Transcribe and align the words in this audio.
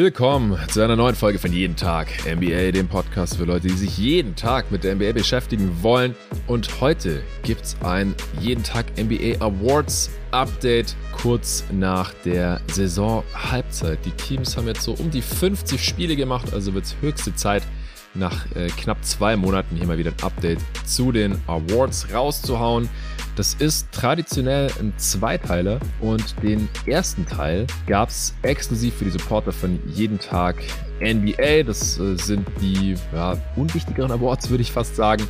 Willkommen 0.00 0.56
zu 0.68 0.80
einer 0.80 0.94
neuen 0.94 1.16
Folge 1.16 1.40
von 1.40 1.52
Jeden 1.52 1.74
Tag 1.74 2.06
NBA, 2.24 2.70
dem 2.70 2.86
Podcast 2.86 3.36
für 3.36 3.42
Leute, 3.42 3.66
die 3.66 3.74
sich 3.74 3.98
jeden 3.98 4.36
Tag 4.36 4.70
mit 4.70 4.84
der 4.84 4.94
NBA 4.94 5.10
beschäftigen 5.10 5.82
wollen. 5.82 6.14
Und 6.46 6.80
heute 6.80 7.20
gibt 7.42 7.62
es 7.62 7.76
ein 7.82 8.14
Jeden 8.38 8.62
Tag 8.62 8.86
NBA 8.96 9.44
Awards 9.44 10.10
Update 10.30 10.94
kurz 11.10 11.64
nach 11.72 12.14
der 12.24 12.60
Saison-Halbzeit. 12.70 13.98
Die 14.04 14.12
Teams 14.12 14.56
haben 14.56 14.68
jetzt 14.68 14.82
so 14.82 14.92
um 14.92 15.10
die 15.10 15.20
50 15.20 15.84
Spiele 15.84 16.14
gemacht, 16.14 16.54
also 16.54 16.74
wird 16.74 16.84
es 16.84 16.94
höchste 17.00 17.34
Zeit, 17.34 17.64
nach 18.14 18.46
äh, 18.54 18.68
knapp 18.68 19.04
zwei 19.04 19.36
Monaten 19.36 19.76
hier 19.76 19.86
mal 19.86 19.98
wieder 19.98 20.10
ein 20.10 20.22
Update 20.22 20.58
zu 20.84 21.12
den 21.12 21.40
Awards 21.46 22.12
rauszuhauen. 22.12 22.88
Das 23.36 23.54
ist 23.54 23.92
traditionell 23.92 24.70
ein 24.80 24.92
Zweiteiler 24.96 25.78
und 26.00 26.42
den 26.42 26.68
ersten 26.86 27.26
Teil 27.26 27.66
gab 27.86 28.08
es 28.08 28.34
exklusiv 28.42 28.94
für 28.94 29.04
die 29.04 29.10
Supporter 29.10 29.52
von 29.52 29.78
jeden 29.86 30.18
Tag 30.18 30.56
NBA. 31.00 31.62
Das 31.64 31.98
äh, 32.00 32.16
sind 32.16 32.46
die 32.60 32.96
ja, 33.14 33.36
unwichtigeren 33.54 34.10
Awards, 34.10 34.50
würde 34.50 34.62
ich 34.62 34.72
fast 34.72 34.96
sagen. 34.96 35.22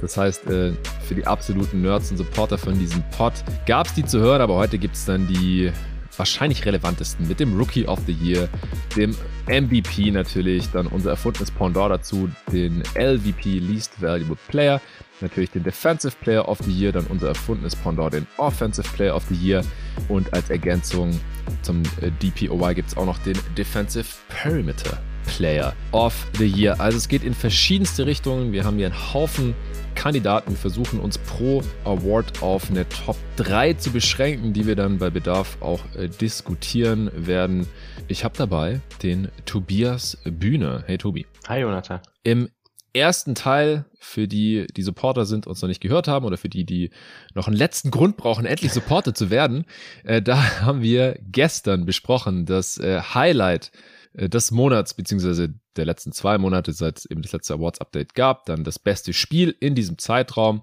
Das 0.00 0.16
heißt, 0.16 0.50
äh, 0.50 0.72
für 1.06 1.14
die 1.14 1.26
absoluten 1.26 1.82
Nerds 1.82 2.10
und 2.10 2.16
Supporter 2.16 2.58
von 2.58 2.78
diesem 2.78 3.02
Pod 3.16 3.32
gab 3.66 3.86
es 3.86 3.94
die 3.94 4.04
zu 4.04 4.18
hören, 4.20 4.40
aber 4.40 4.56
heute 4.56 4.78
gibt 4.78 4.96
es 4.96 5.04
dann 5.04 5.26
die 5.26 5.72
wahrscheinlich 6.18 6.64
relevantesten 6.64 7.26
mit 7.28 7.40
dem 7.40 7.56
Rookie 7.56 7.86
of 7.86 8.00
the 8.06 8.12
Year, 8.12 8.48
dem 8.96 9.14
MVP 9.46 10.10
natürlich, 10.10 10.70
dann 10.70 10.86
unser 10.86 11.10
erfundenes 11.10 11.50
Pendant 11.50 11.90
dazu, 11.90 12.30
den 12.52 12.82
LVP 12.94 13.58
Least 13.58 14.00
Valuable 14.00 14.36
Player, 14.48 14.80
natürlich 15.20 15.50
den 15.50 15.62
Defensive 15.62 16.14
Player 16.20 16.48
of 16.48 16.58
the 16.60 16.72
Year, 16.72 16.92
dann 16.92 17.06
unser 17.06 17.28
erfundenes 17.28 17.76
Pendant, 17.76 18.14
den 18.14 18.26
Offensive 18.36 18.88
Player 18.94 19.14
of 19.14 19.24
the 19.28 19.34
Year 19.34 19.64
und 20.08 20.32
als 20.32 20.50
Ergänzung 20.50 21.18
zum 21.62 21.82
äh, 22.00 22.10
DPOY 22.22 22.74
gibt 22.74 22.88
es 22.88 22.96
auch 22.96 23.06
noch 23.06 23.18
den 23.18 23.38
Defensive 23.56 24.06
Perimeter 24.28 24.98
Player 25.26 25.74
of 25.92 26.26
the 26.38 26.46
Year. 26.46 26.80
Also 26.80 26.98
es 26.98 27.08
geht 27.08 27.24
in 27.24 27.34
verschiedenste 27.34 28.06
Richtungen. 28.06 28.52
Wir 28.52 28.64
haben 28.64 28.76
hier 28.76 28.86
einen 28.86 29.14
Haufen 29.14 29.54
Kandidaten. 29.94 30.50
Wir 30.50 30.58
versuchen 30.58 31.00
uns 31.00 31.18
pro 31.18 31.62
Award 31.84 32.42
auf 32.42 32.70
eine 32.70 32.88
Top 32.88 33.16
3 33.36 33.74
zu 33.74 33.90
beschränken, 33.90 34.52
die 34.52 34.66
wir 34.66 34.76
dann 34.76 34.98
bei 34.98 35.10
Bedarf 35.10 35.56
auch 35.60 35.80
äh, 35.96 36.08
diskutieren 36.08 37.10
werden. 37.14 37.66
Ich 38.08 38.24
habe 38.24 38.36
dabei 38.36 38.80
den 39.02 39.28
Tobias 39.46 40.18
Bühne. 40.24 40.84
Hey 40.86 40.98
Tobi. 40.98 41.26
Hi 41.48 41.60
Jonathan. 41.60 42.00
Im 42.22 42.48
ersten 42.94 43.34
Teil, 43.34 43.84
für 43.98 44.28
die 44.28 44.66
die 44.76 44.82
Supporter 44.82 45.24
sind, 45.24 45.46
uns 45.46 45.60
noch 45.60 45.68
nicht 45.68 45.80
gehört 45.80 46.08
haben 46.08 46.24
oder 46.24 46.36
für 46.36 46.48
die, 46.48 46.64
die 46.64 46.90
noch 47.34 47.48
einen 47.48 47.56
letzten 47.56 47.90
Grund 47.90 48.16
brauchen, 48.16 48.46
endlich 48.46 48.72
Supporter 48.72 49.14
zu 49.14 49.30
werden, 49.30 49.64
äh, 50.04 50.22
da 50.22 50.60
haben 50.60 50.80
wir 50.80 51.18
gestern 51.30 51.84
besprochen, 51.84 52.46
das 52.46 52.78
äh, 52.78 53.00
Highlight 53.00 53.72
des 54.14 54.50
Monats, 54.50 54.94
beziehungsweise 54.94 55.54
der 55.76 55.84
letzten 55.84 56.12
zwei 56.12 56.38
Monate, 56.38 56.72
seit 56.72 56.98
es 56.98 57.06
eben 57.06 57.22
das 57.22 57.32
letzte 57.32 57.54
Awards-Update 57.54 58.14
gab, 58.14 58.46
dann 58.46 58.64
das 58.64 58.78
beste 58.78 59.12
Spiel 59.12 59.54
in 59.60 59.74
diesem 59.74 59.98
Zeitraum, 59.98 60.62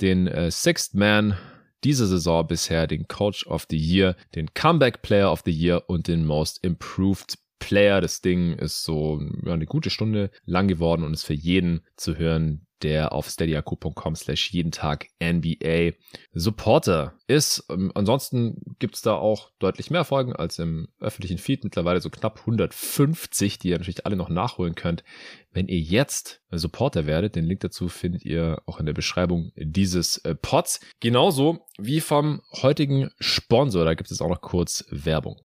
den 0.00 0.26
äh, 0.26 0.50
Sixth 0.50 0.94
Man 0.94 1.36
dieser 1.84 2.06
Saison 2.06 2.46
bisher, 2.46 2.86
den 2.86 3.06
Coach 3.06 3.46
of 3.46 3.66
the 3.70 3.76
Year, 3.76 4.16
den 4.34 4.52
Comeback 4.54 5.02
Player 5.02 5.30
of 5.30 5.42
the 5.44 5.52
Year 5.52 5.84
und 5.88 6.08
den 6.08 6.24
Most 6.24 6.64
Improved 6.64 7.38
Player. 7.60 8.00
Das 8.00 8.20
Ding 8.20 8.54
ist 8.54 8.82
so 8.82 9.20
ja, 9.44 9.52
eine 9.52 9.66
gute 9.66 9.90
Stunde 9.90 10.30
lang 10.44 10.68
geworden 10.68 11.04
und 11.04 11.14
ist 11.14 11.24
für 11.24 11.34
jeden 11.34 11.82
zu 11.96 12.16
hören, 12.16 12.66
der 12.82 13.12
auf 13.12 13.28
steadyako.com 13.28 14.14
slash 14.16 14.50
jeden 14.50 14.72
Tag 14.72 15.06
NBA 15.22 15.92
Supporter 16.32 17.17
ist. 17.28 17.66
Ähm, 17.70 17.92
ansonsten 17.94 18.76
gibt's 18.78 19.02
da 19.02 19.14
auch 19.14 19.50
deutlich 19.58 19.90
mehr 19.90 20.04
Folgen 20.04 20.34
als 20.34 20.58
im 20.58 20.88
öffentlichen 20.98 21.38
Feed. 21.38 21.62
Mittlerweile 21.62 22.00
so 22.00 22.10
knapp 22.10 22.40
150, 22.40 23.58
die 23.58 23.68
ihr 23.68 23.78
natürlich 23.78 24.06
alle 24.06 24.16
noch 24.16 24.28
nachholen 24.28 24.74
könnt. 24.74 25.04
Wenn 25.52 25.68
ihr 25.68 25.78
jetzt 25.78 26.42
Supporter 26.50 27.06
werdet, 27.06 27.36
den 27.36 27.44
Link 27.44 27.60
dazu 27.60 27.88
findet 27.88 28.24
ihr 28.24 28.62
auch 28.66 28.80
in 28.80 28.86
der 28.86 28.92
Beschreibung 28.92 29.52
dieses 29.56 30.18
äh, 30.18 30.34
Pods. 30.34 30.80
Genauso 31.00 31.66
wie 31.78 32.00
vom 32.00 32.40
heutigen 32.62 33.10
Sponsor. 33.20 33.84
Da 33.84 33.94
gibt 33.94 34.10
es 34.10 34.20
auch 34.20 34.28
noch 34.28 34.40
kurz 34.40 34.84
Werbung. 34.90 35.40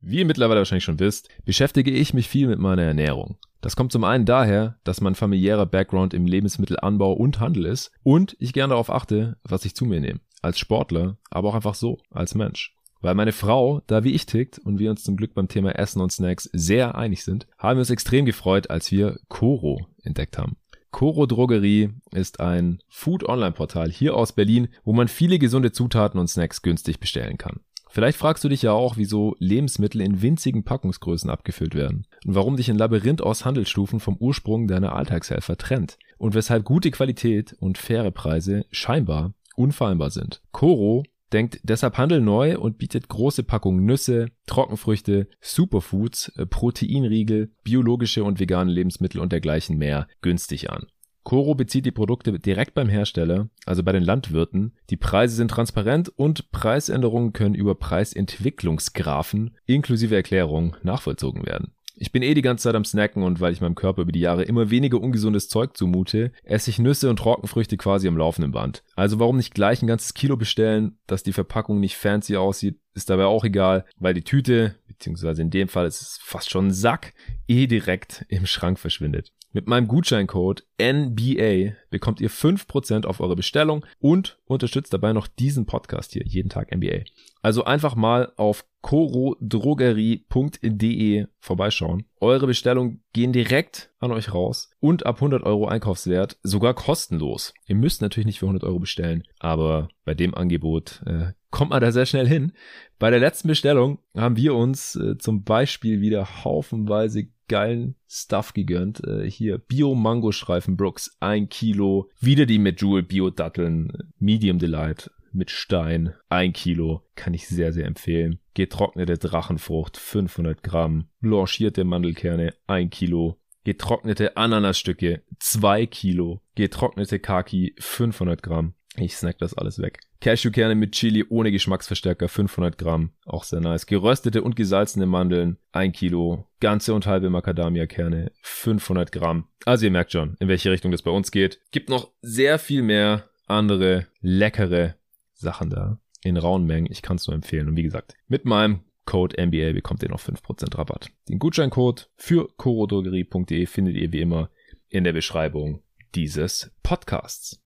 Wie 0.00 0.20
ihr 0.20 0.26
mittlerweile 0.26 0.60
wahrscheinlich 0.60 0.84
schon 0.84 1.00
wisst, 1.00 1.28
beschäftige 1.44 1.90
ich 1.90 2.14
mich 2.14 2.28
viel 2.28 2.48
mit 2.48 2.58
meiner 2.58 2.82
Ernährung. 2.82 3.38
Das 3.60 3.76
kommt 3.76 3.92
zum 3.92 4.04
einen 4.04 4.24
daher, 4.24 4.78
dass 4.84 5.02
mein 5.02 5.14
familiärer 5.14 5.66
Background 5.66 6.14
im 6.14 6.26
Lebensmittelanbau 6.26 7.12
und 7.12 7.40
Handel 7.40 7.66
ist 7.66 7.92
und 8.02 8.36
ich 8.38 8.54
gern 8.54 8.70
darauf 8.70 8.90
achte, 8.90 9.36
was 9.42 9.66
ich 9.66 9.74
zu 9.74 9.84
mir 9.84 10.00
nehme. 10.00 10.20
Als 10.40 10.58
Sportler, 10.58 11.09
aber 11.30 11.48
auch 11.48 11.54
einfach 11.54 11.74
so, 11.74 11.98
als 12.10 12.34
Mensch. 12.34 12.74
Weil 13.00 13.14
meine 13.14 13.32
Frau 13.32 13.80
da 13.86 14.04
wie 14.04 14.12
ich 14.12 14.26
tickt 14.26 14.58
und 14.58 14.78
wir 14.78 14.90
uns 14.90 15.04
zum 15.04 15.16
Glück 15.16 15.34
beim 15.34 15.48
Thema 15.48 15.72
Essen 15.72 16.02
und 16.02 16.12
Snacks 16.12 16.50
sehr 16.52 16.96
einig 16.96 17.24
sind, 17.24 17.46
haben 17.58 17.76
wir 17.76 17.80
uns 17.80 17.90
extrem 17.90 18.26
gefreut, 18.26 18.70
als 18.70 18.90
wir 18.92 19.18
Coro 19.28 19.86
entdeckt 20.02 20.36
haben. 20.36 20.56
Coro 20.90 21.26
Drogerie 21.26 21.90
ist 22.10 22.40
ein 22.40 22.82
Food-Online-Portal 22.88 23.90
hier 23.90 24.16
aus 24.16 24.32
Berlin, 24.32 24.68
wo 24.84 24.92
man 24.92 25.08
viele 25.08 25.38
gesunde 25.38 25.72
Zutaten 25.72 26.18
und 26.18 26.28
Snacks 26.28 26.62
günstig 26.62 26.98
bestellen 26.98 27.38
kann. 27.38 27.60
Vielleicht 27.92 28.18
fragst 28.18 28.44
du 28.44 28.48
dich 28.48 28.62
ja 28.62 28.72
auch, 28.72 28.96
wieso 28.96 29.34
Lebensmittel 29.40 30.00
in 30.00 30.22
winzigen 30.22 30.62
Packungsgrößen 30.62 31.28
abgefüllt 31.28 31.74
werden 31.74 32.06
und 32.24 32.36
warum 32.36 32.56
dich 32.56 32.70
ein 32.70 32.78
Labyrinth 32.78 33.20
aus 33.20 33.44
Handelsstufen 33.44 33.98
vom 33.98 34.16
Ursprung 34.16 34.68
deiner 34.68 34.94
Alltagshelfer 34.94 35.56
trennt 35.56 35.98
und 36.16 36.34
weshalb 36.34 36.64
gute 36.64 36.92
Qualität 36.92 37.52
und 37.58 37.78
faire 37.78 38.12
Preise 38.12 38.64
scheinbar 38.70 39.32
unfehlbar 39.60 40.10
sind. 40.10 40.42
Coro 40.52 41.04
denkt 41.32 41.60
deshalb 41.62 41.98
Handel 41.98 42.20
neu 42.20 42.58
und 42.58 42.78
bietet 42.78 43.08
große 43.08 43.44
Packungen 43.44 43.84
Nüsse, 43.84 44.26
Trockenfrüchte, 44.46 45.28
Superfoods, 45.40 46.32
äh, 46.36 46.46
Proteinriegel, 46.46 47.52
biologische 47.62 48.24
und 48.24 48.40
vegane 48.40 48.72
Lebensmittel 48.72 49.20
und 49.20 49.30
dergleichen 49.32 49.78
mehr 49.78 50.08
günstig 50.22 50.70
an. 50.70 50.86
Coro 51.22 51.54
bezieht 51.54 51.84
die 51.84 51.92
Produkte 51.92 52.38
direkt 52.38 52.74
beim 52.74 52.88
Hersteller, 52.88 53.50
also 53.66 53.82
bei 53.82 53.92
den 53.92 54.02
Landwirten. 54.02 54.72
Die 54.88 54.96
Preise 54.96 55.36
sind 55.36 55.50
transparent 55.50 56.08
und 56.08 56.50
Preisänderungen 56.50 57.32
können 57.32 57.54
über 57.54 57.74
Preisentwicklungsgraphen 57.74 59.56
inklusive 59.66 60.16
Erklärung 60.16 60.76
nachvollzogen 60.82 61.46
werden. 61.46 61.72
Ich 62.02 62.12
bin 62.12 62.22
eh 62.22 62.32
die 62.32 62.40
ganze 62.40 62.62
Zeit 62.62 62.74
am 62.74 62.86
Snacken 62.86 63.22
und 63.22 63.40
weil 63.40 63.52
ich 63.52 63.60
meinem 63.60 63.74
Körper 63.74 64.00
über 64.00 64.10
die 64.10 64.20
Jahre 64.20 64.44
immer 64.44 64.70
weniger 64.70 64.98
ungesundes 64.98 65.50
Zeug 65.50 65.76
zumute, 65.76 66.32
esse 66.44 66.70
ich 66.70 66.78
Nüsse 66.78 67.10
und 67.10 67.18
Trockenfrüchte 67.18 67.76
quasi 67.76 68.08
am 68.08 68.16
laufenden 68.16 68.52
Band. 68.52 68.82
Also 68.96 69.18
warum 69.18 69.36
nicht 69.36 69.54
gleich 69.54 69.82
ein 69.82 69.86
ganzes 69.86 70.14
Kilo 70.14 70.38
bestellen, 70.38 70.96
dass 71.06 71.22
die 71.22 71.34
Verpackung 71.34 71.78
nicht 71.78 71.98
fancy 71.98 72.38
aussieht, 72.38 72.78
ist 72.94 73.10
dabei 73.10 73.26
auch 73.26 73.44
egal, 73.44 73.84
weil 73.98 74.14
die 74.14 74.24
Tüte, 74.24 74.76
beziehungsweise 75.00 75.42
in 75.42 75.50
dem 75.50 75.68
Fall 75.68 75.86
ist 75.86 76.02
es 76.02 76.18
fast 76.22 76.50
schon 76.50 76.68
ein 76.68 76.72
Sack, 76.72 77.14
eh 77.48 77.66
direkt 77.66 78.24
im 78.28 78.46
Schrank 78.46 78.78
verschwindet. 78.78 79.32
Mit 79.52 79.66
meinem 79.66 79.88
Gutscheincode 79.88 80.64
NBA 80.80 81.72
bekommt 81.88 82.20
ihr 82.20 82.30
5% 82.30 83.04
auf 83.06 83.18
eure 83.20 83.34
Bestellung 83.34 83.84
und 83.98 84.38
unterstützt 84.44 84.92
dabei 84.92 85.12
noch 85.12 85.26
diesen 85.26 85.66
Podcast 85.66 86.12
hier, 86.12 86.22
jeden 86.24 86.50
Tag 86.50 86.72
NBA. 86.72 87.00
Also 87.42 87.64
einfach 87.64 87.96
mal 87.96 88.32
auf 88.36 88.64
corodrogerie.de 88.82 91.26
vorbeischauen. 91.38 92.04
Eure 92.20 92.46
Bestellungen 92.46 93.02
gehen 93.12 93.32
direkt 93.32 93.90
an 93.98 94.12
euch 94.12 94.32
raus 94.32 94.70
und 94.78 95.04
ab 95.06 95.16
100 95.16 95.42
Euro 95.42 95.66
Einkaufswert 95.66 96.38
sogar 96.42 96.74
kostenlos. 96.74 97.52
Ihr 97.66 97.74
müsst 97.74 98.02
natürlich 98.02 98.26
nicht 98.26 98.38
für 98.38 98.46
100 98.46 98.62
Euro 98.62 98.78
bestellen, 98.78 99.24
aber 99.40 99.88
bei 100.04 100.14
dem 100.14 100.32
Angebot 100.34 101.02
äh, 101.06 101.32
kommt 101.50 101.70
man 101.70 101.80
da 101.80 101.92
sehr 101.92 102.06
schnell 102.06 102.26
hin. 102.26 102.52
Bei 102.98 103.10
der 103.10 103.20
letzten 103.20 103.48
Bestellung 103.48 103.98
haben 104.16 104.36
wir 104.36 104.54
uns 104.54 104.96
äh, 104.96 105.18
zum 105.18 105.44
Beispiel 105.44 106.00
wieder 106.00 106.44
haufenweise 106.44 107.28
geilen 107.48 107.96
Stuff 108.08 108.52
gegönnt. 108.54 109.02
Äh, 109.04 109.28
hier 109.28 109.58
Bio-Mango-Streifen 109.58 110.76
Brooks, 110.76 111.16
ein 111.20 111.48
Kilo. 111.48 112.08
Wieder 112.20 112.46
die 112.46 112.58
Medjool 112.58 113.02
Bio-Datteln, 113.02 114.12
Medium 114.18 114.58
Delight 114.58 115.10
mit 115.32 115.50
Stein, 115.50 116.14
ein 116.28 116.52
Kilo. 116.52 117.02
Kann 117.14 117.34
ich 117.34 117.48
sehr, 117.48 117.72
sehr 117.72 117.86
empfehlen. 117.86 118.38
Getrocknete 118.54 119.18
Drachenfrucht, 119.18 119.96
500 119.96 120.62
Gramm. 120.62 121.08
Blanchierte 121.20 121.84
Mandelkerne, 121.84 122.54
ein 122.66 122.90
Kilo. 122.90 123.38
Getrocknete 123.64 124.36
Ananasstücke, 124.36 125.22
zwei 125.38 125.86
Kilo. 125.86 126.40
Getrocknete 126.54 127.18
Kaki, 127.18 127.74
500 127.78 128.42
Gramm. 128.42 128.74
Ich 128.96 129.16
snack 129.16 129.38
das 129.38 129.54
alles 129.54 129.78
weg. 129.80 130.00
Cashewkerne 130.20 130.74
mit 130.74 130.92
Chili 130.92 131.24
ohne 131.28 131.52
Geschmacksverstärker 131.52 132.28
500 132.28 132.76
Gramm, 132.76 133.12
auch 133.24 133.44
sehr 133.44 133.60
nice. 133.60 133.86
Geröstete 133.86 134.42
und 134.42 134.56
gesalzene 134.56 135.06
Mandeln 135.06 135.58
1 135.72 135.96
Kilo. 135.96 136.46
Ganze 136.60 136.92
und 136.92 137.06
halbe 137.06 137.30
Macadamia-Kerne 137.30 138.32
500 138.42 139.12
Gramm. 139.12 139.46
Also 139.64 139.86
ihr 139.86 139.92
merkt 139.92 140.12
schon, 140.12 140.36
in 140.40 140.48
welche 140.48 140.70
Richtung 140.70 140.90
das 140.90 141.02
bei 141.02 141.10
uns 141.10 141.30
geht. 141.30 141.60
Gibt 141.70 141.88
noch 141.88 142.10
sehr 142.20 142.58
viel 142.58 142.82
mehr 142.82 143.30
andere 143.46 144.06
leckere 144.20 144.96
Sachen 145.34 145.70
da 145.70 145.98
in 146.22 146.36
rauen 146.36 146.66
Mengen. 146.66 146.90
Ich 146.90 147.02
kann 147.02 147.16
es 147.16 147.26
nur 147.26 147.34
empfehlen. 147.34 147.68
Und 147.68 147.76
wie 147.76 147.82
gesagt, 147.82 148.14
mit 148.28 148.44
meinem 148.44 148.80
Code 149.06 149.42
NBA 149.44 149.72
bekommt 149.72 150.02
ihr 150.02 150.10
noch 150.10 150.20
5% 150.20 150.76
Rabatt. 150.76 151.10
Den 151.28 151.38
Gutscheincode 151.38 152.10
für 152.16 152.48
corodrogerie.de 152.56 153.66
findet 153.66 153.96
ihr 153.96 154.12
wie 154.12 154.20
immer 154.20 154.50
in 154.88 155.04
der 155.04 155.12
Beschreibung 155.12 155.82
dieses 156.14 156.70
Podcasts. 156.82 157.60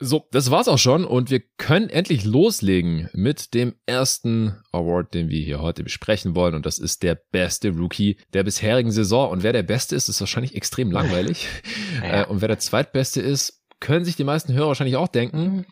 So, 0.00 0.26
das 0.30 0.50
war's 0.50 0.68
auch 0.68 0.78
schon 0.78 1.04
und 1.04 1.30
wir 1.30 1.40
können 1.56 1.88
endlich 1.88 2.24
loslegen 2.24 3.08
mit 3.12 3.54
dem 3.54 3.74
ersten 3.86 4.56
Award, 4.72 5.14
den 5.14 5.28
wir 5.28 5.40
hier 5.40 5.60
heute 5.60 5.82
besprechen 5.82 6.34
wollen 6.34 6.54
und 6.54 6.66
das 6.66 6.78
ist 6.78 7.02
der 7.02 7.16
beste 7.32 7.70
Rookie 7.70 8.16
der 8.32 8.44
bisherigen 8.44 8.92
Saison 8.92 9.30
und 9.30 9.42
wer 9.42 9.52
der 9.52 9.62
Beste 9.62 9.96
ist, 9.96 10.08
ist 10.08 10.20
wahrscheinlich 10.20 10.54
extrem 10.54 10.90
langweilig 10.90 11.46
ja. 12.02 12.22
Äh, 12.22 12.26
und 12.26 12.40
wer 12.40 12.48
der 12.48 12.58
Zweitbeste 12.58 13.20
ist, 13.20 13.62
können 13.80 14.04
sich 14.04 14.16
die 14.16 14.24
meisten 14.24 14.52
Hörer 14.52 14.68
wahrscheinlich 14.68 14.96
auch 14.96 15.08
denken. 15.08 15.66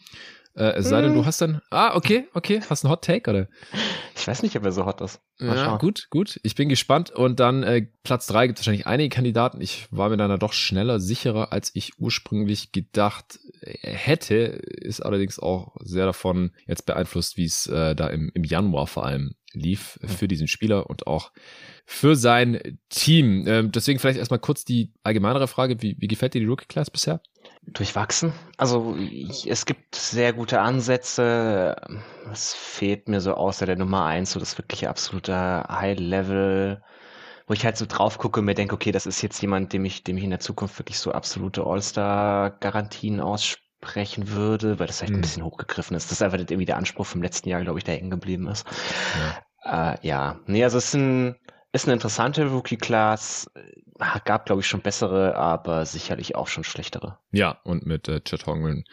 Äh, 0.56 0.78
es 0.78 0.88
sei 0.88 1.02
denn, 1.02 1.12
du 1.12 1.20
hm. 1.20 1.26
hast 1.26 1.40
dann. 1.42 1.60
Ah, 1.70 1.94
okay, 1.94 2.28
okay. 2.32 2.62
Hast 2.68 2.82
du 2.82 2.88
einen 2.88 2.92
Hot 2.92 3.04
Take, 3.04 3.30
oder? 3.30 3.48
Ich 4.16 4.26
weiß 4.26 4.42
nicht, 4.42 4.56
ob 4.56 4.64
er 4.64 4.72
so 4.72 4.86
hot 4.86 5.02
ist. 5.02 5.20
Mal 5.38 5.54
ja, 5.54 5.64
schauen. 5.66 5.78
gut, 5.78 6.06
gut. 6.08 6.40
Ich 6.42 6.54
bin 6.54 6.70
gespannt. 6.70 7.10
Und 7.10 7.38
dann 7.40 7.62
äh, 7.62 7.86
Platz 8.02 8.26
drei 8.26 8.46
gibt 8.46 8.58
es 8.58 8.62
wahrscheinlich 8.62 8.86
einige 8.86 9.14
Kandidaten. 9.14 9.60
Ich 9.60 9.86
war 9.90 10.08
mir 10.08 10.16
dann 10.16 10.38
doch 10.38 10.54
schneller, 10.54 10.98
sicherer, 10.98 11.52
als 11.52 11.70
ich 11.74 11.98
ursprünglich 11.98 12.72
gedacht 12.72 13.38
äh, 13.60 13.76
hätte. 13.82 14.34
Ist 14.34 15.00
allerdings 15.00 15.38
auch 15.38 15.76
sehr 15.80 16.06
davon 16.06 16.52
jetzt 16.66 16.86
beeinflusst, 16.86 17.36
wie 17.36 17.44
es 17.44 17.66
äh, 17.66 17.94
da 17.94 18.06
im, 18.06 18.30
im 18.32 18.44
Januar 18.44 18.86
vor 18.86 19.04
allem 19.04 19.34
lief 19.52 19.98
hm. 20.00 20.08
für 20.08 20.28
diesen 20.28 20.48
Spieler 20.48 20.88
und 20.88 21.06
auch 21.06 21.32
für 21.84 22.16
sein 22.16 22.78
Team. 22.88 23.44
Ähm, 23.46 23.72
deswegen 23.72 23.98
vielleicht 23.98 24.18
erstmal 24.18 24.40
kurz 24.40 24.64
die 24.64 24.92
allgemeinere 25.02 25.48
Frage. 25.48 25.82
Wie, 25.82 25.96
wie 25.98 26.08
gefällt 26.08 26.34
dir 26.34 26.40
die 26.40 26.46
Rookie 26.46 26.66
Class 26.66 26.90
bisher? 26.90 27.20
Durchwachsen. 27.66 28.32
Also 28.56 28.96
ich, 28.98 29.50
es 29.50 29.66
gibt 29.66 29.94
sehr 29.94 30.32
gute 30.32 30.60
Ansätze. 30.60 31.76
Es 32.30 32.54
fehlt 32.54 33.08
mir 33.08 33.20
so 33.20 33.34
außer 33.34 33.66
der 33.66 33.76
Nummer 33.76 34.04
eins 34.04 34.32
so 34.32 34.40
das 34.40 34.56
wirkliche 34.58 34.88
absolute 34.88 35.64
High-Level, 35.68 36.82
wo 37.46 37.54
ich 37.54 37.64
halt 37.64 37.76
so 37.76 37.86
drauf 37.86 38.18
gucke 38.18 38.40
und 38.40 38.46
mir 38.46 38.54
denke, 38.54 38.74
okay, 38.74 38.92
das 38.92 39.06
ist 39.06 39.22
jetzt 39.22 39.40
jemand, 39.40 39.72
dem 39.72 39.84
ich, 39.84 40.04
dem 40.04 40.16
ich 40.16 40.24
in 40.24 40.30
der 40.30 40.40
Zukunft 40.40 40.78
wirklich 40.78 40.98
so 40.98 41.12
absolute 41.12 41.64
All-Star-Garantien 41.64 43.20
aussprechen 43.20 44.30
würde, 44.30 44.78
weil 44.78 44.86
das 44.86 44.98
vielleicht 44.98 45.12
mhm. 45.12 45.18
ein 45.18 45.22
bisschen 45.22 45.44
hochgegriffen 45.44 45.96
ist. 45.96 46.06
Das 46.06 46.12
ist 46.12 46.22
einfach 46.22 46.38
irgendwie 46.38 46.64
der 46.64 46.76
Anspruch 46.76 47.06
vom 47.06 47.22
letzten 47.22 47.48
Jahr, 47.48 47.62
glaube 47.62 47.78
ich, 47.78 47.84
der 47.84 47.96
hängen 47.96 48.10
geblieben 48.10 48.48
ist. 48.48 48.66
Ja. 49.64 49.92
Äh, 49.92 50.06
ja, 50.06 50.40
nee, 50.46 50.64
also 50.64 50.78
es 50.78 50.90
sind 50.92 51.36
ist 51.76 51.86
eine 51.86 51.94
interessante 51.94 52.46
Rookie-Class. 52.46 53.50
Gab, 54.24 54.46
glaube 54.46 54.60
ich, 54.60 54.66
schon 54.66 54.80
bessere, 54.80 55.36
aber 55.36 55.86
sicherlich 55.86 56.34
auch 56.34 56.48
schon 56.48 56.64
schlechtere. 56.64 57.18
Ja, 57.30 57.60
und 57.64 57.86
mit 57.86 58.08
äh, 58.08 58.20
Chet 58.20 58.46
Holmgren 58.46 58.84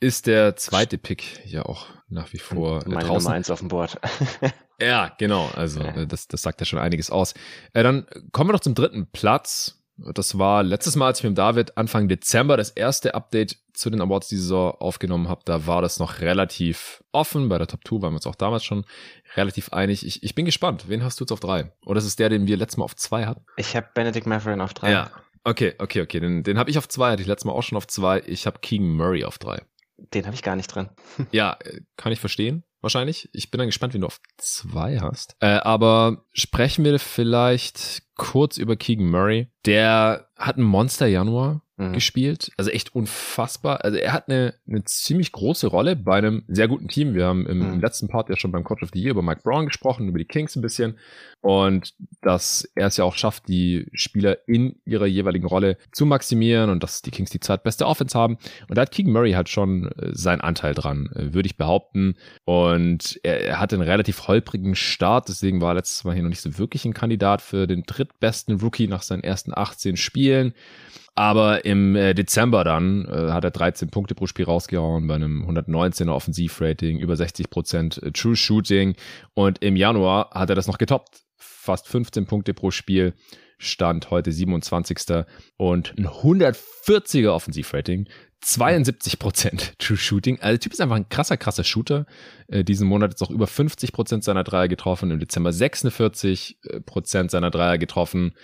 ist 0.00 0.26
der 0.26 0.56
zweite 0.56 0.98
Pick 0.98 1.44
ja 1.46 1.64
auch 1.64 1.86
nach 2.08 2.32
wie 2.32 2.38
vor 2.38 2.82
äh, 2.84 2.88
Meine 2.88 3.06
draußen. 3.06 3.24
Nummer 3.24 3.36
eins 3.36 3.50
auf 3.50 3.60
dem 3.60 3.68
Board. 3.68 3.98
ja, 4.80 5.14
genau. 5.18 5.50
Also 5.54 5.80
äh, 5.80 6.06
das, 6.06 6.28
das 6.28 6.42
sagt 6.42 6.60
ja 6.60 6.66
schon 6.66 6.78
einiges 6.78 7.10
aus. 7.10 7.34
Äh, 7.72 7.82
dann 7.82 8.06
kommen 8.32 8.50
wir 8.50 8.52
noch 8.52 8.60
zum 8.60 8.74
dritten 8.74 9.10
Platz. 9.10 9.82
Das 9.98 10.38
war 10.38 10.62
letztes 10.62 10.94
Mal, 10.94 11.06
als 11.06 11.20
ich 11.20 11.24
mit 11.24 11.38
David 11.38 11.78
Anfang 11.78 12.08
Dezember 12.08 12.56
das 12.56 12.70
erste 12.70 13.14
Update 13.14 13.58
zu 13.72 13.88
den 13.88 14.00
Awards 14.00 14.28
die 14.28 14.36
Saison 14.36 14.72
aufgenommen 14.72 15.28
habe. 15.28 15.40
Da 15.44 15.66
war 15.66 15.80
das 15.80 15.98
noch 15.98 16.20
relativ 16.20 17.02
offen. 17.12 17.48
Bei 17.48 17.56
der 17.56 17.66
Top 17.66 17.80
2 17.86 18.02
waren 18.02 18.12
wir 18.12 18.16
uns 18.16 18.26
auch 18.26 18.34
damals 18.34 18.64
schon 18.64 18.84
relativ 19.36 19.72
einig. 19.72 20.06
Ich, 20.06 20.22
ich 20.22 20.34
bin 20.34 20.44
gespannt. 20.44 20.88
Wen 20.88 21.02
hast 21.02 21.18
du 21.18 21.24
jetzt 21.24 21.32
auf 21.32 21.40
drei? 21.40 21.72
Oder 21.84 21.98
ist 21.98 22.04
es 22.04 22.16
der, 22.16 22.28
den 22.28 22.46
wir 22.46 22.56
letztes 22.58 22.76
Mal 22.76 22.84
auf 22.84 22.96
zwei 22.96 23.24
hatten? 23.24 23.44
Ich 23.56 23.74
habe 23.74 23.88
Benedict 23.94 24.26
Matherin 24.26 24.60
auf 24.60 24.74
drei. 24.74 24.92
Ja. 24.92 25.10
Okay, 25.44 25.74
okay, 25.78 26.02
okay. 26.02 26.20
Den, 26.20 26.42
den 26.42 26.58
habe 26.58 26.70
ich 26.70 26.76
auf 26.76 26.88
zwei, 26.88 27.12
hatte 27.12 27.22
ich 27.22 27.28
letztes 27.28 27.46
Mal 27.46 27.52
auch 27.52 27.62
schon 27.62 27.78
auf 27.78 27.86
zwei. 27.86 28.22
Ich 28.26 28.46
habe 28.46 28.58
Keegan 28.60 28.88
Murray 28.88 29.24
auf 29.24 29.38
drei. 29.38 29.62
Den 29.96 30.26
habe 30.26 30.34
ich 30.34 30.42
gar 30.42 30.56
nicht 30.56 30.68
drin. 30.68 30.90
ja, 31.30 31.56
äh, 31.64 31.80
kann 31.96 32.12
ich 32.12 32.20
verstehen 32.20 32.64
wahrscheinlich. 32.80 33.28
Ich 33.32 33.50
bin 33.50 33.58
dann 33.58 33.68
gespannt, 33.68 33.94
wie 33.94 33.98
du 33.98 34.06
auf 34.06 34.20
zwei 34.38 34.98
hast. 35.00 35.36
Äh, 35.40 35.58
aber 35.58 36.24
sprechen 36.32 36.84
wir 36.84 36.98
vielleicht 36.98 38.02
kurz 38.16 38.56
über 38.56 38.76
Keegan 38.76 39.10
Murray. 39.10 39.48
Der 39.64 40.28
hat 40.36 40.56
einen 40.56 40.66
Monster 40.66 41.06
Januar 41.06 41.62
mhm. 41.76 41.92
gespielt. 41.92 42.52
Also 42.56 42.70
echt 42.70 42.94
unfassbar. 42.94 43.84
Also 43.84 43.98
er 43.98 44.12
hat 44.12 44.28
eine, 44.28 44.54
eine 44.66 44.84
ziemlich 44.84 45.32
große 45.32 45.66
Rolle 45.66 45.96
bei 45.96 46.16
einem 46.16 46.44
sehr 46.48 46.68
guten 46.68 46.88
Team. 46.88 47.14
Wir 47.14 47.26
haben 47.26 47.46
im, 47.46 47.58
mhm. 47.58 47.74
im 47.74 47.80
letzten 47.80 48.08
Part 48.08 48.28
ja 48.28 48.36
schon 48.36 48.52
beim 48.52 48.64
Coach 48.64 48.82
of 48.82 48.90
the 48.92 49.00
Year 49.00 49.10
über 49.10 49.22
Mike 49.22 49.42
Brown 49.42 49.66
gesprochen, 49.66 50.08
über 50.08 50.18
die 50.18 50.24
Kings 50.24 50.56
ein 50.56 50.62
bisschen. 50.62 50.98
Und 51.40 51.94
dass 52.22 52.68
er 52.74 52.88
es 52.88 52.96
ja 52.96 53.04
auch 53.04 53.14
schafft, 53.14 53.48
die 53.48 53.86
Spieler 53.92 54.38
in 54.48 54.76
ihrer 54.84 55.06
jeweiligen 55.06 55.46
Rolle 55.46 55.76
zu 55.92 56.06
maximieren 56.06 56.70
und 56.70 56.82
dass 56.82 57.02
die 57.02 57.10
Kings 57.10 57.30
die 57.30 57.40
zweitbeste 57.40 57.86
Offense 57.86 58.18
haben. 58.18 58.38
Und 58.68 58.76
da 58.76 58.82
hat 58.82 58.90
Keegan 58.90 59.12
Murray 59.12 59.32
halt 59.32 59.48
schon 59.48 59.92
äh, 59.92 60.10
seinen 60.12 60.40
Anteil 60.40 60.74
dran, 60.74 61.10
äh, 61.14 61.34
würde 61.34 61.46
ich 61.46 61.56
behaupten. 61.56 62.16
Und 62.44 63.20
er, 63.22 63.42
er 63.42 63.60
hatte 63.60 63.76
einen 63.76 63.88
relativ 63.88 64.26
holprigen 64.26 64.74
Start, 64.74 65.28
deswegen 65.28 65.60
war 65.60 65.72
er 65.72 65.76
letztes 65.76 66.04
Mal 66.04 66.14
hier 66.14 66.22
noch 66.22 66.30
nicht 66.30 66.40
so 66.40 66.58
wirklich 66.58 66.84
ein 66.84 66.94
Kandidat 66.94 67.42
für 67.42 67.66
den 67.66 67.84
drittbesten 67.84 68.60
Rookie 68.60 68.88
nach 68.88 69.02
seinen 69.02 69.22
ersten 69.22 69.52
18 69.54 69.96
Spielen. 69.96 70.54
Aber 71.18 71.64
im 71.64 71.96
äh, 71.96 72.12
Dezember 72.12 72.62
dann 72.62 73.06
äh, 73.06 73.32
hat 73.32 73.42
er 73.42 73.50
13 73.50 73.88
Punkte 73.88 74.14
pro 74.14 74.26
Spiel 74.26 74.44
rausgehauen 74.44 75.06
bei 75.06 75.14
einem 75.14 75.48
119er 75.48 76.10
Offensivrating, 76.10 76.98
über 76.98 77.16
60 77.16 77.48
Prozent 77.48 78.02
äh, 78.02 78.12
True 78.12 78.36
Shooting. 78.36 78.94
Und 79.32 79.62
im 79.64 79.76
Januar 79.76 80.30
hat 80.32 80.50
er 80.50 80.56
das 80.56 80.66
noch 80.66 80.76
getoppt. 80.76 81.22
Fast 81.36 81.88
15 81.88 82.26
Punkte 82.26 82.52
pro 82.52 82.70
Spiel. 82.70 83.14
Stand 83.58 84.10
heute 84.10 84.30
27. 84.30 85.24
und 85.56 85.94
ein 85.96 86.06
140er 86.06 87.30
Offensivrating. 87.30 88.06
72 88.42 89.18
Prozent 89.18 89.72
True 89.78 89.96
Shooting. 89.96 90.38
Also 90.40 90.52
der 90.52 90.60
Typ 90.60 90.74
ist 90.74 90.82
einfach 90.82 90.96
ein 90.96 91.08
krasser, 91.08 91.38
krasser 91.38 91.64
Shooter. 91.64 92.04
Äh, 92.48 92.62
diesen 92.62 92.86
Monat 92.86 93.14
ist 93.14 93.22
auch 93.22 93.30
über 93.30 93.46
50 93.46 93.92
Prozent 93.92 94.22
seiner 94.22 94.44
Dreier 94.44 94.68
getroffen. 94.68 95.10
Im 95.10 95.18
Dezember 95.18 95.50
46 95.50 96.58
Prozent 96.84 97.30
seiner 97.30 97.50
Dreier 97.50 97.78
getroffen 97.78 98.34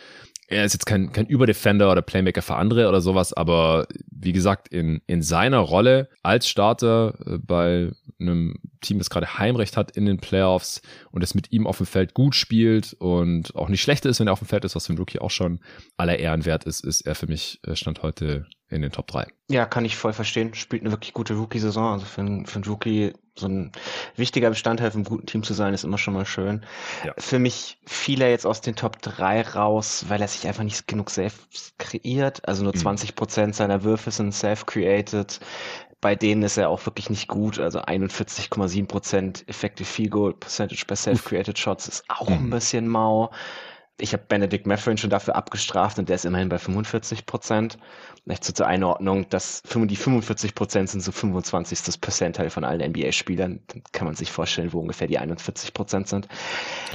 er 0.52 0.64
ist 0.64 0.74
jetzt 0.74 0.86
kein, 0.86 1.12
kein 1.12 1.26
Überdefender 1.26 1.90
oder 1.90 2.02
Playmaker 2.02 2.42
für 2.42 2.56
andere 2.56 2.88
oder 2.88 3.00
sowas, 3.00 3.32
aber 3.32 3.86
wie 4.10 4.32
gesagt, 4.32 4.68
in, 4.68 5.00
in 5.06 5.22
seiner 5.22 5.58
Rolle 5.58 6.08
als 6.22 6.48
Starter 6.48 7.14
äh, 7.26 7.38
bei 7.38 7.90
einem 8.20 8.56
Team, 8.80 8.98
das 8.98 9.10
gerade 9.10 9.38
Heimrecht 9.38 9.76
hat 9.76 9.90
in 9.96 10.06
den 10.06 10.18
Playoffs 10.18 10.82
und 11.10 11.22
es 11.22 11.34
mit 11.34 11.50
ihm 11.52 11.66
auf 11.66 11.78
dem 11.78 11.86
Feld 11.86 12.14
gut 12.14 12.34
spielt 12.34 12.94
und 12.94 13.54
auch 13.56 13.68
nicht 13.68 13.82
schlecht 13.82 14.04
ist, 14.04 14.20
wenn 14.20 14.28
er 14.28 14.32
auf 14.32 14.40
dem 14.40 14.48
Feld 14.48 14.64
ist, 14.64 14.76
was 14.76 14.86
für 14.86 14.92
ein 14.92 14.98
Rookie 14.98 15.18
auch 15.18 15.30
schon 15.30 15.60
aller 15.96 16.18
Ehren 16.18 16.44
wert 16.44 16.64
ist, 16.64 16.84
ist 16.84 17.00
er 17.02 17.14
für 17.14 17.26
mich 17.26 17.60
äh, 17.64 17.74
Stand 17.74 18.02
heute 18.02 18.46
in 18.68 18.82
den 18.82 18.92
Top 18.92 19.06
3. 19.06 19.26
Ja, 19.50 19.66
kann 19.66 19.84
ich 19.84 19.96
voll 19.96 20.12
verstehen. 20.12 20.54
Spielt 20.54 20.82
eine 20.82 20.92
wirklich 20.92 21.12
gute 21.12 21.34
Rookie-Saison. 21.34 21.92
Also 21.92 22.06
für, 22.06 22.22
ein, 22.22 22.46
für 22.46 22.56
einen 22.56 22.64
Rookie 22.64 23.12
so 23.34 23.46
ein 23.46 23.72
wichtiger 24.16 24.50
Bestandteil 24.50 24.90
vom 24.90 25.04
guten 25.04 25.26
Team 25.26 25.42
zu 25.42 25.54
sein, 25.54 25.72
ist 25.72 25.84
immer 25.84 25.98
schon 25.98 26.14
mal 26.14 26.26
schön. 26.26 26.64
Ja. 27.04 27.14
Für 27.18 27.38
mich 27.38 27.78
fiel 27.86 28.20
er 28.20 28.30
jetzt 28.30 28.46
aus 28.46 28.60
den 28.60 28.76
Top 28.76 29.00
3 29.00 29.42
raus, 29.42 30.04
weil 30.08 30.20
er 30.20 30.28
sich 30.28 30.46
einfach 30.46 30.64
nicht 30.64 30.86
genug 30.86 31.10
selbst 31.10 31.78
kreiert. 31.78 32.46
Also 32.46 32.62
nur 32.62 32.74
mhm. 32.74 32.80
20 32.80 33.14
Prozent 33.14 33.54
seiner 33.54 33.84
Würfe 33.84 34.10
sind 34.10 34.32
self-created. 34.32 35.40
Bei 36.02 36.14
denen 36.14 36.42
ist 36.42 36.58
er 36.58 36.68
auch 36.68 36.84
wirklich 36.84 37.10
nicht 37.10 37.28
gut. 37.28 37.58
Also 37.58 37.80
41,7 37.80 38.86
Prozent 38.86 39.48
Effective 39.48 39.88
Field 39.88 40.10
Goal 40.10 40.34
Percentage 40.34 40.84
bei 40.86 40.96
self-created 40.96 41.58
Shots 41.58 41.88
ist 41.88 42.04
auch 42.08 42.28
mhm. 42.28 42.34
ein 42.34 42.50
bisschen 42.50 42.86
mau. 42.86 43.30
Ich 43.98 44.12
habe 44.12 44.24
Benedict 44.26 44.66
Mathurin 44.66 44.96
schon 44.96 45.10
dafür 45.10 45.36
abgestraft 45.36 45.98
und 45.98 46.08
der 46.08 46.16
ist 46.16 46.24
immerhin 46.24 46.48
bei 46.48 46.58
45 46.58 47.26
Prozent. 47.26 47.78
Vielleicht 48.24 48.44
so 48.44 48.52
zur 48.52 48.66
Einordnung, 48.66 49.28
dass 49.28 49.62
die 49.62 49.96
45 49.96 50.54
Prozent 50.54 50.90
sind 50.90 51.00
so 51.02 51.12
25. 51.12 52.00
Percentile 52.00 52.50
von 52.50 52.64
allen 52.64 52.90
NBA-Spielern. 52.90 53.60
Dann 53.68 53.82
kann 53.92 54.06
man 54.06 54.14
sich 54.14 54.32
vorstellen, 54.32 54.72
wo 54.72 54.80
ungefähr 54.80 55.06
die 55.06 55.18
41 55.18 55.74
Prozent 55.74 56.08
sind. 56.08 56.28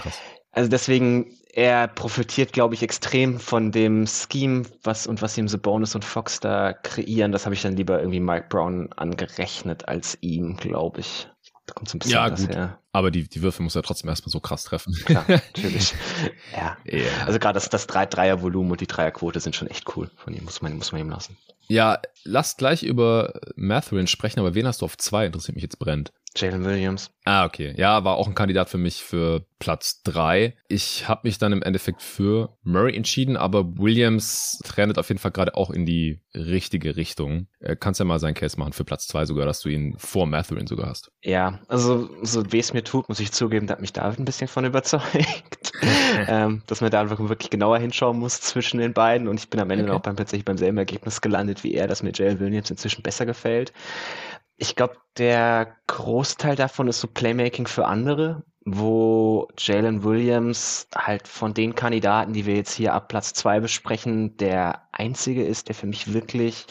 Krass. 0.01 0.19
Also 0.57 0.71
deswegen, 0.71 1.37
er 1.53 1.87
profitiert, 1.87 2.51
glaube 2.51 2.73
ich, 2.73 2.81
extrem 2.81 3.39
von 3.39 3.71
dem 3.71 4.07
Scheme, 4.07 4.63
was 4.81 5.05
und 5.05 5.21
was 5.21 5.37
ihm 5.37 5.47
so 5.47 5.59
Bonus 5.59 5.93
und 5.93 6.03
Fox 6.03 6.39
da 6.39 6.73
kreieren. 6.73 7.31
Das 7.31 7.45
habe 7.45 7.53
ich 7.53 7.61
dann 7.61 7.75
lieber 7.75 7.99
irgendwie 7.99 8.19
Mike 8.19 8.47
Brown 8.49 8.91
angerechnet 8.93 9.87
als 9.87 10.17
ihm, 10.21 10.57
glaube 10.57 11.01
ich. 11.01 11.29
Da 11.67 11.73
kommt 11.73 11.89
so 11.89 11.97
ein 11.97 11.99
bisschen 11.99 12.13
ja, 12.13 12.29
gut. 12.29 12.49
Her. 12.49 12.79
Aber 12.93 13.11
die, 13.11 13.27
die 13.27 13.41
Würfe 13.41 13.61
muss 13.61 13.75
er 13.75 13.83
trotzdem 13.83 14.09
erstmal 14.09 14.31
so 14.31 14.39
krass 14.39 14.63
treffen. 14.63 14.93
Klar, 15.05 15.25
natürlich. 15.27 15.93
ja. 16.53 16.77
Yeah. 16.85 17.25
Also 17.25 17.39
gerade 17.39 17.55
das, 17.55 17.69
das 17.69 17.85
Dreier-Volumen 17.85 18.71
und 18.71 18.81
die 18.81 18.87
Dreierquote 18.87 19.39
sind 19.41 19.55
schon 19.55 19.67
echt 19.67 19.95
cool 19.95 20.09
von 20.15 20.33
ihm, 20.33 20.45
muss 20.45 20.61
man, 20.61 20.75
muss 20.77 20.93
man 20.93 21.01
ihm 21.01 21.09
lassen. 21.09 21.37
Ja, 21.67 21.99
lass 22.23 22.55
gleich 22.55 22.83
über 22.83 23.33
Matherin 23.55 24.07
sprechen, 24.07 24.39
aber 24.39 24.55
wen 24.55 24.65
hast 24.65 24.81
du 24.81 24.85
auf 24.85 24.97
zwei? 24.97 25.25
Interessiert 25.25 25.55
mich 25.55 25.63
jetzt 25.63 25.79
brennt. 25.79 26.13
Jalen 26.39 26.63
Williams. 26.63 27.11
Ah, 27.25 27.45
okay. 27.45 27.73
Ja, 27.75 28.03
war 28.03 28.15
auch 28.15 28.27
ein 28.27 28.35
Kandidat 28.35 28.69
für 28.69 28.77
mich 28.77 29.03
für 29.03 29.45
Platz 29.59 30.01
drei. 30.03 30.55
Ich 30.69 31.07
habe 31.09 31.21
mich 31.23 31.39
dann 31.39 31.51
im 31.51 31.61
Endeffekt 31.61 32.01
für 32.01 32.55
Murray 32.63 32.95
entschieden, 32.95 33.35
aber 33.35 33.77
Williams 33.77 34.59
trendet 34.63 34.97
auf 34.97 35.09
jeden 35.09 35.19
Fall 35.19 35.31
gerade 35.31 35.55
auch 35.55 35.71
in 35.71 35.85
die 35.85 36.21
richtige 36.33 36.95
Richtung. 36.95 37.47
Äh, 37.59 37.75
kannst 37.75 37.99
ja 37.99 38.05
mal 38.05 38.19
seinen 38.19 38.35
Case 38.35 38.57
machen 38.57 38.73
für 38.73 38.85
Platz 38.85 39.07
zwei 39.07 39.25
sogar, 39.25 39.45
dass 39.45 39.59
du 39.61 39.69
ihn 39.69 39.95
vor 39.97 40.25
Matherin 40.27 40.67
sogar 40.67 40.89
hast. 40.89 41.11
Ja, 41.21 41.59
also 41.67 42.09
so 42.21 42.51
wie 42.51 42.59
es 42.59 42.73
mir 42.73 42.83
tut, 42.83 43.09
muss 43.09 43.19
ich 43.19 43.31
zugeben, 43.31 43.67
da 43.67 43.73
hat 43.73 43.81
mich 43.81 43.93
David 43.93 44.19
ein 44.19 44.25
bisschen 44.25 44.47
von 44.47 44.63
überzeugt, 44.65 45.73
ähm, 46.27 46.61
dass 46.67 46.81
man 46.81 46.91
da 46.91 47.09
wirklich 47.09 47.49
genauer 47.49 47.79
hinschauen 47.79 48.19
muss 48.19 48.39
zwischen 48.39 48.79
den 48.79 48.93
beiden 48.93 49.27
und 49.27 49.39
ich 49.39 49.49
bin 49.49 49.59
am 49.59 49.69
Ende 49.69 49.85
okay. 49.85 49.93
auch 49.93 50.01
beim, 50.01 50.15
tatsächlich 50.15 50.45
beim 50.45 50.57
selben 50.57 50.77
Ergebnis 50.77 51.19
gelandet 51.19 51.63
wie 51.63 51.73
er, 51.73 51.87
dass 51.87 52.03
mir 52.03 52.11
Jalen 52.13 52.39
Williams 52.39 52.69
inzwischen 52.69 53.01
besser 53.01 53.25
gefällt. 53.25 53.73
Ich 54.57 54.75
glaube, 54.75 54.97
der 55.17 55.75
Großteil 55.87 56.55
davon 56.55 56.87
ist 56.87 56.99
so 56.99 57.07
Playmaking 57.07 57.67
für 57.67 57.85
andere, 57.85 58.43
wo 58.65 59.47
Jalen 59.57 60.03
Williams 60.03 60.87
halt 60.95 61.27
von 61.27 61.53
den 61.53 61.75
Kandidaten, 61.75 62.33
die 62.33 62.45
wir 62.45 62.55
jetzt 62.55 62.73
hier 62.73 62.93
ab 62.93 63.07
Platz 63.07 63.33
zwei 63.33 63.59
besprechen, 63.59 64.35
der 64.37 64.81
einzige 64.91 65.45
ist, 65.45 65.67
der 65.67 65.75
für 65.75 65.87
mich 65.87 66.13
wirklich 66.13 66.65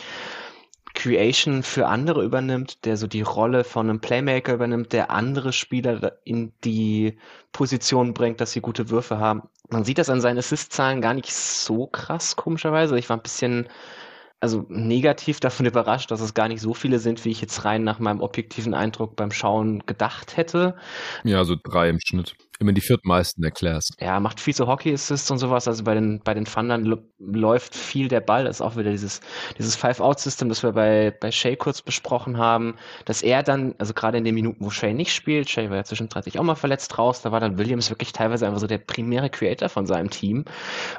Creation 0.95 1.63
für 1.63 1.87
andere 1.87 2.25
übernimmt, 2.25 2.85
der 2.85 2.97
so 2.97 3.07
die 3.07 3.23
Rolle 3.23 3.65
von 3.65 3.89
einem 3.89 4.01
Playmaker 4.01 4.55
übernimmt, 4.55 4.93
der 4.93 5.11
andere 5.11 5.53
Spieler 5.53 6.19
in 6.25 6.53
die 6.65 7.19
Position 7.53 8.15
bringt, 8.15 8.41
dass 8.41 8.53
sie 8.53 8.61
gute 8.61 8.91
Würfe 8.91 9.19
haben. 9.19 9.43
Man 9.69 9.85
sieht 9.85 9.99
das 9.99 10.11
an 10.11 10.21
seinen 10.21 10.39
Assist-Zahlen 10.39 11.01
gar 11.01 11.15
nicht 11.15 11.33
so 11.33 11.87
krass, 11.87 12.35
komischerweise. 12.35 12.99
Ich 12.99 13.09
war 13.09 13.17
ein 13.17 13.23
bisschen 13.23 13.69
also 14.41 14.67
negativ 14.69 15.41
davon 15.41 15.67
überrascht, 15.67 16.11
dass 16.11 16.21
es 16.21 16.35
gar 16.35 16.49
nicht 16.49 16.61
so 16.61 16.75
viele 16.75 16.99
sind, 16.99 17.25
wie 17.25 17.31
ich 17.31 17.41
jetzt 17.41 17.65
rein 17.65 17.85
nach 17.85 17.99
meinem 17.99 18.21
objektiven 18.21 18.75
Eindruck 18.75 19.17
beim 19.17 19.31
Schauen 19.33 19.85
gedacht 19.87 20.37
hätte. 20.37 20.77
Ja, 21.25 21.45
so 21.45 21.57
drei 21.63 21.89
im 21.89 21.99
Schnitt. 22.01 22.37
Immer 22.59 22.73
die 22.73 22.81
viertmeisten 22.81 23.49
Class. 23.53 23.91
Ja, 24.01 24.19
macht 24.21 24.41
viel 24.41 24.55
zu 24.55 24.67
Hockey-Assists 24.67 25.31
und 25.31 25.39
sowas. 25.39 25.69
Also 25.69 25.85
bei 25.85 25.95
den, 25.95 26.21
bei 26.25 26.35
den 26.35 26.45
Thundern 26.45 26.99
läuft 27.19 27.75
viel 27.75 28.09
der 28.09 28.21
Ball. 28.21 28.45
Das 28.45 28.57
ist 28.57 28.61
auch 28.63 28.77
wieder 28.77 28.91
dieses, 28.91 29.21
dieses 29.59 29.77
Five-Out-System, 29.77 30.49
das 30.49 30.63
wir 30.63 30.73
bei, 30.73 31.11
bei 31.21 31.31
Shay 31.31 31.57
kurz 31.57 31.83
besprochen 31.83 32.39
haben, 32.39 32.77
dass 33.05 33.23
er 33.23 33.43
dann, 33.43 33.75
also 33.79 33.93
gerade 33.93 34.19
in 34.19 34.25
den 34.25 34.35
Minuten, 34.35 34.65
wo 34.65 34.71
Shay 34.71 34.95
nicht 34.95 35.15
spielt, 35.15 35.51
Shay 35.51 35.69
war 35.71 35.77
ja 35.77 35.85
zwischendurch 35.85 36.39
auch 36.39 36.43
mal 36.43 36.55
verletzt 36.55 36.99
raus, 36.99 37.23
da 37.23 37.33
war 37.33 37.41
dann 37.41 37.59
Williams 37.59 37.91
wirklich 37.91 38.13
teilweise 38.13 38.47
einfach 38.47 38.61
so 38.61 38.67
der 38.67 38.79
primäre 38.79 39.29
Creator 39.29 39.69
von 39.69 39.87
seinem 39.87 40.11
Team 40.11 40.45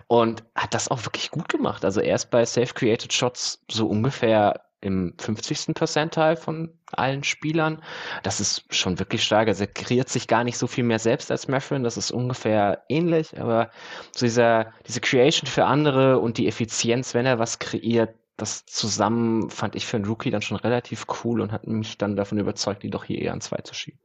und 0.07 0.43
hat 0.55 0.73
das 0.73 0.89
auch 0.89 1.05
wirklich 1.05 1.31
gut 1.31 1.49
gemacht. 1.49 1.83
Also 1.83 2.01
er 2.01 2.15
ist 2.15 2.29
bei 2.29 2.45
Safe-Created 2.45 3.11
Shots 3.11 3.63
so 3.69 3.87
ungefähr 3.87 4.66
im 4.87 5.13
50. 5.19 5.75
Percentile 5.75 6.37
von 6.37 6.73
allen 6.87 7.23
Spielern. 7.23 7.83
Das 8.23 8.39
ist 8.39 8.73
schon 8.73 8.97
wirklich 8.99 9.23
stark. 9.23 9.47
Also 9.47 9.65
er 9.65 9.67
kreiert 9.67 10.09
sich 10.09 10.27
gar 10.27 10.43
nicht 10.43 10.57
so 10.57 10.67
viel 10.67 10.83
mehr 10.83 10.99
selbst 10.99 11.29
als 11.29 11.47
Maffrin. 11.47 11.83
Das 11.83 11.97
ist 11.97 12.11
ungefähr 12.11 12.83
ähnlich, 12.89 13.39
aber 13.39 13.69
so 14.11 14.25
dieser, 14.25 14.73
diese 14.87 15.01
Creation 15.01 15.47
für 15.47 15.65
andere 15.65 16.19
und 16.19 16.37
die 16.37 16.47
Effizienz, 16.47 17.13
wenn 17.13 17.25
er 17.25 17.39
was 17.39 17.59
kreiert, 17.59 18.15
das 18.37 18.65
zusammen 18.65 19.49
fand 19.49 19.75
ich 19.75 19.85
für 19.85 19.97
einen 19.97 20.05
Rookie 20.05 20.29
dann 20.29 20.43
schon 20.43 20.57
relativ 20.57 21.05
cool 21.23 21.41
und 21.41 21.51
hat 21.51 21.65
mich 21.67 21.97
dann 21.97 22.15
davon 22.15 22.37
überzeugt, 22.37 22.83
die 22.83 22.89
doch 22.89 23.03
hier 23.03 23.19
eher 23.19 23.33
an 23.33 23.41
zwei 23.41 23.57
zu 23.57 23.73
schieben. 23.73 23.99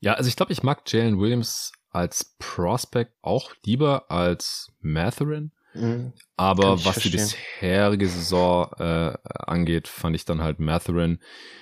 Ja, 0.00 0.14
also 0.14 0.28
ich 0.28 0.36
glaube, 0.36 0.52
ich 0.52 0.62
mag 0.62 0.82
Jalen 0.86 1.18
Williams 1.18 1.72
als 1.90 2.36
Prospect 2.38 3.12
auch 3.22 3.52
lieber 3.64 4.10
als 4.10 4.70
Matherin. 4.80 5.52
Mhm. 5.74 6.12
Aber 6.36 6.72
was 6.72 6.82
verstehen. 6.82 7.12
die 7.12 7.16
bisherige 7.18 8.08
Saison 8.08 8.70
äh, 8.78 9.12
angeht, 9.24 9.88
fand 9.88 10.16
ich 10.16 10.24
dann 10.24 10.42
halt 10.42 10.58
Matherin, 10.58 11.18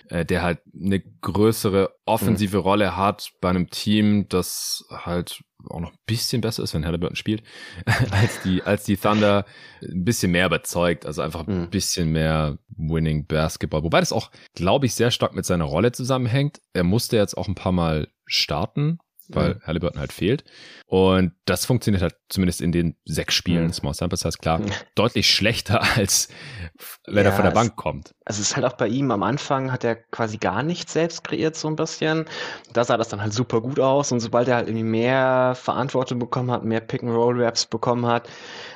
äh, 0.08 0.24
der 0.24 0.42
halt 0.42 0.60
eine 0.74 1.00
größere 1.00 1.94
offensive 2.06 2.58
mhm. 2.58 2.62
Rolle 2.62 2.96
hat 2.96 3.32
bei 3.40 3.50
einem 3.50 3.70
Team, 3.70 4.28
das 4.28 4.84
halt 4.90 5.42
auch 5.68 5.80
noch 5.80 5.92
ein 5.92 5.98
bisschen 6.06 6.40
besser 6.40 6.62
ist, 6.62 6.72
wenn 6.72 6.86
Halliburton 6.86 7.16
spielt, 7.16 7.42
als 8.10 8.40
die, 8.42 8.62
als 8.62 8.84
die 8.84 8.96
Thunder 8.96 9.44
ein 9.82 10.04
bisschen 10.04 10.30
mehr 10.30 10.46
überzeugt, 10.46 11.04
also 11.04 11.20
einfach 11.22 11.46
ein 11.46 11.62
mhm. 11.62 11.70
bisschen 11.70 12.10
mehr 12.10 12.58
Winning 12.68 13.26
Basketball. 13.26 13.82
Wobei 13.82 14.00
das 14.00 14.12
auch, 14.12 14.30
glaube 14.54 14.86
ich, 14.86 14.94
sehr 14.94 15.10
stark 15.10 15.34
mit 15.34 15.44
seiner 15.44 15.64
Rolle 15.64 15.92
zusammenhängt. 15.92 16.60
Er 16.72 16.84
musste 16.84 17.16
jetzt 17.16 17.36
auch 17.36 17.48
ein 17.48 17.56
paar 17.56 17.72
Mal 17.72 18.08
starten 18.26 18.98
weil 19.28 19.54
mhm. 19.54 19.60
Halliburton 19.66 20.00
halt 20.00 20.12
fehlt. 20.12 20.44
Und 20.86 21.32
das 21.44 21.66
funktioniert 21.66 22.02
halt 22.02 22.16
zumindest 22.28 22.60
in 22.60 22.72
den 22.72 22.96
sechs 23.04 23.34
Spielen, 23.34 23.66
mhm. 23.66 23.72
Small 23.72 23.94
Sample 23.94 24.16
Size, 24.16 24.38
klar, 24.38 24.58
mhm. 24.58 24.70
deutlich 24.94 25.30
schlechter 25.30 25.82
als 25.96 26.28
wenn 27.06 27.24
ja, 27.24 27.30
er 27.30 27.36
von 27.36 27.44
der 27.44 27.52
Bank 27.52 27.76
kommt. 27.76 28.14
Also 28.24 28.40
es 28.40 28.50
ist 28.50 28.56
halt 28.56 28.66
auch 28.66 28.74
bei 28.74 28.88
ihm 28.88 29.10
am 29.10 29.22
Anfang 29.22 29.72
hat 29.72 29.84
er 29.84 29.96
quasi 29.96 30.38
gar 30.38 30.62
nichts 30.62 30.92
selbst 30.92 31.24
kreiert, 31.24 31.56
so 31.56 31.68
ein 31.68 31.76
bisschen. 31.76 32.24
Da 32.72 32.84
sah 32.84 32.96
das 32.96 33.08
dann 33.08 33.20
halt 33.20 33.32
super 33.32 33.60
gut 33.60 33.80
aus 33.80 34.12
und 34.12 34.20
sobald 34.20 34.48
er 34.48 34.56
halt 34.56 34.68
irgendwie 34.68 34.84
mehr 34.84 35.54
Verantwortung 35.54 36.18
bekommen 36.18 36.50
hat, 36.50 36.64
mehr 36.64 36.80
Pick-and-Roll-Raps 36.80 37.66
bekommen 37.66 38.06
hat, 38.06 38.28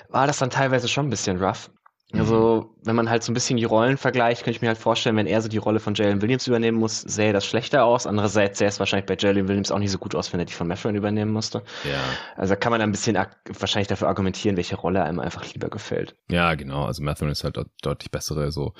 war 0.09 0.26
das 0.26 0.38
dann 0.38 0.50
teilweise 0.50 0.88
schon 0.88 1.06
ein 1.06 1.11
bisschen 1.11 1.42
rough. 1.42 1.71
Also, 2.14 2.69
mhm. 2.69 2.87
wenn 2.87 2.97
man 2.97 3.09
halt 3.09 3.23
so 3.23 3.33
ein 3.33 3.35
bisschen 3.35 3.57
die 3.57 3.64
Rollen 3.64 3.97
vergleicht, 3.97 4.45
könnte 4.45 4.57
ich 4.57 4.62
mir 4.62 4.69
halt 4.69 4.78
vorstellen, 4.78 5.16
wenn 5.16 5.26
er 5.26 5.40
so 5.40 5.49
die 5.49 5.59
Rolle 5.59 5.81
von 5.81 5.95
Jalen 5.95 6.21
Williams 6.21 6.47
übernehmen 6.47 6.78
muss, 6.78 7.00
sähe 7.00 7.33
das 7.33 7.47
schlechter 7.47 7.85
aus. 7.85 8.07
Andererseits 8.07 8.59
sähe 8.59 8.69
es 8.69 8.78
wahrscheinlich 8.78 9.07
bei 9.07 9.16
Jalen 9.19 9.49
Williams 9.49 9.71
auch 9.71 9.78
nicht 9.78 9.90
so 9.90 9.99
gut 9.99 10.14
aus, 10.14 10.33
wenn 10.33 10.40
er 10.40 10.47
die 10.47 10.52
von 10.52 10.69
Matherin 10.69 10.95
übernehmen 10.97 11.33
musste. 11.33 11.62
Ja. 11.85 12.00
Also 12.37 12.54
kann 12.57 12.71
man 12.71 12.81
da 12.81 12.85
ein 12.85 12.92
bisschen 12.92 13.16
wahrscheinlich 13.59 13.88
dafür 13.88 14.09
argumentieren, 14.09 14.57
welche 14.57 14.76
Rolle 14.76 15.02
einem 15.02 15.21
einfach 15.21 15.45
lieber 15.52 15.71
gefällt. 15.71 16.16
Ja, 16.31 16.54
genau. 16.54 16.85
Also 16.85 17.02
Matherin 17.02 17.33
ist 17.33 17.45
halt 17.45 17.59
deutlich 17.83 18.11
bessere 18.11 18.52
so 18.52 18.75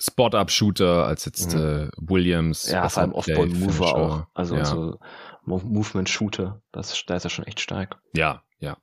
Spot-Up-Shooter 0.00 1.06
als 1.06 1.24
jetzt 1.26 1.54
mhm. 1.54 1.60
äh, 1.60 1.88
Williams. 1.98 2.70
Ja, 2.70 2.88
vor 2.88 3.02
allem 3.02 3.12
Off-Ball-Mover 3.12 3.96
auch. 3.96 4.26
Also 4.34 4.56
ja. 4.56 4.64
so 4.64 4.98
Movement-Shooter. 5.48 6.62
Das, 6.72 7.04
da 7.06 7.16
ist 7.16 7.24
er 7.24 7.30
schon 7.30 7.46
echt 7.46 7.60
stark. 7.60 8.00
Ja, 8.14 8.42
ja. 8.60 8.76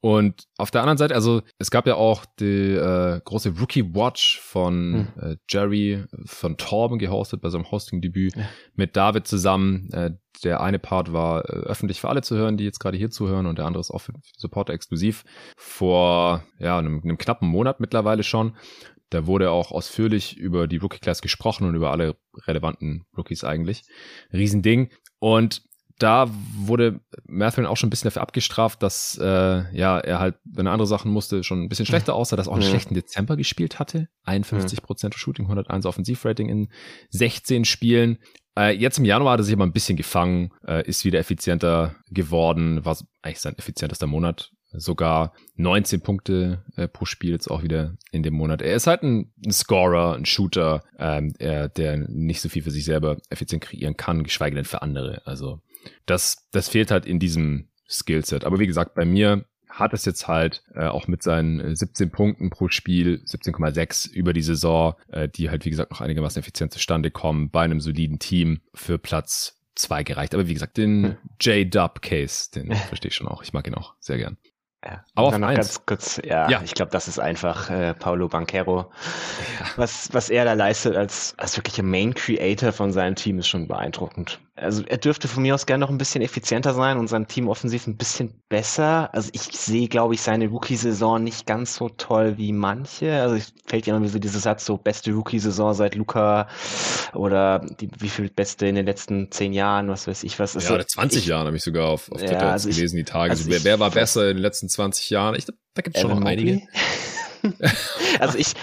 Und 0.00 0.44
auf 0.56 0.70
der 0.70 0.80
anderen 0.80 0.98
Seite, 0.98 1.14
also 1.14 1.42
es 1.58 1.70
gab 1.70 1.86
ja 1.86 1.94
auch 1.94 2.24
die 2.40 2.72
äh, 2.74 3.20
große 3.24 3.54
Rookie 3.60 3.94
Watch 3.94 4.40
von 4.40 5.08
hm. 5.14 5.22
äh, 5.22 5.36
Jerry 5.48 6.04
von 6.24 6.56
Torben 6.56 6.98
gehostet 6.98 7.40
bei 7.40 7.48
seinem 7.48 7.70
Hosting-Debüt 7.70 8.36
ja. 8.36 8.48
mit 8.74 8.96
David 8.96 9.28
zusammen. 9.28 9.88
Äh, 9.92 10.12
der 10.42 10.60
eine 10.60 10.78
Part 10.78 11.12
war 11.12 11.44
äh, 11.44 11.52
öffentlich 11.52 12.00
für 12.00 12.08
alle 12.08 12.22
zu 12.22 12.36
hören, 12.36 12.56
die 12.56 12.64
jetzt 12.64 12.80
gerade 12.80 12.98
hier 12.98 13.10
zuhören, 13.10 13.46
und 13.46 13.58
der 13.58 13.66
andere 13.66 13.80
ist 13.80 13.90
auch 13.90 14.00
für 14.00 14.14
Supporter 14.36 14.72
exklusiv. 14.72 15.24
Vor 15.56 16.42
ja 16.58 16.78
einem, 16.78 17.00
einem 17.02 17.18
knappen 17.18 17.48
Monat 17.48 17.78
mittlerweile 17.78 18.24
schon. 18.24 18.56
Da 19.10 19.26
wurde 19.26 19.50
auch 19.50 19.70
ausführlich 19.70 20.36
über 20.36 20.66
die 20.66 20.76
Rookie-Class 20.76 21.20
gesprochen 21.20 21.66
und 21.68 21.74
über 21.74 21.90
alle 21.90 22.16
relevanten 22.46 23.04
Rookies 23.16 23.44
eigentlich. 23.44 23.82
Riesending. 24.32 24.90
Und 25.18 25.62
da 26.02 26.30
wurde 26.56 27.00
Mathurin 27.26 27.66
auch 27.66 27.76
schon 27.76 27.88
ein 27.88 27.90
bisschen 27.90 28.08
dafür 28.08 28.22
abgestraft, 28.22 28.82
dass 28.82 29.18
äh, 29.20 29.24
ja 29.24 29.98
er 29.98 30.18
halt, 30.18 30.36
wenn 30.44 30.66
er 30.66 30.72
andere 30.72 30.86
Sachen 30.86 31.12
musste, 31.12 31.44
schon 31.44 31.62
ein 31.62 31.68
bisschen 31.68 31.86
schlechter 31.86 32.14
aussah, 32.14 32.36
dass 32.36 32.46
er 32.46 32.50
auch 32.50 32.56
einen 32.56 32.64
ja. 32.64 32.70
schlechten 32.70 32.94
Dezember 32.94 33.36
gespielt 33.36 33.78
hatte. 33.78 34.08
51 34.24 34.82
Prozent 34.82 35.14
Shooting, 35.14 35.44
101 35.44 35.86
Offensivrating 35.86 36.48
in 36.48 36.68
16 37.10 37.64
Spielen. 37.64 38.18
Äh, 38.58 38.74
jetzt 38.74 38.98
im 38.98 39.04
Januar 39.04 39.34
hat 39.34 39.40
er 39.40 39.44
sich 39.44 39.54
aber 39.54 39.66
ein 39.66 39.72
bisschen 39.72 39.96
gefangen, 39.96 40.50
äh, 40.66 40.86
ist 40.88 41.04
wieder 41.04 41.18
effizienter 41.18 41.96
geworden, 42.10 42.84
war 42.84 42.96
eigentlich 43.22 43.40
sein 43.40 43.56
effizientester 43.56 44.06
Monat 44.06 44.50
sogar 44.72 45.34
19 45.56 46.00
Punkte 46.00 46.64
äh, 46.76 46.88
pro 46.88 47.04
Spiel 47.04 47.32
jetzt 47.32 47.50
auch 47.50 47.62
wieder 47.62 47.96
in 48.12 48.22
dem 48.22 48.34
Monat. 48.34 48.62
Er 48.62 48.74
ist 48.74 48.86
halt 48.86 49.02
ein, 49.02 49.32
ein 49.44 49.52
Scorer, 49.52 50.14
ein 50.14 50.26
Shooter, 50.26 50.82
ähm, 50.98 51.34
er, 51.38 51.68
der 51.68 51.96
nicht 51.96 52.40
so 52.40 52.48
viel 52.48 52.62
für 52.62 52.70
sich 52.70 52.84
selber 52.84 53.18
effizient 53.30 53.62
kreieren 53.62 53.96
kann, 53.96 54.22
geschweige 54.22 54.56
denn 54.56 54.64
für 54.64 54.82
andere. 54.82 55.22
Also 55.26 55.60
das, 56.06 56.48
das 56.52 56.68
fehlt 56.68 56.90
halt 56.90 57.06
in 57.06 57.18
diesem 57.18 57.68
Skillset. 57.88 58.44
Aber 58.44 58.58
wie 58.58 58.66
gesagt, 58.66 58.94
bei 58.94 59.04
mir 59.04 59.44
hat 59.68 59.94
es 59.94 60.04
jetzt 60.04 60.28
halt 60.28 60.62
äh, 60.74 60.86
auch 60.86 61.06
mit 61.06 61.22
seinen 61.22 61.74
17 61.74 62.08
äh, 62.08 62.10
Punkten 62.10 62.50
pro 62.50 62.68
Spiel, 62.68 63.22
17,6 63.24 64.10
über 64.10 64.32
die 64.32 64.42
Saison, 64.42 64.94
äh, 65.08 65.28
die 65.28 65.48
halt 65.48 65.64
wie 65.64 65.70
gesagt 65.70 65.90
noch 65.90 66.00
einigermaßen 66.00 66.40
effizient 66.40 66.72
zustande 66.72 67.10
kommen, 67.10 67.50
bei 67.50 67.62
einem 67.62 67.80
soliden 67.80 68.18
Team 68.18 68.60
für 68.74 68.98
Platz 68.98 69.60
zwei 69.74 70.02
gereicht. 70.02 70.34
Aber 70.34 70.48
wie 70.48 70.54
gesagt, 70.54 70.76
den 70.76 71.04
hm. 71.04 71.16
J-Dub-Case, 71.40 72.50
den 72.54 72.72
verstehe 72.74 73.10
ich 73.10 73.14
schon 73.14 73.28
auch. 73.28 73.42
Ich 73.42 73.52
mag 73.52 73.66
ihn 73.66 73.74
auch 73.74 73.94
sehr 74.00 74.18
gern. 74.18 74.36
Ja, 74.82 75.04
aber 75.14 75.28
auf 75.28 75.38
noch 75.38 75.54
ganz 75.54 75.84
kurz, 75.84 76.20
ja, 76.24 76.48
ja. 76.48 76.62
ich 76.64 76.72
glaube, 76.72 76.90
das 76.90 77.06
ist 77.06 77.18
einfach 77.18 77.68
äh, 77.68 77.92
Paulo 77.92 78.28
Banquero. 78.28 78.90
Ja. 79.58 79.66
Was, 79.76 80.08
was 80.12 80.30
er 80.30 80.46
da 80.46 80.54
leistet 80.54 80.96
als, 80.96 81.34
als 81.36 81.56
wirklicher 81.58 81.82
Main 81.82 82.14
Creator 82.14 82.72
von 82.72 82.90
seinem 82.90 83.14
Team 83.14 83.38
ist 83.38 83.48
schon 83.48 83.68
beeindruckend 83.68 84.40
also 84.60 84.82
er 84.86 84.98
dürfte 84.98 85.28
von 85.28 85.42
mir 85.42 85.54
aus 85.54 85.66
gerne 85.66 85.80
noch 85.80 85.90
ein 85.90 85.98
bisschen 85.98 86.22
effizienter 86.22 86.74
sein 86.74 86.98
und 86.98 87.08
sein 87.08 87.26
Team 87.26 87.48
offensiv 87.48 87.86
ein 87.86 87.96
bisschen 87.96 88.32
besser. 88.48 89.12
Also 89.12 89.30
ich 89.32 89.42
sehe, 89.42 89.88
glaube 89.88 90.14
ich, 90.14 90.20
seine 90.20 90.48
Rookie-Saison 90.48 91.22
nicht 91.22 91.46
ganz 91.46 91.74
so 91.74 91.88
toll 91.88 92.36
wie 92.36 92.52
manche. 92.52 93.20
Also 93.20 93.36
es 93.36 93.52
fällt 93.66 93.86
ja 93.86 93.96
immer 93.96 94.08
so 94.08 94.18
dieser 94.18 94.38
Satz, 94.38 94.64
so 94.64 94.76
beste 94.76 95.12
Rookie-Saison 95.12 95.74
seit 95.74 95.94
Luca 95.94 96.48
oder 97.14 97.60
die, 97.80 97.88
wie 97.98 98.08
viel 98.08 98.28
beste 98.28 98.66
in 98.66 98.74
den 98.74 98.86
letzten 98.86 99.30
zehn 99.30 99.52
Jahren, 99.52 99.88
was 99.88 100.06
weiß 100.06 100.22
ich 100.24 100.38
was. 100.38 100.54
Also 100.54 100.68
ja, 100.68 100.74
oder 100.74 100.86
20 100.86 101.22
ich, 101.22 101.26
Jahren 101.26 101.46
habe 101.46 101.56
ich 101.56 101.62
sogar 101.62 101.88
auf, 101.88 102.10
auf 102.12 102.20
Twitter 102.20 102.34
ja, 102.34 102.50
also 102.50 102.68
gelesen, 102.68 102.96
die 102.96 103.04
Tage. 103.04 103.30
Also, 103.30 103.44
also 103.44 103.50
wer, 103.50 103.64
wer 103.64 103.80
war 103.80 103.90
besser 103.90 104.28
in 104.28 104.36
den 104.36 104.42
letzten 104.42 104.68
20 104.70 105.10
Jahren? 105.10 105.34
Ich, 105.34 105.46
da 105.46 105.82
gibt 105.82 105.96
es 105.96 106.02
schon 106.02 106.10
noch 106.10 106.24
einige. 106.24 106.62
also 108.20 108.38
ich, 108.38 108.54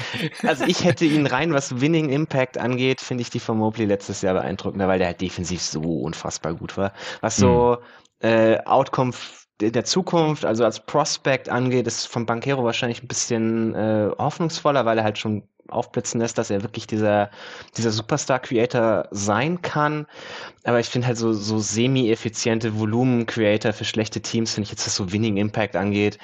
also 0.43 0.65
ich 0.65 0.83
hätte 0.83 1.05
ihn 1.05 1.25
rein, 1.25 1.53
was 1.53 1.81
Winning 1.81 2.09
Impact 2.09 2.57
angeht, 2.57 3.01
finde 3.01 3.21
ich 3.21 3.29
die 3.29 3.39
von 3.39 3.57
Mobley 3.57 3.85
letztes 3.85 4.21
Jahr 4.21 4.35
beeindruckender, 4.35 4.87
weil 4.87 4.99
der 4.99 5.07
halt 5.07 5.21
defensiv 5.21 5.61
so 5.61 5.81
unfassbar 5.81 6.53
gut 6.53 6.77
war. 6.77 6.93
Was 7.21 7.37
so 7.37 7.77
mhm. 8.21 8.27
äh, 8.27 8.57
Outcome 8.65 9.13
der 9.59 9.85
Zukunft, 9.85 10.45
also 10.45 10.63
als 10.63 10.85
Prospect 10.85 11.49
angeht, 11.49 11.87
ist 11.87 12.05
von 12.07 12.25
Bankero 12.27 12.63
wahrscheinlich 12.63 13.01
ein 13.01 13.07
bisschen 13.07 13.73
äh, 13.73 14.11
hoffnungsvoller, 14.17 14.85
weil 14.85 14.99
er 14.99 15.03
halt 15.03 15.17
schon 15.17 15.47
aufblitzen 15.69 16.19
lässt, 16.19 16.38
dass 16.38 16.50
er 16.50 16.63
wirklich 16.63 16.88
dieser, 16.88 17.29
dieser 17.77 17.91
Superstar-Creator 17.91 19.07
sein 19.12 19.62
kann. 19.62 20.07
Aber 20.63 20.79
ich 20.79 20.88
finde 20.88 21.07
halt 21.07 21.17
so, 21.17 21.33
so 21.33 21.59
semi-effiziente 21.59 22.79
Volumen-Creator 22.79 23.74
für 23.74 23.86
schlechte 23.86 24.21
Teams, 24.21 24.53
finde 24.53 24.65
ich 24.65 24.71
jetzt, 24.71 24.86
was 24.86 24.95
so 24.95 25.12
Winning 25.12 25.38
Impact 25.38 25.75
angeht, 25.75 26.17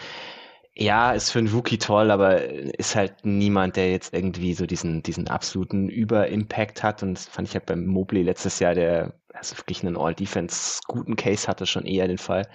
ja, 0.76 1.14
ist 1.14 1.30
für 1.32 1.40
einen 1.40 1.50
Rookie 1.50 1.78
toll, 1.78 2.10
aber 2.10 2.44
ist 2.44 2.96
halt 2.96 3.14
niemand, 3.24 3.76
der 3.76 3.92
jetzt 3.92 4.14
irgendwie 4.14 4.54
so 4.54 4.66
diesen, 4.66 5.04
diesen 5.04 5.28
absoluten 5.28 5.88
Über-Impact 5.88 6.82
hat. 6.82 7.04
Und 7.04 7.14
das 7.14 7.28
fand 7.28 7.48
ich 7.48 7.54
halt 7.54 7.68
beim 7.68 7.86
Mobley 7.86 8.24
letztes 8.24 8.60
Jahr, 8.60 8.74
der 8.74 9.14
also 9.34 9.58
wirklich 9.58 9.84
einen 9.84 9.98
All-Defense 9.98 10.80
guten 10.88 11.16
Case 11.16 11.48
hatte, 11.48 11.66
schon 11.66 11.86
eher 11.86 12.08
den 12.08 12.18
Fall. 12.18 12.48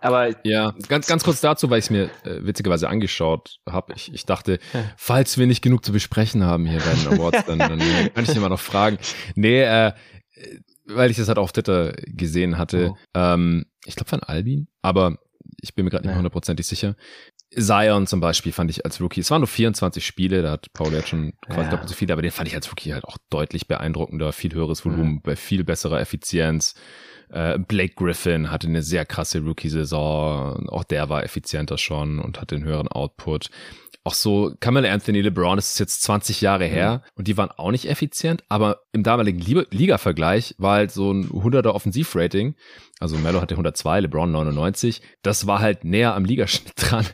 Aber 0.00 0.30
ja, 0.44 0.74
ganz, 0.88 1.06
ganz 1.06 1.24
kurz 1.24 1.40
dazu, 1.40 1.70
weil 1.70 1.78
ich 1.78 1.86
es 1.86 1.90
mir 1.90 2.04
äh, 2.24 2.44
witzigerweise 2.44 2.88
angeschaut 2.88 3.58
habe. 3.68 3.92
Ich, 3.94 4.12
ich 4.12 4.26
dachte, 4.26 4.58
falls 4.96 5.38
wir 5.38 5.46
nicht 5.46 5.62
genug 5.62 5.84
zu 5.84 5.92
besprechen 5.92 6.44
haben 6.44 6.66
hier 6.66 6.80
bei 6.80 6.92
den 6.92 7.18
Awards, 7.18 7.44
dann, 7.46 7.58
dann 7.58 7.78
kann 7.78 8.24
ich 8.24 8.36
immer 8.36 8.48
noch 8.48 8.60
fragen. 8.60 8.98
Nee, 9.34 9.62
äh, 9.62 9.92
weil 10.86 11.10
ich 11.10 11.16
das 11.16 11.28
halt 11.28 11.38
auf 11.38 11.52
Twitter 11.52 11.92
gesehen 12.06 12.58
hatte. 12.58 12.92
Oh. 12.92 12.96
Ähm, 13.14 13.66
ich 13.84 13.96
glaube 13.96 14.10
von 14.10 14.22
Albin, 14.22 14.68
aber 14.82 15.16
ich 15.60 15.74
bin 15.74 15.84
mir 15.84 15.90
gerade 15.90 16.06
nicht 16.06 16.16
hundertprozentig 16.16 16.66
sicher. 16.66 16.96
Zion 17.56 18.06
zum 18.06 18.20
Beispiel 18.20 18.52
fand 18.52 18.70
ich 18.70 18.84
als 18.84 19.00
Rookie, 19.00 19.20
es 19.20 19.30
waren 19.30 19.40
nur 19.40 19.48
24 19.48 20.04
Spiele, 20.04 20.42
da 20.42 20.52
hat 20.52 20.72
Paul 20.72 20.92
jetzt 20.92 21.08
schon 21.08 21.32
quasi 21.48 21.62
ja. 21.62 21.70
doppelt 21.70 21.88
so 21.88 21.94
viele, 21.94 22.12
aber 22.12 22.22
den 22.22 22.30
fand 22.30 22.48
ich 22.48 22.54
als 22.54 22.70
Rookie 22.70 22.92
halt 22.92 23.04
auch 23.04 23.18
deutlich 23.30 23.68
beeindruckender, 23.68 24.32
viel 24.32 24.52
höheres 24.52 24.84
Volumen, 24.84 25.14
mhm. 25.14 25.22
bei 25.22 25.36
viel 25.36 25.64
besserer 25.64 26.00
Effizienz. 26.00 26.74
Äh, 27.28 27.58
Blake 27.58 27.94
Griffin 27.96 28.50
hatte 28.50 28.68
eine 28.68 28.82
sehr 28.82 29.04
krasse 29.04 29.40
Rookie-Saison, 29.40 30.68
auch 30.68 30.84
der 30.84 31.08
war 31.08 31.24
effizienter 31.24 31.78
schon 31.78 32.18
und 32.18 32.40
hatte 32.40 32.56
einen 32.56 32.64
höheren 32.64 32.88
Output 32.88 33.50
auch 34.06 34.14
so, 34.14 34.54
Kamala 34.60 34.90
Anthony 34.90 35.20
LeBron, 35.20 35.56
das 35.56 35.72
ist 35.72 35.78
jetzt 35.78 36.02
20 36.02 36.40
Jahre 36.40 36.64
her 36.64 37.02
mhm. 37.04 37.10
und 37.16 37.28
die 37.28 37.36
waren 37.36 37.50
auch 37.50 37.70
nicht 37.70 37.88
effizient, 37.88 38.44
aber 38.48 38.80
im 38.92 39.02
damaligen 39.02 39.40
Liga-Vergleich 39.70 40.54
war 40.58 40.76
halt 40.76 40.92
so 40.92 41.12
ein 41.12 41.28
100er 41.28 41.70
Offensivrating 41.70 42.54
also 42.98 43.16
Mello 43.18 43.42
hatte 43.42 43.54
102, 43.54 44.00
LeBron 44.00 44.32
99. 44.32 45.02
Das 45.22 45.46
war 45.46 45.60
halt 45.60 45.84
näher 45.84 46.14
am 46.14 46.24
Ligaschnitt 46.24 46.72
dran 46.76 47.06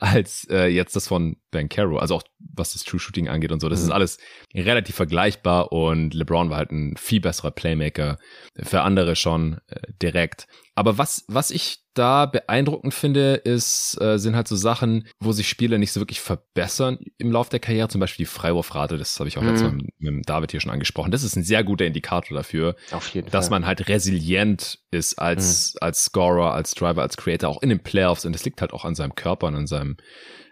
als 0.00 0.46
äh, 0.50 0.66
jetzt 0.66 0.96
das 0.96 1.06
von 1.06 1.36
Ben 1.52 1.68
Caro. 1.68 1.98
Also 1.98 2.16
auch 2.16 2.24
was 2.54 2.72
das 2.72 2.82
True 2.82 2.98
Shooting 2.98 3.28
angeht 3.28 3.52
und 3.52 3.60
so. 3.60 3.68
Das 3.68 3.80
mhm. 3.80 3.86
ist 3.86 3.92
alles 3.92 4.18
relativ 4.54 4.96
vergleichbar 4.96 5.70
und 5.70 6.12
LeBron 6.14 6.50
war 6.50 6.56
halt 6.56 6.72
ein 6.72 6.96
viel 6.96 7.20
besserer 7.20 7.52
Playmaker 7.52 8.18
für 8.60 8.82
andere 8.82 9.14
schon 9.14 9.60
äh, 9.68 9.80
direkt. 10.02 10.48
Aber 10.74 10.96
was, 10.98 11.24
was 11.28 11.50
ich 11.50 11.82
da 11.94 12.24
beeindruckend 12.24 12.94
finde, 12.94 13.34
ist, 13.34 14.00
äh, 14.00 14.18
sind 14.18 14.34
halt 14.34 14.48
so 14.48 14.56
Sachen, 14.56 15.06
wo 15.20 15.32
sich 15.32 15.46
Spieler 15.46 15.76
nicht 15.76 15.92
so 15.92 16.00
wirklich 16.00 16.20
verbessern 16.20 16.98
im 17.18 17.30
Lauf 17.30 17.50
der 17.50 17.60
Karriere. 17.60 17.88
Zum 17.88 18.00
Beispiel 18.00 18.24
die 18.24 18.30
Freiwurfrate, 18.30 18.96
das 18.96 19.18
habe 19.20 19.28
ich 19.28 19.36
auch 19.36 19.42
mhm. 19.42 19.52
Mal 19.52 19.72
mit, 19.72 19.92
mit 19.98 20.28
David 20.28 20.50
hier 20.50 20.60
schon 20.60 20.70
angesprochen. 20.70 21.10
Das 21.10 21.22
ist 21.22 21.36
ein 21.36 21.44
sehr 21.44 21.62
guter 21.62 21.84
Indikator 21.84 22.34
dafür, 22.34 22.76
dass 23.30 23.50
man 23.50 23.66
halt 23.66 23.88
resilient 23.88 24.78
ist 24.90 25.18
als, 25.18 25.74
mhm. 25.74 25.78
als 25.82 26.04
Scorer, 26.04 26.54
als 26.54 26.74
Driver, 26.74 27.02
als 27.02 27.18
Creator, 27.18 27.50
auch 27.50 27.62
in 27.62 27.68
den 27.68 27.82
Playoffs. 27.82 28.24
Und 28.24 28.32
das 28.32 28.44
liegt 28.44 28.62
halt 28.62 28.72
auch 28.72 28.86
an 28.86 28.94
seinem 28.94 29.14
Körper 29.14 29.48
und 29.48 29.56
an 29.56 29.66
seinem 29.66 29.98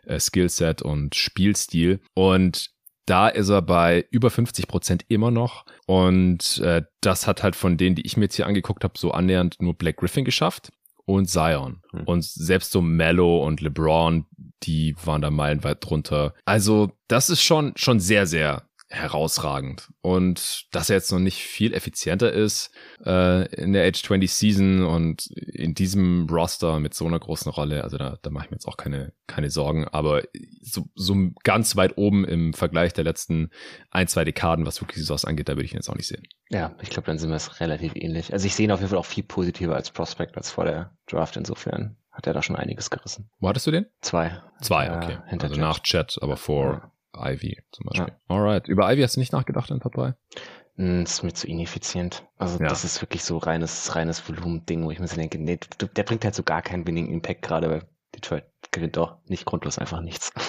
äh, 0.06 0.18
Skillset 0.18 0.82
und 0.82 1.14
Spielstil. 1.14 2.00
Und 2.14 2.70
da 3.06 3.28
ist 3.28 3.48
er 3.48 3.62
bei 3.62 4.06
über 4.10 4.30
50 4.30 4.68
Prozent 4.68 5.04
immer 5.08 5.30
noch. 5.30 5.64
Und 5.86 6.58
äh, 6.58 6.82
das 7.00 7.26
hat 7.26 7.42
halt 7.42 7.56
von 7.56 7.76
denen, 7.76 7.96
die 7.96 8.06
ich 8.06 8.16
mir 8.16 8.24
jetzt 8.24 8.36
hier 8.36 8.46
angeguckt 8.46 8.84
habe, 8.84 8.98
so 8.98 9.10
annähernd 9.10 9.56
nur 9.60 9.74
Black 9.74 9.96
Griffin 9.96 10.24
geschafft 10.24 10.70
und 11.06 11.26
Zion. 11.26 11.82
Mhm. 11.92 12.02
Und 12.04 12.24
selbst 12.24 12.70
so 12.72 12.80
Mello 12.80 13.44
und 13.44 13.60
LeBron, 13.60 14.26
die 14.62 14.94
waren 15.04 15.22
da 15.22 15.30
meilenweit 15.30 15.78
drunter. 15.80 16.34
Also 16.44 16.92
das 17.08 17.30
ist 17.30 17.42
schon, 17.42 17.72
schon 17.76 17.98
sehr, 17.98 18.26
sehr 18.26 18.69
herausragend. 18.90 19.88
Und 20.02 20.66
dass 20.74 20.90
er 20.90 20.96
jetzt 20.96 21.12
noch 21.12 21.20
nicht 21.20 21.44
viel 21.44 21.72
effizienter 21.74 22.32
ist 22.32 22.74
äh, 23.06 23.46
in 23.54 23.72
der 23.72 23.86
Age 23.86 24.02
20 24.02 24.32
Season 24.32 24.84
und 24.84 25.28
in 25.28 25.74
diesem 25.74 26.28
Roster 26.28 26.80
mit 26.80 26.94
so 26.94 27.06
einer 27.06 27.20
großen 27.20 27.52
Rolle, 27.52 27.84
also 27.84 27.98
da, 27.98 28.18
da 28.20 28.30
mache 28.30 28.46
ich 28.46 28.50
mir 28.50 28.56
jetzt 28.56 28.66
auch 28.66 28.76
keine, 28.76 29.12
keine 29.28 29.50
Sorgen. 29.50 29.86
Aber 29.86 30.22
so, 30.60 30.86
so 30.96 31.16
ganz 31.44 31.76
weit 31.76 31.98
oben 31.98 32.24
im 32.24 32.52
Vergleich 32.52 32.92
der 32.92 33.04
letzten 33.04 33.50
ein, 33.92 34.08
zwei 34.08 34.24
Dekaden, 34.24 34.66
was 34.66 34.82
Rookie-Saisons 34.82 35.24
angeht, 35.24 35.48
da 35.48 35.52
würde 35.52 35.64
ich 35.64 35.72
ihn 35.72 35.76
jetzt 35.76 35.88
auch 35.88 35.96
nicht 35.96 36.08
sehen. 36.08 36.26
Ja, 36.48 36.74
ich 36.82 36.90
glaube, 36.90 37.06
dann 37.06 37.18
sind 37.18 37.30
wir 37.30 37.36
es 37.36 37.60
relativ 37.60 37.92
ähnlich. 37.94 38.32
Also 38.32 38.46
ich 38.46 38.56
sehe 38.56 38.64
ihn 38.64 38.72
auf 38.72 38.80
jeden 38.80 38.90
Fall 38.90 38.98
auch 38.98 39.06
viel 39.06 39.22
positiver 39.22 39.76
als 39.76 39.92
Prospect 39.92 40.36
als 40.36 40.50
vor 40.50 40.64
der 40.64 40.96
Draft 41.06 41.36
insofern. 41.36 41.96
Hat 42.10 42.26
er 42.26 42.32
da 42.32 42.42
schon 42.42 42.56
einiges 42.56 42.90
gerissen. 42.90 43.30
Wo 43.38 43.48
hattest 43.48 43.68
du 43.68 43.70
den? 43.70 43.86
Zwei. 44.00 44.42
Zwei, 44.60 44.96
okay. 44.96 45.18
Äh, 45.28 45.38
also 45.40 45.54
Jet. 45.54 45.58
nach 45.58 45.78
Chat, 45.78 46.18
aber 46.20 46.36
vor 46.36 46.72
ja. 46.72 46.92
Ivy 47.16 47.58
zum 47.72 47.86
Beispiel. 47.86 48.14
Ja. 48.14 48.34
Alright. 48.34 48.68
Über 48.68 48.92
Ivy 48.92 49.02
hast 49.02 49.16
du 49.16 49.20
nicht 49.20 49.32
nachgedacht 49.32 49.70
in 49.70 49.80
Top 49.80 49.94
3? 49.94 50.14
Hm, 50.76 51.04
das 51.04 51.14
ist 51.14 51.22
mir 51.22 51.32
zu 51.32 51.46
ineffizient. 51.46 52.24
Also 52.36 52.58
ja. 52.58 52.68
das 52.68 52.84
ist 52.84 53.02
wirklich 53.02 53.24
so 53.24 53.38
reines, 53.38 53.94
reines 53.94 54.26
Volumending, 54.26 54.84
wo 54.84 54.90
ich 54.90 54.98
mir 54.98 55.08
so 55.08 55.16
denke, 55.16 55.38
nee, 55.38 55.58
der 55.96 56.02
bringt 56.04 56.24
halt 56.24 56.34
so 56.34 56.42
gar 56.42 56.62
keinen 56.62 56.86
winning 56.86 57.10
Impact 57.10 57.42
gerade, 57.42 57.70
weil 57.70 57.82
Detroit 58.14 58.44
gewinnt 58.70 58.96
doch 58.96 59.18
nicht 59.26 59.44
grundlos 59.44 59.78
einfach 59.78 60.00
nichts. 60.00 60.32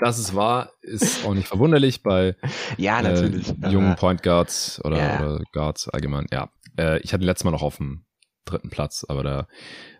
Das 0.00 0.20
ist 0.20 0.32
wahr, 0.36 0.70
ist 0.80 1.26
auch 1.26 1.34
nicht 1.34 1.48
verwunderlich 1.48 2.04
bei 2.04 2.36
ja, 2.76 3.02
natürlich. 3.02 3.48
Äh, 3.64 3.70
jungen 3.70 3.96
Point 3.96 4.22
Guards 4.22 4.80
oder, 4.84 4.96
ja. 4.96 5.20
oder 5.20 5.42
Guards 5.50 5.88
allgemein. 5.88 6.26
Ja, 6.30 6.50
äh, 6.78 7.00
ich 7.00 7.12
hatte 7.12 7.24
letztes 7.24 7.42
Mal 7.42 7.50
noch 7.50 7.64
auf 7.64 7.78
dem 7.78 8.04
dritten 8.44 8.70
Platz, 8.70 9.04
aber 9.08 9.24
da 9.24 9.48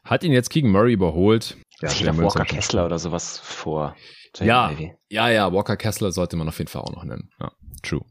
hat 0.04 0.22
ihn 0.22 0.30
jetzt 0.30 0.50
Keegan 0.50 0.70
Murray 0.70 0.92
überholt. 0.92 1.56
Ja, 1.80 1.90
ich 1.90 2.02
glaube 2.02 2.18
Walker 2.22 2.44
Kessler 2.44 2.86
oder 2.86 2.98
sowas 2.98 3.38
vor. 3.38 3.94
Ja, 4.40 4.70
ja, 5.08 5.28
ja, 5.30 5.52
Walker 5.52 5.76
Kessler 5.76 6.12
sollte 6.12 6.36
man 6.36 6.48
auf 6.48 6.58
jeden 6.58 6.68
Fall 6.68 6.82
auch 6.82 6.92
noch 6.92 7.04
nennen. 7.04 7.30
Ja, 7.40 7.52
true. 7.82 8.04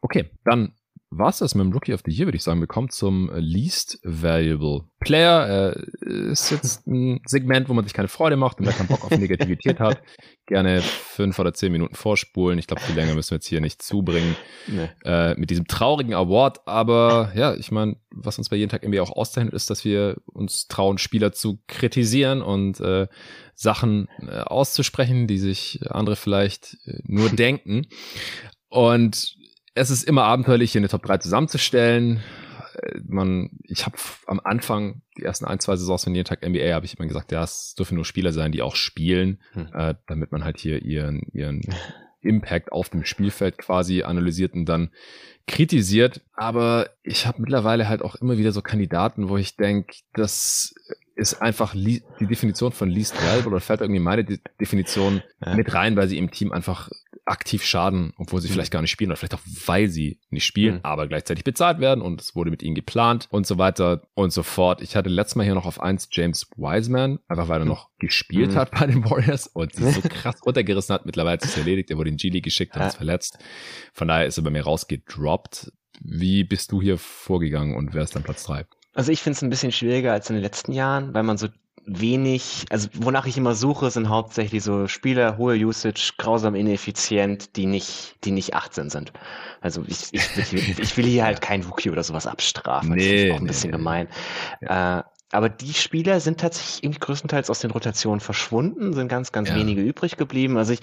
Okay, 0.00 0.30
dann 0.44 0.74
war's 1.12 1.38
das 1.38 1.54
mit 1.54 1.64
dem 1.64 1.72
Rookie 1.72 1.92
of 1.92 2.02
the 2.04 2.10
Year, 2.10 2.26
würde 2.26 2.36
ich 2.36 2.42
sagen. 2.42 2.60
Wir 2.60 2.66
kommen 2.66 2.88
zum 2.88 3.30
Least 3.34 4.00
Valuable 4.02 4.84
Player. 5.00 5.74
Äh, 5.76 6.30
ist 6.32 6.50
jetzt 6.50 6.86
ein 6.86 7.20
Segment, 7.26 7.68
wo 7.68 7.74
man 7.74 7.84
sich 7.84 7.92
keine 7.92 8.08
Freude 8.08 8.36
macht 8.36 8.58
und 8.58 8.66
wer 8.66 8.72
keinen 8.72 8.88
Bock 8.88 9.04
auf 9.04 9.10
Negativität 9.10 9.78
hat. 9.78 10.02
Gerne 10.46 10.80
fünf 10.80 11.38
oder 11.38 11.52
zehn 11.52 11.70
Minuten 11.70 11.94
vorspulen. 11.94 12.58
Ich 12.58 12.66
glaube, 12.66 12.82
viel 12.82 12.94
länger 12.94 13.14
müssen 13.14 13.30
wir 13.30 13.36
jetzt 13.36 13.46
hier 13.46 13.60
nicht 13.60 13.82
zubringen 13.82 14.36
nee. 14.66 14.88
äh, 15.04 15.34
mit 15.38 15.50
diesem 15.50 15.66
traurigen 15.66 16.14
Award. 16.14 16.66
Aber 16.66 17.32
ja, 17.34 17.54
ich 17.54 17.70
meine, 17.70 17.96
was 18.10 18.38
uns 18.38 18.48
bei 18.48 18.56
jeden 18.56 18.70
Tag 18.70 18.82
irgendwie 18.82 19.00
auch 19.00 19.10
auszeichnet, 19.10 19.54
ist, 19.54 19.70
dass 19.70 19.84
wir 19.84 20.16
uns 20.26 20.66
trauen, 20.68 20.98
Spieler 20.98 21.32
zu 21.32 21.60
kritisieren 21.66 22.42
und 22.42 22.80
äh, 22.80 23.06
Sachen 23.54 24.08
äh, 24.18 24.38
auszusprechen, 24.38 25.26
die 25.26 25.38
sich 25.38 25.80
andere 25.90 26.16
vielleicht 26.16 26.78
äh, 26.86 27.00
nur 27.04 27.28
denken. 27.28 27.86
Und 28.68 29.36
es 29.74 29.90
ist 29.90 30.04
immer 30.04 30.24
abenteuerlich, 30.24 30.72
hier 30.72 30.80
eine 30.80 30.88
Top 30.88 31.02
3 31.02 31.18
zusammenzustellen. 31.18 32.22
Äh, 32.74 33.00
man, 33.06 33.50
ich 33.64 33.86
habe 33.86 33.96
am 34.26 34.40
Anfang, 34.42 35.02
die 35.16 35.22
ersten 35.22 35.44
ein, 35.44 35.60
zwei 35.60 35.76
Saisons 35.76 36.04
von 36.04 36.14
jeden 36.14 36.26
Tag 36.26 36.46
NBA, 36.46 36.74
habe 36.74 36.86
ich 36.86 36.98
immer 36.98 37.08
gesagt, 37.08 37.32
ja, 37.32 37.42
es 37.42 37.74
dürfen 37.74 37.94
nur 37.96 38.04
Spieler 38.04 38.32
sein, 38.32 38.52
die 38.52 38.62
auch 38.62 38.76
spielen, 38.76 39.40
hm. 39.52 39.68
äh, 39.72 39.94
damit 40.06 40.32
man 40.32 40.44
halt 40.44 40.58
hier 40.58 40.82
ihren, 40.82 41.22
ihren 41.32 41.62
Impact 42.20 42.72
auf 42.72 42.88
dem 42.88 43.04
Spielfeld 43.04 43.58
quasi 43.58 44.02
analysiert 44.02 44.54
und 44.54 44.66
dann 44.66 44.90
kritisiert. 45.46 46.20
Aber 46.34 46.90
ich 47.02 47.26
habe 47.26 47.40
mittlerweile 47.40 47.88
halt 47.88 48.02
auch 48.02 48.14
immer 48.16 48.38
wieder 48.38 48.52
so 48.52 48.62
Kandidaten, 48.62 49.28
wo 49.28 49.36
ich 49.36 49.56
denke, 49.56 49.94
das 50.14 50.74
ist 51.14 51.42
einfach 51.42 51.74
die 51.74 52.02
Definition 52.20 52.72
von 52.72 52.88
least 52.88 53.20
valuable 53.22 53.52
oder 53.52 53.60
fällt 53.60 53.80
irgendwie 53.80 54.00
meine 54.00 54.24
Definition 54.24 55.22
ja. 55.44 55.54
mit 55.54 55.74
rein, 55.74 55.96
weil 55.96 56.08
sie 56.08 56.16
im 56.18 56.30
Team 56.30 56.52
einfach 56.52 56.90
aktiv 57.24 57.64
schaden, 57.64 58.12
obwohl 58.16 58.40
sie 58.40 58.48
mhm. 58.48 58.54
vielleicht 58.54 58.72
gar 58.72 58.80
nicht 58.80 58.90
spielen 58.90 59.10
oder 59.10 59.16
vielleicht 59.16 59.34
auch 59.34 59.66
weil 59.66 59.88
sie 59.88 60.18
nicht 60.30 60.44
spielen, 60.44 60.76
mhm. 60.76 60.80
aber 60.82 61.06
gleichzeitig 61.06 61.44
bezahlt 61.44 61.78
werden 61.78 62.02
und 62.02 62.20
es 62.20 62.34
wurde 62.34 62.50
mit 62.50 62.62
ihnen 62.62 62.74
geplant 62.74 63.28
und 63.30 63.46
so 63.46 63.58
weiter 63.58 64.02
und 64.14 64.32
so 64.32 64.42
fort. 64.42 64.82
Ich 64.82 64.96
hatte 64.96 65.08
letztes 65.08 65.36
Mal 65.36 65.44
hier 65.44 65.54
noch 65.54 65.66
auf 65.66 65.80
eins 65.80 66.08
James 66.10 66.50
Wiseman, 66.56 67.20
einfach 67.28 67.48
weil 67.48 67.62
er 67.62 67.64
noch 67.64 67.90
gespielt 67.98 68.52
mhm. 68.52 68.56
hat 68.56 68.72
bei 68.72 68.86
den 68.86 69.04
Warriors 69.04 69.46
und 69.46 69.74
sie 69.74 69.90
so 69.90 70.00
krass 70.08 70.44
runtergerissen 70.44 70.92
hat. 70.92 71.06
Mittlerweile 71.06 71.38
ist 71.38 71.44
es 71.44 71.56
erledigt, 71.56 71.90
er 71.90 71.98
wurde 71.98 72.10
in 72.10 72.16
G-League 72.16 72.44
geschickt 72.44 72.76
und 72.76 72.82
ist 72.82 72.96
verletzt. 72.96 73.38
Von 73.92 74.08
daher 74.08 74.26
ist 74.26 74.38
er 74.38 74.44
bei 74.44 74.50
mir 74.50 74.64
rausgedroppt. 74.64 75.72
Wie 76.00 76.42
bist 76.42 76.72
du 76.72 76.82
hier 76.82 76.98
vorgegangen 76.98 77.76
und 77.76 77.94
wer 77.94 78.02
ist 78.02 78.16
dann 78.16 78.24
Platz 78.24 78.44
drei? 78.44 78.66
Also 78.94 79.12
ich 79.12 79.22
finde 79.22 79.36
es 79.36 79.42
ein 79.42 79.50
bisschen 79.50 79.72
schwieriger 79.72 80.12
als 80.12 80.28
in 80.28 80.36
den 80.36 80.42
letzten 80.42 80.72
Jahren, 80.72 81.14
weil 81.14 81.22
man 81.22 81.38
so 81.38 81.48
wenig, 81.86 82.66
also 82.70 82.88
wonach 82.94 83.26
ich 83.26 83.36
immer 83.36 83.54
suche, 83.54 83.90
sind 83.90 84.08
hauptsächlich 84.08 84.62
so 84.62 84.86
Spieler, 84.86 85.36
hohe 85.36 85.56
Usage, 85.56 86.12
grausam 86.16 86.54
ineffizient, 86.54 87.56
die 87.56 87.66
nicht, 87.66 88.16
die 88.24 88.30
nicht 88.30 88.54
18 88.54 88.90
sind. 88.90 89.12
Also 89.60 89.82
ich, 89.86 90.12
ich, 90.12 90.52
will, 90.52 90.60
ich 90.78 90.96
will 90.96 91.06
hier 91.06 91.24
halt 91.24 91.40
kein 91.40 91.68
Wookie 91.68 91.90
oder 91.90 92.02
sowas 92.02 92.26
abstrafen. 92.26 92.90
Nee, 92.90 92.96
das 92.98 93.24
ist 93.24 93.30
auch 93.30 93.36
ein 93.36 93.42
nee, 93.42 93.48
bisschen 93.48 93.70
nee. 93.70 93.76
gemein. 93.76 94.08
Ja. 94.60 95.00
Äh, 95.00 95.02
aber 95.32 95.48
die 95.48 95.72
Spieler 95.72 96.20
sind 96.20 96.40
tatsächlich 96.40 96.84
irgendwie 96.84 97.00
größtenteils 97.00 97.48
aus 97.48 97.60
den 97.60 97.70
Rotationen 97.70 98.20
verschwunden, 98.20 98.92
sind 98.92 99.08
ganz, 99.08 99.32
ganz 99.32 99.48
ja. 99.48 99.56
wenige 99.56 99.80
übrig 99.80 100.18
geblieben. 100.18 100.58
Also 100.58 100.74
ich 100.74 100.80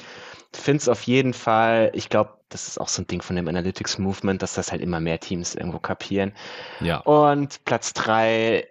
finde 0.51 0.77
es 0.77 0.89
auf 0.89 1.03
jeden 1.03 1.33
Fall, 1.33 1.91
ich 1.93 2.09
glaube, 2.09 2.38
das 2.49 2.67
ist 2.67 2.79
auch 2.79 2.87
so 2.87 3.01
ein 3.01 3.07
Ding 3.07 3.21
von 3.21 3.35
dem 3.35 3.47
Analytics 3.47 3.97
Movement, 3.97 4.41
dass 4.41 4.55
das 4.55 4.71
halt 4.71 4.81
immer 4.81 4.99
mehr 4.99 5.19
Teams 5.19 5.55
irgendwo 5.55 5.79
kapieren. 5.79 6.33
Ja. 6.79 6.97
Und 6.99 7.63
Platz 7.65 7.93
drei, 7.93 8.67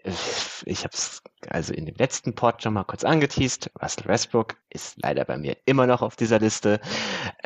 ich 0.64 0.84
habe 0.84 0.94
es 0.94 1.22
also 1.48 1.72
in 1.72 1.86
dem 1.86 1.94
letzten 1.96 2.34
Pod 2.34 2.62
schon 2.62 2.74
mal 2.74 2.84
kurz 2.84 3.04
angeteased. 3.04 3.70
Russell 3.80 4.06
Westbrook 4.06 4.56
ist 4.70 4.96
leider 5.02 5.24
bei 5.24 5.38
mir 5.38 5.56
immer 5.64 5.86
noch 5.86 6.02
auf 6.02 6.16
dieser 6.16 6.38
Liste. 6.38 6.80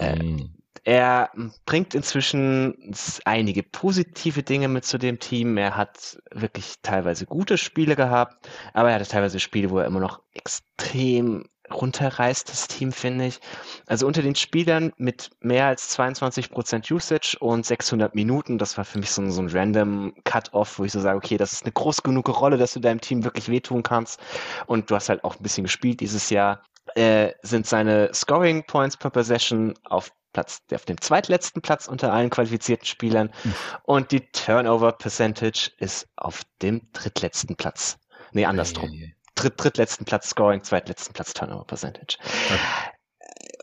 Mhm. 0.00 0.54
Er 0.84 1.30
bringt 1.64 1.94
inzwischen 1.94 2.92
einige 3.24 3.62
positive 3.62 4.42
Dinge 4.42 4.66
mit 4.66 4.84
zu 4.84 4.98
dem 4.98 5.20
Team. 5.20 5.56
Er 5.56 5.76
hat 5.76 6.20
wirklich 6.32 6.76
teilweise 6.82 7.26
gute 7.26 7.56
Spiele 7.56 7.94
gehabt, 7.94 8.48
aber 8.72 8.88
er 8.88 8.96
hatte 8.96 9.08
teilweise 9.08 9.38
Spiele, 9.38 9.70
wo 9.70 9.78
er 9.78 9.86
immer 9.86 10.00
noch 10.00 10.22
extrem 10.34 11.44
runterreißt, 11.74 12.48
das 12.48 12.68
Team, 12.68 12.92
finde 12.92 13.26
ich. 13.26 13.40
Also 13.86 14.06
unter 14.06 14.22
den 14.22 14.34
Spielern 14.34 14.92
mit 14.96 15.30
mehr 15.40 15.66
als 15.66 15.96
22% 15.98 16.92
Usage 16.92 17.36
und 17.40 17.66
600 17.66 18.14
Minuten, 18.14 18.58
das 18.58 18.76
war 18.76 18.84
für 18.84 18.98
mich 18.98 19.10
so 19.10 19.22
ein, 19.22 19.30
so 19.30 19.42
ein 19.42 19.48
random 19.48 20.14
Cut-Off, 20.24 20.78
wo 20.78 20.84
ich 20.84 20.92
so 20.92 21.00
sage, 21.00 21.16
okay, 21.16 21.36
das 21.36 21.52
ist 21.52 21.64
eine 21.64 21.72
groß 21.72 22.02
genug 22.02 22.28
Rolle, 22.28 22.56
dass 22.56 22.72
du 22.72 22.80
deinem 22.80 23.00
Team 23.00 23.24
wirklich 23.24 23.48
wehtun 23.48 23.82
kannst. 23.82 24.20
Und 24.66 24.90
du 24.90 24.94
hast 24.94 25.08
halt 25.08 25.24
auch 25.24 25.36
ein 25.36 25.42
bisschen 25.42 25.64
gespielt 25.64 26.00
dieses 26.00 26.30
Jahr. 26.30 26.62
Äh, 26.94 27.32
sind 27.42 27.66
seine 27.66 28.12
Scoring 28.12 28.64
Points 28.64 28.96
per 28.96 29.10
Possession 29.10 29.74
auf 29.84 30.12
Platz, 30.32 30.62
auf 30.72 30.84
dem 30.84 31.00
zweitletzten 31.00 31.62
Platz 31.62 31.86
unter 31.86 32.12
allen 32.12 32.30
qualifizierten 32.30 32.86
Spielern. 32.86 33.30
Mhm. 33.44 33.54
Und 33.84 34.12
die 34.12 34.20
Turnover 34.32 34.92
Percentage 34.92 35.70
ist 35.78 36.08
auf 36.16 36.42
dem 36.62 36.90
drittletzten 36.92 37.56
Platz. 37.56 37.98
Nee, 38.32 38.46
andersrum. 38.46 38.88
Hey, 38.88 38.98
hey, 38.98 39.06
hey 39.06 39.21
dritt, 39.34 39.54
drittletzten 39.56 40.04
Platz 40.04 40.30
Scoring, 40.30 40.62
zweitletzten 40.62 41.12
Platz 41.12 41.32
Turnover 41.34 41.64
Percentage. 41.64 42.18
Okay. 42.20 42.58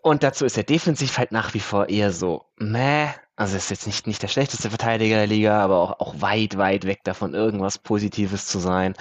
Und 0.02 0.24
dazu 0.24 0.46
ist 0.46 0.58
er 0.58 0.64
defensiv 0.64 1.18
halt 1.18 1.32
nach 1.32 1.54
wie 1.54 1.60
vor 1.60 1.90
eher 1.90 2.12
so, 2.12 2.46
meh, 2.58 3.10
also 3.36 3.58
ist 3.58 3.70
jetzt 3.70 3.88
nicht, 3.88 4.08
nicht 4.08 4.22
der 4.22 4.28
schlechteste 4.28 4.70
Verteidiger 4.70 5.18
der 5.18 5.28
Liga, 5.28 5.60
aber 5.62 5.80
auch, 5.80 6.00
auch 6.00 6.22
weit, 6.22 6.58
weit 6.58 6.86
weg 6.86 7.00
davon, 7.04 7.34
irgendwas 7.34 7.78
Positives 7.78 8.46
zu 8.48 8.60
sein. 8.60 8.96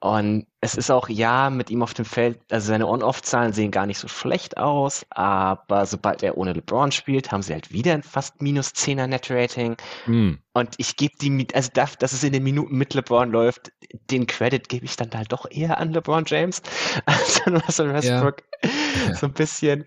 Und 0.00 0.46
es 0.60 0.76
ist 0.76 0.90
auch, 0.90 1.08
ja, 1.08 1.50
mit 1.50 1.70
ihm 1.70 1.82
auf 1.82 1.92
dem 1.92 2.04
Feld, 2.04 2.38
also 2.50 2.68
seine 2.68 2.86
On-Off-Zahlen 2.86 3.52
sehen 3.52 3.72
gar 3.72 3.86
nicht 3.86 3.98
so 3.98 4.06
schlecht 4.06 4.56
aus, 4.56 5.04
aber 5.10 5.86
sobald 5.86 6.22
er 6.22 6.36
ohne 6.36 6.52
LeBron 6.52 6.92
spielt, 6.92 7.32
haben 7.32 7.42
sie 7.42 7.52
halt 7.52 7.72
wieder 7.72 7.94
ein 7.94 8.04
fast 8.04 8.40
minus 8.40 8.68
10er 8.68 9.08
Net-Rating. 9.08 9.76
Mm. 10.06 10.34
Und 10.52 10.74
ich 10.78 10.96
gebe 10.96 11.16
die, 11.20 11.46
also 11.52 11.70
das, 11.74 11.98
dass 11.98 12.12
es 12.12 12.22
in 12.22 12.32
den 12.32 12.44
Minuten 12.44 12.76
mit 12.76 12.94
LeBron 12.94 13.30
läuft, 13.30 13.72
den 14.10 14.26
Credit 14.26 14.68
gebe 14.68 14.84
ich 14.84 14.94
dann 14.96 15.10
halt 15.14 15.32
doch 15.32 15.46
eher 15.50 15.78
an 15.78 15.92
LeBron 15.92 16.24
James 16.26 16.62
als 17.06 17.40
an 17.44 17.56
Russell 17.56 17.92
Westbrook. 17.92 18.42
Ja. 18.62 19.14
So 19.14 19.26
ein 19.26 19.32
bisschen. 19.32 19.84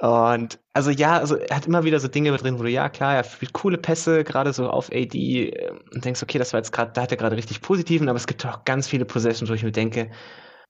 Und 0.00 0.58
also 0.74 0.90
ja, 0.90 1.18
also 1.18 1.36
er 1.36 1.56
hat 1.56 1.66
immer 1.66 1.84
wieder 1.84 2.00
so 2.00 2.08
Dinge 2.08 2.36
drin, 2.36 2.58
wo 2.58 2.62
du, 2.62 2.70
ja 2.70 2.88
klar, 2.90 3.14
er 3.14 3.24
spielt 3.24 3.54
coole 3.54 3.78
Pässe, 3.78 4.24
gerade 4.24 4.52
so 4.52 4.68
auf 4.68 4.90
AD 4.92 5.14
äh, 5.14 5.70
und 5.94 6.04
denkst, 6.04 6.22
okay, 6.22 6.38
das 6.38 6.52
war 6.52 6.60
jetzt 6.60 6.72
gerade, 6.72 6.92
da 6.92 7.02
hat 7.02 7.10
er 7.12 7.16
gerade 7.16 7.36
richtig 7.36 7.62
positiven, 7.62 8.08
aber 8.08 8.16
es 8.16 8.26
gibt 8.26 8.44
auch 8.44 8.64
ganz 8.64 8.88
viele 8.88 9.06
Possessions, 9.06 9.50
wo 9.50 9.54
ich 9.54 9.62
mir 9.64 9.72
denke, 9.72 10.10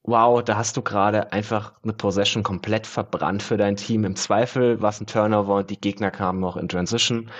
wow, 0.04 0.42
da 0.42 0.56
hast 0.56 0.76
du 0.76 0.82
gerade 0.82 1.32
einfach 1.32 1.72
eine 1.82 1.92
Possession 1.92 2.42
komplett 2.44 2.86
verbrannt 2.86 3.42
für 3.42 3.56
dein 3.56 3.76
Team. 3.76 4.04
Im 4.04 4.16
Zweifel 4.16 4.80
war 4.80 4.90
es 4.90 5.00
ein 5.00 5.06
Turnover 5.06 5.56
und 5.56 5.70
die 5.70 5.80
Gegner 5.80 6.10
kamen 6.12 6.40
noch 6.40 6.56
in 6.56 6.68
Transition. 6.68 7.30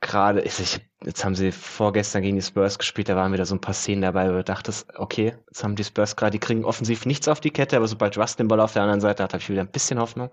Gerade, 0.00 0.42
ich, 0.42 0.80
jetzt 1.04 1.24
haben 1.24 1.34
sie 1.34 1.52
vorgestern 1.52 2.22
gegen 2.22 2.36
die 2.36 2.42
Spurs 2.42 2.78
gespielt, 2.78 3.08
da 3.08 3.16
waren 3.16 3.32
wieder 3.32 3.46
so 3.46 3.54
ein 3.54 3.60
paar 3.60 3.74
Szenen 3.74 4.02
dabei, 4.02 4.28
wo 4.28 4.32
du 4.32 4.44
dachtest, 4.44 4.88
okay, 4.96 5.34
jetzt 5.46 5.62
haben 5.62 5.76
die 5.76 5.84
Spurs 5.84 6.16
gerade, 6.16 6.32
die 6.32 6.38
kriegen 6.38 6.64
offensiv 6.64 7.06
nichts 7.06 7.28
auf 7.28 7.40
die 7.40 7.50
Kette, 7.50 7.76
aber 7.76 7.88
sobald 7.88 8.18
Russ 8.18 8.36
den 8.36 8.48
Ball 8.48 8.60
auf 8.60 8.72
der 8.72 8.82
anderen 8.82 9.00
Seite 9.00 9.22
hat, 9.22 9.32
habe 9.32 9.42
ich 9.42 9.48
wieder 9.48 9.62
ein 9.62 9.70
bisschen 9.70 9.98
Hoffnung. 10.00 10.30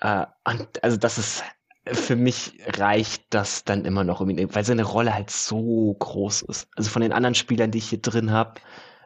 Äh, 0.00 0.26
und 0.44 0.82
also 0.82 0.96
das 0.96 1.18
ist 1.18 1.42
für 1.84 2.14
mich 2.14 2.58
reicht 2.78 3.24
das 3.30 3.64
dann 3.64 3.84
immer 3.84 4.04
noch, 4.04 4.20
weil 4.20 4.64
seine 4.64 4.84
Rolle 4.84 5.14
halt 5.14 5.30
so 5.30 5.96
groß 5.98 6.42
ist. 6.42 6.68
Also 6.76 6.90
von 6.90 7.02
den 7.02 7.12
anderen 7.12 7.34
Spielern, 7.34 7.72
die 7.72 7.78
ich 7.78 7.88
hier 7.88 8.00
drin 8.00 8.30
habe, 8.30 8.60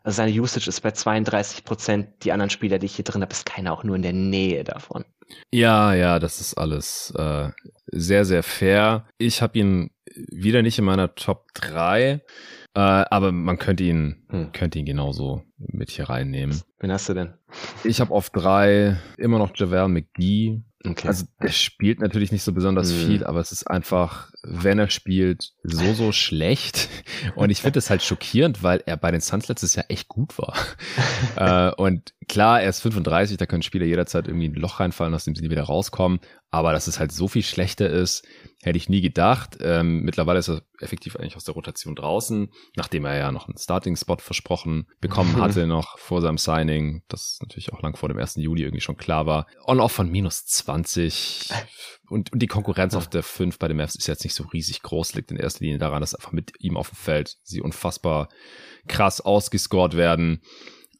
also 0.04 0.18
seine 0.18 0.30
Usage 0.40 0.68
ist 0.68 0.82
bei 0.82 0.92
32 0.92 1.64
Prozent. 1.64 2.22
Die 2.22 2.32
anderen 2.32 2.50
Spieler, 2.50 2.78
die 2.78 2.86
ich 2.86 2.94
hier 2.94 3.04
drin 3.04 3.22
habe, 3.22 3.32
ist 3.32 3.46
keiner 3.46 3.72
auch 3.72 3.82
nur 3.82 3.96
in 3.96 4.02
der 4.02 4.12
Nähe 4.12 4.62
davon. 4.62 5.04
Ja, 5.50 5.94
ja, 5.94 6.20
das 6.20 6.40
ist 6.40 6.54
alles 6.54 7.12
äh, 7.16 7.48
sehr, 7.88 8.24
sehr 8.24 8.44
fair. 8.44 9.08
Ich 9.18 9.42
habe 9.42 9.58
ihn 9.58 9.90
wieder 10.14 10.62
nicht 10.62 10.78
in 10.78 10.84
meiner 10.84 11.14
Top 11.14 11.52
3, 11.54 12.10
äh, 12.12 12.20
aber 12.74 13.32
man 13.32 13.58
könnte 13.58 13.84
ihn, 13.84 14.26
hm. 14.28 14.52
könnte 14.52 14.78
ihn 14.78 14.86
genauso 14.86 15.42
mit 15.58 15.90
hier 15.90 16.08
reinnehmen. 16.08 16.60
Wen 16.78 16.92
hast 16.92 17.08
du 17.08 17.14
denn? 17.14 17.34
Ich 17.84 18.00
habe 18.00 18.12
auf 18.12 18.30
drei 18.30 18.98
immer 19.16 19.38
noch 19.38 19.52
Javel 19.54 19.88
McGee. 19.88 20.60
Okay. 20.84 21.08
Also 21.08 21.24
der 21.42 21.48
spielt 21.50 22.00
natürlich 22.00 22.30
nicht 22.30 22.42
so 22.42 22.52
besonders 22.52 22.92
mhm. 22.92 23.06
viel, 23.06 23.24
aber 23.24 23.40
es 23.40 23.50
ist 23.50 23.68
einfach, 23.68 24.30
wenn 24.42 24.78
er 24.78 24.88
spielt, 24.90 25.52
so, 25.62 25.94
so 25.94 26.12
schlecht. 26.12 26.88
Und 27.34 27.50
ich 27.50 27.62
finde 27.62 27.78
es 27.78 27.90
halt 27.90 28.02
schockierend, 28.02 28.62
weil 28.62 28.82
er 28.86 28.96
bei 28.96 29.10
den 29.10 29.20
Suns 29.20 29.48
letztes 29.48 29.74
Jahr 29.74 29.86
echt 29.88 30.08
gut 30.08 30.38
war. 30.38 30.54
äh, 31.36 31.74
und 31.74 32.12
klar, 32.28 32.60
er 32.60 32.68
ist 32.68 32.80
35, 32.80 33.36
da 33.36 33.46
können 33.46 33.62
Spieler 33.62 33.86
jederzeit 33.86 34.28
irgendwie 34.28 34.48
ein 34.48 34.54
Loch 34.54 34.78
reinfallen, 34.80 35.14
aus 35.14 35.24
dem 35.24 35.34
sie 35.34 35.42
nie 35.42 35.50
wieder 35.50 35.64
rauskommen. 35.64 36.20
Aber 36.50 36.72
dass 36.72 36.86
es 36.86 36.98
halt 36.98 37.12
so 37.12 37.28
viel 37.28 37.42
schlechter 37.42 37.90
ist, 37.90 38.24
hätte 38.62 38.78
ich 38.78 38.88
nie 38.88 39.00
gedacht. 39.00 39.58
Ähm, 39.60 40.02
mittlerweile 40.02 40.38
ist 40.38 40.48
er 40.48 40.62
effektiv 40.80 41.16
eigentlich 41.16 41.36
aus 41.36 41.44
der 41.44 41.54
Rotation 41.54 41.94
draußen, 41.94 42.50
nachdem 42.76 43.04
er 43.04 43.16
ja 43.16 43.32
noch 43.32 43.48
einen 43.48 43.58
Starting-Spot 43.58 44.18
versprochen 44.18 44.86
bekommen 45.00 45.36
hatte, 45.40 45.66
noch 45.66 45.98
vor 45.98 46.22
seinem 46.22 46.38
Signing, 46.38 47.02
das 47.08 47.38
natürlich 47.40 47.72
auch 47.72 47.82
lang 47.82 47.96
vor 47.96 48.08
dem 48.08 48.18
1. 48.18 48.36
Juli 48.36 48.62
irgendwie 48.62 48.80
schon 48.80 48.96
klar 48.96 49.26
war. 49.26 49.46
On-off 49.64 49.92
von 49.92 50.10
minus 50.10 50.46
20 50.46 51.50
und, 52.08 52.32
und 52.32 52.40
die 52.40 52.46
Konkurrenz 52.46 52.94
auf 52.94 53.08
der 53.08 53.22
5 53.22 53.58
bei 53.58 53.68
den 53.68 53.76
Mavs 53.76 53.96
ist 53.96 54.06
jetzt 54.06 54.24
nicht 54.24 54.34
so 54.34 54.44
riesig 54.44 54.82
groß, 54.82 55.14
liegt 55.14 55.30
in 55.30 55.36
erster 55.36 55.64
Linie 55.64 55.78
daran, 55.78 56.00
dass 56.00 56.14
einfach 56.14 56.32
mit 56.32 56.52
ihm 56.60 56.76
auf 56.76 56.90
dem 56.90 56.96
Feld 56.96 57.36
sie 57.42 57.60
unfassbar 57.60 58.28
krass 58.86 59.20
ausgescored 59.20 59.96
werden. 59.96 60.42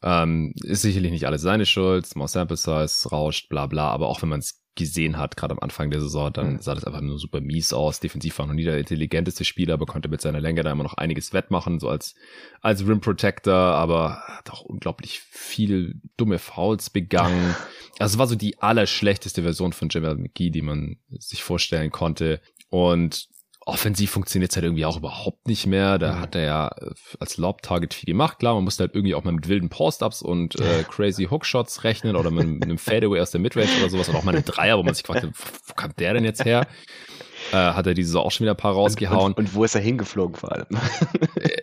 Ähm, 0.02 0.52
ist 0.62 0.82
sicherlich 0.82 1.12
nicht 1.12 1.26
alles 1.26 1.42
seine 1.42 1.66
Schuld, 1.66 2.06
Small 2.06 2.28
Sample 2.28 2.56
Size, 2.56 3.08
rauscht, 3.08 3.48
bla 3.48 3.66
bla, 3.66 3.90
aber 3.90 4.08
auch 4.08 4.22
wenn 4.22 4.28
man 4.28 4.40
es 4.40 4.65
gesehen 4.76 5.18
hat, 5.18 5.36
gerade 5.36 5.52
am 5.52 5.58
Anfang 5.58 5.90
der 5.90 6.00
Saison, 6.00 6.32
dann 6.32 6.54
mhm. 6.54 6.60
sah 6.60 6.74
das 6.74 6.84
einfach 6.84 7.00
nur 7.00 7.18
super 7.18 7.40
mies 7.40 7.72
aus. 7.72 8.00
Defensiv 8.00 8.38
war 8.38 8.46
noch 8.46 8.54
nie 8.54 8.64
der 8.64 8.78
intelligenteste 8.78 9.44
Spieler, 9.44 9.74
aber 9.74 9.86
konnte 9.86 10.08
mit 10.08 10.20
seiner 10.20 10.40
Länge 10.40 10.62
da 10.62 10.70
immer 10.70 10.84
noch 10.84 10.94
einiges 10.94 11.32
wettmachen, 11.32 11.80
so 11.80 11.88
als, 11.88 12.14
als 12.60 12.86
Rim 12.86 13.00
Protector, 13.00 13.54
aber 13.54 14.22
hat 14.26 14.50
auch 14.50 14.62
unglaublich 14.62 15.20
viel 15.20 16.00
dumme 16.16 16.38
Fouls 16.38 16.90
begangen. 16.90 17.54
Also 17.98 18.16
es 18.16 18.18
war 18.18 18.26
so 18.26 18.34
die 18.34 18.60
allerschlechteste 18.60 19.40
Version 19.40 19.72
von 19.72 19.88
Jamal 19.90 20.16
McGee, 20.16 20.50
die 20.50 20.60
man 20.60 20.98
sich 21.08 21.42
vorstellen 21.42 21.90
konnte. 21.90 22.42
Und 22.68 23.26
offensiv 23.66 24.12
funktioniert 24.12 24.52
es 24.52 24.56
halt 24.56 24.64
irgendwie 24.64 24.84
auch 24.84 24.96
überhaupt 24.96 25.48
nicht 25.48 25.66
mehr. 25.66 25.98
Da 25.98 26.14
mhm. 26.14 26.20
hat 26.20 26.34
er 26.36 26.42
ja 26.42 26.68
äh, 26.68 26.90
als 27.18 27.36
Lob-Target 27.36 27.92
viel 27.92 28.06
gemacht. 28.06 28.38
Klar, 28.38 28.54
man 28.54 28.64
musste 28.64 28.84
halt 28.84 28.94
irgendwie 28.94 29.14
auch 29.14 29.24
mal 29.24 29.32
mit 29.32 29.48
wilden 29.48 29.68
Post-Ups 29.68 30.22
und 30.22 30.58
äh, 30.60 30.84
crazy 30.88 31.24
Hookshots 31.24 31.82
rechnen 31.82 32.14
oder 32.16 32.30
mit, 32.30 32.46
mit 32.46 32.64
einem 32.64 32.78
Fadeaway 32.78 33.20
aus 33.20 33.32
der 33.32 33.40
Midrange 33.40 33.68
oder 33.80 33.90
sowas 33.90 34.08
und 34.08 34.14
auch 34.14 34.22
mal 34.22 34.34
eine 34.34 34.44
Dreier, 34.44 34.78
wo 34.78 34.84
man 34.84 34.94
sich 34.94 35.02
gefragt 35.02 35.26
hat, 35.26 35.32
wo 35.66 35.74
kam 35.74 35.92
der 35.98 36.14
denn 36.14 36.24
jetzt 36.24 36.44
her? 36.44 36.66
Äh, 37.52 37.56
hat 37.56 37.86
er 37.86 37.94
diese 37.94 38.08
Saison 38.08 38.24
auch 38.24 38.30
schon 38.30 38.44
wieder 38.44 38.54
ein 38.54 38.56
paar 38.56 38.72
rausgehauen. 38.72 39.32
Und, 39.32 39.38
und, 39.38 39.48
und 39.48 39.54
wo 39.54 39.64
ist 39.64 39.74
er 39.74 39.80
hingeflogen 39.80 40.36
vor 40.36 40.52
allem? 40.52 40.66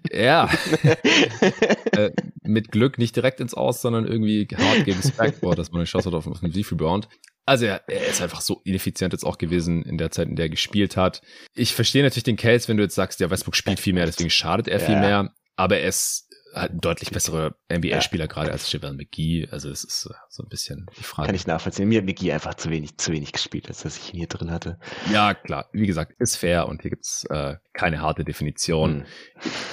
Äh, 0.09 0.25
ja. 0.25 0.49
äh, 1.93 2.11
mit 2.43 2.71
Glück 2.71 2.97
nicht 2.97 3.15
direkt 3.15 3.39
ins 3.39 3.53
Aus, 3.53 3.81
sondern 3.81 4.05
irgendwie 4.05 4.47
hart 4.53 4.85
gegen 4.85 5.01
das 5.01 5.11
Backboard, 5.11 5.57
dass 5.57 5.71
man 5.71 5.79
eine 5.79 5.85
Chance 5.85 6.11
hat 6.11 6.15
auf 6.15 6.27
einen 6.27 6.53
Rebound. 6.53 7.07
Also 7.45 7.65
er, 7.65 7.87
er 7.89 8.07
ist 8.07 8.21
einfach 8.21 8.41
so 8.41 8.61
ineffizient 8.63 9.13
jetzt 9.13 9.25
auch 9.25 9.37
gewesen 9.37 9.83
in 9.83 9.97
der 9.97 10.11
Zeit, 10.11 10.27
in 10.27 10.35
der 10.35 10.45
er 10.45 10.49
gespielt 10.49 10.95
hat. 10.95 11.21
Ich 11.53 11.73
verstehe 11.73 12.03
natürlich 12.03 12.23
den 12.23 12.37
Case, 12.37 12.67
wenn 12.67 12.77
du 12.77 12.83
jetzt 12.83 12.95
sagst, 12.95 13.19
ja, 13.19 13.29
Westbrook 13.29 13.55
spielt 13.55 13.79
viel 13.79 13.93
mehr, 13.93 14.05
deswegen 14.05 14.29
schadet 14.29 14.67
er 14.67 14.79
ja. 14.79 14.85
viel 14.85 14.99
mehr. 14.99 15.33
Aber 15.55 15.77
er 15.77 15.87
ist 15.87 16.29
halt 16.53 16.71
ein 16.71 16.79
deutlich 16.79 17.11
besserer 17.11 17.55
NBA-Spieler 17.71 18.25
ja. 18.25 18.27
gerade 18.27 18.51
als 18.51 18.71
JaVale 18.71 18.93
McGee. 18.93 19.47
Also 19.51 19.69
es 19.69 19.83
ist 19.83 20.05
äh, 20.05 20.13
so 20.29 20.43
ein 20.43 20.49
bisschen 20.49 20.85
die 20.97 21.03
Frage. 21.03 21.27
Kann 21.27 21.35
ich 21.35 21.47
nachvollziehen. 21.47 21.89
Mir 21.89 21.99
hat 21.99 22.05
McGee 22.05 22.31
einfach 22.31 22.53
zu 22.55 22.69
wenig, 22.69 22.97
zu 22.97 23.11
wenig 23.11 23.31
gespielt, 23.31 23.67
als 23.67 23.81
dass 23.81 23.97
ich 23.97 24.13
ihn 24.13 24.19
hier 24.19 24.27
drin 24.27 24.51
hatte. 24.51 24.79
Ja, 25.11 25.33
klar. 25.33 25.69
Wie 25.73 25.87
gesagt, 25.87 26.13
ist 26.19 26.35
fair 26.37 26.67
und 26.67 26.81
hier 26.81 26.91
gibt's 26.91 27.25
äh, 27.29 27.55
keine 27.73 28.01
harte 28.01 28.23
Definition. 28.23 28.99
Mhm. 28.99 29.05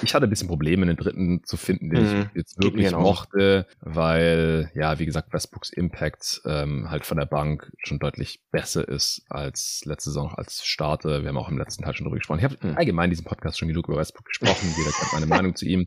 Ich 0.02 0.14
hatte 0.14 0.26
ein 0.26 0.30
bisschen 0.30 0.48
Probleme, 0.48 0.82
einen 0.82 0.96
dritten 0.96 1.44
zu 1.44 1.56
finden, 1.56 1.90
den 1.90 2.02
mhm. 2.02 2.20
ich 2.30 2.36
jetzt 2.36 2.62
wirklich 2.62 2.90
mochte, 2.92 3.66
weil, 3.80 4.70
ja, 4.74 4.98
wie 4.98 5.06
gesagt, 5.06 5.32
Westbrooks 5.32 5.70
Impact 5.70 6.40
ähm, 6.46 6.90
halt 6.90 7.04
von 7.04 7.18
der 7.18 7.26
Bank 7.26 7.70
schon 7.78 7.98
deutlich 7.98 8.40
besser 8.50 8.88
ist 8.88 9.22
als 9.28 9.82
letzte 9.84 10.10
Saison 10.10 10.34
als 10.34 10.64
Starter. 10.64 11.22
Wir 11.22 11.28
haben 11.28 11.38
auch 11.38 11.50
im 11.50 11.58
letzten 11.58 11.84
Teil 11.84 11.94
schon 11.94 12.04
drüber 12.04 12.16
gesprochen. 12.16 12.38
Ich 12.38 12.44
habe 12.44 12.56
mhm. 12.60 12.76
allgemein 12.76 13.04
in 13.04 13.10
diesem 13.10 13.26
Podcast 13.26 13.58
schon 13.58 13.68
genug 13.68 13.88
über 13.88 13.98
Westbrook 13.98 14.26
gesprochen. 14.26 14.74
Jeder 14.76 14.90
kennt 14.90 15.12
meine 15.12 15.26
Meinung 15.26 15.54
zu 15.54 15.66
ihm. 15.66 15.86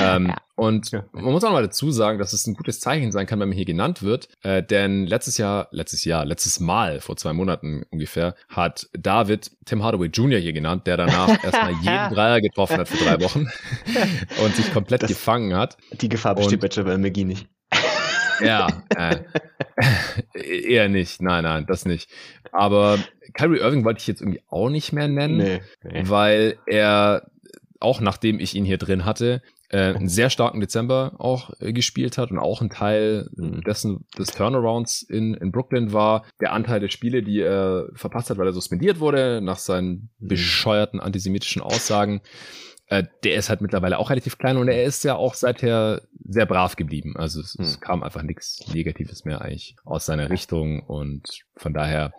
Ähm, 0.00 0.26
ja. 0.26 0.36
Und 0.56 0.92
ja. 0.92 1.04
man 1.12 1.24
muss 1.24 1.42
auch 1.42 1.50
mal 1.50 1.62
dazu 1.62 1.90
sagen, 1.90 2.18
dass 2.18 2.32
es 2.32 2.46
ein 2.46 2.54
gutes 2.54 2.78
Zeichen 2.78 3.10
sein 3.10 3.26
kann, 3.26 3.40
wenn 3.40 3.48
man 3.48 3.56
hier 3.56 3.64
genannt 3.64 4.02
wird. 4.02 4.28
Äh, 4.42 4.62
denn 4.62 5.06
letztes 5.06 5.36
Jahr, 5.36 5.68
letztes 5.72 6.04
Jahr, 6.04 6.24
letztes 6.24 6.60
Mal, 6.60 7.00
vor 7.00 7.16
zwei 7.16 7.32
Monaten 7.32 7.84
ungefähr, 7.90 8.36
hat 8.48 8.88
David 8.92 9.50
Tim 9.64 9.82
Hardaway 9.82 10.08
Jr. 10.08 10.38
hier 10.38 10.52
genannt, 10.52 10.86
der 10.86 10.96
danach 10.96 11.28
erstmal 11.44 11.72
jeden 11.72 12.14
Dreier 12.14 12.40
getroffen 12.40 12.78
hat 12.78 12.88
für 12.88 13.02
drei 13.04 13.20
Wochen 13.20 13.48
und 14.44 14.54
sich 14.54 14.72
komplett 14.72 15.02
das, 15.02 15.08
gefangen 15.08 15.56
hat. 15.56 15.76
Die 16.00 16.08
Gefahr 16.08 16.36
besteht 16.36 16.60
bei 16.60 16.68
Javel 16.70 16.98
McGee 16.98 17.24
nicht. 17.24 17.48
Ja, 18.40 18.68
äh, 18.96 19.16
eher 20.34 20.88
nicht. 20.88 21.20
Nein, 21.20 21.44
nein, 21.44 21.66
das 21.66 21.84
nicht. 21.84 22.08
Aber 22.52 22.98
Kyrie 23.32 23.58
Irving 23.58 23.84
wollte 23.84 24.00
ich 24.00 24.06
jetzt 24.06 24.20
irgendwie 24.20 24.42
auch 24.48 24.70
nicht 24.70 24.92
mehr 24.92 25.08
nennen, 25.08 25.36
nee, 25.36 25.60
nee. 25.82 26.02
weil 26.06 26.58
er 26.66 27.26
auch 27.80 28.00
nachdem 28.00 28.40
ich 28.40 28.54
ihn 28.54 28.64
hier 28.64 28.78
drin 28.78 29.04
hatte, 29.04 29.42
äh, 29.74 29.92
einen 29.92 30.08
sehr 30.08 30.30
starken 30.30 30.60
Dezember 30.60 31.16
auch 31.18 31.50
äh, 31.58 31.72
gespielt 31.72 32.16
hat 32.16 32.30
und 32.30 32.38
auch 32.38 32.62
ein 32.62 32.70
Teil 32.70 33.28
mhm. 33.34 33.62
dessen 33.62 34.06
des 34.16 34.28
Turnarounds 34.28 35.02
in, 35.02 35.34
in 35.34 35.50
Brooklyn 35.50 35.92
war. 35.92 36.24
Der 36.40 36.52
Anteil 36.52 36.78
der 36.78 36.88
Spiele, 36.88 37.24
die 37.24 37.40
er 37.40 37.88
verpasst 37.94 38.30
hat, 38.30 38.38
weil 38.38 38.46
er 38.46 38.52
suspendiert 38.52 39.00
wurde 39.00 39.40
nach 39.42 39.58
seinen 39.58 40.10
mhm. 40.20 40.28
bescheuerten 40.28 41.00
antisemitischen 41.00 41.60
Aussagen. 41.60 42.20
Äh, 42.86 43.02
der 43.24 43.34
ist 43.34 43.48
halt 43.48 43.62
mittlerweile 43.62 43.98
auch 43.98 44.10
relativ 44.10 44.38
klein 44.38 44.58
und 44.58 44.68
er 44.68 44.84
ist 44.84 45.02
ja 45.02 45.16
auch 45.16 45.34
seither 45.34 46.02
sehr 46.24 46.46
brav 46.46 46.76
geblieben. 46.76 47.16
Also 47.16 47.40
es, 47.40 47.56
es 47.58 47.80
kam 47.80 48.04
einfach 48.04 48.22
nichts 48.22 48.64
Negatives 48.72 49.24
mehr 49.24 49.40
eigentlich 49.40 49.74
aus 49.84 50.06
seiner 50.06 50.30
Richtung 50.30 50.84
und 50.84 51.40
von 51.56 51.74
daher 51.74 52.12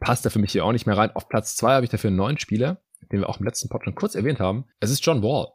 passt 0.00 0.24
er 0.24 0.30
für 0.30 0.38
mich 0.38 0.52
hier 0.52 0.64
auch 0.64 0.72
nicht 0.72 0.86
mehr 0.86 0.96
rein. 0.96 1.10
Auf 1.10 1.28
Platz 1.28 1.56
zwei 1.56 1.74
habe 1.74 1.84
ich 1.84 1.90
dafür 1.90 2.08
einen 2.08 2.16
neuen 2.16 2.38
Spieler, 2.38 2.80
den 3.10 3.20
wir 3.20 3.28
auch 3.28 3.38
im 3.38 3.44
letzten 3.44 3.68
Podcast 3.68 3.96
kurz 3.96 4.14
erwähnt 4.14 4.40
haben. 4.40 4.64
Es 4.80 4.90
ist 4.90 5.04
John 5.04 5.22
Wall. 5.22 5.48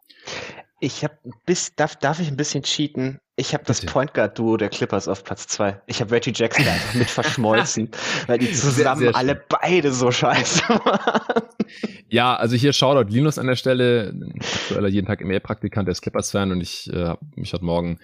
Ich 0.79 1.03
habe 1.03 1.17
bis 1.45 1.75
darf 1.75 1.95
darf 1.95 2.19
ich 2.19 2.27
ein 2.27 2.37
bisschen 2.37 2.63
cheaten? 2.63 3.19
Ich 3.35 3.53
habe 3.53 3.63
das 3.65 3.81
Point 3.85 4.13
Guard 4.13 4.37
Duo 4.37 4.57
der 4.57 4.69
Clippers 4.69 5.07
auf 5.07 5.23
Platz 5.23 5.45
zwei. 5.47 5.79
Ich 5.85 6.01
habe 6.01 6.11
Reggie 6.11 6.33
Jackson 6.35 6.67
einfach 6.67 6.95
mit 6.95 7.09
verschmolzen, 7.09 7.91
weil 8.25 8.39
die 8.39 8.51
zusammen 8.51 8.99
sehr, 8.99 9.09
sehr 9.09 9.15
alle 9.15 9.43
beide 9.47 9.91
so 9.91 10.11
scheiße 10.11 10.63
waren. 10.69 11.43
Ja, 12.09 12.35
also 12.35 12.55
hier 12.55 12.73
Shoutout 12.73 13.11
Linus 13.11 13.37
an 13.37 13.47
der 13.47 13.55
Stelle, 13.55 14.13
aktueller 14.39 14.87
jeden 14.87 15.05
Tag 15.05 15.21
ML-Praktikant, 15.21 15.87
der 15.87 15.91
ist 15.91 16.01
Clippers-Fan 16.01 16.51
und 16.51 16.61
ich 16.61 16.91
äh, 16.91 17.05
habe 17.05 17.19
mich 17.35 17.53
heute 17.53 17.65
Morgen 17.65 17.99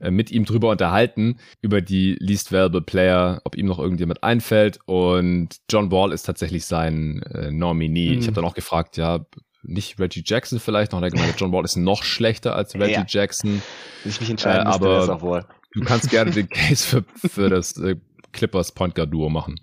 äh, 0.00 0.10
mit 0.10 0.30
ihm 0.30 0.44
drüber 0.44 0.70
unterhalten, 0.70 1.38
über 1.60 1.80
die 1.80 2.16
Least 2.20 2.52
Valuable 2.52 2.82
Player, 2.82 3.40
ob 3.44 3.56
ihm 3.56 3.66
noch 3.66 3.80
irgendjemand 3.80 4.22
einfällt 4.22 4.78
und 4.86 5.56
John 5.68 5.90
Wall 5.90 6.12
ist 6.12 6.22
tatsächlich 6.22 6.66
sein 6.66 7.22
äh, 7.34 7.50
Nominee. 7.50 8.12
Mhm. 8.12 8.18
Ich 8.20 8.26
habe 8.26 8.34
dann 8.34 8.44
auch 8.44 8.54
gefragt, 8.54 8.96
ja, 8.96 9.26
nicht 9.62 9.98
Reggie 9.98 10.22
Jackson 10.24 10.60
vielleicht 10.60 10.92
noch, 10.92 11.00
der 11.00 11.10
gemeint, 11.10 11.34
John 11.38 11.52
Wall 11.52 11.64
ist 11.64 11.76
noch 11.76 12.02
schlechter 12.02 12.54
als 12.54 12.74
Reggie 12.74 12.92
ja. 12.92 13.04
Jackson. 13.06 13.62
Ich 14.04 14.20
mich 14.20 14.30
entscheiden 14.30 14.66
äh, 14.66 14.70
aber 14.70 14.98
müsste, 14.98 15.20
wohl. 15.20 15.44
du 15.74 15.84
kannst 15.84 16.10
gerne 16.10 16.30
den 16.30 16.48
Case 16.50 16.86
für, 16.86 17.04
für 17.28 17.48
das 17.48 17.76
äh, 17.78 17.96
Clippers 18.32 18.72
Point 18.72 18.94
Guard 18.94 19.12
Duo 19.12 19.28
machen. 19.28 19.60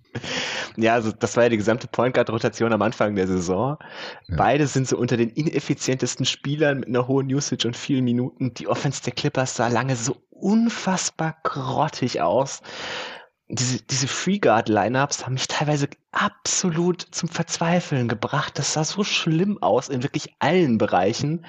Ja, 0.75 0.93
also 0.95 1.11
das 1.11 1.37
war 1.37 1.43
ja 1.43 1.49
die 1.49 1.57
gesamte 1.57 1.87
Point 1.87 2.15
Guard 2.15 2.29
Rotation 2.29 2.73
am 2.73 2.81
Anfang 2.81 3.15
der 3.15 3.27
Saison. 3.27 3.77
Ja. 4.27 4.35
Beide 4.35 4.67
sind 4.67 4.87
so 4.87 4.97
unter 4.97 5.17
den 5.17 5.29
ineffizientesten 5.29 6.25
Spielern 6.25 6.79
mit 6.79 6.89
einer 6.89 7.07
hohen 7.07 7.27
Usage 7.33 7.67
und 7.67 7.77
vielen 7.77 8.03
Minuten. 8.03 8.53
Die 8.53 8.67
Offense 8.67 9.03
der 9.03 9.13
Clippers 9.13 9.55
sah 9.55 9.67
lange 9.67 9.95
so 9.95 10.17
unfassbar 10.31 11.37
grottig 11.43 12.21
aus 12.21 12.61
diese, 13.47 13.81
diese 13.83 14.07
Freeguard-Lineups 14.07 15.25
haben 15.25 15.33
mich 15.33 15.47
teilweise 15.47 15.87
absolut 16.11 17.01
zum 17.01 17.29
Verzweifeln 17.29 18.07
gebracht. 18.07 18.57
Das 18.57 18.73
sah 18.73 18.83
so 18.83 19.03
schlimm 19.03 19.61
aus 19.61 19.89
in 19.89 20.01
wirklich 20.01 20.33
allen 20.39 20.79
Bereichen. 20.79 21.45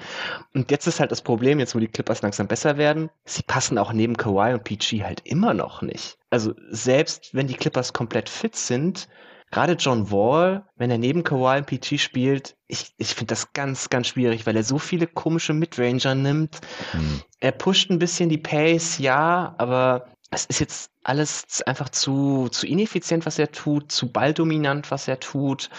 Und 0.53 0.69
jetzt 0.69 0.85
ist 0.85 0.99
halt 0.99 1.11
das 1.11 1.23
Problem, 1.23 1.59
jetzt 1.59 1.73
wo 1.73 1.79
die 1.79 1.87
Clippers 1.87 2.21
langsam 2.21 2.47
besser 2.47 2.77
werden, 2.77 3.09
sie 3.25 3.41
passen 3.41 3.79
auch 3.79 3.93
neben 3.93 4.15
Kawhi 4.15 4.53
und 4.53 4.63
PG 4.63 5.03
halt 5.03 5.21
immer 5.23 5.55
noch 5.55 5.81
nicht. 5.81 6.19
Also 6.29 6.53
selbst 6.69 7.33
wenn 7.33 7.47
die 7.47 7.55
Clippers 7.55 7.93
komplett 7.93 8.29
fit 8.29 8.55
sind, 8.55 9.07
gerade 9.49 9.73
John 9.73 10.11
Wall, 10.11 10.65
wenn 10.75 10.91
er 10.91 10.97
neben 10.99 11.23
Kawhi 11.23 11.57
und 11.57 11.65
PG 11.65 11.97
spielt, 11.97 12.57
ich, 12.67 12.93
ich 12.97 13.15
finde 13.15 13.31
das 13.31 13.53
ganz, 13.53 13.89
ganz 13.89 14.07
schwierig, 14.07 14.45
weil 14.45 14.55
er 14.55 14.63
so 14.63 14.77
viele 14.77 15.07
komische 15.07 15.53
Midranger 15.53 16.13
nimmt. 16.13 16.59
Hm. 16.91 17.21
Er 17.39 17.53
pusht 17.53 17.89
ein 17.89 17.99
bisschen 17.99 18.29
die 18.29 18.37
Pace, 18.37 18.99
ja, 18.99 19.55
aber 19.57 20.09
es 20.31 20.45
ist 20.45 20.59
jetzt 20.59 20.91
alles 21.03 21.61
einfach 21.63 21.89
zu, 21.89 22.49
zu 22.49 22.67
ineffizient, 22.67 23.25
was 23.25 23.39
er 23.39 23.51
tut, 23.51 23.91
zu 23.91 24.11
balldominant, 24.11 24.91
was 24.91 25.07
er 25.07 25.19
tut. 25.19 25.69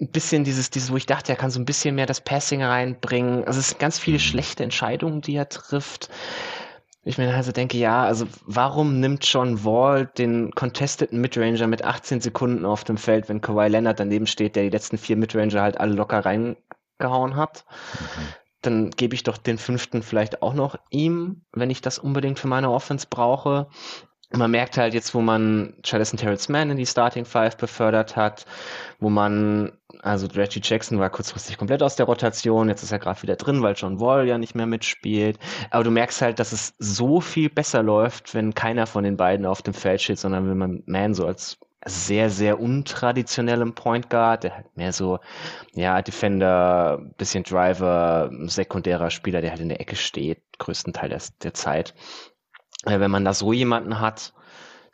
Ein 0.00 0.10
bisschen 0.10 0.44
dieses, 0.44 0.70
dieses, 0.70 0.90
wo 0.90 0.96
ich 0.96 1.06
dachte, 1.06 1.32
er 1.32 1.36
kann 1.36 1.50
so 1.50 1.60
ein 1.60 1.64
bisschen 1.64 1.94
mehr 1.94 2.06
das 2.06 2.20
Passing 2.20 2.62
reinbringen. 2.62 3.44
Also 3.44 3.60
es 3.60 3.70
sind 3.70 3.78
ganz 3.78 3.98
viele 3.98 4.18
mhm. 4.18 4.22
schlechte 4.22 4.64
Entscheidungen, 4.64 5.20
die 5.20 5.34
er 5.34 5.48
trifft. 5.48 6.08
Ich 7.04 7.18
mir 7.18 7.34
also 7.34 7.50
denke, 7.50 7.78
ja, 7.78 8.04
also 8.04 8.26
warum 8.46 9.00
nimmt 9.00 9.26
John 9.26 9.64
Wall 9.64 10.06
den 10.06 10.52
contesteten 10.52 11.20
Midranger 11.20 11.66
mit 11.66 11.84
18 11.84 12.20
Sekunden 12.20 12.64
auf 12.64 12.84
dem 12.84 12.96
Feld, 12.96 13.28
wenn 13.28 13.40
Kawhi 13.40 13.68
Leonard 13.68 13.98
daneben 13.98 14.28
steht, 14.28 14.54
der 14.54 14.62
die 14.62 14.70
letzten 14.70 14.98
vier 14.98 15.16
Midranger 15.16 15.62
halt 15.62 15.80
alle 15.80 15.94
locker 15.94 16.24
reingehauen 16.24 17.36
hat? 17.36 17.64
Mhm 17.98 18.34
dann 18.62 18.90
gebe 18.90 19.14
ich 19.14 19.24
doch 19.24 19.36
den 19.36 19.58
fünften 19.58 20.02
vielleicht 20.02 20.42
auch 20.42 20.54
noch 20.54 20.76
ihm, 20.90 21.42
wenn 21.52 21.70
ich 21.70 21.80
das 21.80 21.98
unbedingt 21.98 22.38
für 22.38 22.48
meine 22.48 22.70
Offense 22.70 23.06
brauche. 23.10 23.66
Man 24.34 24.50
merkt 24.50 24.78
halt 24.78 24.94
jetzt, 24.94 25.14
wo 25.14 25.20
man 25.20 25.74
Charles 25.82 26.12
Terrence 26.12 26.48
Mann 26.48 26.70
in 26.70 26.78
die 26.78 26.86
Starting 26.86 27.26
Five 27.26 27.58
befördert 27.58 28.16
hat, 28.16 28.46
wo 28.98 29.10
man, 29.10 29.72
also 30.00 30.26
Reggie 30.28 30.62
Jackson 30.62 30.98
war 30.98 31.10
kurzfristig 31.10 31.58
komplett 31.58 31.82
aus 31.82 31.96
der 31.96 32.06
Rotation, 32.06 32.70
jetzt 32.70 32.82
ist 32.82 32.92
er 32.92 32.98
gerade 32.98 33.20
wieder 33.22 33.36
drin, 33.36 33.60
weil 33.60 33.74
John 33.74 34.00
Wall 34.00 34.26
ja 34.26 34.38
nicht 34.38 34.54
mehr 34.54 34.64
mitspielt. 34.64 35.38
Aber 35.70 35.84
du 35.84 35.90
merkst 35.90 36.22
halt, 36.22 36.38
dass 36.38 36.52
es 36.52 36.74
so 36.78 37.20
viel 37.20 37.50
besser 37.50 37.82
läuft, 37.82 38.34
wenn 38.34 38.54
keiner 38.54 38.86
von 38.86 39.04
den 39.04 39.18
beiden 39.18 39.44
auf 39.44 39.60
dem 39.60 39.74
Feld 39.74 40.00
steht, 40.00 40.18
sondern 40.18 40.48
wenn 40.48 40.56
man 40.58 40.82
Mann 40.86 41.12
so 41.12 41.26
als 41.26 41.58
sehr, 41.84 42.30
sehr 42.30 42.60
untraditionellem 42.60 43.74
Point 43.74 44.08
Guard, 44.08 44.44
der 44.44 44.56
halt 44.56 44.76
mehr 44.76 44.92
so, 44.92 45.18
ja, 45.72 46.02
Defender, 46.02 47.00
bisschen 47.18 47.44
Driver, 47.44 48.30
sekundärer 48.46 49.10
Spieler, 49.10 49.40
der 49.40 49.50
halt 49.50 49.60
in 49.60 49.68
der 49.68 49.80
Ecke 49.80 49.96
steht, 49.96 50.42
größten 50.58 50.92
Teil 50.92 51.08
der, 51.08 51.20
der 51.42 51.54
Zeit. 51.54 51.94
Wenn 52.84 53.10
man 53.10 53.24
da 53.24 53.34
so 53.34 53.52
jemanden 53.52 54.00
hat, 54.00 54.32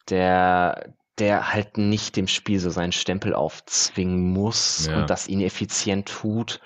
der, 0.08 0.94
der 1.18 1.52
halt 1.52 1.78
nicht 1.78 2.16
dem 2.16 2.28
Spiel 2.28 2.58
so 2.58 2.70
seinen 2.70 2.92
Stempel 2.92 3.34
aufzwingen 3.34 4.30
muss 4.30 4.86
ja. 4.86 4.98
und 4.98 5.10
das 5.10 5.28
ihn 5.28 5.40
effizient 5.40 6.08
tut. 6.08 6.60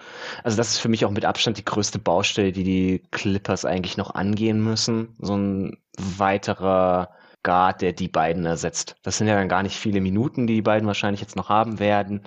Also 0.45 0.57
das 0.57 0.71
ist 0.71 0.79
für 0.79 0.89
mich 0.89 1.05
auch 1.05 1.11
mit 1.11 1.25
Abstand 1.25 1.59
die 1.59 1.65
größte 1.65 1.99
Baustelle, 1.99 2.53
die 2.53 2.65
die 2.65 3.03
Clippers 3.11 3.65
eigentlich 3.65 3.97
noch 3.97 4.15
angehen 4.15 4.63
müssen. 4.63 5.17
So 5.21 5.37
ein 5.37 5.79
weiterer 5.99 7.11
Guard, 7.43 7.83
der 7.83 7.93
die 7.93 8.09
beiden 8.09 8.45
ersetzt. 8.45 8.97
Das 9.03 9.19
sind 9.19 9.27
ja 9.27 9.35
dann 9.35 9.49
gar 9.49 9.63
nicht 9.63 9.77
viele 9.77 10.01
Minuten, 10.01 10.47
die 10.47 10.55
die 10.55 10.63
beiden 10.63 10.87
wahrscheinlich 10.87 11.21
jetzt 11.21 11.37
noch 11.37 11.49
haben 11.49 11.79
werden. 11.79 12.23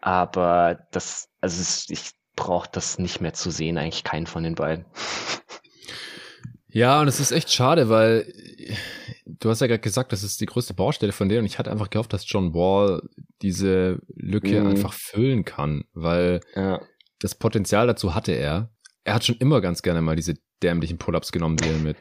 Aber 0.00 0.86
das, 0.90 1.28
also 1.40 1.92
ich 1.92 2.12
brauche 2.36 2.68
das 2.70 2.98
nicht 2.98 3.20
mehr 3.20 3.32
zu 3.32 3.50
sehen, 3.50 3.78
eigentlich 3.78 4.04
keinen 4.04 4.26
von 4.26 4.42
den 4.42 4.54
beiden. 4.54 4.84
Ja, 6.72 7.00
und 7.00 7.08
es 7.08 7.18
ist 7.18 7.32
echt 7.32 7.52
schade, 7.52 7.88
weil 7.88 8.32
du 9.26 9.50
hast 9.50 9.60
ja 9.60 9.66
gerade 9.66 9.80
gesagt, 9.80 10.12
das 10.12 10.22
ist 10.22 10.40
die 10.40 10.46
größte 10.46 10.72
Baustelle 10.72 11.10
von 11.12 11.28
denen 11.28 11.40
und 11.40 11.46
ich 11.46 11.58
hatte 11.58 11.70
einfach 11.70 11.90
gehofft, 11.90 12.12
dass 12.12 12.30
John 12.30 12.54
Wall 12.54 13.02
diese 13.42 14.00
Lücke 14.14 14.60
mhm. 14.60 14.68
einfach 14.68 14.92
füllen 14.92 15.44
kann, 15.44 15.82
weil 15.94 16.40
ja. 16.54 16.80
das 17.18 17.34
Potenzial 17.34 17.88
dazu 17.88 18.14
hatte 18.14 18.32
er. 18.32 18.70
Er 19.02 19.14
hat 19.14 19.24
schon 19.24 19.36
immer 19.36 19.60
ganz 19.60 19.82
gerne 19.82 20.00
mal 20.00 20.14
diese 20.14 20.34
dämlichen 20.62 20.98
Pull-ups 20.98 21.32
genommen, 21.32 21.56
die 21.56 21.68
er 21.68 21.78
mit 21.78 21.96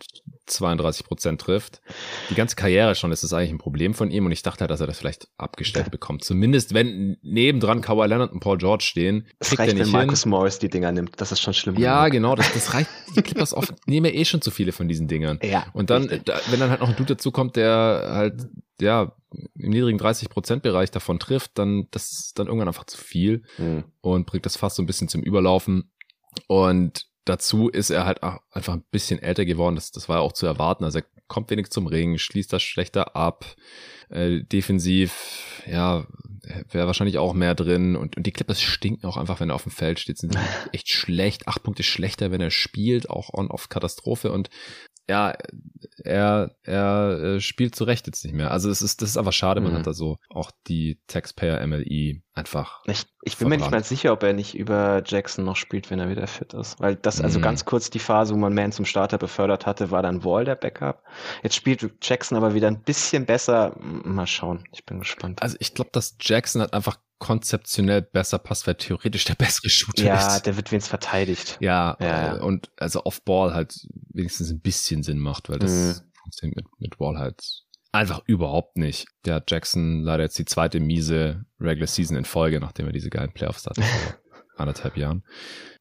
32 0.47 1.05
Prozent 1.05 1.41
trifft. 1.41 1.81
Die 2.29 2.35
ganze 2.35 2.55
Karriere 2.55 2.95
schon 2.95 3.11
ist 3.11 3.23
es 3.23 3.33
eigentlich 3.33 3.51
ein 3.51 3.57
Problem 3.57 3.93
von 3.93 4.11
ihm 4.11 4.25
und 4.25 4.31
ich 4.31 4.41
dachte 4.41 4.61
halt, 4.61 4.71
dass 4.71 4.81
er 4.81 4.87
das 4.87 4.97
vielleicht 4.97 5.27
abgestellt 5.37 5.87
ja. 5.87 5.89
bekommt. 5.89 6.23
Zumindest 6.23 6.73
wenn 6.73 7.17
nebendran 7.21 7.81
Kawhi 7.81 8.07
Leonard 8.07 8.31
und 8.31 8.39
Paul 8.39 8.57
George 8.57 8.83
stehen, 8.83 9.27
das 9.39 9.49
kriegt 9.49 9.59
reicht, 9.59 9.73
nicht 9.75 9.85
wenn 9.85 9.91
Marcus 9.91 10.23
hin. 10.23 10.29
Morris 10.31 10.59
die 10.59 10.69
Dinger 10.69 10.91
nimmt. 10.91 11.19
Das 11.21 11.31
ist 11.31 11.41
schon 11.41 11.53
schlimm. 11.53 11.77
Ja, 11.77 12.07
genug. 12.07 12.11
genau. 12.11 12.35
Das, 12.35 12.51
das 12.53 12.73
reicht. 12.73 12.89
Die 13.15 13.21
Clippers 13.21 13.53
oft 13.53 13.73
nehmen 13.87 14.13
eh 14.13 14.23
schon 14.23 14.41
zu 14.41 14.51
viele 14.51 14.71
von 14.71 14.87
diesen 14.87 15.07
Dingern. 15.07 15.39
Ja. 15.41 15.65
Und 15.73 15.89
dann, 15.89 16.21
da, 16.25 16.39
wenn 16.49 16.59
dann 16.59 16.69
halt 16.69 16.81
noch 16.81 16.89
ein 16.89 16.95
Dude 16.95 17.15
dazu 17.15 17.31
kommt, 17.31 17.55
der 17.55 18.09
halt 18.11 18.47
ja 18.79 19.15
im 19.31 19.71
niedrigen 19.71 19.97
30 19.97 20.29
Prozent 20.29 20.63
Bereich 20.63 20.91
davon 20.91 21.19
trifft, 21.19 21.57
dann 21.57 21.87
das 21.91 22.11
ist 22.11 22.39
dann 22.39 22.47
irgendwann 22.47 22.67
einfach 22.67 22.85
zu 22.85 22.97
viel 22.97 23.43
mhm. 23.57 23.83
und 24.01 24.25
bringt 24.25 24.45
das 24.45 24.57
fast 24.57 24.75
so 24.75 24.83
ein 24.83 24.85
bisschen 24.85 25.07
zum 25.07 25.21
Überlaufen. 25.21 25.91
Und 26.47 27.08
dazu 27.29 27.69
ist 27.69 27.91
er 27.91 28.05
halt 28.05 28.23
auch 28.23 28.39
einfach 28.51 28.73
ein 28.73 28.83
bisschen 28.91 29.21
älter 29.21 29.45
geworden. 29.45 29.75
Das, 29.75 29.91
das 29.91 30.09
war 30.09 30.17
ja 30.17 30.21
auch 30.21 30.33
zu 30.33 30.45
erwarten. 30.45 30.83
Also 30.83 30.99
er 30.99 31.05
kommt 31.27 31.49
wenig 31.51 31.69
zum 31.69 31.87
Ring, 31.87 32.17
schließt 32.17 32.51
das 32.51 32.63
schlechter 32.63 33.15
ab. 33.15 33.45
Äh, 34.09 34.43
defensiv, 34.43 35.61
ja, 35.67 36.07
wäre 36.71 36.87
wahrscheinlich 36.87 37.19
auch 37.19 37.33
mehr 37.33 37.53
drin. 37.53 37.95
Und, 37.95 38.17
und 38.17 38.25
die 38.25 38.31
Clippers 38.31 38.61
stinken 38.61 39.05
auch 39.05 39.17
einfach, 39.17 39.39
wenn 39.39 39.49
er 39.49 39.55
auf 39.55 39.63
dem 39.63 39.71
Feld 39.71 39.99
steht. 39.99 40.17
Sind 40.17 40.37
echt 40.73 40.89
schlecht. 40.89 41.47
Acht 41.47 41.61
Punkte 41.61 41.83
schlechter, 41.83 42.31
wenn 42.31 42.41
er 42.41 42.51
spielt. 42.51 43.09
Auch 43.09 43.31
on-off-Katastrophe. 43.31 44.31
Und 44.31 44.49
ja, 45.07 45.35
er, 46.03 46.55
er 46.63 47.19
äh, 47.23 47.41
spielt 47.41 47.75
zu 47.75 47.83
Recht 47.83 48.07
jetzt 48.07 48.23
nicht 48.23 48.33
mehr. 48.33 48.51
Also 48.51 48.69
es 48.69 48.81
ist, 48.81 49.01
das 49.01 49.09
ist 49.09 49.17
aber 49.17 49.31
schade, 49.31 49.61
man 49.61 49.73
mhm. 49.73 49.77
hat 49.77 49.87
da 49.87 49.93
so 49.93 50.17
auch 50.29 50.51
die 50.67 50.99
Taxpayer 51.07 51.65
MLE 51.65 52.21
einfach. 52.39 52.81
Ich, 52.85 53.05
ich 53.23 53.37
bin 53.37 53.49
mir 53.49 53.57
nicht 53.57 53.69
mal 53.69 53.83
sicher, 53.83 54.13
ob 54.13 54.23
er 54.23 54.33
nicht 54.33 54.55
über 54.57 55.03
Jackson 55.05 55.45
noch 55.45 55.55
spielt, 55.55 55.91
wenn 55.91 55.99
er 55.99 56.09
wieder 56.09 56.25
fit 56.25 56.53
ist. 56.53 56.79
Weil 56.79 56.95
das, 56.95 57.21
also 57.21 57.39
mhm. 57.39 57.43
ganz 57.43 57.65
kurz 57.65 57.89
die 57.89 57.99
Phase, 57.99 58.33
wo 58.33 58.37
man 58.37 58.53
Man 58.53 58.71
zum 58.71 58.85
Starter 58.85 59.17
befördert 59.17 59.65
hatte, 59.65 59.91
war 59.91 60.01
dann 60.01 60.23
Wall 60.23 60.45
der 60.45 60.55
Backup. 60.55 61.03
Jetzt 61.43 61.55
spielt 61.55 61.87
Jackson 62.01 62.37
aber 62.37 62.53
wieder 62.53 62.67
ein 62.67 62.81
bisschen 62.81 63.25
besser. 63.25 63.75
Mal 63.79 64.27
schauen, 64.27 64.63
ich 64.71 64.85
bin 64.85 64.99
gespannt. 64.99 65.41
Also 65.41 65.57
ich 65.59 65.73
glaube, 65.73 65.91
dass 65.93 66.15
Jackson 66.19 66.61
hat 66.61 66.73
einfach 66.73 66.97
konzeptionell 67.19 68.01
besser 68.01 68.39
passt, 68.39 68.65
weil 68.65 68.75
theoretisch 68.75 69.25
der 69.25 69.35
bessere 69.35 69.69
Shooter 69.69 70.05
ja, 70.05 70.15
ist. 70.15 70.33
Ja, 70.35 70.39
der 70.39 70.55
wird 70.55 70.71
wenigstens 70.71 70.89
verteidigt. 70.89 71.57
Ja, 71.59 71.97
ja, 71.99 72.37
äh, 72.37 72.39
und 72.39 72.71
also 72.77 73.03
Off-Ball 73.03 73.53
halt 73.53 73.75
wenigstens 74.13 74.49
ein 74.49 74.61
bisschen 74.61 75.03
Sinn 75.03 75.19
macht, 75.19 75.49
weil 75.49 75.59
das 75.59 76.01
mhm. 76.41 76.53
mit, 76.55 76.65
mit 76.79 76.99
Wall 76.99 77.17
halt 77.17 77.65
einfach 77.91 78.21
überhaupt 78.25 78.77
nicht. 78.77 79.07
Der 79.25 79.35
hat 79.35 79.51
Jackson 79.51 80.01
leider 80.01 80.23
jetzt 80.23 80.37
die 80.37 80.45
zweite 80.45 80.79
miese 80.79 81.45
Regular 81.59 81.87
Season 81.87 82.17
in 82.17 82.25
Folge, 82.25 82.59
nachdem 82.59 82.87
er 82.87 82.91
diese 82.91 83.09
geilen 83.09 83.31
Playoffs 83.31 83.65
hatte 83.65 83.81
vor 83.81 84.19
anderthalb 84.57 84.97
Jahren. 84.97 85.23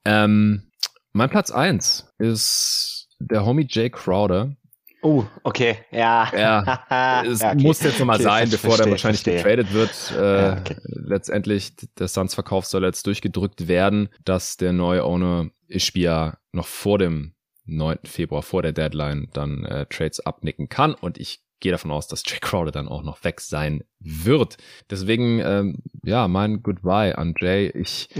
Ähm, 0.04 0.70
mein 1.12 1.30
Platz 1.30 1.50
eins 1.50 2.12
ist 2.18 3.08
der 3.18 3.44
Homie 3.44 3.66
Jay 3.68 3.90
Crowder. 3.90 4.54
Oh, 5.00 5.24
okay, 5.44 5.78
ja. 5.92 6.28
Ja, 6.36 7.22
es 7.24 7.40
ja, 7.40 7.52
okay. 7.52 7.62
muss 7.62 7.80
jetzt 7.82 8.00
nochmal 8.00 8.16
okay, 8.16 8.24
sein, 8.24 8.50
bevor 8.50 8.70
verstehe, 8.70 8.84
der 8.84 8.92
wahrscheinlich 8.92 9.22
verstehe. 9.22 9.36
getradet 9.36 9.72
wird. 9.72 10.12
Äh, 10.16 10.42
ja, 10.42 10.58
okay. 10.58 10.76
Letztendlich, 10.84 11.72
der 11.98 12.08
Suns-Verkauf 12.08 12.66
soll 12.66 12.84
jetzt 12.84 13.06
durchgedrückt 13.06 13.68
werden, 13.68 14.08
dass 14.24 14.56
der 14.56 14.72
neue 14.72 15.04
Owner 15.04 15.50
Ishbia 15.68 16.38
noch 16.52 16.66
vor 16.66 16.98
dem 16.98 17.34
9. 17.66 17.98
Februar, 18.04 18.42
vor 18.42 18.62
der 18.62 18.72
Deadline, 18.72 19.28
dann 19.32 19.64
äh, 19.64 19.86
Trades 19.86 20.20
abnicken 20.20 20.68
kann. 20.68 20.94
Und 20.94 21.18
ich 21.18 21.42
gehe 21.60 21.72
davon 21.72 21.90
aus, 21.90 22.08
dass 22.08 22.22
Jay 22.26 22.38
Crowder 22.40 22.72
dann 22.72 22.88
auch 22.88 23.02
noch 23.02 23.24
weg 23.24 23.40
sein 23.40 23.84
wird. 24.00 24.56
Deswegen, 24.90 25.40
ähm, 25.40 25.82
ja, 26.04 26.28
mein 26.28 26.62
Goodbye 26.62 27.16
an 27.16 27.34
Jay. 27.38 27.68
Ich 27.68 28.08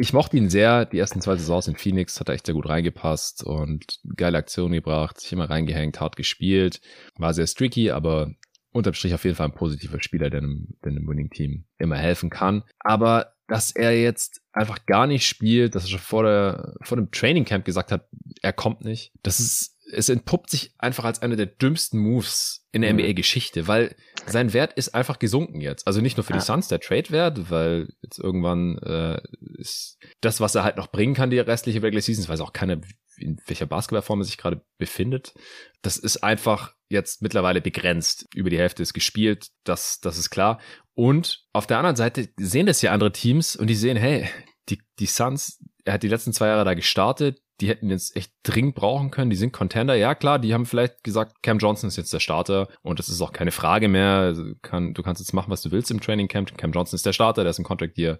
ich 0.00 0.12
mochte 0.12 0.36
ihn 0.36 0.48
sehr. 0.48 0.86
Die 0.86 0.98
ersten 0.98 1.20
zwei 1.20 1.36
Saisons 1.36 1.68
in 1.68 1.76
Phoenix 1.76 2.18
hat 2.18 2.28
er 2.28 2.34
echt 2.34 2.46
sehr 2.46 2.54
gut 2.54 2.68
reingepasst 2.68 3.44
und 3.44 3.98
geile 4.16 4.38
Aktionen 4.38 4.72
gebracht, 4.72 5.20
sich 5.20 5.32
immer 5.32 5.50
reingehängt, 5.50 6.00
hart 6.00 6.16
gespielt. 6.16 6.80
War 7.18 7.34
sehr 7.34 7.46
streaky, 7.46 7.90
aber 7.90 8.32
unterm 8.72 8.94
Strich 8.94 9.14
auf 9.14 9.24
jeden 9.24 9.36
Fall 9.36 9.48
ein 9.48 9.54
positiver 9.54 10.00
Spieler, 10.02 10.30
der 10.30 10.40
einem, 10.40 10.68
der 10.84 10.92
einem 10.92 11.06
Winning-Team 11.06 11.64
immer 11.78 11.96
helfen 11.96 12.30
kann. 12.30 12.62
Aber 12.78 13.34
dass 13.46 13.72
er 13.72 14.00
jetzt 14.00 14.40
einfach 14.52 14.86
gar 14.86 15.06
nicht 15.06 15.26
spielt, 15.26 15.74
dass 15.74 15.84
er 15.84 15.90
schon 15.90 15.98
vor, 15.98 16.22
der, 16.22 16.74
vor 16.82 16.96
dem 16.96 17.10
Training 17.10 17.44
Camp 17.44 17.64
gesagt 17.64 17.92
hat, 17.92 18.08
er 18.42 18.52
kommt 18.52 18.84
nicht, 18.84 19.12
das 19.22 19.40
ist 19.40 19.69
es 19.92 20.08
entpuppt 20.08 20.50
sich 20.50 20.74
einfach 20.78 21.04
als 21.04 21.22
einer 21.22 21.36
der 21.36 21.46
dümmsten 21.46 22.00
Moves 22.00 22.66
in 22.72 22.82
der 22.82 22.92
mhm. 22.92 23.00
NBA-Geschichte, 23.00 23.66
weil 23.68 23.94
sein 24.26 24.52
Wert 24.52 24.72
ist 24.74 24.94
einfach 24.94 25.18
gesunken 25.18 25.60
jetzt. 25.60 25.86
Also 25.86 26.00
nicht 26.00 26.16
nur 26.16 26.24
für 26.24 26.32
ja. 26.32 26.38
die 26.38 26.44
Suns 26.44 26.68
der 26.68 26.80
Trade-Wert, 26.80 27.50
weil 27.50 27.88
jetzt 28.02 28.18
irgendwann 28.18 28.78
äh, 28.78 29.20
ist 29.58 29.98
das, 30.20 30.40
was 30.40 30.54
er 30.54 30.64
halt 30.64 30.76
noch 30.76 30.88
bringen 30.88 31.14
kann, 31.14 31.30
die 31.30 31.38
restliche 31.38 31.82
Regular 31.82 32.02
Seasons, 32.02 32.28
weiß 32.28 32.40
auch 32.40 32.52
keiner, 32.52 32.80
in 33.18 33.38
welcher 33.46 33.66
Basketballform 33.66 34.20
er 34.20 34.24
sich 34.24 34.38
gerade 34.38 34.62
befindet. 34.78 35.34
Das 35.82 35.96
ist 35.96 36.18
einfach 36.18 36.74
jetzt 36.88 37.22
mittlerweile 37.22 37.60
begrenzt. 37.60 38.26
Über 38.34 38.50
die 38.50 38.58
Hälfte 38.58 38.82
ist 38.82 38.94
gespielt, 38.94 39.48
das, 39.64 40.00
das 40.00 40.18
ist 40.18 40.30
klar. 40.30 40.60
Und 40.94 41.44
auf 41.52 41.66
der 41.66 41.78
anderen 41.78 41.96
Seite 41.96 42.28
sehen 42.36 42.66
das 42.66 42.82
ja 42.82 42.92
andere 42.92 43.12
Teams 43.12 43.56
und 43.56 43.68
die 43.68 43.74
sehen, 43.74 43.96
hey, 43.96 44.28
die, 44.68 44.80
die 44.98 45.06
Suns, 45.06 45.62
er 45.84 45.94
hat 45.94 46.02
die 46.02 46.08
letzten 46.08 46.32
zwei 46.32 46.48
Jahre 46.48 46.64
da 46.64 46.74
gestartet, 46.74 47.40
die 47.60 47.68
hätten 47.68 47.90
jetzt 47.90 48.16
echt 48.16 48.32
dringend 48.42 48.74
brauchen 48.74 49.10
können. 49.10 49.30
Die 49.30 49.36
sind 49.36 49.52
Contender. 49.52 49.94
Ja, 49.94 50.14
klar, 50.14 50.38
die 50.38 50.54
haben 50.54 50.66
vielleicht 50.66 51.04
gesagt, 51.04 51.42
Cam 51.42 51.58
Johnson 51.58 51.88
ist 51.88 51.96
jetzt 51.96 52.12
der 52.12 52.20
Starter 52.20 52.68
und 52.82 52.98
das 52.98 53.08
ist 53.08 53.20
auch 53.20 53.32
keine 53.32 53.50
Frage 53.52 53.88
mehr. 53.88 54.06
Also 54.06 54.44
du 54.44 55.02
kannst 55.02 55.20
jetzt 55.20 55.32
machen, 55.32 55.50
was 55.50 55.62
du 55.62 55.70
willst 55.70 55.90
im 55.90 56.00
Training 56.00 56.28
Camp. 56.28 56.56
Cam 56.56 56.72
Johnson 56.72 56.96
ist 56.96 57.06
der 57.06 57.12
Starter, 57.12 57.42
der 57.42 57.50
ist 57.50 57.58
ein 57.58 57.64
Contract 57.64 57.92
hier. 57.96 58.18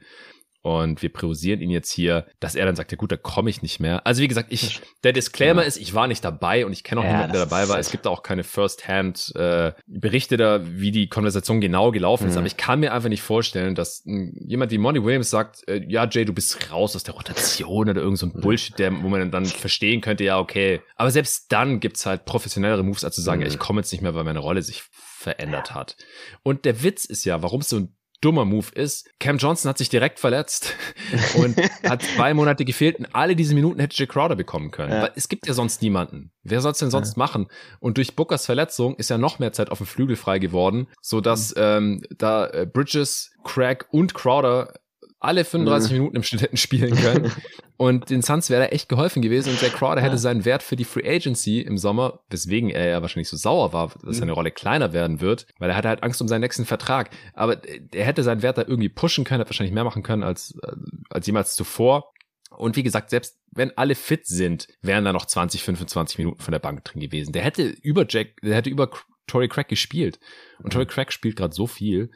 Und 0.63 1.01
wir 1.01 1.11
priorisieren 1.11 1.63
ihn 1.63 1.71
jetzt 1.71 1.91
hier, 1.91 2.27
dass 2.39 2.55
er 2.55 2.67
dann 2.67 2.77
sagt, 2.77 2.93
ja 2.93 2.97
gut, 2.99 3.11
da 3.11 3.17
komme 3.17 3.49
ich 3.49 3.63
nicht 3.63 3.81
mehr. 3.81 4.07
Also 4.07 4.21
wie 4.23 4.29
gesagt, 4.29 4.53
ich, 4.53 4.81
der 5.03 5.15
Disclaimer 5.15 5.63
ja. 5.63 5.69
ist, 5.69 5.79
ich 5.79 5.95
war 5.95 6.07
nicht 6.07 6.23
dabei 6.23 6.67
und 6.67 6.73
ich 6.73 6.85
kenne 6.85 7.01
auch 7.01 7.05
ja, 7.05 7.13
niemanden, 7.13 7.33
der 7.33 7.47
dabei 7.47 7.69
war. 7.69 7.79
Es 7.79 7.91
gibt 7.91 8.07
auch 8.07 8.23
keine 8.23 8.45
First-Hand 8.45 9.33
äh, 9.37 9.73
Berichte 9.87 10.37
da, 10.37 10.61
wie 10.63 10.91
die 10.91 11.09
Konversation 11.09 11.63
genau 11.63 11.91
gelaufen 11.93 12.25
mhm. 12.25 12.31
ist. 12.31 12.37
Aber 12.37 12.47
ich 12.47 12.59
kann 12.59 12.81
mir 12.81 12.93
einfach 12.93 13.09
nicht 13.09 13.23
vorstellen, 13.23 13.75
dass 13.75 14.03
hm, 14.05 14.35
jemand 14.47 14.71
wie 14.71 14.79
Monty 14.79 15.03
Williams 15.03 15.31
sagt, 15.31 15.67
äh, 15.67 15.83
ja 15.89 16.07
Jay, 16.07 16.27
du 16.27 16.35
bist 16.35 16.71
raus 16.71 16.95
aus 16.95 17.05
der 17.05 17.15
Rotation 17.15 17.89
oder 17.89 18.03
irgend 18.03 18.19
so 18.19 18.27
ein 18.27 18.33
Bullshit, 18.33 18.79
der, 18.79 18.93
wo 19.03 19.09
man 19.09 19.31
dann 19.31 19.47
verstehen 19.47 20.03
könnte, 20.03 20.25
ja 20.25 20.39
okay. 20.39 20.83
Aber 20.97 21.11
selbst 21.11 21.51
dann 21.53 21.81
gibt's 21.81 22.05
halt 22.05 22.27
professionellere 22.27 22.83
Moves, 22.83 23.03
als 23.03 23.15
zu 23.15 23.23
sagen, 23.23 23.41
mhm. 23.41 23.47
ja, 23.47 23.53
ich 23.53 23.59
komme 23.59 23.81
jetzt 23.81 23.93
nicht 23.93 24.03
mehr, 24.03 24.15
weil 24.15 24.25
meine 24.25 24.41
Rolle 24.41 24.61
sich 24.61 24.83
verändert 24.93 25.75
hat. 25.75 25.97
Und 26.43 26.65
der 26.65 26.83
Witz 26.83 27.05
ist 27.05 27.25
ja, 27.25 27.43
warum 27.43 27.61
es 27.61 27.69
so 27.69 27.77
ein 27.77 27.97
dummer 28.21 28.45
Move 28.45 28.67
ist. 28.75 29.09
Cam 29.19 29.39
Johnson 29.39 29.69
hat 29.69 29.79
sich 29.79 29.89
direkt 29.89 30.19
verletzt 30.19 30.75
und 31.37 31.57
hat 31.83 32.03
zwei 32.03 32.35
Monate 32.35 32.65
gefehlt 32.65 32.99
und 32.99 33.15
alle 33.15 33.37
diese 33.37 33.55
Minuten 33.55 33.81
hätte 33.81 33.97
Jay 33.97 34.07
Crowder 34.07 34.37
bekommen 34.37 34.71
können. 34.71 34.93
Ja. 34.93 35.03
Weil 35.03 35.13
es 35.17 35.29
gibt 35.29 35.47
ja 35.47 35.55
sonst 35.55 35.83
niemanden. 35.83 36.33
Wer 36.43 36.61
soll 36.61 36.73
es 36.73 36.79
denn 36.79 36.91
sonst 36.91 37.17
ja. 37.17 37.19
machen? 37.19 37.49
Und 37.79 37.97
durch 37.97 38.17
Bookers 38.17 38.47
Verletzung 38.47 38.95
ist 38.97 39.11
ja 39.11 39.19
noch 39.19 39.39
mehr 39.39 39.53
Zeit 39.53 39.71
auf 39.71 39.79
dem 39.79 39.87
Flügel 39.87 40.17
frei 40.17 40.39
geworden, 40.39 40.89
so 41.01 41.21
dass 41.21 41.51
mhm. 41.55 41.63
ähm, 41.63 42.03
da 42.17 42.47
äh, 42.47 42.67
Bridges, 42.71 43.33
Craig 43.45 43.87
und 43.91 44.15
Crowder 44.15 44.75
alle 45.21 45.45
35 45.45 45.91
mhm. 45.93 45.99
Minuten 45.99 46.17
im 46.17 46.23
Schnitt 46.23 46.43
hätten 46.43 46.57
spielen 46.57 46.97
können. 46.97 47.31
Und 47.77 48.11
den 48.11 48.21
Suns 48.21 48.51
wäre 48.51 48.65
da 48.65 48.69
echt 48.69 48.91
geholfen 48.91 49.23
gewesen 49.23 49.49
und 49.49 49.63
Jack 49.63 49.73
Crowder 49.73 50.03
hätte 50.03 50.19
seinen 50.19 50.45
Wert 50.45 50.63
für 50.63 50.77
die 50.77 50.85
Free 50.85 51.09
Agency 51.09 51.63
im 51.63 51.79
Sommer, 51.79 52.21
weswegen 52.29 52.69
er 52.69 52.87
ja 52.87 53.01
wahrscheinlich 53.01 53.31
so 53.31 53.39
sauer 53.39 53.73
war, 53.73 53.95
dass 54.05 54.19
seine 54.19 54.33
mhm. 54.33 54.35
Rolle 54.35 54.51
kleiner 54.51 54.93
werden 54.93 55.23
wird, 55.23 55.47
weil 55.59 55.71
er 55.71 55.77
hatte 55.77 55.89
halt 55.89 56.03
Angst 56.03 56.21
um 56.21 56.29
seinen 56.29 56.43
nächsten 56.43 56.67
Vertrag. 56.67 57.09
Aber 57.33 57.57
er 57.95 58.05
hätte 58.05 58.23
seinen 58.23 58.43
Wert 58.43 58.59
da 58.59 58.65
irgendwie 58.67 58.91
pushen 58.91 59.25
können, 59.25 59.41
hat 59.41 59.49
wahrscheinlich 59.49 59.73
mehr 59.73 59.85
machen 59.85 60.03
können 60.03 60.25
als, 60.25 60.59
als 61.09 61.27
jemals 61.27 61.55
zuvor. 61.55 62.13
Und 62.51 62.77
wie 62.77 62.83
gesagt, 62.83 63.09
selbst 63.09 63.39
wenn 63.51 63.77
alle 63.79 63.95
fit 63.95 64.27
sind, 64.27 64.69
wären 64.83 65.07
da 65.07 65.15
noch 65.15 65.25
20, 65.25 65.63
25 65.63 66.19
Minuten 66.19 66.43
von 66.43 66.53
der 66.53 66.59
Bank 66.59 66.85
drin 66.85 67.01
gewesen. 67.01 67.33
Der 67.33 67.43
hätte 67.43 67.63
über 67.63 68.05
Jack, 68.07 68.43
der 68.43 68.57
hätte 68.57 68.69
über 68.69 68.91
Tory 69.27 69.49
Craig 69.49 69.69
gespielt. 69.69 70.19
Und 70.63 70.73
Tory 70.73 70.87
Craig 70.87 71.13
spielt 71.13 71.37
gerade 71.37 71.55
so 71.55 71.67
viel. 71.67 72.11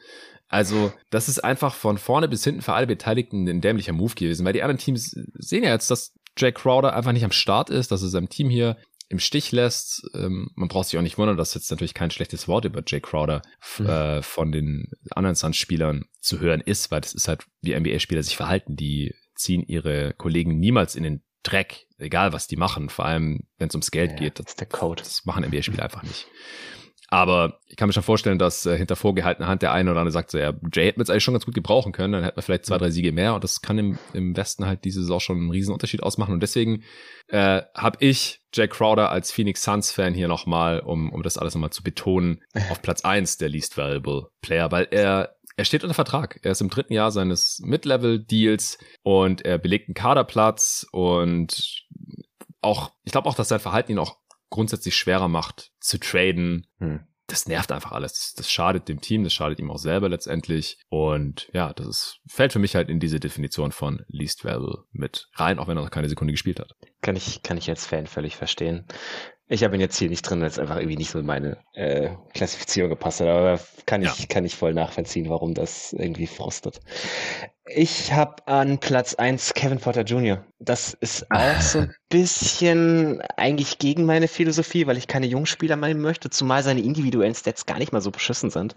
Also, 0.47 0.93
das 1.09 1.27
ist 1.27 1.39
einfach 1.39 1.73
von 1.73 1.97
vorne 1.97 2.27
bis 2.27 2.43
hinten 2.43 2.61
für 2.61 2.73
alle 2.73 2.87
Beteiligten 2.87 3.47
ein 3.47 3.61
dämlicher 3.61 3.93
Move 3.93 4.13
gewesen, 4.15 4.45
weil 4.45 4.53
die 4.53 4.61
anderen 4.61 4.79
Teams 4.79 5.15
sehen 5.33 5.63
ja 5.63 5.71
jetzt, 5.71 5.89
dass 5.89 6.13
Jack 6.37 6.55
Crowder 6.55 6.95
einfach 6.95 7.13
nicht 7.13 7.25
am 7.25 7.31
Start 7.31 7.69
ist, 7.69 7.91
dass 7.91 8.01
er 8.01 8.09
seinem 8.09 8.29
Team 8.29 8.49
hier 8.49 8.77
im 9.09 9.19
Stich 9.19 9.51
lässt. 9.51 10.03
Ähm, 10.13 10.49
man 10.55 10.67
braucht 10.67 10.87
sich 10.87 10.97
auch 10.97 11.03
nicht 11.03 11.17
wundern, 11.17 11.37
dass 11.37 11.53
jetzt 11.53 11.69
natürlich 11.71 11.93
kein 11.93 12.11
schlechtes 12.11 12.47
Wort 12.47 12.65
über 12.65 12.83
Jay 12.85 12.99
Crowder 12.99 13.41
mhm. 13.77 13.85
äh, 13.85 14.21
von 14.21 14.51
den 14.51 14.91
anderen 15.11 15.35
Suns-Spielern 15.35 16.05
zu 16.19 16.39
hören 16.39 16.61
ist, 16.61 16.91
weil 16.91 17.01
das 17.01 17.13
ist 17.13 17.27
halt, 17.27 17.45
wie 17.61 17.77
NBA-Spieler 17.77 18.23
sich 18.23 18.35
verhalten. 18.35 18.75
Die 18.75 19.13
ziehen 19.35 19.63
ihre 19.63 20.13
Kollegen 20.13 20.59
niemals 20.59 20.95
in 20.95 21.03
den 21.03 21.23
Dreck, 21.43 21.87
egal 21.99 22.33
was 22.33 22.47
die 22.47 22.55
machen, 22.55 22.89
vor 22.89 23.05
allem 23.05 23.47
wenn 23.57 23.67
es 23.67 23.75
ums 23.75 23.91
Geld 23.91 24.11
ja, 24.11 24.17
geht. 24.17 24.39
Das 24.39 24.47
ist 24.47 24.59
der 24.59 24.67
Code. 24.67 25.03
Das 25.03 25.25
machen 25.25 25.45
NBA-Spieler 25.45 25.83
einfach 25.83 26.03
nicht. 26.03 26.27
Aber 27.09 27.59
ich 27.67 27.75
kann 27.75 27.87
mir 27.87 27.93
schon 27.93 28.03
vorstellen, 28.03 28.39
dass 28.39 28.65
äh, 28.65 28.77
hinter 28.77 28.95
vorgehaltener 28.95 29.47
Hand 29.47 29.61
der 29.61 29.71
eine 29.71 29.91
oder 29.91 29.99
andere 29.99 30.11
sagt 30.11 30.31
so, 30.31 30.37
ja, 30.37 30.53
Jay 30.73 30.85
hätte 30.85 30.97
wir 30.97 31.01
jetzt 31.01 31.09
eigentlich 31.11 31.23
schon 31.23 31.33
ganz 31.33 31.45
gut 31.45 31.53
gebrauchen 31.53 31.91
können, 31.91 32.13
dann 32.13 32.23
hätten 32.23 32.37
wir 32.37 32.41
vielleicht 32.41 32.65
zwei, 32.65 32.77
drei 32.77 32.89
Siege 32.89 33.11
mehr. 33.11 33.35
Und 33.35 33.43
das 33.43 33.61
kann 33.61 33.77
im, 33.77 33.99
im 34.13 34.35
Westen 34.35 34.65
halt 34.65 34.83
diese 34.85 35.01
Saison 35.01 35.19
schon 35.19 35.37
einen 35.37 35.51
riesen 35.51 35.73
Unterschied 35.73 36.01
ausmachen. 36.01 36.33
Und 36.33 36.41
deswegen 36.41 36.83
äh, 37.27 37.61
habe 37.75 37.97
ich 37.99 38.41
Jay 38.53 38.67
Crowder 38.67 39.11
als 39.11 39.31
Phoenix 39.31 39.63
Suns 39.63 39.91
Fan 39.91 40.13
hier 40.13 40.27
nochmal, 40.27 40.79
um, 40.79 41.11
um 41.11 41.21
das 41.21 41.37
alles 41.37 41.53
nochmal 41.53 41.71
zu 41.71 41.83
betonen, 41.83 42.41
auf 42.69 42.81
Platz 42.81 43.05
eins 43.05 43.37
der 43.37 43.49
least 43.49 43.77
valuable 43.77 44.29
Player, 44.41 44.71
weil 44.71 44.87
er 44.91 45.35
er 45.57 45.63
steht 45.63 45.83
unter 45.83 45.93
Vertrag. 45.93 46.39
Er 46.43 46.51
ist 46.51 46.59
im 46.59 46.69
dritten 46.69 46.91
Jahr 46.91 47.11
seines 47.11 47.61
Mid-Level-Deals 47.63 48.77
und 49.03 49.45
er 49.45 49.57
belegt 49.57 49.87
einen 49.87 49.93
Kaderplatz 49.95 50.85
und 50.91 51.85
auch, 52.61 52.91
ich 53.05 53.13
glaube 53.13 53.29
auch, 53.29 53.35
dass 53.35 53.47
sein 53.47 53.61
Verhalten 53.61 53.93
ihn 53.93 53.99
auch 53.99 54.17
grundsätzlich 54.49 54.95
schwerer 54.95 55.27
macht 55.27 55.71
zu 55.79 55.99
traden. 55.99 56.67
Hm. 56.79 57.01
Das 57.27 57.47
nervt 57.47 57.71
einfach 57.71 57.91
alles. 57.91 58.13
Das, 58.13 58.33
das, 58.35 58.51
schadet 58.51 58.87
dem 58.87 59.01
Team, 59.01 59.23
das 59.23 59.33
schadet 59.33 59.59
ihm 59.59 59.71
auch 59.71 59.79
selber 59.79 60.09
letztendlich. 60.09 60.77
Und 60.89 61.49
ja, 61.53 61.73
das 61.73 61.87
ist, 61.87 62.19
fällt 62.27 62.53
für 62.53 62.59
mich 62.59 62.75
halt 62.75 62.87
in 62.87 62.99
diese 62.99 63.19
Definition 63.19 63.71
von 63.71 64.05
Least 64.07 64.45
Value 64.45 64.83
mit 64.91 65.27
rein, 65.33 65.57
auch 65.57 65.67
wenn 65.67 65.75
er 65.75 65.83
noch 65.83 65.89
keine 65.89 66.07
Sekunde 66.07 66.33
gespielt 66.33 66.59
hat. 66.59 66.75
Kann 67.01 67.15
ich, 67.15 67.41
kann 67.41 67.57
ich 67.57 67.67
als 67.67 67.87
Fan 67.87 68.05
völlig 68.05 68.35
verstehen. 68.35 68.85
Ich 69.47 69.63
habe 69.63 69.75
ihn 69.75 69.81
jetzt 69.81 69.97
hier 69.97 70.09
nicht 70.09 70.23
drin, 70.23 70.41
weil 70.41 70.47
es 70.47 70.57
einfach 70.57 70.77
irgendwie 70.77 70.97
nicht 70.97 71.11
so 71.11 71.19
in 71.19 71.25
meine 71.25 71.57
äh, 71.73 72.15
Klassifizierung 72.33 72.89
gepasst 72.89 73.21
hat, 73.21 73.27
aber 73.27 73.59
kann 73.85 74.01
ich, 74.01 74.19
ja. 74.19 74.25
kann 74.27 74.45
ich 74.45 74.55
voll 74.55 74.73
nachvollziehen, 74.73 75.29
warum 75.29 75.53
das 75.53 75.93
irgendwie 75.93 76.25
frustet. 76.27 76.79
Ich 77.67 78.13
habe 78.13 78.47
an 78.47 78.77
Platz 78.77 79.15
eins 79.15 79.51
Kevin 79.55 79.79
Porter 79.79 80.03
Jr. 80.03 80.45
Das 80.59 80.93
ist 80.93 81.25
auch 81.31 81.61
so 81.61 81.79
ein 81.79 81.95
bisschen 82.09 83.21
eigentlich 83.37 83.79
gegen 83.79 84.05
meine 84.05 84.27
Philosophie, 84.27 84.85
weil 84.85 84.97
ich 84.97 85.07
keine 85.07 85.25
Jungspieler 85.25 85.75
meinen 85.75 85.99
möchte, 85.99 86.29
zumal 86.29 86.61
seine 86.61 86.81
individuellen 86.81 87.33
Stats 87.33 87.65
gar 87.65 87.79
nicht 87.79 87.91
mal 87.91 88.01
so 88.01 88.11
beschissen 88.11 88.51
sind. 88.51 88.75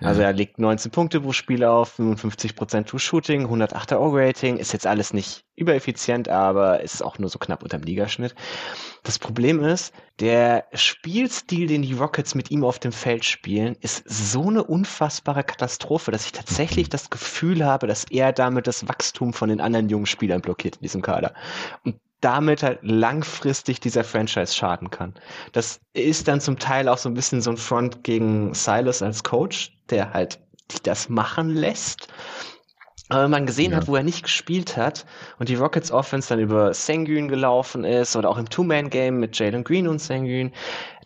Also 0.00 0.22
er 0.22 0.32
legt 0.32 0.60
19 0.60 0.92
Punkte 0.92 1.20
pro 1.20 1.32
Spiel 1.32 1.64
auf, 1.64 1.98
55% 1.98 2.84
True 2.84 3.00
Shooting, 3.00 3.46
108er 3.46 3.98
O-Rating, 3.98 4.56
ist 4.56 4.72
jetzt 4.72 4.86
alles 4.86 5.12
nicht 5.12 5.44
übereffizient, 5.56 6.28
aber 6.28 6.80
ist 6.80 7.02
auch 7.02 7.18
nur 7.18 7.28
so 7.28 7.38
knapp 7.40 7.64
unterm 7.64 7.82
Ligaschnitt. 7.82 8.34
Das 9.02 9.18
Problem 9.18 9.62
ist, 9.64 9.92
der 10.20 10.66
Spielstil, 10.72 11.66
den 11.66 11.82
die 11.82 11.94
Rockets 11.94 12.34
mit 12.34 12.50
ihm 12.50 12.64
auf 12.64 12.78
dem 12.78 12.92
Feld 12.92 13.24
spielen, 13.24 13.76
ist 13.80 14.02
so 14.06 14.48
eine 14.48 14.64
unfassbare 14.64 15.44
Katastrophe, 15.44 16.10
dass 16.10 16.26
ich 16.26 16.32
tatsächlich 16.32 16.88
das 16.88 17.10
Gefühl 17.10 17.64
habe, 17.64 17.86
dass 17.86 18.04
er 18.10 18.27
damit 18.32 18.66
das 18.66 18.86
Wachstum 18.88 19.32
von 19.32 19.48
den 19.48 19.60
anderen 19.60 19.88
jungen 19.88 20.06
Spielern 20.06 20.40
blockiert 20.40 20.76
in 20.76 20.82
diesem 20.82 21.02
Kader. 21.02 21.34
Und 21.84 21.96
damit 22.20 22.64
halt 22.64 22.80
langfristig 22.82 23.78
dieser 23.78 24.02
Franchise 24.02 24.52
schaden 24.52 24.90
kann. 24.90 25.14
Das 25.52 25.80
ist 25.92 26.26
dann 26.26 26.40
zum 26.40 26.58
Teil 26.58 26.88
auch 26.88 26.98
so 26.98 27.08
ein 27.08 27.14
bisschen 27.14 27.40
so 27.40 27.50
ein 27.50 27.56
Front 27.56 28.02
gegen 28.02 28.52
Silas 28.54 29.02
als 29.02 29.22
Coach, 29.22 29.72
der 29.88 30.12
halt 30.12 30.40
das 30.82 31.08
machen 31.08 31.50
lässt 31.50 32.08
aber 33.08 33.24
wenn 33.24 33.30
man 33.30 33.46
gesehen 33.46 33.72
ja. 33.72 33.78
hat, 33.78 33.88
wo 33.88 33.96
er 33.96 34.02
nicht 34.02 34.22
gespielt 34.22 34.76
hat 34.76 35.06
und 35.38 35.48
die 35.48 35.54
Rockets 35.54 35.90
Offense 35.90 36.28
dann 36.28 36.40
über 36.40 36.74
Sengun 36.74 37.28
gelaufen 37.28 37.84
ist 37.84 38.16
oder 38.16 38.28
auch 38.28 38.38
im 38.38 38.48
Two-Man-Game 38.48 39.18
mit 39.18 39.38
Jalen 39.38 39.64
Green 39.64 39.88
und 39.88 40.00
Sengun, 40.00 40.52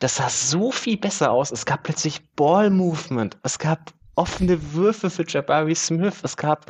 das 0.01 0.17
sah 0.17 0.29
so 0.29 0.73
viel 0.73 0.97
besser 0.97 1.31
aus. 1.31 1.53
Es 1.53 1.65
gab 1.65 1.85
plötzlich 1.85 2.21
Ball-Movement. 2.35 3.39
Es 3.45 3.59
gab 3.59 3.93
offene 4.17 4.59
Würfe 4.73 5.11
für 5.11 5.25
Jabari 5.27 5.75
Smith. 5.77 6.21
Es 6.25 6.37
gab, 6.37 6.67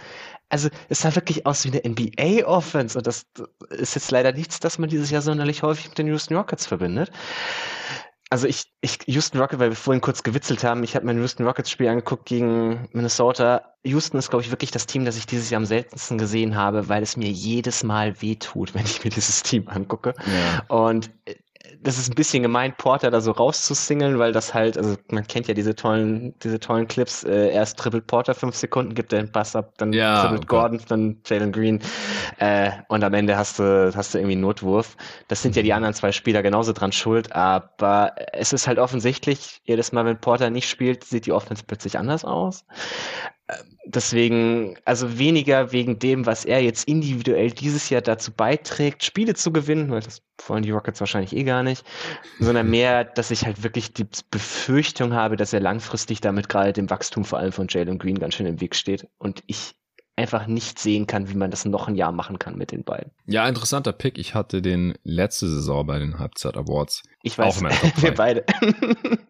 also 0.53 0.69
es 0.91 1.01
sah 1.01 1.15
wirklich 1.15 1.47
aus 1.47 1.65
wie 1.65 1.71
eine 1.71 1.89
NBA-Offense 1.89 2.99
und 2.99 3.07
das 3.07 3.25
ist 3.71 3.95
jetzt 3.95 4.11
leider 4.11 4.33
nichts, 4.33 4.61
das 4.61 4.79
man 4.79 4.91
dieses 4.91 5.11
Jahr 5.11 5.23
sonderlich 5.23 5.63
häufig 5.63 5.89
mit 5.89 5.99
den 5.99 6.09
Houston 6.09 6.37
Rockets 6.37 6.67
verbindet. 6.67 7.11
also 8.29 8.47
ich, 8.47 8.65
ich, 8.83 8.99
Houston 9.07 9.39
Rockets, 9.41 9.61
weil 9.61 9.71
wir 9.71 9.77
vorhin 9.77 10.03
kurz 10.03 10.23
gewitzelt 10.23 10.63
haben, 10.63 10.85
ich 10.85 10.95
habe 10.95 11.07
mein 11.07 11.17
Houston 11.19 11.47
Rockets 11.47 11.71
Spiel 11.71 11.89
angeguckt 11.89 12.27
gegen 12.27 12.89
Minnesota. 12.93 13.75
Houston 13.85 14.19
ist, 14.19 14.29
glaube 14.29 14.45
ich, 14.45 14.51
wirklich 14.51 14.71
das 14.71 14.87
Team, 14.87 15.07
das 15.07 15.17
ich 15.17 15.27
dieses 15.27 15.49
Jahr 15.49 15.59
am 15.59 15.67
seltensten 15.67 16.19
gesehen 16.19 16.55
habe, 16.55 16.89
weil 16.89 17.03
es 17.03 17.17
mir 17.17 17.31
jedes 17.31 17.83
Mal 17.83 18.21
wehtut, 18.21 18.75
wenn 18.75 18.85
ich 18.85 19.03
mir 19.03 19.11
dieses 19.11 19.43
Team 19.43 19.69
angucke. 19.69 20.15
Ja. 20.27 20.65
Und 20.75 21.11
äh, 21.25 21.35
das 21.83 21.99
ist 21.99 22.11
ein 22.11 22.15
bisschen 22.15 22.43
gemeint, 22.43 22.77
Porter 22.77 23.11
da 23.11 23.21
so 23.21 23.33
rauszusingeln, 23.33 24.19
weil 24.19 24.33
das 24.33 24.55
halt, 24.55 24.79
also 24.79 24.97
man 25.11 25.27
kennt 25.27 25.49
ja 25.49 25.55
diese 25.55 25.75
tollen, 25.75 26.39
diese 26.41 26.61
tollen 26.61 26.87
Clips, 26.87 27.25
äh, 27.25 27.51
erst 27.53 27.79
trippelt 27.79 28.07
Porter 28.07 28.35
fünf 28.35 28.55
Sekunden, 28.55 28.95
gibt 28.95 29.13
er 29.13 29.23
den 29.23 29.33
Pass 29.33 29.57
ab, 29.57 29.75
dann 29.79 29.93
ja, 29.93 30.23
trippelt 30.23 30.47
Gordon, 30.47 30.81
dann 30.89 31.21
Jalen 31.27 31.53
Green 31.53 31.81
äh, 32.39 32.71
und 32.89 33.03
am 33.03 33.15
Ende 33.15 33.37
hast 33.37 33.59
du, 33.59 33.93
hast 33.95 34.15
du 34.15 34.19
irgendwie 34.19 34.35
einen 34.35 34.43
Notwurf. 34.43 34.97
Das 35.29 35.43
sind 35.43 35.57
ja 35.57 35.63
die 35.63 35.71
mhm. 35.71 35.77
anderen 35.77 35.95
zwei 35.95 36.13
Spieler 36.13 36.43
genauso 36.43 36.73
dran 36.73 36.93
schuld, 36.93 37.33
aber 37.33 38.15
es 38.33 38.53
ist 38.53 38.67
halt 38.67 38.79
offensichtlich, 38.79 39.61
jedes 39.65 39.93
Mal, 39.93 40.05
wenn 40.05 40.21
Porter 40.21 40.51
nicht 40.51 40.69
spielt, 40.69 41.05
sieht 41.05 41.27
die 41.27 41.33
Offense 41.33 41.65
plötzlich 41.67 41.99
anders 41.99 42.25
aus 42.25 42.65
deswegen, 43.85 44.77
also 44.85 45.19
weniger 45.19 45.73
wegen 45.73 45.99
dem, 45.99 46.27
was 46.27 46.45
er 46.45 46.63
jetzt 46.63 46.89
individuell 46.89 47.51
dieses 47.51 47.91
Jahr 47.91 48.03
dazu 48.03 48.33
beiträgt, 48.33 49.05
Spiele 49.05 49.35
zu 49.35 49.53
gewinnen, 49.53 49.91
weil 49.91 50.01
das 50.01 50.23
wollen 50.47 50.63
die 50.63 50.71
Rockets 50.71 51.01
wahrscheinlich 51.01 51.35
eh 51.37 51.45
gar 51.45 51.63
nicht, 51.63 51.85
sondern 52.39 52.71
mehr, 52.71 53.05
dass 53.05 53.31
ich 53.31 53.45
halt 53.45 53.63
wirklich 53.63 53.93
die 53.93 54.07
Befürchtung 54.31 55.15
habe, 55.15 55.37
dass 55.37 55.53
er 55.53 55.61
langfristig 55.61 56.21
damit 56.21 56.49
gerade 56.49 56.73
dem 56.73 56.91
Wachstum 56.91 57.25
vor 57.25 57.39
allem 57.39 57.53
von 57.53 57.67
Jalen 57.69 57.99
Green 57.99 58.19
ganz 58.19 58.35
schön 58.35 58.47
im 58.47 58.61
Weg 58.61 58.75
steht. 58.75 59.07
Und 59.19 59.43
ich 59.47 59.75
einfach 60.17 60.47
nicht 60.47 60.79
sehen 60.79 61.07
kann, 61.07 61.31
wie 61.31 61.35
man 61.35 61.51
das 61.51 61.65
noch 61.65 61.89
ein 61.89 61.95
Jahr 61.95 62.13
machen 62.13 62.39
kann 62.39 62.57
mit 62.57 62.71
den 62.71 62.85
beiden. 62.85 63.13
Ja, 63.27 63.49
interessanter 63.49 63.93
Pick. 63.93 64.19
Ich 64.19 64.35
hatte 64.35 64.61
den 64.61 64.95
letzte 65.05 65.49
Saison 65.49 65.87
bei 65.87 65.99
den 65.99 66.19
Halbzeit 66.19 66.57
Awards. 66.57 67.03
Ich 67.23 67.39
weiß, 67.39 67.65
auch 67.65 67.71
wir 68.03 68.15
beide. 68.15 68.45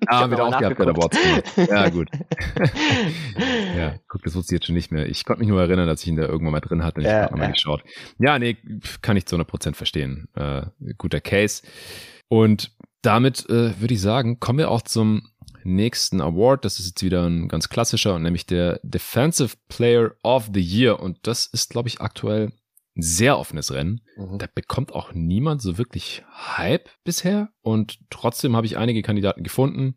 Ah, 0.07 0.21
haben 0.21 0.33
wir 0.33 0.45
auch 0.45 0.59
gehabt 0.59 0.79
bei 0.79 0.85
der 0.85 0.95
Awards 0.95 1.19
gemacht. 1.21 1.71
Ja, 1.71 1.89
gut. 1.89 2.09
ja, 3.77 3.95
guck, 4.09 4.23
das 4.23 4.35
wusste 4.35 4.55
ich 4.55 4.61
jetzt 4.61 4.67
schon 4.67 4.75
nicht 4.75 4.91
mehr. 4.91 5.07
Ich 5.07 5.25
konnte 5.25 5.41
mich 5.41 5.49
nur 5.49 5.61
erinnern, 5.61 5.87
dass 5.87 6.03
ich 6.03 6.09
ihn 6.09 6.17
da 6.17 6.25
irgendwann 6.25 6.53
mal 6.53 6.61
drin 6.61 6.83
hatte 6.83 6.97
und 6.97 7.03
ich 7.03 7.13
ja, 7.13 7.23
habe 7.23 7.37
mal 7.37 7.45
ja. 7.45 7.51
geschaut. 7.53 7.85
Ja, 8.19 8.39
nee, 8.39 8.57
kann 9.03 9.17
ich 9.17 9.27
zu 9.27 9.37
100% 9.37 9.75
verstehen. 9.75 10.29
Äh, 10.35 10.63
guter 10.99 11.21
Case. 11.21 11.63
Und 12.29 12.73
damit 13.03 13.49
äh, 13.51 13.81
würde 13.81 13.95
ich 13.95 14.01
sagen, 14.01 14.41
kommen 14.41 14.59
wir 14.59 14.71
auch 14.71 14.83
zum 14.83 15.32
nächsten 15.65 16.21
Award. 16.21 16.65
Das 16.65 16.79
ist 16.79 16.87
jetzt 16.87 17.03
wieder 17.03 17.27
ein 17.27 17.49
ganz 17.49 17.69
klassischer, 17.69 18.19
nämlich 18.19 18.47
der 18.47 18.81
Defensive 18.83 19.57
Player 19.69 20.13
of 20.23 20.51
the 20.53 20.61
Year. 20.61 21.01
Und 21.01 21.19
das 21.27 21.47
ist, 21.47 21.71
glaube 21.71 21.89
ich, 21.89 22.01
aktuell 22.01 22.53
ein 22.97 23.03
sehr 23.03 23.39
offenes 23.39 23.73
Rennen. 23.73 24.03
Mhm. 24.17 24.39
Da 24.39 24.47
bekommt 24.55 24.93
auch 24.93 25.13
niemand 25.13 25.63
so 25.63 25.79
wirklich 25.79 26.25
Hype 26.57 26.91
bisher. 27.05 27.51
Und 27.63 27.99
trotzdem 28.11 28.57
habe 28.57 28.67
ich 28.67 28.77
einige 28.77 29.03
Kandidaten 29.03 29.43
gefunden 29.43 29.97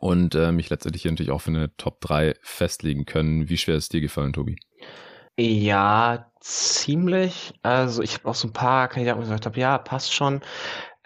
und 0.00 0.34
äh, 0.34 0.52
mich 0.52 0.70
letztendlich 0.70 1.02
hier 1.02 1.10
natürlich 1.10 1.32
auch 1.32 1.40
für 1.40 1.50
eine 1.50 1.76
Top 1.76 2.00
3 2.00 2.34
festlegen 2.42 3.04
können. 3.04 3.48
Wie 3.48 3.58
schwer 3.58 3.76
ist 3.76 3.92
dir 3.92 4.00
gefallen, 4.00 4.32
Tobi? 4.32 4.56
Ja, 5.38 6.30
ziemlich. 6.40 7.52
Also 7.62 8.02
ich 8.02 8.14
habe 8.14 8.28
auch 8.28 8.34
so 8.34 8.48
ein 8.48 8.54
paar 8.54 8.88
Kandidaten 8.88 9.20
gesagt 9.20 9.44
habe, 9.44 9.60
ja, 9.60 9.76
passt 9.76 10.14
schon. 10.14 10.40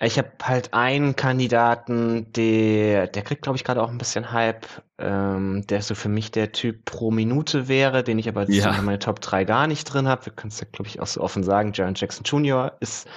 Ich 0.03 0.17
habe 0.17 0.31
halt 0.43 0.73
einen 0.73 1.15
Kandidaten, 1.15 2.33
der, 2.33 3.07
der 3.07 3.23
kriegt, 3.23 3.43
glaube 3.43 3.59
ich, 3.59 3.65
gerade 3.65 3.83
auch 3.83 3.91
ein 3.91 3.99
bisschen 3.99 4.33
Hype, 4.33 4.67
ähm, 4.99 5.67
der 5.67 5.83
so 5.83 5.95
für 5.95 6.09
mich 6.09 6.31
der 6.31 6.53
Typ 6.53 6.87
pro 6.87 7.11
Minute 7.11 7.69
wäre, 7.69 8.03
den 8.03 8.19
ich 8.19 8.27
aber 8.27 8.49
ja. 8.49 8.75
in 8.79 8.87
meine 8.87 8.99
Top 8.99 9.21
3 9.21 9.45
gar 9.45 9.67
nicht 9.67 9.85
drin 9.85 10.09
habe. 10.09 10.25
Wir 10.25 10.33
können 10.33 10.53
es 10.53 10.61
ja, 10.61 10.67
glaube 10.73 10.89
ich, 10.89 11.01
auch 11.01 11.07
so 11.07 11.21
offen 11.21 11.43
sagen. 11.43 11.73
Jaron 11.75 11.95
Jackson 11.95 12.25
Jr. 12.25 12.73
ist, 12.81 13.09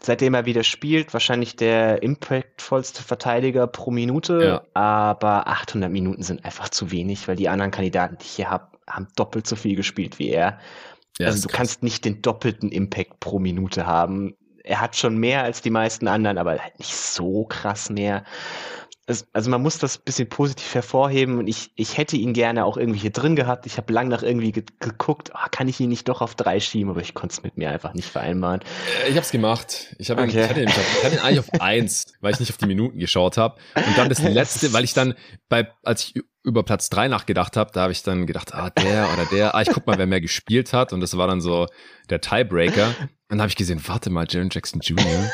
seitdem 0.00 0.32
er 0.32 0.46
wieder 0.46 0.64
spielt, 0.64 1.12
wahrscheinlich 1.12 1.56
der 1.56 2.02
impactvollste 2.02 3.02
Verteidiger 3.02 3.66
pro 3.66 3.90
Minute. 3.90 4.42
Ja. 4.42 4.62
Aber 4.72 5.48
800 5.48 5.90
Minuten 5.90 6.22
sind 6.22 6.46
einfach 6.46 6.70
zu 6.70 6.90
wenig, 6.90 7.28
weil 7.28 7.36
die 7.36 7.50
anderen 7.50 7.72
Kandidaten, 7.72 8.16
die 8.16 8.24
ich 8.24 8.32
hier 8.32 8.50
habe, 8.50 8.68
haben 8.88 9.08
doppelt 9.16 9.46
so 9.46 9.54
viel 9.54 9.76
gespielt 9.76 10.18
wie 10.18 10.30
er. 10.30 10.58
Ja, 11.18 11.26
also 11.26 11.42
du 11.42 11.48
krass. 11.48 11.56
kannst 11.58 11.82
nicht 11.82 12.06
den 12.06 12.22
doppelten 12.22 12.72
Impact 12.72 13.20
pro 13.20 13.38
Minute 13.38 13.86
haben 13.86 14.34
er 14.64 14.80
hat 14.80 14.96
schon 14.96 15.16
mehr 15.16 15.42
als 15.42 15.62
die 15.62 15.70
meisten 15.70 16.08
anderen, 16.08 16.38
aber 16.38 16.58
halt 16.58 16.78
nicht 16.78 16.94
so 16.94 17.44
krass 17.44 17.90
mehr. 17.90 18.24
Es, 19.04 19.26
also 19.32 19.50
man 19.50 19.60
muss 19.60 19.78
das 19.78 19.98
bisschen 19.98 20.28
positiv 20.28 20.74
hervorheben 20.74 21.38
und 21.38 21.48
ich, 21.48 21.72
ich 21.74 21.98
hätte 21.98 22.16
ihn 22.16 22.32
gerne 22.32 22.64
auch 22.64 22.76
irgendwie 22.76 23.00
hier 23.00 23.10
drin 23.10 23.34
gehabt. 23.34 23.66
Ich 23.66 23.76
habe 23.76 23.92
lang 23.92 24.06
nach 24.06 24.22
irgendwie 24.22 24.52
ge 24.52 24.64
geguckt, 24.78 25.32
oh, 25.34 25.48
kann 25.50 25.66
ich 25.66 25.80
ihn 25.80 25.88
nicht 25.88 26.08
doch 26.08 26.20
auf 26.20 26.36
drei 26.36 26.60
schieben, 26.60 26.90
aber 26.90 27.00
ich 27.00 27.12
konnte 27.12 27.32
es 27.32 27.42
mit 27.42 27.56
mir 27.56 27.70
einfach 27.70 27.94
nicht 27.94 28.08
vereinbaren. 28.08 28.60
Äh, 29.04 29.08
ich 29.08 29.16
habe 29.16 29.24
es 29.24 29.32
gemacht. 29.32 29.96
Ich, 29.98 30.10
hab 30.10 30.18
okay. 30.18 30.30
ihn, 30.30 30.38
ich, 30.38 30.48
hatte 30.48 30.62
ihn, 30.62 30.68
ich 30.68 31.04
hatte 31.04 31.16
ihn 31.16 31.20
eigentlich 31.20 31.40
auf 31.40 31.52
eins, 31.60 32.14
weil 32.20 32.32
ich 32.32 32.40
nicht 32.40 32.50
auf 32.50 32.58
die 32.58 32.66
Minuten 32.66 32.98
geschaut 32.98 33.38
habe. 33.38 33.56
Und 33.74 33.98
dann 33.98 34.08
das 34.08 34.22
letzte, 34.22 34.72
weil 34.72 34.84
ich 34.84 34.94
dann 34.94 35.14
bei, 35.48 35.68
als 35.82 36.04
ich 36.04 36.22
über 36.44 36.62
Platz 36.62 36.88
drei 36.88 37.08
nachgedacht 37.08 37.56
habe, 37.56 37.70
da 37.72 37.82
habe 37.82 37.92
ich 37.92 38.02
dann 38.02 38.26
gedacht, 38.26 38.54
ah, 38.54 38.70
der 38.70 39.08
oder 39.12 39.26
der, 39.26 39.54
ah, 39.54 39.62
ich 39.62 39.70
guck 39.70 39.86
mal, 39.86 39.98
wer 39.98 40.06
mehr 40.06 40.20
gespielt 40.20 40.72
hat. 40.72 40.92
Und 40.92 41.00
das 41.00 41.16
war 41.16 41.26
dann 41.26 41.40
so 41.40 41.66
der 42.08 42.20
Tiebreaker. 42.20 42.94
Und 43.32 43.38
dann 43.38 43.44
habe 43.44 43.48
ich 43.48 43.56
gesehen, 43.56 43.80
warte 43.86 44.10
mal, 44.10 44.26
Jaron 44.28 44.50
Jackson 44.52 44.82
Jr., 44.82 45.30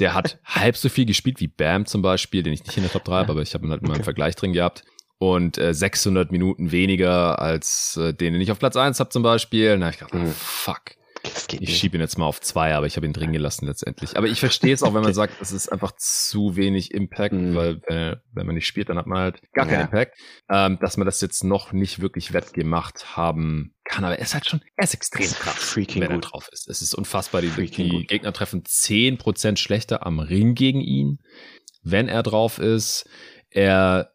der 0.00 0.12
hat 0.12 0.38
halb 0.44 0.76
so 0.76 0.90
viel 0.90 1.06
gespielt 1.06 1.40
wie 1.40 1.48
Bam 1.48 1.86
zum 1.86 2.02
Beispiel, 2.02 2.42
den 2.42 2.52
ich 2.52 2.62
nicht 2.62 2.76
in 2.76 2.82
der 2.82 2.92
Top 2.92 3.04
3 3.04 3.20
habe, 3.20 3.32
aber 3.32 3.40
ich 3.40 3.54
habe 3.54 3.66
ihn 3.66 3.70
halt 3.70 3.80
immer 3.80 3.92
okay. 3.92 4.00
im 4.00 4.04
Vergleich 4.04 4.36
drin 4.36 4.52
gehabt. 4.52 4.84
Und 5.16 5.56
äh, 5.56 5.72
600 5.72 6.30
Minuten 6.30 6.72
weniger 6.72 7.40
als 7.40 7.96
äh, 7.96 8.12
den, 8.12 8.34
den 8.34 8.42
ich 8.42 8.52
auf 8.52 8.58
Platz 8.58 8.76
1 8.76 9.00
habe 9.00 9.08
zum 9.08 9.22
Beispiel. 9.22 9.72
Und 9.72 9.80
da 9.80 9.86
habe 9.86 9.94
ich 9.94 9.98
gedacht, 9.98 10.12
mhm. 10.12 10.30
fuck 10.30 10.97
ich 11.60 11.76
schiebe 11.76 11.96
ihn 11.96 12.00
jetzt 12.00 12.18
mal 12.18 12.26
auf 12.26 12.40
zwei, 12.40 12.74
aber 12.74 12.86
ich 12.86 12.96
habe 12.96 13.06
ihn 13.06 13.12
drin 13.12 13.32
gelassen 13.32 13.66
letztendlich. 13.66 14.16
Aber 14.16 14.26
ich 14.26 14.40
verstehe 14.40 14.74
es 14.74 14.82
auch, 14.82 14.94
wenn 14.94 15.02
man 15.02 15.14
sagt, 15.14 15.34
es 15.40 15.52
ist 15.52 15.68
einfach 15.70 15.92
zu 15.96 16.56
wenig 16.56 16.92
Impact, 16.92 17.34
mhm. 17.34 17.54
weil 17.54 17.80
äh, 17.86 18.16
wenn 18.32 18.46
man 18.46 18.54
nicht 18.54 18.66
spielt, 18.66 18.88
dann 18.88 18.98
hat 18.98 19.06
man 19.06 19.18
halt 19.18 19.40
gar 19.52 19.66
keinen 19.66 19.80
ja. 19.80 19.84
Impact. 19.84 20.18
Ähm, 20.50 20.78
dass 20.80 20.96
man 20.96 21.06
das 21.06 21.20
jetzt 21.20 21.44
noch 21.44 21.72
nicht 21.72 22.00
wirklich 22.00 22.32
wettgemacht 22.32 23.16
haben 23.16 23.74
kann, 23.84 24.04
aber 24.04 24.16
er 24.16 24.22
ist 24.22 24.34
halt 24.34 24.46
schon, 24.46 24.60
er 24.76 24.84
ist 24.84 24.94
extrem 24.94 25.30
krass, 25.30 25.54
Freaking 25.54 26.02
wenn 26.02 26.10
er 26.10 26.16
gut. 26.16 26.32
drauf 26.32 26.48
ist. 26.52 26.68
Es 26.68 26.82
ist 26.82 26.94
unfassbar. 26.94 27.40
Die, 27.40 27.50
die 27.50 28.06
Gegner 28.06 28.32
treffen 28.32 28.64
zehn 28.64 29.18
Prozent 29.18 29.58
schlechter 29.58 30.06
am 30.06 30.18
Ring 30.20 30.54
gegen 30.54 30.80
ihn, 30.80 31.18
wenn 31.82 32.08
er 32.08 32.22
drauf 32.22 32.58
ist. 32.58 33.08
Er 33.50 34.12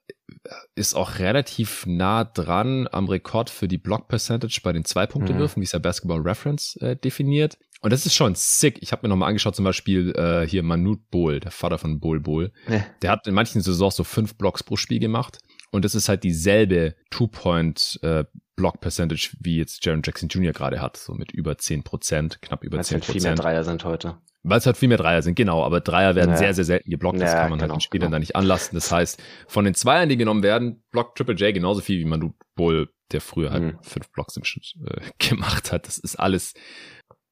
ist 0.76 0.96
auch 0.96 1.20
relativ 1.20 1.86
nah 1.86 2.24
dran 2.24 2.88
am 2.92 3.08
Rekord 3.08 3.50
für 3.50 3.68
die 3.68 3.78
Block 3.78 4.08
Percentage 4.08 4.60
bei 4.64 4.74
den 4.74 4.86
Zwei-Punkte-Würfen, 4.86 5.60
mhm. 5.60 5.62
wie 5.62 5.66
es 5.66 5.72
ja 5.72 5.80
Basketball 5.80 6.22
Reference 6.22 6.76
äh, 6.78 6.96
definiert. 6.96 7.58
Und 7.82 7.92
das 7.92 8.06
ist 8.06 8.16
schon 8.16 8.34
sick. 8.36 8.82
Ich 8.82 8.92
habe 8.92 9.04
mir 9.04 9.10
nochmal 9.10 9.30
angeschaut, 9.30 9.56
zum 9.56 9.66
Beispiel 9.66 10.14
äh, 10.16 10.48
hier 10.48 10.64
Manute 10.64 11.04
Bohl, 11.12 11.40
der 11.40 11.52
Vater 11.52 11.78
von 11.78 12.00
Bohl 12.00 12.22
Bohl. 12.22 12.52
Ja. 12.68 12.86
Der 13.02 13.12
hat 13.12 13.28
in 13.28 13.34
manchen 13.34 13.62
Saisons 13.62 13.96
so 13.96 14.04
fünf 14.04 14.38
Blocks 14.38 14.64
pro 14.64 14.78
Spiel 14.78 15.00
gemacht. 15.00 15.40
Und 15.72 15.84
das 15.84 15.96
ist 15.96 16.08
halt 16.08 16.24
dieselbe 16.24 16.96
Two-Point 17.10 18.00
äh, 18.04 18.24
Block 18.56 18.80
Percentage, 18.80 19.32
wie 19.40 19.58
jetzt 19.58 19.84
Jaron 19.86 20.02
Jackson 20.06 20.30
Jr. 20.30 20.54
gerade 20.54 20.82
hat, 20.82 20.96
so 20.98 21.14
mit 21.14 21.32
über 21.32 21.58
zehn 21.58 21.84
Prozent, 21.84 22.42
knapp 22.42 22.64
über 22.64 22.82
zehn 22.82 23.00
Prozent. 23.00 23.14
Viel 23.14 23.24
mehr 23.24 23.36
Dreier 23.36 23.64
sind 23.64 23.84
heute. 23.84 24.18
Weil 24.44 24.58
es 24.58 24.66
halt 24.66 24.76
viel 24.76 24.90
mehr 24.90 24.98
Dreier 24.98 25.22
sind, 25.22 25.36
genau, 25.36 25.64
aber 25.64 25.80
Dreier 25.80 26.16
werden 26.16 26.32
ja. 26.32 26.38
sehr, 26.38 26.54
sehr 26.54 26.66
selten 26.66 26.90
geblockt, 26.90 27.22
das 27.22 27.32
ja, 27.32 27.42
kann 27.42 27.50
man 27.50 27.60
genau, 27.60 27.72
halt 27.72 27.78
den 27.78 27.82
Spielern 27.82 28.08
genau. 28.08 28.16
da 28.16 28.20
nicht 28.20 28.36
anlassen. 28.36 28.76
Das 28.76 28.92
heißt, 28.92 29.22
von 29.48 29.64
den 29.64 29.74
Zweiern, 29.74 30.10
die 30.10 30.18
genommen 30.18 30.44
werden, 30.44 30.84
blockt 30.92 31.18
Triple 31.18 31.36
J 31.36 31.54
genauso 31.54 31.80
viel, 31.80 32.00
wie 32.00 32.06
man 32.06 32.34
wohl, 32.58 32.90
der 33.14 33.22
früher 33.22 33.52
halt 33.52 33.64
mhm. 33.64 33.78
fünf 33.82 34.12
Blocks 34.12 34.36
im 34.36 34.44
Schnitt 34.44 34.74
äh, 34.86 35.02
gemacht 35.30 35.72
hat. 35.72 35.88
Das 35.88 35.98
ist 35.98 36.18
alles 36.18 36.54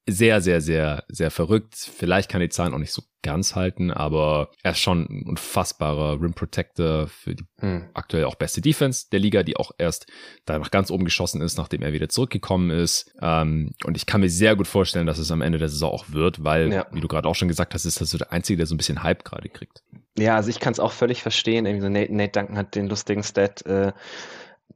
sehr, 0.07 0.41
sehr, 0.41 0.61
sehr, 0.61 1.03
sehr 1.07 1.31
verrückt. 1.31 1.75
Vielleicht 1.75 2.29
kann 2.29 2.41
die 2.41 2.49
Zahlen 2.49 2.73
auch 2.73 2.79
nicht 2.79 2.91
so 2.91 3.03
ganz 3.21 3.55
halten, 3.55 3.91
aber 3.91 4.49
er 4.63 4.71
ist 4.71 4.79
schon 4.79 5.05
ein 5.09 5.25
unfassbarer 5.27 6.19
Rim 6.19 6.33
Protector 6.33 7.07
für 7.07 7.35
die 7.35 7.45
hm. 7.59 7.89
aktuell 7.93 8.25
auch 8.25 8.35
beste 8.35 8.61
Defense 8.61 9.07
der 9.11 9.19
Liga, 9.19 9.43
die 9.43 9.57
auch 9.57 9.71
erst 9.77 10.07
da 10.45 10.57
nach 10.57 10.71
ganz 10.71 10.89
oben 10.89 11.05
geschossen 11.05 11.41
ist, 11.41 11.57
nachdem 11.57 11.83
er 11.83 11.93
wieder 11.93 12.09
zurückgekommen 12.09 12.71
ist. 12.71 13.13
Ähm, 13.21 13.73
und 13.83 13.95
ich 13.95 14.07
kann 14.07 14.21
mir 14.21 14.29
sehr 14.29 14.55
gut 14.55 14.67
vorstellen, 14.67 15.05
dass 15.05 15.19
es 15.19 15.31
am 15.31 15.41
Ende 15.41 15.59
der 15.59 15.69
Saison 15.69 15.91
auch 15.91 16.05
wird, 16.09 16.43
weil, 16.43 16.73
ja. 16.73 16.87
wie 16.91 17.01
du 17.01 17.07
gerade 17.07 17.27
auch 17.27 17.35
schon 17.35 17.47
gesagt 17.47 17.73
hast, 17.75 17.85
ist 17.85 18.01
das 18.01 18.09
so 18.09 18.17
der 18.17 18.31
Einzige, 18.31 18.57
der 18.57 18.65
so 18.65 18.73
ein 18.73 18.77
bisschen 18.77 19.03
Hype 19.03 19.23
gerade 19.23 19.49
kriegt. 19.49 19.83
Ja, 20.17 20.35
also 20.35 20.49
ich 20.49 20.59
kann 20.59 20.73
es 20.73 20.79
auch 20.79 20.91
völlig 20.91 21.21
verstehen. 21.21 21.65
Irgendwie 21.65 21.83
so 21.83 21.89
Nate, 21.89 22.13
Nate 22.13 22.31
Duncan 22.31 22.57
hat 22.57 22.75
den 22.75 22.87
lustigen 22.89 23.23
Stat, 23.23 23.65
äh, 23.65 23.93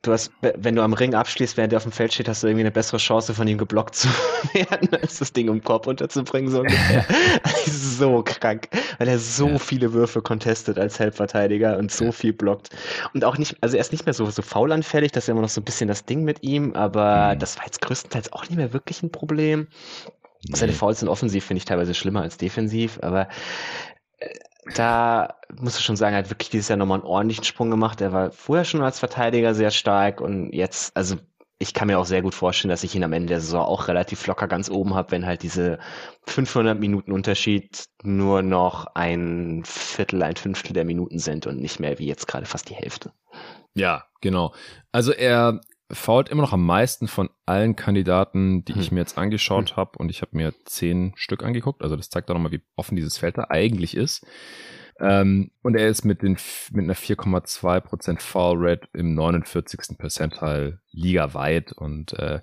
du 0.02 0.12
hast, 0.12 0.32
wenn 0.42 0.76
du 0.76 0.82
am 0.82 0.94
Ring 0.94 1.14
abschließt, 1.14 1.58
während 1.58 1.72
der 1.72 1.78
auf 1.78 1.84
dem 1.84 1.92
Feld 1.92 2.14
steht, 2.14 2.28
hast 2.28 2.44
du 2.44 2.48
irgendwie 2.48 2.64
eine 2.64 2.72
bessere 2.72 2.98
Chance, 2.98 3.34
von 3.34 3.48
ihm 3.48 3.58
geblockt 3.58 3.96
zu 3.96 4.08
werden, 4.54 4.90
als 4.94 5.20
das 5.20 5.34
Ding 5.34 5.50
um 5.50 5.62
Korb 5.64 5.88
unterzubringen, 5.88 6.52
so 6.52 6.60
ungefähr. 6.60 7.06
so 7.66 8.24
krank, 8.24 8.70
weil 8.98 9.08
er 9.08 9.20
so 9.20 9.50
ja. 9.50 9.60
viele 9.60 9.94
Würfe 9.94 10.22
contestet 10.22 10.78
als 10.78 11.00
Helpverteidiger 11.00 11.78
und 11.78 11.92
so 11.92 12.12
viel 12.12 12.34
blockt. 12.34 12.70
Und 13.14 13.26
auch 13.26 13.38
nicht, 13.38 13.58
also 13.62 13.78
er 13.78 13.82
ist 13.82 13.92
nicht 13.92 14.06
mehr 14.06 14.14
so, 14.14 14.30
so 14.30 14.42
faulanfällig, 14.42 15.12
das 15.12 15.26
ist 15.26 15.30
immer 15.30 15.42
noch 15.42 15.50
so 15.50 15.62
ein 15.62 15.66
bisschen 15.66 15.88
das 15.88 16.06
Ding 16.06 16.24
mit 16.24 16.44
ihm, 16.44 16.74
aber 16.74 17.36
mhm. 17.36 17.40
das 17.40 17.58
war 17.58 17.66
jetzt 17.66 17.82
größtenteils 17.82 18.34
auch 18.34 18.44
nicht 18.44 18.58
mehr 18.58 18.74
wirklich 18.74 19.04
ein 19.04 19.12
Problem. 19.12 19.68
Seine 20.54 20.74
Fouls 20.74 21.00
sind 21.00 21.10
offensiv, 21.10 21.46
finde 21.46 21.58
ich 21.60 21.66
teilweise 21.66 21.96
schlimmer 21.96 22.22
als 22.22 22.38
defensiv, 22.38 23.00
aber 23.02 23.28
da 24.74 25.36
muss 25.60 25.78
ich 25.78 25.86
schon 25.86 25.96
sagen, 25.96 26.14
er 26.14 26.20
hat 26.20 26.30
wirklich 26.30 26.50
dieses 26.50 26.70
Jahr 26.70 26.78
nochmal 26.78 27.00
einen 27.00 27.08
ordentlichen 27.08 27.44
Sprung 27.44 27.70
gemacht. 27.70 28.02
Er 28.02 28.12
war 28.12 28.32
vorher 28.32 28.66
schon 28.66 28.82
als 28.82 29.00
Verteidiger 29.00 29.54
sehr 29.54 29.72
stark 29.72 30.22
und 30.22 30.52
jetzt, 30.54 30.96
also 30.98 31.18
ich 31.58 31.74
kann 31.74 31.88
mir 31.88 32.00
auch 32.00 32.06
sehr 32.06 32.22
gut 32.22 32.36
vorstellen, 32.36 32.70
dass 32.70 32.84
ich 32.84 32.96
ihn 32.96 33.04
am 33.04 33.14
Ende 33.14 33.30
der 33.30 33.40
Saison 33.40 33.66
auch 33.66 33.88
relativ 33.88 34.28
locker 34.28 34.48
ganz 34.48 34.70
oben 34.70 34.94
habe, 34.94 35.12
wenn 35.12 35.26
halt 35.26 35.42
diese 35.44 35.80
500 36.28 36.78
Minuten 36.78 37.12
Unterschied 37.14 37.86
nur 38.04 38.42
noch 38.42 38.88
ein 38.94 39.64
Viertel, 39.66 40.22
ein 40.24 40.36
Fünftel 40.36 40.74
der 40.74 40.84
Minuten 40.84 41.20
sind 41.20 41.48
und 41.48 41.62
nicht 41.62 41.80
mehr 41.80 41.98
wie 41.98 42.08
jetzt 42.08 42.28
gerade 42.28 42.46
fast 42.46 42.70
die 42.70 42.76
Hälfte. 42.76 43.14
Ja, 43.74 44.06
genau. 44.20 44.54
Also 44.92 45.14
er 45.14 45.62
fault 45.96 46.30
immer 46.30 46.42
noch 46.42 46.54
am 46.54 46.66
meisten 46.66 47.08
von 47.08 47.30
allen 47.46 47.76
Kandidaten, 47.76 48.64
die 48.66 48.74
hm. 48.74 48.82
ich 48.82 48.92
mir 48.92 49.00
jetzt 49.00 49.18
angeschaut 49.18 49.72
hm. 49.72 49.78
habe 49.78 49.98
und 50.00 50.10
ich 50.10 50.22
habe 50.22 50.36
mir 50.36 50.54
zehn 50.66 51.14
Stück 51.16 51.44
angeguckt. 51.44 51.82
Also 51.82 51.96
das 51.96 52.10
zeigt 52.10 52.30
auch 52.30 52.34
nochmal, 52.36 52.52
wie 52.52 52.62
offen 52.76 52.96
dieses 52.96 53.18
Feld 53.18 53.38
da 53.38 53.48
eigentlich 53.50 53.96
ist. 53.96 54.26
Ähm, 55.00 55.52
und 55.62 55.76
er 55.76 55.90
ist 55.90 56.06
mit, 56.06 56.22
den, 56.22 56.38
mit 56.72 56.84
einer 56.86 56.96
4,2% 56.96 58.22
Foul 58.22 58.56
Rate 58.58 58.88
im 58.94 59.14
49. 59.14 59.98
Percentile 59.98 60.80
ligaweit 60.92 61.74
und 61.74 62.14
äh, 62.14 62.40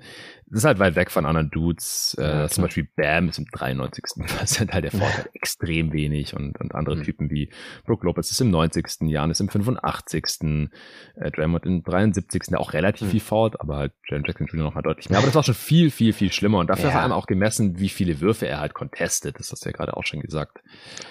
das 0.52 0.58
ist 0.58 0.64
halt 0.66 0.78
weit 0.80 0.96
weg 0.96 1.10
von 1.10 1.24
anderen 1.24 1.50
Dudes. 1.50 2.14
Äh, 2.20 2.24
ja, 2.24 2.48
zum 2.48 2.64
Beispiel 2.64 2.86
Bam 2.94 3.30
ist 3.30 3.38
im 3.38 3.46
93. 3.46 4.04
Percentile, 4.36 4.82
der 4.82 4.90
fordert 4.90 5.16
halt 5.16 5.30
extrem 5.32 5.94
wenig 5.94 6.36
und, 6.36 6.60
und 6.60 6.74
andere 6.74 6.96
mhm. 6.96 7.04
Typen 7.04 7.30
wie 7.30 7.48
Brook 7.86 8.04
Lopez 8.04 8.30
ist 8.30 8.40
im 8.42 8.50
90. 8.50 9.08
Jan 9.08 9.30
ist 9.30 9.40
im 9.40 9.48
85. 9.48 10.24
Äh, 11.16 11.30
Draymond 11.30 11.64
im 11.64 11.82
73. 11.82 12.42
der 12.50 12.60
auch 12.60 12.74
relativ 12.74 13.06
mhm. 13.06 13.10
viel 13.12 13.20
fault, 13.20 13.58
aber 13.62 13.76
halt 13.76 13.92
Jalen 14.06 14.24
Jackson 14.26 14.46
Jr. 14.46 14.64
noch 14.64 14.74
mal 14.74 14.82
deutlich 14.82 15.08
mehr. 15.08 15.20
Aber 15.20 15.26
das 15.26 15.34
war 15.34 15.42
schon 15.42 15.54
viel, 15.54 15.90
viel, 15.90 16.12
viel 16.12 16.30
schlimmer 16.30 16.58
und 16.58 16.68
dafür 16.68 16.90
ja. 16.90 16.96
hat 16.96 17.10
er 17.10 17.16
auch 17.16 17.26
gemessen, 17.26 17.78
wie 17.78 17.88
viele 17.88 18.20
Würfe 18.20 18.46
er 18.46 18.60
halt 18.60 18.74
contestet. 18.74 19.38
Das 19.38 19.52
hast 19.52 19.64
du 19.64 19.70
ja 19.70 19.72
gerade 19.74 19.96
auch 19.96 20.04
schon 20.04 20.20
gesagt. 20.20 20.58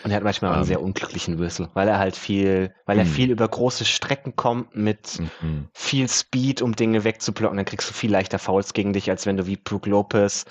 Und 0.03 0.11
er 0.11 0.17
hat 0.17 0.23
manchmal 0.23 0.51
um, 0.51 0.55
einen 0.57 0.63
ähm. 0.65 0.67
sehr 0.67 0.81
unglücklichen 0.83 1.39
Whistle, 1.39 1.69
weil 1.73 1.87
er 1.87 1.97
halt 1.97 2.15
viel, 2.15 2.75
weil 2.85 2.99
er 2.99 3.05
mhm. 3.05 3.09
viel 3.09 3.31
über 3.31 3.47
große 3.47 3.85
Strecken 3.85 4.35
kommt 4.35 4.75
mit 4.75 5.19
mhm. 5.19 5.67
viel 5.73 6.07
Speed, 6.07 6.61
um 6.61 6.75
Dinge 6.75 7.03
wegzublocken. 7.03 7.57
Dann 7.57 7.65
kriegst 7.65 7.89
du 7.89 7.93
viel 7.95 8.11
leichter 8.11 8.37
Fouls 8.37 8.73
gegen 8.73 8.93
dich, 8.93 9.09
als 9.09 9.25
wenn 9.25 9.30
du 9.37 9.47
wie 9.47 9.57
Brook 9.57 9.85
Lopez 9.85 10.45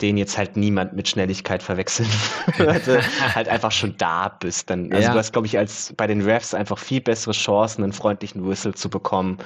den 0.00 0.16
jetzt 0.16 0.38
halt 0.38 0.56
niemand 0.56 0.92
mit 0.92 1.08
Schnelligkeit 1.08 1.62
verwechseln 1.62 2.08
würde, 2.56 3.02
halt 3.34 3.48
einfach 3.48 3.72
schon 3.72 3.96
da 3.96 4.28
bist. 4.28 4.70
Dann, 4.70 4.92
also 4.92 5.08
ja. 5.08 5.12
du 5.12 5.18
hast, 5.18 5.32
glaube 5.32 5.48
ich, 5.48 5.58
als 5.58 5.92
bei 5.96 6.06
den 6.06 6.22
Refs 6.22 6.54
einfach 6.54 6.78
viel 6.78 7.00
bessere 7.00 7.32
Chancen, 7.32 7.82
einen 7.82 7.92
freundlichen 7.92 8.48
Whistle 8.48 8.74
zu 8.74 8.90
bekommen, 8.90 9.38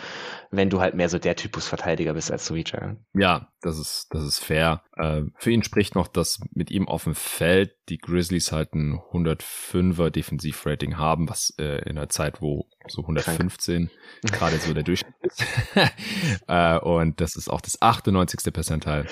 wenn 0.51 0.69
du 0.69 0.81
halt 0.81 0.95
mehr 0.95 1.09
so 1.09 1.19
der 1.19 1.37
Typus 1.37 1.67
Verteidiger 1.67 2.13
bist 2.13 2.31
als 2.31 2.53
Reacher. 2.53 2.97
Ja, 3.15 3.49
das 3.63 3.79
ist, 3.79 4.09
das 4.11 4.25
ist 4.25 4.41
fair. 4.41 4.83
Äh, 4.97 5.23
für 5.39 5.51
ihn 5.51 5.63
spricht 5.63 5.95
noch, 5.95 6.07
dass 6.07 6.41
mit 6.53 6.71
ihm 6.71 6.87
auf 6.87 7.05
dem 7.05 7.15
Feld 7.15 7.73
die 7.89 7.99
Grizzlies 7.99 8.53
halt 8.53 8.75
ein 8.75 9.01
105er 9.13 10.11
Defensivrating 10.11 10.99
haben, 10.99 11.31
was 11.31 11.55
äh, 11.59 11.79
in 11.89 11.97
einer 11.97 12.11
Zeit, 12.11 12.43
wo 12.43 12.67
so 12.89 13.03
115 13.03 13.91
gerade 14.23 14.59
so 14.59 14.73
der 14.73 14.83
Durchschnitt 14.83 15.15
ist. 15.23 15.45
äh, 16.49 16.79
und 16.79 17.21
das 17.21 17.37
ist 17.37 17.49
auch 17.49 17.61
das 17.61 17.81
98. 17.81 18.53
Percentile 18.53 19.07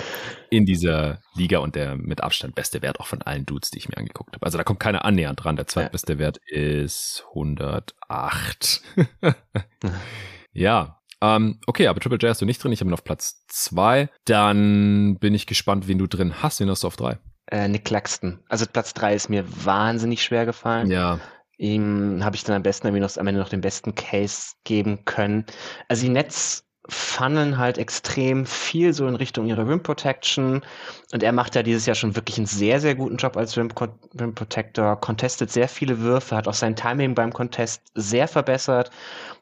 in 0.49 0.65
dieser 0.65 1.21
Liga 1.35 1.59
und 1.59 1.75
der 1.75 1.95
mit 1.95 2.21
Abstand 2.21 2.55
beste 2.55 2.81
Wert 2.81 2.99
auch 2.99 3.07
von 3.07 3.21
allen 3.21 3.45
Dudes, 3.45 3.71
die 3.71 3.79
ich 3.79 3.89
mir 3.89 3.97
angeguckt 3.97 4.35
habe. 4.35 4.45
Also 4.45 4.57
da 4.57 4.63
kommt 4.63 4.79
keiner 4.79 5.05
annähernd 5.05 5.43
dran. 5.43 5.55
Der 5.55 5.67
zweitbeste 5.67 6.13
ja. 6.13 6.19
Wert 6.19 6.37
ist 6.47 7.25
108. 7.29 8.81
ja, 10.53 11.01
ähm, 11.21 11.59
okay, 11.67 11.87
aber 11.87 11.99
Triple 11.99 12.17
J 12.17 12.29
hast 12.29 12.41
du 12.41 12.45
nicht 12.45 12.63
drin. 12.63 12.71
Ich 12.71 12.79
habe 12.81 12.89
ihn 12.89 12.93
auf 12.93 13.03
Platz 13.03 13.45
zwei. 13.47 14.09
Dann 14.25 15.17
bin 15.19 15.35
ich 15.35 15.45
gespannt, 15.45 15.87
wen 15.87 15.99
du 15.99 16.07
drin 16.07 16.41
hast. 16.41 16.59
Wen 16.59 16.69
hast 16.69 16.83
du 16.83 16.87
auf 16.87 16.95
drei? 16.95 17.19
Äh, 17.47 17.67
Nick 17.67 17.85
Claxton. 17.85 18.39
Also 18.49 18.65
Platz 18.65 18.93
drei 18.93 19.13
ist 19.13 19.29
mir 19.29 19.45
wahnsinnig 19.65 20.23
schwer 20.23 20.45
gefallen. 20.45 20.89
Ja. 20.89 21.19
Ihm 21.61 22.23
habe 22.23 22.35
ich 22.35 22.43
dann 22.43 22.55
am 22.55 22.63
besten 22.63 22.87
am 22.87 22.95
Ende 22.95 23.39
noch 23.39 23.49
den 23.49 23.61
besten 23.61 23.93
Case 23.93 24.53
geben 24.63 25.05
können. 25.05 25.45
Also 25.87 26.03
die 26.03 26.11
Netz 26.11 26.65
funneln 26.89 27.59
halt 27.59 27.77
extrem 27.77 28.47
viel 28.47 28.93
so 28.93 29.07
in 29.07 29.13
Richtung 29.13 29.45
ihrer 29.45 29.69
Rim 29.69 29.83
Protection. 29.83 30.63
Und 31.13 31.21
er 31.21 31.31
macht 31.31 31.53
ja 31.53 31.61
dieses 31.61 31.85
Jahr 31.85 31.93
schon 31.93 32.15
wirklich 32.15 32.37
einen 32.37 32.47
sehr, 32.47 32.79
sehr 32.79 32.95
guten 32.95 33.17
Job 33.17 33.37
als 33.37 33.55
Rim, 33.57 33.69
Rim 34.19 34.33
Protector, 34.33 34.99
contestet 34.99 35.51
sehr 35.51 35.67
viele 35.67 35.99
Würfe, 35.99 36.35
hat 36.35 36.47
auch 36.47 36.55
sein 36.55 36.75
Timing 36.75 37.13
beim 37.13 37.31
Contest 37.31 37.83
sehr 37.93 38.27
verbessert, 38.27 38.89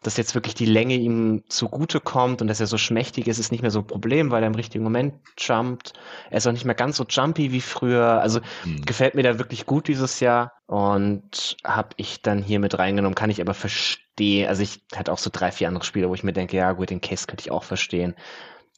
dass 0.03 0.17
jetzt 0.17 0.35
wirklich 0.35 0.55
die 0.55 0.65
Länge 0.65 0.95
ihm 0.95 1.43
zugute 1.47 2.01
kommt 2.01 2.41
und 2.41 2.49
dass 2.49 2.59
er 2.59 2.67
so 2.67 2.77
schmächtig 2.77 3.29
ist, 3.29 3.39
ist 3.39 3.53
nicht 3.53 3.61
mehr 3.61 3.71
so 3.71 3.79
ein 3.79 3.87
Problem, 3.87 4.29
weil 4.29 4.43
er 4.43 4.47
im 4.47 4.55
richtigen 4.55 4.83
Moment 4.83 5.13
jumpt. 5.37 5.93
Er 6.31 6.39
ist 6.39 6.47
auch 6.47 6.51
nicht 6.51 6.65
mehr 6.65 6.75
ganz 6.75 6.97
so 6.97 7.05
jumpy 7.09 7.53
wie 7.53 7.61
früher. 7.61 8.19
Also 8.19 8.41
mhm. 8.65 8.81
gefällt 8.85 9.15
mir 9.15 9.23
da 9.23 9.39
wirklich 9.39 9.65
gut 9.65 9.87
dieses 9.87 10.19
Jahr 10.19 10.58
und 10.69 11.57
habe 11.63 11.89
ich 11.97 12.21
dann 12.21 12.43
hier 12.43 12.59
mit 12.59 12.77
reingenommen, 12.77 13.15
kann 13.15 13.31
ich 13.31 13.41
aber 13.41 13.55
verstehen. 13.55 14.47
Also 14.47 14.61
ich 14.61 14.83
hatte 14.95 15.11
auch 15.11 15.17
so 15.17 15.31
drei, 15.33 15.51
vier 15.51 15.67
andere 15.67 15.83
Spiele, 15.83 16.09
wo 16.09 16.13
ich 16.13 16.21
mir 16.21 16.31
denke, 16.31 16.57
ja 16.57 16.73
gut, 16.73 16.91
den 16.91 17.01
Case 17.01 17.25
könnte 17.25 17.41
ich 17.41 17.49
auch 17.49 17.63
verstehen. 17.63 18.13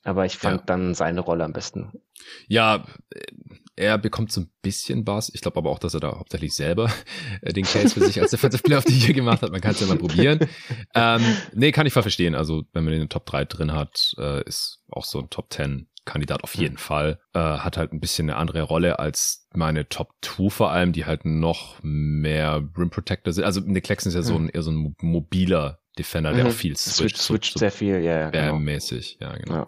Aber 0.06 0.26
ich 0.26 0.38
fand 0.38 0.62
ja. 0.62 0.66
dann 0.68 0.94
seine 0.94 1.20
Rolle 1.20 1.44
am 1.44 1.52
besten. 1.52 1.92
Ja, 2.48 2.86
er 3.76 3.98
bekommt 3.98 4.32
so 4.32 4.40
ein 4.40 4.52
bisschen 4.62 5.04
Bass. 5.04 5.30
Ich 5.34 5.42
glaube 5.42 5.58
aber 5.58 5.70
auch, 5.70 5.80
dass 5.80 5.94
er 5.94 6.00
da 6.00 6.18
hauptsächlich 6.18 6.54
selber 6.54 6.90
äh, 7.42 7.52
den 7.52 7.66
Case 7.66 7.90
für 7.90 8.06
sich 8.06 8.22
als 8.22 8.32
Defensive 8.32 8.64
Player 8.64 8.78
of 8.78 8.86
the 8.88 8.98
Year 8.98 9.14
gemacht 9.14 9.42
hat. 9.42 9.52
Man 9.52 9.60
kann 9.60 9.72
es 9.72 9.82
ja 9.82 9.88
mal 9.88 9.98
probieren. 9.98 10.40
ähm, 10.96 11.22
nee, 11.54 11.74
kann 11.74 11.88
ich 11.88 11.92
voll 11.92 12.04
verstehen. 12.04 12.36
Also 12.36 12.64
wenn 12.72 12.86
man 12.86 12.94
den 12.94 13.02
in 13.02 13.08
den 13.08 13.10
Top 13.10 13.26
3 13.26 13.44
drin 13.44 13.74
hat, 13.74 14.14
äh, 14.18 14.42
ist 14.46 14.82
auch 14.90 15.04
so 15.04 15.20
ein 15.20 15.30
Top 15.30 15.52
10 15.52 15.90
Kandidat 16.06 16.44
auf 16.44 16.56
jeden 16.56 16.76
mhm. 16.76 16.80
Fall. 16.80 17.20
Äh, 17.34 17.40
hat 17.40 17.78
halt 17.78 17.94
ein 17.94 18.00
bisschen 18.00 18.30
eine 18.30 18.38
andere 18.38 18.64
Rolle 18.64 19.00
als 19.00 19.48
meine 19.54 19.88
Top 19.88 20.14
2 20.22 20.50
vor 20.50 20.72
allem, 20.72 20.94
die 20.94 21.06
halt 21.06 21.26
noch 21.26 21.78
mehr 21.82 22.68
Rim 22.78 22.90
Protector 22.90 23.34
sind. 23.34 23.44
Also 23.44 23.62
Nick 23.62 23.86
Claxton 23.86 24.10
ist 24.10 24.16
ja 24.16 24.24
so 24.24 24.36
ein, 24.36 24.50
eher 24.50 24.64
so 24.64 24.72
ein 24.72 24.96
mobiler 25.02 25.80
Defender, 25.98 26.34
der 26.34 26.46
mhm. 26.46 26.50
auch 26.52 26.56
viel 26.56 26.76
switcht. 26.78 27.18
Switcht 27.18 27.54
so 27.54 27.60
sehr 27.60 27.72
viel, 27.72 28.02
ja. 28.02 28.30
Yeah, 28.30 28.30
genau. 28.30 28.60
mäßig 28.60 29.18
ja, 29.20 29.36
genau. 29.36 29.68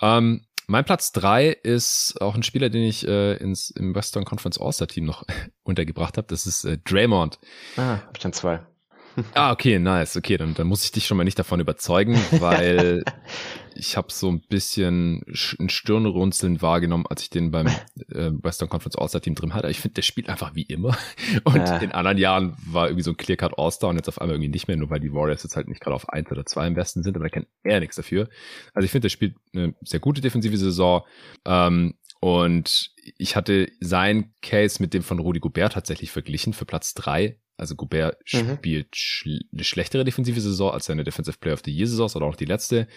Ja. 0.00 0.18
Ähm, 0.18 0.46
mein 0.66 0.84
Platz 0.84 1.12
drei 1.12 1.48
ist 1.48 2.20
auch 2.20 2.34
ein 2.34 2.42
Spieler, 2.42 2.70
den 2.70 2.84
ich 2.84 3.06
äh, 3.06 3.34
ins, 3.36 3.70
im 3.70 3.94
Western 3.94 4.24
Conference 4.24 4.58
All-Star 4.58 4.88
Team 4.88 5.04
noch 5.04 5.24
untergebracht 5.62 6.16
habe. 6.16 6.26
Das 6.28 6.46
ist 6.46 6.64
äh, 6.64 6.78
Draymond. 6.78 7.38
Ah, 7.76 7.98
hab 8.06 8.16
ich 8.16 8.22
dann 8.22 8.32
zwei. 8.32 8.60
ah, 9.34 9.52
okay, 9.52 9.78
nice. 9.78 10.16
Okay, 10.16 10.36
dann, 10.36 10.54
dann 10.54 10.66
muss 10.66 10.84
ich 10.84 10.92
dich 10.92 11.06
schon 11.06 11.16
mal 11.16 11.24
nicht 11.24 11.38
davon 11.38 11.60
überzeugen, 11.60 12.14
weil 12.32 13.04
ich 13.74 13.96
habe 13.96 14.12
so 14.12 14.30
ein 14.30 14.40
bisschen 14.40 15.22
ein 15.58 15.68
Stirnrunzeln 15.68 16.62
wahrgenommen, 16.62 17.06
als 17.08 17.22
ich 17.22 17.30
den 17.30 17.50
beim 17.50 17.66
äh, 18.08 18.30
Western 18.42 18.68
Conference 18.68 18.96
All-Star 18.96 19.20
Team 19.20 19.34
drin 19.34 19.54
hatte. 19.54 19.68
Ich 19.70 19.80
finde, 19.80 19.94
der 19.94 20.02
spielt 20.02 20.28
einfach 20.28 20.54
wie 20.54 20.62
immer. 20.62 20.96
Und 21.44 21.56
ja. 21.56 21.78
in 21.78 21.92
anderen 21.92 22.18
Jahren 22.18 22.56
war 22.66 22.86
irgendwie 22.86 23.02
so 23.02 23.10
ein 23.10 23.16
Clear-Cut 23.16 23.58
All-Star 23.58 23.90
und 23.90 23.96
jetzt 23.96 24.08
auf 24.08 24.20
einmal 24.20 24.36
irgendwie 24.36 24.50
nicht 24.50 24.68
mehr, 24.68 24.76
nur 24.76 24.90
weil 24.90 25.00
die 25.00 25.12
Warriors 25.12 25.42
jetzt 25.42 25.56
halt 25.56 25.68
nicht 25.68 25.80
gerade 25.80 25.94
auf 25.94 26.08
eins 26.08 26.30
oder 26.30 26.46
zwei 26.46 26.66
im 26.66 26.76
Westen 26.76 27.02
sind, 27.02 27.16
aber 27.16 27.24
da 27.24 27.28
kennt 27.30 27.48
er 27.62 27.80
nichts 27.80 27.96
dafür. 27.96 28.28
Also 28.72 28.84
ich 28.84 28.90
finde, 28.90 29.06
der 29.06 29.10
spielt 29.10 29.36
eine 29.54 29.74
sehr 29.82 30.00
gute 30.00 30.20
defensive 30.20 30.56
Saison. 30.56 31.02
Ähm, 31.44 31.94
und 32.20 32.90
ich 33.18 33.36
hatte 33.36 33.70
sein 33.80 34.32
Case 34.40 34.80
mit 34.80 34.94
dem 34.94 35.02
von 35.02 35.18
Rudy 35.18 35.40
Gobert 35.40 35.74
tatsächlich 35.74 36.10
verglichen 36.10 36.52
für 36.54 36.64
Platz 36.64 36.94
drei 36.94 37.38
also 37.56 37.76
Gobert 37.76 38.20
mhm. 38.32 38.56
spielt 38.56 38.96
schl 38.96 39.40
eine 39.52 39.64
schlechtere 39.64 40.04
defensive 40.04 40.40
Saison 40.40 40.72
als 40.72 40.86
seine 40.86 41.04
Defensive 41.04 41.38
Player 41.38 41.54
of 41.54 41.62
the 41.64 41.72
Year 41.72 41.86
Saison 41.86 42.10
oder 42.14 42.26
auch 42.26 42.36
die 42.36 42.44
letzte 42.44 42.88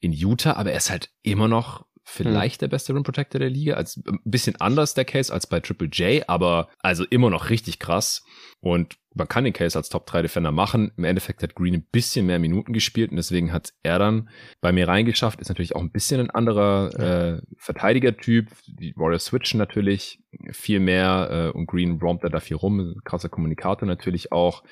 in 0.00 0.12
Utah, 0.12 0.54
aber 0.54 0.70
er 0.70 0.76
ist 0.76 0.90
halt 0.90 1.10
immer 1.22 1.48
noch 1.48 1.86
vielleicht 2.04 2.60
mhm. 2.60 2.64
der 2.64 2.68
beste 2.68 2.94
Rim 2.94 3.02
Protector 3.02 3.38
der 3.38 3.50
Liga. 3.50 3.74
Als 3.74 3.96
ein 3.96 4.20
bisschen 4.24 4.56
anders 4.60 4.94
der 4.94 5.04
Case 5.04 5.32
als 5.32 5.46
bei 5.46 5.60
Triple 5.60 5.88
J, 5.88 6.28
aber 6.28 6.68
also 6.80 7.04
immer 7.04 7.30
noch 7.30 7.50
richtig 7.50 7.78
krass. 7.78 8.24
Und 8.60 8.96
man 9.14 9.28
kann 9.28 9.44
den 9.44 9.52
Case 9.52 9.78
als 9.78 9.88
Top 9.88 10.06
3 10.06 10.22
Defender 10.22 10.52
machen. 10.52 10.92
Im 10.96 11.04
Endeffekt 11.04 11.42
hat 11.42 11.54
Green 11.54 11.74
ein 11.74 11.86
bisschen 11.90 12.26
mehr 12.26 12.38
Minuten 12.38 12.72
gespielt 12.72 13.10
und 13.10 13.16
deswegen 13.16 13.52
hat 13.52 13.72
er 13.82 13.98
dann 13.98 14.28
bei 14.60 14.72
mir 14.72 14.88
reingeschafft. 14.88 15.40
Ist 15.40 15.48
natürlich 15.48 15.76
auch 15.76 15.80
ein 15.80 15.92
bisschen 15.92 16.20
ein 16.20 16.30
anderer 16.30 16.90
ja. 16.98 17.34
äh, 17.34 17.42
Verteidiger-Typ. 17.58 18.48
Die 18.66 18.94
Warriors 18.96 19.26
switchen 19.26 19.58
natürlich 19.58 20.20
viel 20.50 20.80
mehr 20.80 21.52
äh, 21.54 21.56
und 21.56 21.66
Green 21.66 21.98
rompt 22.00 22.24
da 22.24 22.40
viel 22.40 22.56
rum. 22.56 23.00
Krasser 23.04 23.28
Kommunikator 23.28 23.86
natürlich 23.86 24.32
auch. 24.32 24.64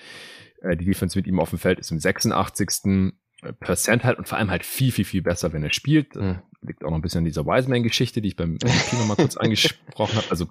Äh, 0.62 0.76
die 0.76 0.86
Defense 0.86 1.18
mit 1.18 1.26
ihm 1.26 1.38
auf 1.38 1.50
dem 1.50 1.58
Feld 1.58 1.78
ist 1.78 1.90
im 1.90 1.98
86. 1.98 3.12
Percent 3.60 4.04
halt 4.04 4.18
und 4.18 4.28
vor 4.28 4.38
allem 4.38 4.50
halt 4.50 4.64
viel, 4.64 4.92
viel, 4.92 5.04
viel 5.04 5.22
besser, 5.22 5.52
wenn 5.52 5.64
er 5.64 5.72
spielt. 5.72 6.14
Mhm. 6.14 6.38
Liegt 6.60 6.84
auch 6.84 6.90
noch 6.90 6.98
ein 6.98 7.02
bisschen 7.02 7.18
an 7.18 7.24
dieser 7.24 7.44
Wiseman-Geschichte, 7.44 8.20
die 8.22 8.28
ich 8.28 8.36
beim 8.36 8.52
MVP 8.52 8.96
noch 8.96 9.06
mal 9.06 9.16
kurz 9.16 9.36
angesprochen 9.38 10.16
habe. 10.16 10.30
Also 10.30 10.46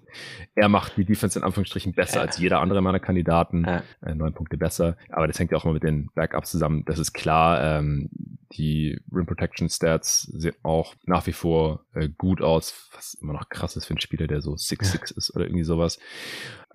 er 0.56 0.68
macht 0.68 0.98
die 0.98 1.06
Defense 1.06 1.40
in 1.40 1.46
Anführungsstrichen 1.46 1.94
besser 1.94 2.18
ja. 2.18 2.22
als 2.24 2.38
jeder 2.38 2.60
andere 2.60 2.82
meiner 2.82 3.00
Kandidaten. 3.00 3.64
Ja. 3.66 3.84
Äh, 4.02 4.16
neun 4.16 4.34
Punkte 4.34 4.58
besser. 4.58 4.98
Aber 5.10 5.28
das 5.28 5.40
hängt 5.40 5.52
ja 5.52 5.58
auch 5.58 5.64
mal 5.64 5.74
mit 5.74 5.84
den 5.84 6.10
Backups 6.14 6.52
zusammen. 6.52 6.84
Das 6.86 7.00
ist 7.00 7.14
klar. 7.14 7.80
Ähm, 7.80 8.10
die 8.52 9.00
Rim 9.14 9.26
Protection 9.26 9.70
Stats 9.70 10.24
sehen 10.24 10.56
auch 10.64 10.96
nach 11.06 11.26
wie 11.28 11.32
vor 11.32 11.86
äh, 11.94 12.10
gut 12.10 12.42
aus, 12.42 12.90
was 12.94 13.14
immer 13.14 13.32
noch 13.32 13.48
krass 13.48 13.78
ist 13.78 13.86
für 13.86 13.92
einen 13.92 14.02
Spieler, 14.02 14.28
der 14.28 14.42
so 14.42 14.52
6'6 14.52 15.16
ist 15.16 15.34
oder 15.34 15.46
irgendwie 15.46 15.64
sowas. 15.64 15.98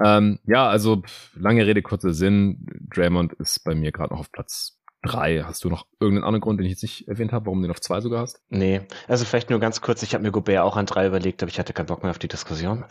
Ähm, 0.03 0.39
ja, 0.47 0.67
also 0.67 1.03
lange 1.35 1.67
Rede, 1.67 1.83
kurzer 1.83 2.15
Sinn. 2.15 2.67
Draymond 2.91 3.35
ist 3.35 3.65
bei 3.65 3.75
mir 3.75 3.93
gerade 3.93 4.15
noch 4.15 4.21
auf 4.21 4.33
Platz 4.33 4.76
drei. 5.07 5.43
Hast 5.43 5.65
du 5.65 5.69
noch 5.69 5.87
irgendeinen 6.01 6.25
anderen 6.25 6.41
Grund, 6.41 6.61
den 6.61 6.67
ich 6.67 6.73
jetzt 6.73 6.83
nicht 6.83 7.09
erwähnt 7.09 7.33
habe, 7.33 7.47
warum 7.47 7.61
du 7.61 7.67
den 7.67 7.73
auf 7.73 7.81
zwei 7.81 8.01
sogar 8.01 8.23
hast? 8.23 8.41
Nee, 8.49 8.83
also 9.09 9.25
vielleicht 9.25 9.51
nur 9.51 9.61
ganz 9.61 9.81
kurz. 9.81 10.03
Ich 10.03 10.15
habe 10.15 10.23
mir 10.23 10.33
Gobert 10.33 10.63
auch 10.63 10.77
an 10.77 10.87
drei 10.87 11.07
überlegt, 11.07 11.43
aber 11.43 11.51
ich 11.51 11.59
hatte 11.59 11.73
keinen 11.73 11.87
Bock 11.87 12.03
mehr 12.03 12.11
auf 12.11 12.19
die 12.19 12.29
Diskussion. 12.29 12.85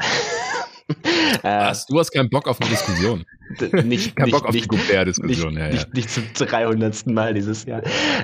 Was? 1.41 1.85
Du 1.87 1.99
hast 1.99 2.11
keinen 2.11 2.29
Bock 2.29 2.47
auf 2.47 2.61
eine 2.61 2.69
Diskussion? 2.69 3.25
nicht, 3.83 4.15
Kein 4.15 4.25
nicht, 4.25 4.33
Bock 4.33 4.45
auf 4.45 4.53
nicht, 4.53 4.65
die 4.65 4.77
Gobert-Diskussion. 4.77 5.53
Nicht, 5.53 5.59
ja, 5.59 5.67
ja. 5.67 5.73
nicht, 5.73 5.93
nicht 5.93 6.09
zum 6.09 6.23
300. 6.33 7.07
Mal 7.07 7.33
dieses 7.33 7.65
Jahr. 7.65 7.81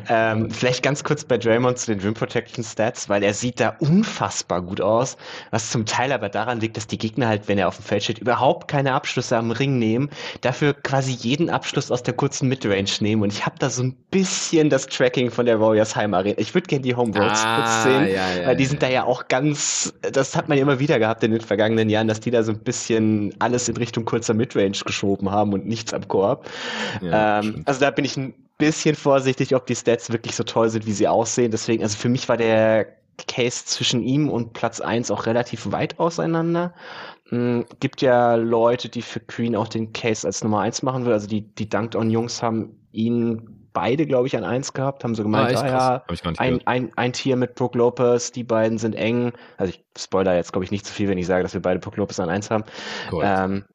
Ähm, 0.09 0.49
vielleicht 0.49 0.81
ganz 0.81 1.03
kurz 1.03 1.23
bei 1.23 1.37
Draymond 1.37 1.77
zu 1.77 1.93
den 1.93 2.01
Rim 2.01 2.13
Protection 2.13 2.63
Stats, 2.63 3.07
weil 3.07 3.23
er 3.23 3.33
sieht 3.33 3.59
da 3.59 3.75
unfassbar 3.79 4.61
gut 4.61 4.81
aus, 4.81 5.17
was 5.51 5.69
zum 5.69 5.85
Teil 5.85 6.11
aber 6.11 6.29
daran 6.29 6.59
liegt, 6.59 6.77
dass 6.77 6.87
die 6.87 6.97
Gegner 6.97 7.27
halt, 7.27 7.47
wenn 7.47 7.57
er 7.57 7.67
auf 7.67 7.77
dem 7.77 7.85
Feld 7.85 8.03
steht, 8.03 8.19
überhaupt 8.19 8.67
keine 8.67 8.93
Abschlüsse 8.93 9.37
am 9.37 9.51
Ring 9.51 9.77
nehmen, 9.77 10.09
dafür 10.41 10.73
quasi 10.73 11.11
jeden 11.11 11.49
Abschluss 11.49 11.91
aus 11.91 12.03
der 12.03 12.15
kurzen 12.15 12.47
Midrange 12.47 12.91
nehmen 13.01 13.21
und 13.21 13.31
ich 13.31 13.45
habe 13.45 13.55
da 13.59 13.69
so 13.69 13.83
ein 13.83 13.95
bisschen 14.09 14.69
das 14.69 14.87
Tracking 14.87 15.29
von 15.29 15.45
der 15.45 15.59
Warriors 15.59 15.95
Heim 15.95 16.13
Arena. 16.13 16.37
Ich 16.39 16.53
würde 16.53 16.67
gerne 16.67 16.81
die 16.81 16.95
Home 16.95 17.13
Roads 17.17 17.43
ah, 17.43 17.55
kurz 17.55 17.83
sehen, 17.83 18.15
ja, 18.15 18.47
weil 18.47 18.55
die 18.55 18.65
sind 18.65 18.81
da 18.81 18.89
ja 18.89 19.03
auch 19.03 19.27
ganz, 19.27 19.93
das 20.01 20.35
hat 20.35 20.49
man 20.49 20.57
ja 20.57 20.63
immer 20.63 20.79
wieder 20.79 20.97
gehabt 20.99 21.23
in 21.23 21.31
den 21.31 21.41
vergangenen 21.41 21.89
Jahren, 21.89 22.07
dass 22.07 22.19
die 22.19 22.31
da 22.31 22.43
so 22.43 22.50
ein 22.51 22.63
bisschen 22.63 23.33
alles 23.39 23.67
in 23.69 23.77
Richtung 23.77 24.05
kurzer 24.05 24.33
Midrange 24.33 24.79
geschoben 24.85 25.31
haben 25.31 25.53
und 25.53 25.65
nichts 25.65 25.93
am 25.93 26.07
Korb. 26.07 26.47
Ähm, 27.01 27.63
also 27.65 27.79
da 27.79 27.91
bin 27.91 28.05
ich 28.05 28.17
ein 28.17 28.33
bisschen 28.57 28.95
vorsichtig, 28.95 29.55
ob 29.55 29.65
die 29.65 29.75
Stats 29.75 30.11
wirklich 30.11 30.35
so 30.35 30.43
toll 30.43 30.69
sind, 30.69 30.85
wie 30.85 30.93
sie 30.93 31.07
aussehen. 31.07 31.51
Deswegen, 31.51 31.83
also 31.83 31.97
für 31.97 32.09
mich 32.09 32.29
war 32.29 32.37
der 32.37 32.87
Case 33.27 33.65
zwischen 33.65 34.03
ihm 34.03 34.29
und 34.29 34.53
Platz 34.53 34.81
1 34.81 35.11
auch 35.11 35.25
relativ 35.25 35.71
weit 35.71 35.99
auseinander. 35.99 36.73
Mhm, 37.29 37.65
gibt 37.79 38.01
ja 38.01 38.35
Leute, 38.35 38.89
die 38.89 39.01
für 39.01 39.19
Queen 39.19 39.55
auch 39.55 39.67
den 39.67 39.93
Case 39.93 40.27
als 40.27 40.43
Nummer 40.43 40.61
1 40.61 40.83
machen 40.83 41.05
will. 41.05 41.13
Also 41.13 41.27
die, 41.27 41.41
die 41.41 41.69
Dunked 41.69 41.95
On 41.95 42.09
Jungs 42.09 42.41
haben 42.43 42.77
ihn 42.91 43.60
beide, 43.73 44.05
glaube 44.05 44.27
ich, 44.27 44.37
an 44.37 44.43
1 44.43 44.73
gehabt, 44.73 45.03
haben 45.03 45.15
so 45.15 45.23
gemeint, 45.23 45.55
ah, 45.57 45.61
ah 45.61 46.03
ja, 46.13 46.31
ein, 46.37 46.65
ein, 46.65 46.91
ein 46.95 47.13
Tier 47.13 47.35
mit 47.35 47.55
Brook 47.55 47.75
Lopez, 47.75 48.31
die 48.31 48.43
beiden 48.43 48.77
sind 48.77 48.95
eng. 48.95 49.33
Also 49.57 49.73
ich 49.73 49.83
spoiler 49.97 50.35
jetzt, 50.35 50.51
glaube 50.51 50.65
ich, 50.65 50.71
nicht 50.71 50.85
zu 50.85 50.93
viel, 50.93 51.07
wenn 51.09 51.17
ich 51.17 51.27
sage, 51.27 51.43
dass 51.43 51.53
wir 51.53 51.61
beide 51.61 51.79
Brook 51.79 51.97
Lopez 51.97 52.19
an 52.19 52.29
1 52.29 52.51
haben. 52.51 52.63
Cool. 53.11 53.23
Ähm, 53.25 53.65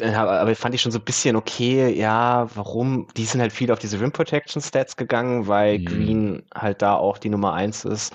aber 0.00 0.54
fand 0.54 0.74
ich 0.74 0.82
schon 0.82 0.92
so 0.92 0.98
ein 0.98 1.04
bisschen 1.04 1.34
okay, 1.34 1.92
ja, 1.92 2.48
warum? 2.54 3.08
Die 3.16 3.24
sind 3.24 3.40
halt 3.40 3.52
viel 3.52 3.72
auf 3.72 3.80
diese 3.80 4.00
Rim 4.00 4.12
Protection 4.12 4.62
Stats 4.62 4.96
gegangen, 4.96 5.48
weil 5.48 5.80
mhm. 5.80 5.84
Green 5.84 6.42
halt 6.54 6.82
da 6.82 6.94
auch 6.94 7.18
die 7.18 7.30
Nummer 7.30 7.52
eins 7.52 7.84
ist. 7.84 8.14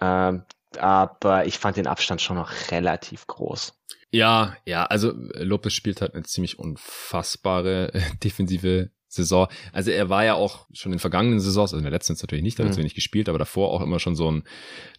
Ähm, 0.00 0.44
aber 0.78 1.46
ich 1.46 1.58
fand 1.58 1.76
den 1.76 1.86
Abstand 1.86 2.22
schon 2.22 2.36
noch 2.36 2.52
relativ 2.70 3.26
groß. 3.26 3.74
Ja, 4.10 4.56
ja, 4.64 4.84
also 4.86 5.12
Lopez 5.14 5.74
spielt 5.74 6.00
halt 6.00 6.14
eine 6.14 6.24
ziemlich 6.24 6.58
unfassbare 6.58 7.92
äh, 7.92 8.00
defensive 8.24 8.90
Saison. 9.08 9.48
Also 9.72 9.90
er 9.90 10.08
war 10.08 10.24
ja 10.24 10.34
auch 10.34 10.66
schon 10.72 10.92
in 10.92 10.98
vergangenen 10.98 11.40
Saisons, 11.40 11.72
also 11.72 11.78
in 11.78 11.82
der 11.82 11.92
letzten 11.92 12.12
jetzt 12.12 12.22
natürlich 12.22 12.44
nicht, 12.44 12.58
da 12.58 12.64
hat 12.64 12.70
er 12.70 12.74
mhm. 12.74 12.80
wenig 12.80 12.94
gespielt, 12.94 13.28
aber 13.28 13.38
davor 13.38 13.72
auch 13.72 13.80
immer 13.80 13.98
schon 13.98 14.14
so 14.14 14.30
ein 14.30 14.44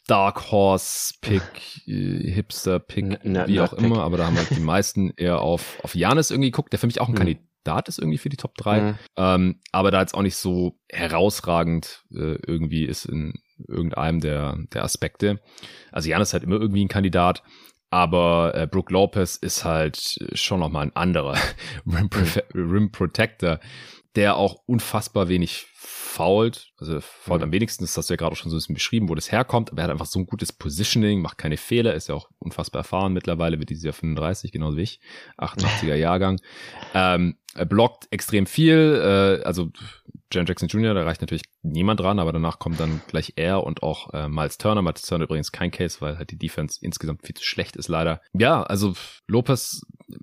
Dark 0.07 0.51
Horse 0.51 1.13
Pick, 1.21 1.43
äh, 1.87 2.31
Hipster 2.31 2.79
Pick, 2.79 3.23
N 3.23 3.43
wie 3.47 3.61
auch 3.61 3.73
immer, 3.73 4.03
aber 4.03 4.17
da 4.17 4.25
haben 4.25 4.37
halt 4.37 4.49
die 4.49 4.59
meisten 4.59 5.11
eher 5.17 5.41
auf 5.41 5.79
auf 5.83 5.95
Janis 5.95 6.31
irgendwie 6.31 6.51
geguckt, 6.51 6.73
der 6.73 6.79
für 6.79 6.87
mich 6.87 6.99
auch 6.99 7.07
ein 7.07 7.13
mhm. 7.13 7.17
Kandidat 7.17 7.87
ist 7.87 7.99
irgendwie 7.99 8.17
für 8.17 8.29
die 8.29 8.37
Top 8.37 8.55
3, 8.57 8.81
mhm. 8.81 8.95
ähm, 9.15 9.59
aber 9.71 9.91
da 9.91 10.01
jetzt 10.01 10.15
auch 10.15 10.23
nicht 10.23 10.37
so 10.37 10.79
herausragend 10.89 12.03
äh, 12.11 12.37
irgendwie 12.47 12.85
ist 12.85 13.05
in 13.05 13.33
irgendeinem 13.67 14.19
der 14.19 14.57
der 14.73 14.83
Aspekte. 14.83 15.39
Also 15.91 16.09
Janis 16.09 16.29
ist 16.29 16.33
halt 16.33 16.43
immer 16.43 16.59
irgendwie 16.59 16.83
ein 16.83 16.89
Kandidat. 16.89 17.43
Aber 17.91 18.53
äh, 18.53 18.67
Brooke 18.67 18.93
Lopez 18.93 19.35
ist 19.35 19.65
halt 19.65 20.19
schon 20.33 20.59
nochmal 20.59 20.85
ein 20.85 20.95
anderer 20.95 21.35
Rim, 21.87 22.09
mhm. 22.13 22.71
Rim 22.71 22.91
Protector 22.91 23.59
der 24.15 24.37
auch 24.37 24.61
unfassbar 24.65 25.29
wenig 25.29 25.67
fault. 25.73 26.71
Also 26.77 26.99
fault 26.99 27.39
mhm. 27.39 27.45
am 27.45 27.51
wenigsten, 27.51 27.83
das 27.83 27.95
hast 27.95 28.09
du 28.09 28.13
ja 28.13 28.17
gerade 28.17 28.35
schon 28.35 28.49
so 28.49 28.55
ein 28.55 28.59
bisschen 28.59 28.75
beschrieben, 28.75 29.09
wo 29.09 29.15
das 29.15 29.31
herkommt, 29.31 29.71
aber 29.71 29.81
er 29.81 29.83
hat 29.85 29.91
einfach 29.91 30.05
so 30.05 30.19
ein 30.19 30.25
gutes 30.25 30.51
Positioning, 30.51 31.21
macht 31.21 31.37
keine 31.37 31.57
Fehler, 31.57 31.93
ist 31.93 32.09
ja 32.09 32.15
auch 32.15 32.29
unfassbar 32.39 32.81
erfahren 32.81 33.13
mittlerweile, 33.13 33.59
wird 33.59 33.69
dieses 33.69 33.83
Jahr 33.83 33.93
35, 33.93 34.51
genauso 34.51 34.77
wie 34.77 34.81
ich, 34.81 34.99
88er 35.37 35.95
Jahrgang. 35.95 36.41
Ähm, 36.93 37.37
er 37.55 37.65
blockt 37.65 38.07
extrem 38.11 38.45
viel, 38.45 39.01
äh, 39.01 39.43
also 39.43 39.69
Jan 40.31 40.45
Jackson 40.45 40.69
Jr., 40.69 40.93
da 40.93 41.03
reicht 41.03 41.21
natürlich 41.21 41.43
niemand 41.63 41.99
dran, 41.99 42.19
aber 42.19 42.31
danach 42.31 42.59
kommt 42.59 42.79
dann 42.79 43.01
gleich 43.07 43.33
er 43.35 43.63
und 43.63 43.81
auch 43.81 44.13
äh, 44.13 44.27
Miles 44.27 44.57
Turner. 44.59 44.81
Miles 44.81 45.01
Turner 45.01 45.23
übrigens 45.23 45.51
kein 45.51 45.71
Case, 45.71 46.01
weil 46.01 46.17
halt 46.17 46.29
die 46.29 46.37
Defense 46.37 46.77
insgesamt 46.81 47.25
viel 47.25 47.35
zu 47.35 47.43
schlecht 47.43 47.75
ist 47.75 47.87
leider. 47.87 48.21
Ja, 48.33 48.61
also 48.61 48.93
Lopez 49.27 49.81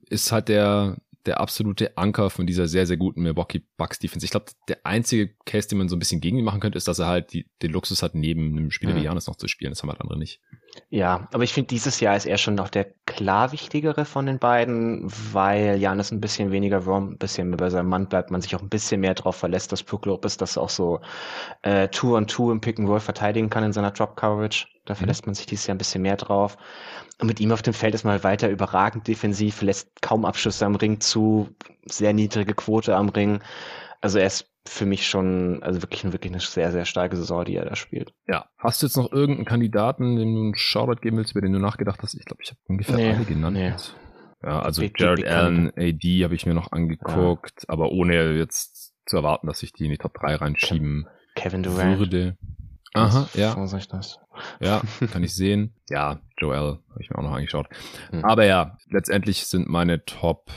ist 0.08 0.30
halt 0.30 0.48
der 0.48 0.98
der 1.26 1.40
absolute 1.40 1.96
Anker 1.96 2.30
von 2.30 2.46
dieser 2.46 2.68
sehr, 2.68 2.86
sehr 2.86 2.96
guten 2.96 3.22
Milwaukee 3.22 3.62
Bucks 3.76 3.98
Defense. 3.98 4.24
Ich 4.24 4.30
glaube, 4.30 4.46
der 4.68 4.78
einzige 4.84 5.34
Case, 5.44 5.68
den 5.68 5.78
man 5.78 5.88
so 5.88 5.96
ein 5.96 5.98
bisschen 5.98 6.20
gegen 6.20 6.38
ihn 6.38 6.44
machen 6.44 6.60
könnte, 6.60 6.78
ist, 6.78 6.88
dass 6.88 6.98
er 6.98 7.06
halt 7.06 7.32
die, 7.32 7.48
den 7.62 7.72
Luxus 7.72 8.02
hat, 8.02 8.14
neben 8.14 8.56
einem 8.56 8.70
Spieler 8.70 8.94
mhm. 8.94 8.98
wie 8.98 9.04
Janis 9.04 9.26
noch 9.26 9.36
zu 9.36 9.48
spielen. 9.48 9.70
Das 9.70 9.82
haben 9.82 9.90
halt 9.90 10.00
andere 10.00 10.18
nicht. 10.18 10.40
Ja, 10.90 11.28
aber 11.32 11.44
ich 11.44 11.52
finde, 11.52 11.68
dieses 11.68 12.00
Jahr 12.00 12.16
ist 12.16 12.26
er 12.26 12.38
schon 12.38 12.54
noch 12.54 12.68
der 12.68 12.92
klar 13.16 13.50
wichtigere 13.52 14.04
von 14.04 14.26
den 14.26 14.38
beiden, 14.38 15.10
weil 15.32 15.78
Janis 15.78 16.12
ein 16.12 16.20
bisschen 16.20 16.52
weniger 16.52 16.84
Rom, 16.84 17.12
ein 17.12 17.18
bisschen 17.18 17.48
mehr 17.48 17.56
bei 17.56 17.70
seinem 17.70 17.88
Mann 17.88 18.06
bleibt, 18.06 18.30
man 18.30 18.42
sich 18.42 18.54
auch 18.54 18.60
ein 18.60 18.68
bisschen 18.68 19.00
mehr 19.00 19.14
darauf 19.14 19.36
verlässt, 19.36 19.72
dass 19.72 19.82
Brook 19.82 20.04
Lopez 20.06 20.36
das 20.36 20.58
auch 20.58 20.68
so 20.68 21.00
äh, 21.62 21.88
Two 21.88 22.14
on 22.14 22.26
Two 22.26 22.52
im 22.52 22.60
Pick 22.60 22.78
and 22.78 22.88
Roll 22.88 23.00
verteidigen 23.00 23.48
kann 23.48 23.64
in 23.64 23.72
seiner 23.72 23.90
Drop 23.90 24.16
Coverage. 24.16 24.66
Da 24.84 24.94
mhm. 24.94 24.98
verlässt 24.98 25.26
man 25.26 25.34
sich 25.34 25.46
dieses 25.46 25.66
Jahr 25.66 25.74
ein 25.74 25.78
bisschen 25.78 26.02
mehr 26.02 26.16
drauf. 26.16 26.58
Und 27.18 27.28
mit 27.28 27.40
ihm 27.40 27.52
auf 27.52 27.62
dem 27.62 27.74
Feld 27.74 27.94
ist 27.94 28.04
mal 28.04 28.22
weiter 28.22 28.50
überragend 28.50 29.08
defensiv, 29.08 29.62
lässt 29.62 30.02
kaum 30.02 30.26
Abschlüsse 30.26 30.66
am 30.66 30.76
Ring 30.76 31.00
zu, 31.00 31.48
sehr 31.86 32.12
niedrige 32.12 32.52
Quote 32.52 32.94
am 32.94 33.08
Ring. 33.08 33.40
Also 34.06 34.20
er 34.20 34.28
ist 34.28 34.48
für 34.68 34.86
mich 34.86 35.04
schon, 35.08 35.64
also 35.64 35.82
wirklich, 35.82 36.04
wirklich 36.04 36.32
eine 36.32 36.40
sehr, 36.40 36.70
sehr 36.70 36.84
starke 36.84 37.16
Saison, 37.16 37.44
die 37.44 37.56
er 37.56 37.64
da 37.64 37.74
spielt. 37.74 38.14
Ja. 38.28 38.46
Hast 38.56 38.80
du 38.80 38.86
jetzt 38.86 38.96
noch 38.96 39.10
irgendeinen 39.10 39.46
Kandidaten, 39.46 40.14
dem 40.14 40.32
du 40.32 40.40
einen 40.42 40.54
Shoutout 40.54 41.00
geben 41.00 41.16
willst, 41.16 41.32
über 41.32 41.40
den 41.40 41.52
du 41.52 41.58
nachgedacht 41.58 42.00
hast? 42.04 42.14
Ich 42.14 42.24
glaube, 42.24 42.40
ich 42.44 42.50
habe 42.50 42.60
ungefähr 42.68 42.94
nee, 42.94 43.10
alle 43.10 43.24
genannt. 43.24 43.56
Nee. 43.56 43.74
Ja, 44.44 44.62
also 44.62 44.82
Big, 44.82 45.00
Jared 45.00 45.16
Big 45.16 45.28
Allen, 45.28 45.72
AD 45.76 46.22
habe 46.22 46.36
ich 46.36 46.46
mir 46.46 46.54
noch 46.54 46.70
angeguckt, 46.70 47.62
ja. 47.62 47.68
aber 47.68 47.90
ohne 47.90 48.34
jetzt 48.34 48.94
zu 49.06 49.16
erwarten, 49.16 49.48
dass 49.48 49.64
ich 49.64 49.72
die 49.72 49.86
in 49.86 49.90
die 49.90 49.98
Top 49.98 50.14
3 50.14 50.36
reinschieben 50.36 51.08
Kevin 51.34 51.64
Durant. 51.64 51.98
würde. 51.98 52.38
Aha, 52.94 53.28
ja. 53.34 53.56
Das. 53.56 54.20
Ja, 54.60 54.82
kann 55.10 55.24
ich 55.24 55.34
sehen. 55.34 55.74
Ja, 55.90 56.20
Joel 56.38 56.78
habe 56.90 57.00
ich 57.00 57.10
mir 57.10 57.18
auch 57.18 57.24
noch 57.24 57.34
angeschaut. 57.34 57.66
Mhm. 58.12 58.24
Aber 58.24 58.44
ja, 58.44 58.78
letztendlich 58.88 59.48
sind 59.48 59.68
meine 59.68 60.04
Top 60.04 60.52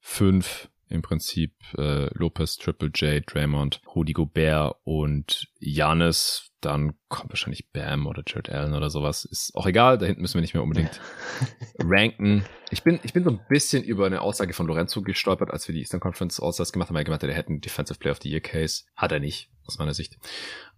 5 0.00 0.70
im 0.94 1.02
Prinzip 1.02 1.52
äh, 1.76 2.06
Lopez, 2.16 2.56
Triple 2.56 2.88
J, 2.94 3.22
Draymond, 3.26 3.82
Rudy 3.94 4.12
Gobert 4.12 4.76
und 4.84 5.48
Janis. 5.58 6.50
Dann 6.60 6.94
kommt 7.08 7.30
wahrscheinlich 7.30 7.70
Bam 7.72 8.06
oder 8.06 8.22
Jared 8.26 8.48
Allen 8.48 8.74
oder 8.74 8.88
sowas. 8.88 9.24
Ist 9.24 9.54
auch 9.54 9.66
egal, 9.66 9.98
da 9.98 10.06
hinten 10.06 10.22
müssen 10.22 10.34
wir 10.34 10.40
nicht 10.40 10.54
mehr 10.54 10.62
unbedingt 10.62 11.00
ranken. 11.78 12.44
Ich 12.70 12.82
bin, 12.82 13.00
ich 13.02 13.12
bin 13.12 13.24
so 13.24 13.30
ein 13.30 13.40
bisschen 13.48 13.82
über 13.82 14.06
eine 14.06 14.22
Aussage 14.22 14.54
von 14.54 14.66
Lorenzo 14.66 15.02
gestolpert, 15.02 15.50
als 15.50 15.68
wir 15.68 15.74
die 15.74 15.80
Eastern 15.80 16.00
Conference 16.00 16.40
All-Stars 16.40 16.72
gemacht 16.72 16.88
haben. 16.88 16.96
Er 16.96 17.04
gemeint, 17.04 17.22
der 17.22 17.34
hätte 17.34 17.50
einen 17.50 17.60
Defensive 17.60 17.98
Player 17.98 18.12
of 18.12 18.22
the 18.22 18.30
Year 18.30 18.40
Case. 18.40 18.84
Hat 18.96 19.12
er 19.12 19.20
nicht, 19.20 19.50
aus 19.66 19.78
meiner 19.78 19.94
Sicht. 19.94 20.16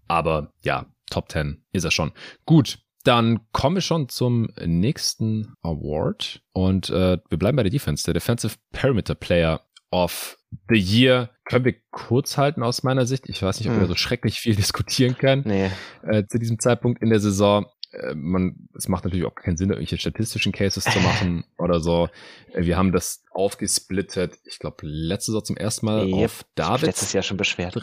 Aber 0.08 0.52
ja, 0.62 0.86
Top 1.10 1.30
10 1.30 1.62
ist 1.72 1.84
er 1.84 1.92
schon. 1.92 2.12
Gut, 2.46 2.78
dann 3.06 3.40
kommen 3.52 3.76
wir 3.76 3.82
schon 3.82 4.08
zum 4.08 4.48
nächsten 4.64 5.54
Award 5.62 6.42
und 6.52 6.90
äh, 6.90 7.18
wir 7.28 7.38
bleiben 7.38 7.56
bei 7.56 7.62
der 7.62 7.70
Defense. 7.70 8.04
Der 8.04 8.14
Defensive 8.14 8.56
Perimeter 8.72 9.14
Player 9.14 9.65
of 10.04 10.38
the 10.68 10.78
Year 10.78 11.30
können 11.44 11.64
wir 11.64 11.74
kurz 11.90 12.36
halten 12.36 12.62
aus 12.62 12.82
meiner 12.82 13.06
Sicht. 13.06 13.28
Ich 13.28 13.42
weiß 13.42 13.60
nicht, 13.60 13.68
ob 13.68 13.74
hm. 13.74 13.80
wir 13.82 13.88
so 13.88 13.94
schrecklich 13.94 14.38
viel 14.38 14.54
diskutieren 14.62 15.16
können 15.16 15.42
nee. 15.46 15.70
äh, 16.02 16.26
zu 16.26 16.38
diesem 16.38 16.58
Zeitpunkt 16.58 17.02
in 17.02 17.10
der 17.10 17.20
Saison. 17.20 17.66
Äh, 17.92 18.14
man, 18.14 18.68
es 18.76 18.88
macht 18.88 19.04
natürlich 19.04 19.26
auch 19.26 19.34
keinen 19.34 19.56
Sinn, 19.56 19.70
irgendwelche 19.70 19.98
statistischen 19.98 20.52
Cases 20.52 20.84
zu 20.84 21.00
machen 21.00 21.44
oder 21.58 21.80
so. 21.80 22.08
Äh, 22.52 22.64
wir 22.64 22.76
haben 22.76 22.92
das 22.92 23.24
aufgesplittet, 23.30 24.38
ich 24.44 24.58
glaube, 24.58 24.78
letzte 24.82 25.32
Saison 25.32 25.44
zum 25.44 25.56
ersten 25.56 25.86
Mal 25.86 26.06
yep. 26.06 26.24
auf 26.24 26.44
David. 26.54 26.86
Letztes 26.86 27.12
Jahr 27.12 27.22
schon 27.22 27.36
beschwert. 27.36 27.76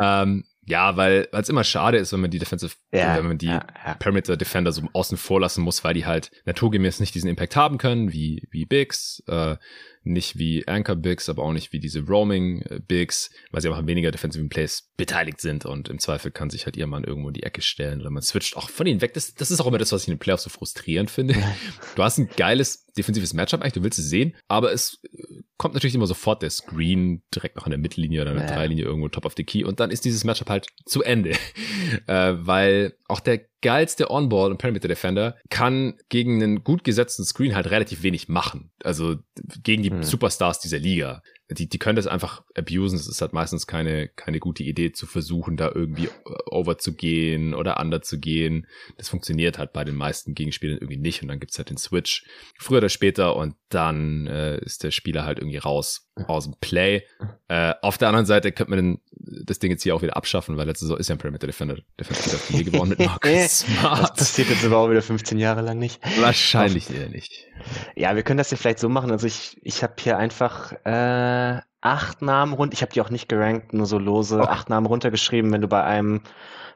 ähm, 0.00 0.44
ja, 0.72 0.96
weil 0.96 1.28
es 1.32 1.50
immer 1.50 1.64
schade 1.64 1.98
ist, 1.98 2.14
wenn 2.14 2.20
man 2.20 2.30
die 2.30 2.38
Defensive, 2.38 2.72
ja, 2.92 3.18
wenn 3.18 3.26
man 3.26 3.36
die 3.36 3.48
ja, 3.48 3.66
ja. 3.84 3.94
Perimeter 3.94 4.38
Defender 4.38 4.72
so 4.72 4.88
außen 4.94 5.18
vor 5.18 5.38
lassen 5.38 5.62
muss, 5.62 5.84
weil 5.84 5.92
die 5.92 6.06
halt 6.06 6.30
naturgemäß 6.46 6.98
nicht 6.98 7.14
diesen 7.14 7.28
Impact 7.28 7.56
haben 7.56 7.76
können, 7.76 8.14
wie, 8.14 8.48
wie 8.50 8.64
Bigs. 8.64 9.22
Äh, 9.26 9.56
nicht 10.04 10.38
wie 10.38 10.66
Anchor 10.66 10.96
Bigs, 10.96 11.28
aber 11.28 11.42
auch 11.42 11.52
nicht 11.52 11.72
wie 11.72 11.80
diese 11.80 12.00
Roaming 12.00 12.62
äh, 12.62 12.80
Bigs, 12.80 13.30
weil 13.50 13.62
sie 13.62 13.68
einfach 13.68 13.86
weniger 13.86 14.10
Defensive 14.10 14.46
Plays 14.48 14.90
beteiligt 14.96 15.40
sind 15.40 15.64
und 15.64 15.88
im 15.88 15.98
Zweifel 15.98 16.30
kann 16.30 16.50
sich 16.50 16.64
halt 16.64 16.76
ihr 16.76 16.86
Mann 16.86 17.04
irgendwo 17.04 17.28
in 17.28 17.34
die 17.34 17.42
Ecke 17.42 17.62
stellen 17.62 18.00
oder 18.00 18.10
man 18.10 18.22
switcht 18.22 18.56
auch 18.56 18.68
von 18.68 18.86
ihnen 18.86 19.00
weg. 19.00 19.14
Das, 19.14 19.34
das 19.34 19.50
ist 19.50 19.60
auch 19.60 19.66
immer 19.66 19.78
das, 19.78 19.92
was 19.92 20.02
ich 20.02 20.08
in 20.08 20.14
den 20.14 20.20
Playoffs 20.20 20.44
so 20.44 20.50
frustrierend 20.50 21.10
finde. 21.10 21.34
Du 21.96 22.02
hast 22.02 22.18
ein 22.18 22.28
geiles 22.36 22.86
defensives 22.96 23.32
Matchup 23.32 23.60
eigentlich, 23.60 23.72
du 23.74 23.82
willst 23.82 23.98
es 23.98 24.08
sehen, 24.08 24.34
aber 24.48 24.72
es 24.72 25.00
äh, 25.04 25.42
kommt 25.56 25.74
natürlich 25.74 25.94
immer 25.94 26.06
sofort 26.06 26.42
der 26.42 26.50
Screen 26.50 27.22
direkt 27.34 27.56
noch 27.56 27.64
an 27.64 27.70
der 27.70 27.78
Mittellinie 27.78 28.22
oder 28.22 28.30
an 28.32 28.38
der 28.38 28.46
ja. 28.46 28.54
Dreilinie 28.54 28.84
irgendwo 28.84 29.08
top 29.08 29.24
of 29.24 29.34
the 29.36 29.44
key 29.44 29.64
und 29.64 29.80
dann 29.80 29.90
ist 29.90 30.04
dieses 30.04 30.24
Matchup 30.24 30.50
halt 30.50 30.66
zu 30.84 31.02
Ende, 31.02 31.30
äh, 32.06 32.34
weil 32.36 32.94
auch 33.08 33.20
der 33.20 33.40
geilste 33.62 34.10
On-Ball 34.10 34.50
und 34.50 34.58
Perimeter 34.58 34.88
Defender 34.88 35.36
kann 35.48 35.94
gegen 36.08 36.42
einen 36.42 36.64
gut 36.64 36.84
gesetzten 36.84 37.24
Screen 37.24 37.54
halt 37.54 37.70
relativ 37.70 38.02
wenig 38.02 38.28
machen. 38.28 38.70
Also 38.84 39.16
gegen 39.62 39.82
die 39.82 39.90
hm. 39.90 40.02
Superstars 40.02 40.60
dieser 40.60 40.78
Liga. 40.78 41.22
die, 41.48 41.68
die 41.68 41.78
können 41.78 41.96
das 41.96 42.06
einfach 42.06 42.42
abusen. 42.54 42.98
Es 42.98 43.08
ist 43.08 43.20
halt 43.20 43.32
meistens 43.32 43.66
keine, 43.66 44.08
keine 44.08 44.40
gute 44.40 44.62
Idee 44.62 44.92
zu 44.92 45.06
versuchen, 45.06 45.56
da 45.56 45.70
irgendwie 45.74 46.06
äh, 46.06 46.10
over 46.50 46.78
zu 46.78 46.94
gehen 46.94 47.54
oder 47.54 47.80
under 47.80 48.02
zu 48.02 48.18
gehen. 48.18 48.66
Das 48.98 49.08
funktioniert 49.08 49.58
halt 49.58 49.72
bei 49.72 49.84
den 49.84 49.94
meisten 49.94 50.34
Gegenspielern 50.34 50.78
irgendwie 50.78 50.98
nicht 50.98 51.22
und 51.22 51.28
dann 51.28 51.40
gibt's 51.40 51.58
halt 51.58 51.70
den 51.70 51.78
Switch 51.78 52.24
früher 52.58 52.78
oder 52.78 52.88
später 52.88 53.36
und 53.36 53.54
dann 53.68 54.26
äh, 54.26 54.58
ist 54.58 54.82
der 54.82 54.90
Spieler 54.90 55.24
halt 55.24 55.38
irgendwie 55.38 55.58
raus 55.58 56.10
aus 56.26 56.44
dem 56.44 56.54
Play. 56.60 57.02
Äh, 57.48 57.74
auf 57.82 57.98
der 57.98 58.08
anderen 58.08 58.26
Seite 58.26 58.52
könnte 58.52 58.70
man 58.70 58.78
den, 58.78 59.00
das 59.10 59.58
Ding 59.58 59.70
jetzt 59.70 59.82
hier 59.82 59.94
auch 59.94 60.02
wieder 60.02 60.16
abschaffen, 60.16 60.56
weil 60.56 60.66
letzte 60.66 60.84
Saison 60.84 60.98
ist 60.98 61.08
ja 61.08 61.14
ein 61.14 61.18
Perimeter 61.18 61.46
Defender 61.46 61.76
Defensive 61.98 62.36
the 62.52 62.64
geworden 62.64 62.90
mit 62.90 62.98
Marcus 63.06 63.60
Smart. 63.60 64.10
Das 64.10 64.28
passiert 64.28 64.50
jetzt 64.50 64.64
aber 64.64 64.78
auch 64.78 64.90
wieder 64.90 65.02
15 65.02 65.38
Jahre 65.38 65.62
lang 65.62 65.78
nicht. 65.78 66.00
Wahrscheinlich 66.20 66.90
eher 66.90 67.08
nicht. 67.08 67.46
Ja, 67.96 68.14
wir 68.14 68.22
können 68.22 68.38
das 68.38 68.50
ja 68.50 68.56
vielleicht 68.56 68.78
so 68.78 68.88
machen. 68.88 69.10
Also 69.10 69.26
ich, 69.26 69.58
ich 69.62 69.82
habe 69.82 69.94
hier 69.98 70.18
einfach 70.18 70.72
äh, 70.84 71.60
acht 71.80 72.22
Namen 72.22 72.52
rund. 72.52 72.74
Ich 72.74 72.82
habe 72.82 72.92
die 72.92 73.00
auch 73.00 73.10
nicht 73.10 73.28
gerankt, 73.28 73.72
nur 73.72 73.86
so 73.86 73.98
lose 73.98 74.38
okay. 74.38 74.48
acht 74.48 74.68
Namen 74.68 74.86
runtergeschrieben. 74.86 75.50
Wenn 75.52 75.62
du 75.62 75.68
bei 75.68 75.82
einem 75.82 76.22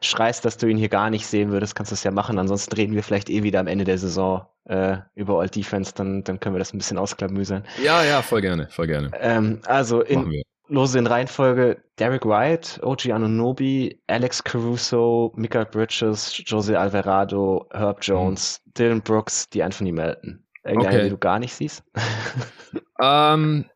schreist, 0.01 0.45
dass 0.45 0.57
du 0.57 0.67
ihn 0.67 0.77
hier 0.77 0.89
gar 0.89 1.11
nicht 1.11 1.27
sehen 1.27 1.51
würdest, 1.51 1.75
kannst 1.75 1.93
du 1.93 1.95
es 1.95 2.05
ja 2.05 2.11
machen. 2.11 2.39
Ansonsten 2.39 2.75
reden 2.75 2.95
wir 2.95 3.03
vielleicht 3.03 3.31
eh 3.31 3.43
wieder 3.43 3.61
am 3.61 3.67
Ende 3.67 3.85
der 3.85 3.99
Saison 3.99 4.47
äh, 4.67 4.99
über 5.15 5.41
All 5.41 5.49
Defense. 5.49 5.93
Dann, 5.95 6.23
dann 6.25 6.41
können 6.41 6.55
wir 6.55 6.59
das 6.59 6.73
ein 6.73 6.79
bisschen 6.79 6.99
ausklamüsern. 6.99 7.65
Ja, 7.83 8.05
ja, 8.05 8.23
voll 8.23 8.41
gerne, 8.41 8.69
voll 8.71 8.87
gerne. 8.87 9.11
Ähm, 9.21 9.61
also 9.67 10.03
in, 10.03 10.43
lose 10.69 10.99
in 10.99 11.07
Reihenfolge 11.07 11.83
Derek 11.99 12.25
White, 12.25 12.83
OG 12.83 13.11
Anunobi, 13.11 14.01
Alex 14.07 14.43
Caruso, 14.43 15.33
Mikael 15.37 15.67
Bridges, 15.67 16.43
Jose 16.47 16.79
Alvarado, 16.79 17.67
Herb 17.73 17.99
Jones, 18.03 18.61
mhm. 18.65 18.73
Dylan 18.75 19.03
Brooks, 19.03 19.49
die 19.49 19.63
Anthony 19.63 19.93
Melton. 19.93 20.45
Irgendeine, 20.65 20.97
okay. 20.97 21.05
die 21.05 21.11
du 21.11 21.19
gar 21.19 21.39
nicht 21.39 21.55
siehst? 21.55 21.85
ähm, 23.01 23.67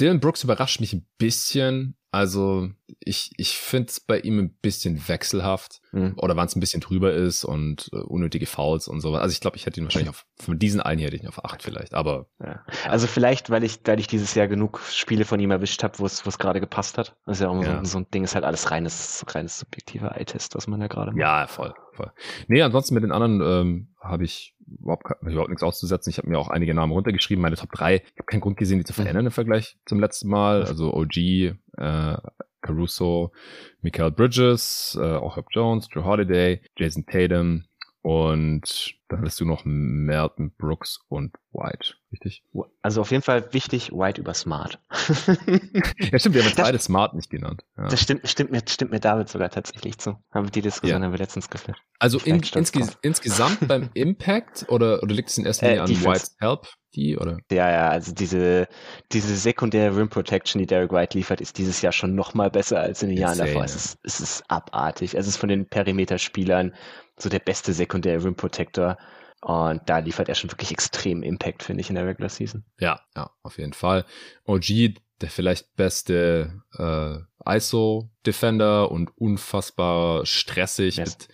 Dylan 0.00 0.20
Brooks 0.20 0.44
überrascht 0.44 0.80
mich 0.80 0.92
ein 0.92 1.06
bisschen. 1.18 1.96
Also 2.16 2.70
ich, 3.00 3.30
ich 3.36 3.58
finde 3.58 3.88
es 3.90 4.00
bei 4.00 4.18
ihm 4.18 4.38
ein 4.38 4.54
bisschen 4.54 5.06
wechselhaft. 5.06 5.82
Mhm. 5.92 6.14
Oder 6.16 6.34
wann 6.34 6.46
es 6.46 6.56
ein 6.56 6.60
bisschen 6.60 6.80
drüber 6.80 7.12
ist 7.12 7.44
und 7.44 7.90
äh, 7.92 7.96
unnötige 7.96 8.46
Fouls 8.46 8.88
und 8.88 9.02
sowas. 9.02 9.20
Also 9.20 9.32
ich 9.34 9.40
glaube, 9.40 9.58
ich 9.58 9.66
hätte 9.66 9.80
ihn 9.80 9.84
wahrscheinlich 9.84 10.08
auf, 10.08 10.24
von 10.40 10.58
diesen 10.58 10.80
einen 10.80 10.98
hier 10.98 11.08
hätte 11.08 11.16
ich 11.16 11.22
ihn 11.22 11.28
auf 11.28 11.44
acht 11.44 11.62
vielleicht. 11.62 11.92
Aber 11.92 12.26
ja. 12.42 12.64
Also 12.88 13.06
vielleicht, 13.06 13.50
weil 13.50 13.64
ich, 13.64 13.80
weil 13.84 14.00
ich 14.00 14.06
dieses 14.06 14.34
Jahr 14.34 14.48
genug 14.48 14.80
Spiele 14.90 15.26
von 15.26 15.38
ihm 15.40 15.50
erwischt 15.50 15.82
habe, 15.82 15.98
wo 15.98 16.06
es 16.06 16.38
gerade 16.38 16.60
gepasst 16.60 16.96
hat. 16.96 17.16
Das 17.26 17.36
ist 17.36 17.42
ja 17.42 17.50
auch 17.50 17.62
ja. 17.62 17.84
So, 17.84 17.90
so, 17.90 17.98
ein 17.98 18.10
Ding, 18.10 18.24
ist 18.24 18.34
halt 18.34 18.46
alles 18.46 18.70
reines, 18.70 19.24
reines 19.28 19.58
subjektiver 19.58 20.16
Eye-Test, 20.16 20.54
was 20.54 20.66
man 20.66 20.80
ja 20.80 20.86
gerade 20.86 21.10
macht. 21.10 21.20
Ja, 21.20 21.46
voll, 21.46 21.74
voll. 21.92 22.12
Nee, 22.48 22.62
ansonsten 22.62 22.94
mit 22.94 23.02
den 23.02 23.12
anderen 23.12 23.42
ähm, 23.42 23.88
habe 24.08 24.24
ich 24.24 24.54
überhaupt, 24.80 25.04
überhaupt 25.22 25.50
nichts 25.50 25.62
auszusetzen. 25.62 26.10
Ich 26.10 26.18
habe 26.18 26.28
mir 26.28 26.38
auch 26.38 26.48
einige 26.48 26.74
Namen 26.74 26.92
runtergeschrieben, 26.92 27.42
meine 27.42 27.56
Top 27.56 27.72
3. 27.72 27.96
Ich 27.96 28.02
habe 28.18 28.26
keinen 28.26 28.40
Grund 28.40 28.56
gesehen, 28.56 28.78
die 28.78 28.84
zu 28.84 28.92
mhm. 28.92 29.02
verändern 29.02 29.26
im 29.26 29.32
Vergleich 29.32 29.78
zum 29.84 30.00
letzten 30.00 30.28
Mal. 30.28 30.64
Also 30.64 30.92
OG, 30.94 31.16
äh, 31.16 32.16
Caruso, 32.60 33.32
Michael 33.80 34.10
Bridges, 34.10 34.98
äh, 35.00 35.04
auch 35.04 35.36
Herb 35.36 35.46
Jones, 35.50 35.88
Drew 35.88 36.04
Holiday, 36.04 36.60
Jason 36.76 37.06
Tatum 37.06 37.64
und 38.06 38.94
dann 39.08 39.24
hast 39.24 39.40
du 39.40 39.44
noch 39.44 39.62
Merton, 39.64 40.52
Brooks 40.56 41.00
und 41.08 41.34
White, 41.50 41.94
richtig? 42.12 42.44
Also 42.80 43.00
auf 43.00 43.10
jeden 43.10 43.24
Fall 43.24 43.52
wichtig, 43.52 43.90
White 43.90 44.20
über 44.20 44.32
Smart. 44.32 44.78
ja, 44.92 46.16
stimmt, 46.16 46.36
wir 46.36 46.42
haben 46.42 46.48
jetzt 46.48 46.56
beide 46.56 46.78
Smart 46.78 47.14
nicht 47.14 47.30
genannt. 47.30 47.64
Ja. 47.76 47.88
Das 47.88 48.00
stimmt, 48.00 48.28
stimmt, 48.28 48.52
mir, 48.52 48.62
stimmt 48.68 48.92
mir 48.92 49.00
David 49.00 49.28
sogar 49.28 49.50
tatsächlich 49.50 49.98
zu. 49.98 50.10
Haben 50.30 50.46
wir 50.46 50.52
die 50.52 50.62
Diskussion 50.62 51.00
ja. 51.00 51.04
haben 51.04 51.12
wir 51.14 51.18
letztens 51.18 51.50
geführt. 51.50 51.78
Also 51.98 52.20
in, 52.20 52.36
insge 52.54 52.86
insgesamt 53.02 53.66
beim 53.66 53.90
Impact 53.94 54.66
oder, 54.68 55.02
oder 55.02 55.12
liegt 55.12 55.30
es 55.30 55.38
in 55.38 55.44
erster 55.44 55.66
Linie 55.66 55.80
äh, 55.80 55.82
an 55.82 56.04
White's 56.04 56.36
Help? 56.38 56.68
Die, 56.94 57.18
oder? 57.18 57.38
Ja, 57.50 57.70
ja, 57.72 57.88
also 57.88 58.14
diese, 58.14 58.68
diese 59.10 59.34
sekundäre 59.34 59.96
Rim 59.96 60.08
Protection, 60.08 60.60
die 60.60 60.66
Derek 60.66 60.92
White 60.92 61.18
liefert, 61.18 61.40
ist 61.40 61.58
dieses 61.58 61.82
Jahr 61.82 61.92
schon 61.92 62.14
noch 62.14 62.34
mal 62.34 62.50
besser 62.50 62.78
als 62.80 63.02
in 63.02 63.08
den 63.08 63.18
Jahren 63.18 63.36
davor. 63.36 63.64
Es 63.64 63.74
ist, 63.74 63.98
es 64.04 64.20
ist 64.20 64.44
abartig. 64.48 65.14
Es 65.14 65.26
ist 65.26 65.38
von 65.38 65.48
den 65.48 65.68
Perimeterspielern 65.68 66.72
so 67.18 67.28
der 67.28 67.38
beste 67.38 67.72
sekundäre 67.72 68.24
Rim 68.24 68.34
Protector. 68.34 68.98
Und 69.40 69.82
da 69.86 69.98
liefert 69.98 70.28
er 70.28 70.34
schon 70.34 70.50
wirklich 70.50 70.70
extrem 70.70 71.22
Impact, 71.22 71.62
finde 71.62 71.80
ich, 71.80 71.88
in 71.88 71.94
der 71.94 72.06
Regular 72.06 72.28
Season. 72.28 72.64
Ja, 72.78 73.00
ja, 73.14 73.30
auf 73.42 73.58
jeden 73.58 73.74
Fall. 73.74 74.04
OG, 74.44 74.94
der 75.20 75.30
vielleicht 75.30 75.76
beste 75.76 76.62
äh, 76.78 77.56
ISO-Defender 77.56 78.90
und 78.90 79.16
unfassbar 79.16 80.26
stressig 80.26 80.96
yes. 80.96 81.18
mit, 81.18 81.28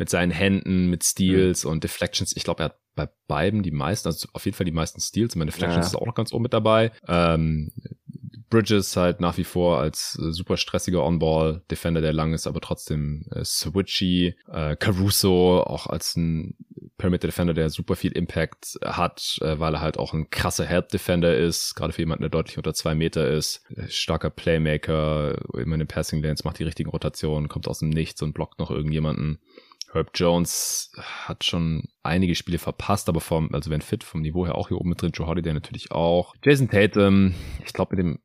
mit 0.00 0.08
seinen 0.08 0.30
Händen, 0.30 0.88
mit 0.88 1.04
Steals 1.04 1.64
mhm. 1.64 1.72
und 1.72 1.84
Deflections. 1.84 2.34
Ich 2.34 2.42
glaube, 2.42 2.62
er 2.62 2.64
hat 2.70 2.78
bei 2.96 3.10
beiden 3.28 3.62
die 3.62 3.70
meisten, 3.70 4.08
also 4.08 4.28
auf 4.32 4.46
jeden 4.46 4.56
Fall 4.56 4.64
die 4.64 4.72
meisten 4.72 4.98
Steals. 4.98 5.36
Meine 5.36 5.50
Deflections 5.50 5.84
ja. 5.84 5.90
ist 5.90 5.94
auch 5.94 6.06
noch 6.06 6.14
ganz 6.14 6.32
oben 6.32 6.44
mit 6.44 6.54
dabei. 6.54 6.90
Ähm, 7.06 7.70
Bridges 8.48 8.96
halt 8.96 9.20
nach 9.20 9.36
wie 9.36 9.44
vor 9.44 9.78
als 9.78 10.18
äh, 10.18 10.32
super 10.32 10.56
stressiger 10.56 11.04
On-Ball-Defender, 11.04 12.00
der 12.00 12.14
lang 12.14 12.32
ist, 12.32 12.46
aber 12.46 12.62
trotzdem 12.62 13.26
äh, 13.30 13.44
switchy. 13.44 14.36
Äh, 14.50 14.76
Caruso 14.76 15.60
auch 15.64 15.86
als 15.86 16.16
ein 16.16 16.56
Perimeter-Defender, 16.96 17.52
der 17.52 17.68
super 17.68 17.94
viel 17.94 18.12
Impact 18.12 18.78
hat, 18.82 19.36
äh, 19.42 19.58
weil 19.58 19.74
er 19.74 19.82
halt 19.82 19.98
auch 19.98 20.14
ein 20.14 20.30
krasser 20.30 20.64
Help-Defender 20.64 21.36
ist, 21.36 21.74
gerade 21.74 21.92
für 21.92 22.00
jemanden, 22.00 22.22
der 22.22 22.30
deutlich 22.30 22.56
unter 22.56 22.72
zwei 22.72 22.94
Meter 22.94 23.28
ist. 23.28 23.70
Äh, 23.76 23.88
starker 23.88 24.30
Playmaker, 24.30 25.38
immer 25.58 25.74
in 25.74 25.80
den 25.80 25.88
Passing 25.88 26.22
Lanes, 26.22 26.44
macht 26.44 26.58
die 26.58 26.64
richtigen 26.64 26.88
Rotationen, 26.88 27.50
kommt 27.50 27.68
aus 27.68 27.80
dem 27.80 27.90
Nichts 27.90 28.22
und 28.22 28.32
blockt 28.32 28.58
noch 28.58 28.70
irgendjemanden. 28.70 29.40
Herb 29.92 30.10
Jones 30.14 30.92
hat 30.96 31.44
schon 31.44 31.88
einige 32.02 32.34
Spiele 32.34 32.58
verpasst, 32.58 33.08
aber 33.08 33.20
vom, 33.20 33.52
also 33.54 33.70
wenn 33.70 33.80
fit, 33.80 34.04
vom 34.04 34.20
Niveau 34.20 34.46
her 34.46 34.54
auch 34.54 34.68
hier 34.68 34.78
oben 34.78 34.90
mit 34.90 35.02
drin. 35.02 35.12
Joe 35.12 35.26
Holiday 35.26 35.52
natürlich 35.52 35.90
auch. 35.90 36.34
Jason 36.44 36.68
Tatum, 36.68 37.34
ich 37.64 37.72
glaube 37.72 37.96
mit 37.96 38.04
dem 38.04 38.20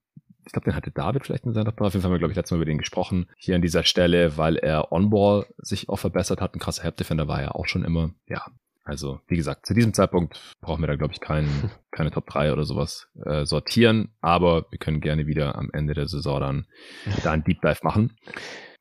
ich 0.45 0.51
glaube, 0.51 0.65
den 0.65 0.75
hatte 0.75 0.91
David 0.91 1.25
vielleicht 1.25 1.45
in 1.45 1.53
seiner 1.53 1.75
Top 1.75 1.81
Auf 1.81 1.93
jeden 1.93 2.01
Fall 2.01 2.09
haben 2.09 2.15
wir, 2.15 2.19
glaube 2.19 2.31
ich, 2.31 2.37
letztes 2.37 2.51
Mal 2.51 2.57
über 2.57 2.65
den 2.65 2.77
gesprochen. 2.77 3.25
Hier 3.35 3.55
an 3.55 3.61
dieser 3.61 3.83
Stelle, 3.83 4.37
weil 4.37 4.57
er 4.57 4.91
On-Ball 4.91 5.47
sich 5.57 5.89
auch 5.89 5.97
verbessert 5.97 6.39
hat. 6.39 6.53
Ein 6.55 6.59
krasser 6.59 6.83
Help-Defender 6.83 7.27
war 7.27 7.41
er 7.41 7.55
auch 7.55 7.65
schon 7.65 7.83
immer. 7.83 8.11
Ja, 8.27 8.45
also, 8.83 9.19
wie 9.27 9.35
gesagt, 9.35 9.65
zu 9.65 9.73
diesem 9.73 9.95
Zeitpunkt 9.95 10.39
brauchen 10.61 10.83
wir 10.83 10.87
da, 10.87 10.95
glaube 10.95 11.13
ich, 11.13 11.19
kein, 11.19 11.47
keine 11.91 12.11
Top 12.11 12.27
3 12.27 12.53
oder 12.53 12.63
sowas 12.63 13.07
äh, 13.25 13.45
sortieren. 13.45 14.13
Aber 14.21 14.67
wir 14.69 14.77
können 14.77 15.01
gerne 15.01 15.25
wieder 15.25 15.55
am 15.55 15.71
Ende 15.73 15.95
der 15.95 16.07
Saison 16.07 16.39
dann 16.39 16.67
da 17.23 17.31
einen 17.31 17.43
Deep 17.43 17.61
Dive 17.61 17.79
machen. 17.81 18.15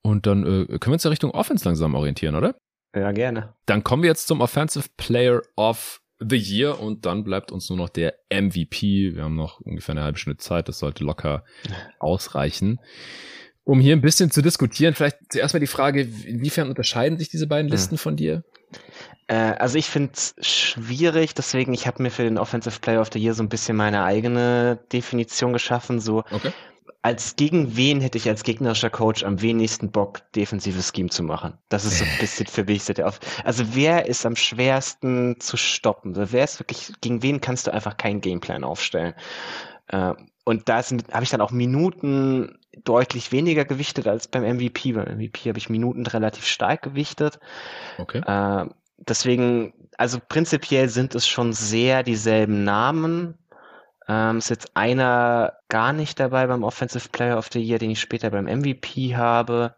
Und 0.03 0.27
dann 0.27 0.43
äh, 0.43 0.67
können 0.67 0.89
wir 0.89 0.93
uns 0.93 1.05
ja 1.05 1.11
Richtung 1.11 1.31
Offense 1.31 1.65
langsam 1.65 1.95
orientieren, 1.95 2.35
oder? 2.35 2.55
Ja, 2.95 3.13
gerne. 3.13 3.55
Dann 3.67 3.83
kommen 3.83 4.03
wir 4.03 4.11
jetzt 4.11 4.27
zum 4.27 4.41
Offensive 4.41 4.89
Player 4.97 5.43
of 5.57 6.01
the 6.21 6.37
Year 6.37 6.81
und 6.81 7.07
dann 7.07 7.25
bleibt 7.25 7.51
uns 7.51 7.69
nur 7.69 7.79
noch 7.79 7.89
der 7.89 8.15
MVP. 8.31 9.15
Wir 9.15 9.25
haben 9.25 9.37
noch 9.37 9.61
ungefähr 9.61 9.95
eine 9.95 10.05
halbe 10.05 10.19
Stunde 10.19 10.39
Zeit, 10.39 10.69
das 10.69 10.79
sollte 10.79 11.05
locker 11.05 11.45
ausreichen. 11.99 12.81
Um 13.65 13.81
hier 13.81 13.97
ein 13.97 14.03
bisschen 14.03 14.31
zu 14.31 14.43
diskutieren, 14.43 14.95
vielleicht 14.95 15.17
zuerst 15.31 15.55
mal 15.55 15.61
die 15.61 15.67
Frage, 15.67 16.03
inwiefern 16.03 16.69
unterscheiden 16.69 17.19
sich 17.19 17.31
diese 17.31 17.47
beiden 17.47 17.71
Listen 17.71 17.93
hm. 17.93 17.99
von 17.99 18.17
dir? 18.17 18.45
Äh, 19.27 19.35
also 19.35 19.79
ich 19.79 19.87
finde 19.87 20.13
es 20.15 20.35
schwierig, 20.41 21.35
deswegen 21.35 21.73
ich 21.73 21.87
habe 21.87 22.03
mir 22.03 22.11
für 22.11 22.25
den 22.25 22.37
Offensive 22.37 22.81
Player 22.81 23.01
of 23.01 23.11
the 23.13 23.19
Year 23.19 23.33
so 23.33 23.43
ein 23.43 23.49
bisschen 23.49 23.77
meine 23.77 24.05
eigene 24.05 24.79
Definition 24.93 25.55
geschaffen. 25.55 25.99
So 25.99 26.25
okay 26.31 26.53
als 27.03 27.37
gegen 27.37 27.77
wen 27.77 28.01
hätte 28.01 28.19
ich 28.19 28.29
als 28.29 28.45
gegnerischer 28.45 28.91
Coach 28.91 29.25
am 29.25 29.43
wenigsten 29.43 29.91
Bock, 29.91 30.21
defensives 30.33 30.91
Scheme 30.95 31.11
zu 31.11 31.23
machen? 31.23 31.59
Das 31.69 31.85
ist 31.85 31.99
so 31.99 32.05
ein 32.05 32.11
bisschen 32.21 32.47
für 32.47 32.65
mich 32.65 32.85
der 32.87 33.07
auf. 33.07 33.21
Also 33.45 33.65
wer 33.75 34.07
ist 34.07 34.25
am 34.25 34.37
schwersten 34.37 35.39
zu 35.39 35.57
stoppen? 35.57 36.17
Also 36.17 36.33
wer 36.33 36.45
ist 36.45 36.61
wirklich, 36.61 36.93
gegen 37.01 37.23
wen 37.23 37.41
kannst 37.41 37.67
du 37.67 37.73
einfach 37.73 37.97
keinen 37.97 38.21
Gameplan 38.21 38.65
aufstellen? 38.65 39.15
Äh, 39.89 40.15
und 40.45 40.69
da 40.69 40.83
habe 40.83 41.25
ich 41.25 41.31
dann 41.31 41.41
auch 41.41 41.51
Minuten 41.51 42.59
deutlich 42.85 43.33
weniger 43.33 43.65
gewichtet 43.65 44.07
als 44.07 44.29
beim 44.29 44.43
MVP. 44.43 44.93
Beim 44.93 45.17
MVP 45.19 45.49
habe 45.49 45.59
ich 45.59 45.71
Minuten 45.71 46.07
relativ 46.07 46.47
stark 46.47 46.83
gewichtet. 46.83 47.39
Okay. 47.99 48.19
Äh, 48.27 48.69
deswegen, 48.99 49.73
also 49.97 50.19
prinzipiell 50.27 50.89
sind 50.89 51.15
es 51.15 51.27
schon 51.27 51.53
sehr 51.53 52.03
dieselben 52.03 52.65
Namen, 52.65 53.39
ähm, 54.09 54.39
ist 54.39 54.51
jetzt 54.51 54.77
einer 54.77 55.55
gar 55.69 55.93
nicht 55.93 56.21
dabei 56.21 56.47
beim 56.47 56.65
Offensive 56.65 57.09
Player 57.09 57.39
of 57.39 57.49
the 57.53 57.61
Year, 57.61 57.79
den 57.79 57.91
ich 57.91 58.01
später 58.01 58.31
beim 58.31 58.45
MVP 58.45 59.17
habe. 59.17 59.75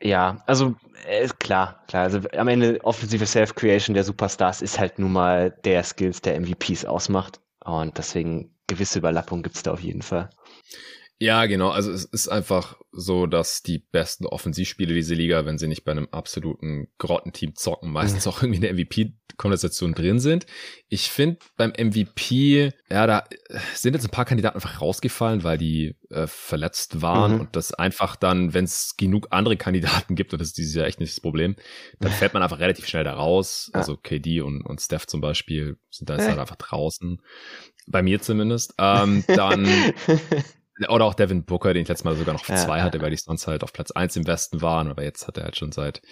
Ja, 0.00 0.42
also 0.46 0.74
äh, 1.06 1.28
klar, 1.38 1.82
klar. 1.88 2.04
Also 2.04 2.20
am 2.36 2.48
Ende 2.48 2.78
offensive 2.84 3.26
Self-Creation 3.26 3.94
der 3.94 4.04
Superstars 4.04 4.62
ist 4.62 4.78
halt 4.78 4.98
nun 4.98 5.12
mal 5.12 5.50
der 5.64 5.82
Skills 5.82 6.20
der 6.20 6.38
MVPs 6.38 6.84
ausmacht. 6.84 7.40
Und 7.64 7.96
deswegen 7.98 8.54
gewisse 8.66 8.98
Überlappung 8.98 9.42
gibt's 9.42 9.62
da 9.62 9.72
auf 9.72 9.80
jeden 9.80 10.02
Fall. 10.02 10.30
Ja, 11.20 11.46
genau. 11.46 11.70
Also 11.70 11.92
es 11.92 12.04
ist 12.04 12.28
einfach 12.28 12.76
so, 12.90 13.26
dass 13.26 13.62
die 13.62 13.78
besten 13.78 14.26
Offensivspiele 14.26 14.92
dieser 14.92 15.14
Liga, 15.14 15.46
wenn 15.46 15.58
sie 15.58 15.68
nicht 15.68 15.84
bei 15.84 15.92
einem 15.92 16.08
absoluten 16.10 16.88
Grottenteam 16.98 17.54
zocken, 17.54 17.92
meistens 17.92 18.26
auch 18.26 18.42
irgendwie 18.42 18.56
in 18.56 18.62
der 18.62 18.74
MVP-Konversation 18.74 19.94
drin 19.94 20.18
sind. 20.18 20.44
Ich 20.88 21.10
finde 21.10 21.38
beim 21.56 21.70
MVP, 21.70 22.72
ja, 22.90 23.06
da 23.06 23.24
sind 23.74 23.94
jetzt 23.94 24.04
ein 24.04 24.10
paar 24.10 24.24
Kandidaten 24.24 24.56
einfach 24.56 24.80
rausgefallen, 24.80 25.44
weil 25.44 25.56
die 25.56 25.96
äh, 26.10 26.26
verletzt 26.26 27.00
waren 27.00 27.34
mhm. 27.34 27.40
und 27.40 27.56
das 27.56 27.72
einfach 27.72 28.16
dann, 28.16 28.52
wenn 28.52 28.64
es 28.64 28.96
genug 28.96 29.28
andere 29.30 29.56
Kandidaten 29.56 30.16
gibt, 30.16 30.32
und 30.32 30.40
das 30.40 30.48
ist 30.48 30.58
dieses 30.58 30.74
Jahr 30.74 30.86
echt 30.86 30.98
nicht 30.98 31.12
das 31.12 31.20
Problem, 31.20 31.54
dann 32.00 32.10
fällt 32.12 32.34
man 32.34 32.42
einfach 32.42 32.58
relativ 32.58 32.88
schnell 32.88 33.04
da 33.04 33.14
raus. 33.14 33.70
Also 33.72 33.96
KD 33.96 34.40
und, 34.40 34.62
und 34.62 34.80
Steph 34.80 35.06
zum 35.06 35.20
Beispiel 35.20 35.76
sind 35.90 36.10
da 36.10 36.16
jetzt 36.16 36.28
halt 36.28 36.40
einfach 36.40 36.56
draußen. 36.56 37.22
Bei 37.86 38.02
mir 38.02 38.20
zumindest. 38.20 38.74
Ähm, 38.78 39.24
dann 39.28 39.66
Oder 40.88 41.04
auch 41.04 41.14
Devin 41.14 41.44
Booker, 41.44 41.72
den 41.72 41.82
ich 41.82 41.88
letztes 41.88 42.04
Mal 42.04 42.16
sogar 42.16 42.34
noch 42.34 42.46
ja, 42.48 42.56
zwei 42.56 42.82
hatte, 42.82 43.00
weil 43.00 43.10
die 43.10 43.16
sonst 43.16 43.46
halt 43.46 43.62
auf 43.62 43.72
Platz 43.72 43.92
eins 43.92 44.16
im 44.16 44.26
Westen 44.26 44.60
waren. 44.60 44.88
Aber 44.88 45.04
jetzt 45.04 45.28
hat 45.28 45.38
er 45.38 45.44
halt 45.44 45.56
schon 45.56 45.70
seit 45.70 46.02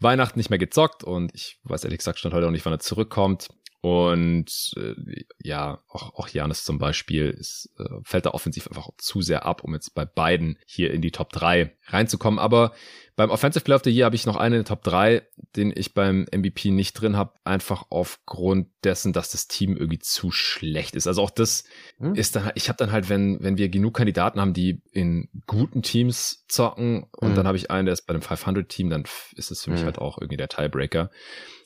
Weihnachten 0.00 0.38
nicht 0.38 0.50
mehr 0.50 0.58
gezockt 0.58 1.02
und 1.02 1.34
ich 1.34 1.58
weiß 1.64 1.84
ehrlich 1.84 1.98
gesagt 1.98 2.18
schon 2.18 2.34
heute 2.34 2.46
auch 2.46 2.50
nicht, 2.50 2.64
wann 2.66 2.74
er 2.74 2.80
zurückkommt. 2.80 3.48
Und 3.82 4.74
äh, 4.76 5.24
ja, 5.42 5.82
auch, 5.88 6.14
auch 6.14 6.28
Janis 6.28 6.62
zum 6.62 6.78
Beispiel 6.78 7.30
ist, 7.30 7.68
äh, 7.80 7.98
fällt 8.04 8.26
da 8.26 8.30
offensiv 8.30 8.68
einfach 8.68 8.90
zu 8.96 9.22
sehr 9.22 9.44
ab, 9.44 9.64
um 9.64 9.74
jetzt 9.74 9.96
bei 9.96 10.04
beiden 10.04 10.56
hier 10.66 10.94
in 10.94 11.02
die 11.02 11.10
Top 11.10 11.32
3 11.32 11.76
reinzukommen. 11.88 12.38
Aber 12.38 12.74
beim 13.16 13.30
Offensive 13.30 13.64
Player 13.64 13.76
of 13.76 13.82
the 13.82 13.90
Year 13.90 14.04
habe 14.04 14.14
ich 14.14 14.24
noch 14.24 14.36
einen 14.36 14.60
in 14.60 14.64
Top 14.64 14.84
3, 14.84 15.22
den 15.56 15.72
ich 15.74 15.94
beim 15.94 16.26
MVP 16.32 16.70
nicht 16.70 16.92
drin 16.92 17.16
habe, 17.16 17.34
einfach 17.42 17.86
aufgrund 17.90 18.68
dessen, 18.84 19.12
dass 19.12 19.32
das 19.32 19.48
Team 19.48 19.76
irgendwie 19.76 19.98
zu 19.98 20.30
schlecht 20.30 20.94
ist. 20.94 21.08
Also 21.08 21.20
auch 21.20 21.30
das 21.30 21.64
hm. 21.98 22.14
ist 22.14 22.36
dann, 22.36 22.52
ich 22.54 22.68
habe 22.68 22.76
dann 22.76 22.92
halt, 22.92 23.08
wenn, 23.08 23.42
wenn 23.42 23.58
wir 23.58 23.68
genug 23.68 23.94
Kandidaten 23.94 24.40
haben, 24.40 24.54
die 24.54 24.80
in 24.92 25.28
guten 25.48 25.82
Teams 25.82 26.44
zocken 26.46 27.06
und 27.16 27.30
hm. 27.30 27.34
dann 27.34 27.46
habe 27.48 27.56
ich 27.56 27.68
einen, 27.72 27.86
der 27.86 27.94
ist 27.94 28.06
bei 28.06 28.12
dem 28.12 28.22
500 28.22 28.68
Team, 28.68 28.90
dann 28.90 29.02
ist 29.34 29.50
es 29.50 29.64
für 29.64 29.70
hm. 29.70 29.74
mich 29.74 29.84
halt 29.84 29.98
auch 29.98 30.18
irgendwie 30.18 30.36
der 30.36 30.48
Tiebreaker. 30.48 31.10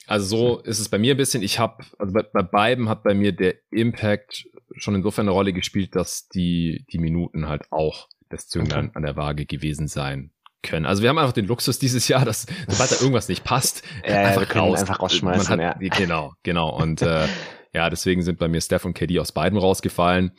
Also 0.07 0.27
so 0.27 0.61
ist 0.61 0.79
es 0.79 0.89
bei 0.89 0.99
mir 0.99 1.15
ein 1.15 1.17
bisschen. 1.17 1.43
Ich 1.43 1.59
habe, 1.59 1.85
also 1.99 2.13
bei, 2.13 2.23
bei 2.23 2.43
beiden 2.43 2.89
hat 2.89 3.03
bei 3.03 3.15
mir 3.15 3.33
der 3.33 3.57
Impact 3.71 4.47
schon 4.77 4.95
insofern 4.95 5.25
eine 5.25 5.33
Rolle 5.33 5.53
gespielt, 5.53 5.97
dass 5.97 6.29
die, 6.29 6.85
die 6.93 6.99
Minuten 6.99 7.49
halt 7.49 7.71
auch 7.71 8.09
das 8.29 8.49
Zünglein 8.49 8.87
okay. 8.87 8.97
an 8.97 9.03
der 9.03 9.17
Waage 9.17 9.47
gewesen 9.47 9.89
sein 9.89 10.31
können. 10.63 10.87
Also 10.87 11.03
wir 11.03 11.09
haben 11.09 11.19
einfach 11.19 11.33
den 11.33 11.47
Luxus 11.47 11.79
dieses 11.79 12.09
Jahr, 12.09 12.25
dass 12.25 12.47
sobald 12.69 12.91
da 12.93 12.97
irgendwas 12.97 13.29
nicht 13.29 13.45
passt, 13.45 13.83
ja, 14.07 14.27
einfach, 14.27 14.55
raus, 14.55 14.81
einfach 14.81 15.01
rausschmeißen. 15.01 15.57
Man 15.57 15.67
hat, 15.67 15.81
ja. 15.81 15.89
Genau, 15.97 16.35
genau. 16.43 16.77
Und 16.77 17.03
äh, 17.03 17.27
ja, 17.73 17.91
deswegen 17.91 18.23
sind 18.23 18.39
bei 18.39 18.49
mir 18.49 18.61
Steph 18.61 18.85
und 18.85 18.95
KD 18.95 19.19
aus 19.21 19.33
beiden 19.33 19.59
rausgefallen. 19.59 20.33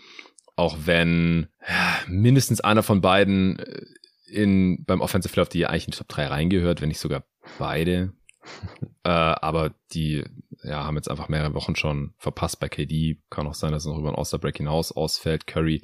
Auch 0.55 0.75
wenn 0.85 1.47
ja, 1.67 1.99
mindestens 2.07 2.61
einer 2.61 2.83
von 2.83 3.01
beiden 3.01 3.59
äh, 3.59 3.81
in 4.29 4.83
beim 4.85 5.01
Offensive 5.01 5.31
Player 5.31 5.43
of 5.43 5.51
the 5.51 5.59
Year 5.59 5.69
eigentlich 5.69 5.87
in 5.87 5.91
die 5.91 5.97
Top 5.97 6.09
3 6.09 6.27
reingehört, 6.27 6.81
wenn 6.81 6.89
nicht 6.89 6.99
sogar 6.99 7.23
beide. 7.59 8.13
äh, 9.03 9.09
aber 9.09 9.73
die 9.93 10.23
ja, 10.63 10.83
haben 10.83 10.95
jetzt 10.95 11.09
einfach 11.09 11.29
mehrere 11.29 11.53
Wochen 11.53 11.75
schon 11.75 12.13
verpasst 12.17 12.59
bei 12.59 12.69
KD. 12.69 13.17
Kann 13.29 13.47
auch 13.47 13.53
sein, 13.53 13.71
dass 13.71 13.85
er 13.85 13.91
noch 13.91 13.99
über 13.99 14.11
den 14.11 14.15
Osterbreak 14.15 14.57
hinaus 14.57 14.91
ausfällt. 14.91 15.47
Curry 15.47 15.81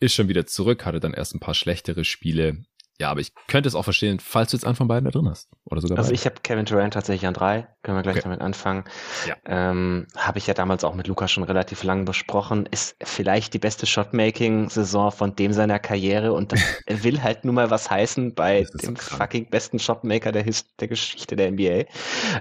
ist 0.00 0.14
schon 0.14 0.28
wieder 0.28 0.46
zurück, 0.46 0.84
hatte 0.86 1.00
dann 1.00 1.14
erst 1.14 1.34
ein 1.34 1.40
paar 1.40 1.54
schlechtere 1.54 2.04
Spiele. 2.04 2.64
Ja, 2.98 3.10
aber 3.10 3.20
ich 3.20 3.32
könnte 3.46 3.68
es 3.68 3.74
auch 3.74 3.82
verstehen, 3.82 4.20
falls 4.20 4.50
du 4.50 4.56
jetzt 4.56 4.64
einen 4.64 4.76
von 4.76 4.88
beiden 4.88 5.04
da 5.04 5.10
drin 5.10 5.28
hast. 5.28 5.48
Oder 5.64 5.80
sogar 5.80 5.98
Also 5.98 6.08
beide. 6.08 6.14
ich 6.14 6.24
habe 6.24 6.36
Kevin 6.42 6.64
Durant 6.64 6.94
tatsächlich 6.94 7.26
an 7.26 7.34
drei. 7.34 7.68
Können 7.82 7.98
wir 7.98 8.02
gleich 8.02 8.16
okay. 8.16 8.24
damit 8.24 8.40
anfangen. 8.40 8.84
Ja. 9.26 9.36
Ähm, 9.44 10.06
habe 10.16 10.38
ich 10.38 10.46
ja 10.46 10.54
damals 10.54 10.82
auch 10.82 10.94
mit 10.94 11.06
Luca 11.06 11.28
schon 11.28 11.44
relativ 11.44 11.82
lang 11.82 12.04
besprochen. 12.04 12.66
Ist 12.70 12.96
vielleicht 13.02 13.54
die 13.54 13.58
beste 13.58 13.86
Shotmaking-Saison 13.86 15.12
von 15.12 15.36
dem 15.36 15.52
seiner 15.52 15.78
Karriere 15.78 16.32
und 16.32 16.52
das 16.52 16.60
will 17.04 17.22
halt 17.22 17.44
nun 17.44 17.54
mal 17.54 17.70
was 17.70 17.90
heißen 17.90 18.34
bei 18.34 18.66
dem 18.82 18.96
so 18.96 19.16
fucking 19.16 19.50
besten 19.50 19.78
Shotmaker 19.78 20.32
der, 20.32 20.42
His 20.42 20.64
der 20.76 20.88
Geschichte 20.88 21.36
der 21.36 21.50
NBA. 21.50 21.84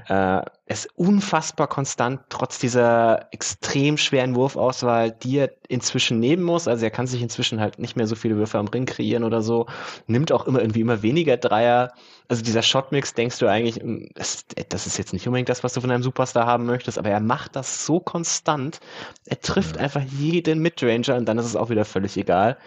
Äh, 0.08 0.46
ist 0.68 0.90
unfassbar 0.96 1.68
konstant, 1.68 2.22
trotz 2.30 2.58
dieser 2.58 3.28
extrem 3.32 3.98
schweren 3.98 4.34
Wurfauswahl, 4.34 5.12
die 5.12 5.38
er 5.38 5.52
inzwischen 5.68 6.20
nehmen 6.20 6.42
muss. 6.42 6.68
Also 6.68 6.86
er 6.86 6.92
kann 6.92 7.06
sich 7.06 7.22
inzwischen 7.22 7.60
halt 7.60 7.78
nicht 7.78 7.96
mehr 7.96 8.08
so 8.08 8.16
viele 8.16 8.36
Würfe 8.38 8.58
am 8.58 8.68
Ring 8.68 8.86
kreieren 8.86 9.24
oder 9.24 9.44
so. 9.44 9.68
Nimmt 10.08 10.32
auch 10.32 10.45
immer 10.48 10.60
irgendwie 10.60 10.82
immer 10.82 11.02
weniger 11.02 11.38
Dreier. 11.38 11.94
Also 12.28 12.44
dieser 12.44 12.62
Shotmix, 12.62 13.14
denkst 13.14 13.40
du 13.40 13.48
eigentlich, 13.48 13.78
hm, 13.78 14.10
das, 14.16 14.46
ist 14.86 14.98
jetzt 14.98 15.14
nicht 15.14 15.28
unbedingt 15.28 15.50
das, 15.50 15.64
was 15.64 15.74
du 15.74 15.82
von 15.82 15.92
einem 15.92 16.04
Superstar 16.04 16.46
haben 16.46 16.66
möchtest, 16.66 16.98
aber 16.98 17.10
er 17.10 17.20
macht 17.20 17.56
das 17.56 17.86
so 17.86 18.00
konstant. 18.00 18.80
Er 19.26 19.40
trifft 19.40 19.76
ja. 19.76 19.82
einfach 19.84 20.02
jeden 20.20 20.60
Midranger 20.60 21.16
und 21.16 21.26
dann 21.26 21.38
ist 21.38 21.46
es 21.46 21.56
auch 21.56 21.70
wieder 21.70 21.86
völlig 21.86 22.18
egal. 22.18 22.58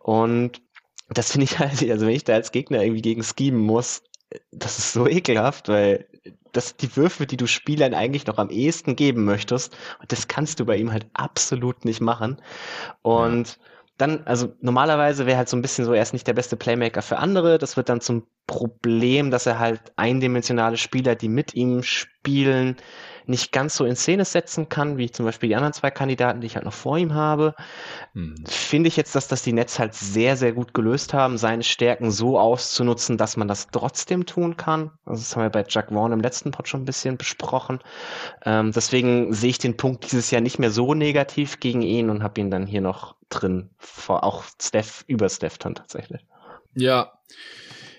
Und 0.00 0.62
das 1.08 1.32
finde 1.32 1.44
ich 1.44 1.58
halt, 1.58 1.82
also 1.90 2.06
wenn 2.06 2.14
ich 2.14 2.24
da 2.24 2.34
als 2.34 2.52
Gegner 2.52 2.82
irgendwie 2.82 3.02
gegen 3.02 3.22
schieben 3.22 3.60
muss, 3.60 4.02
das 4.50 4.78
ist 4.78 4.92
so 4.92 5.06
ekelhaft, 5.06 5.68
weil 5.68 6.06
das 6.52 6.68
sind 6.68 6.82
die 6.82 6.96
Würfe, 6.96 7.26
die 7.26 7.36
du 7.36 7.46
Spielern 7.46 7.94
eigentlich 7.94 8.26
noch 8.26 8.38
am 8.38 8.50
ehesten 8.50 8.96
geben 8.96 9.24
möchtest. 9.24 9.76
Und 10.00 10.12
das 10.12 10.28
kannst 10.28 10.60
du 10.60 10.64
bei 10.64 10.76
ihm 10.76 10.92
halt 10.92 11.06
absolut 11.14 11.84
nicht 11.84 12.00
machen. 12.00 12.40
Und 13.02 13.48
ja 13.48 13.54
dann, 14.02 14.26
also 14.26 14.52
normalerweise 14.60 15.26
wäre 15.26 15.38
halt 15.38 15.48
so 15.48 15.56
ein 15.56 15.62
bisschen 15.62 15.84
so, 15.84 15.92
er 15.92 16.02
ist 16.02 16.12
nicht 16.12 16.26
der 16.26 16.34
beste 16.34 16.56
Playmaker 16.56 17.02
für 17.02 17.18
andere. 17.18 17.58
Das 17.58 17.76
wird 17.76 17.88
dann 17.88 18.00
zum 18.00 18.26
Problem, 18.48 19.30
dass 19.30 19.46
er 19.46 19.60
halt 19.60 19.80
eindimensionale 19.96 20.76
Spieler, 20.76 21.14
die 21.14 21.28
mit 21.28 21.54
ihm 21.54 21.84
spielen, 21.84 22.76
nicht 23.26 23.52
ganz 23.52 23.76
so 23.76 23.84
in 23.84 23.96
Szene 23.96 24.24
setzen 24.24 24.68
kann, 24.68 24.98
wie 24.98 25.10
zum 25.10 25.26
Beispiel 25.26 25.48
die 25.48 25.56
anderen 25.56 25.72
zwei 25.72 25.90
Kandidaten, 25.90 26.40
die 26.40 26.46
ich 26.46 26.56
halt 26.56 26.64
noch 26.64 26.72
vor 26.72 26.98
ihm 26.98 27.14
habe. 27.14 27.54
Mhm. 28.14 28.44
Finde 28.46 28.88
ich 28.88 28.96
jetzt, 28.96 29.14
dass 29.14 29.28
das 29.28 29.42
die 29.42 29.52
Nets 29.52 29.78
halt 29.78 29.94
sehr, 29.94 30.36
sehr 30.36 30.52
gut 30.52 30.74
gelöst 30.74 31.14
haben, 31.14 31.38
seine 31.38 31.62
Stärken 31.62 32.10
so 32.10 32.38
auszunutzen, 32.38 33.18
dass 33.18 33.36
man 33.36 33.48
das 33.48 33.68
trotzdem 33.72 34.26
tun 34.26 34.56
kann. 34.56 34.90
Also 35.04 35.20
das 35.20 35.36
haben 35.36 35.42
wir 35.42 35.50
bei 35.50 35.64
Jack 35.68 35.90
Vaughn 35.90 36.12
im 36.12 36.20
letzten 36.20 36.50
Pod 36.50 36.68
schon 36.68 36.82
ein 36.82 36.86
bisschen 36.86 37.16
besprochen. 37.16 37.80
Ähm, 38.44 38.72
deswegen 38.72 39.32
sehe 39.32 39.50
ich 39.50 39.58
den 39.58 39.76
Punkt 39.76 40.04
dieses 40.04 40.30
Jahr 40.30 40.40
nicht 40.40 40.58
mehr 40.58 40.70
so 40.70 40.94
negativ 40.94 41.60
gegen 41.60 41.82
ihn 41.82 42.10
und 42.10 42.22
habe 42.22 42.40
ihn 42.40 42.50
dann 42.50 42.66
hier 42.66 42.80
noch 42.80 43.16
drin, 43.28 43.70
vor 43.78 44.24
auch 44.24 44.44
Steph, 44.60 45.04
über 45.06 45.28
Steph 45.28 45.58
dann 45.58 45.74
tatsächlich. 45.74 46.26
Ja, 46.74 47.12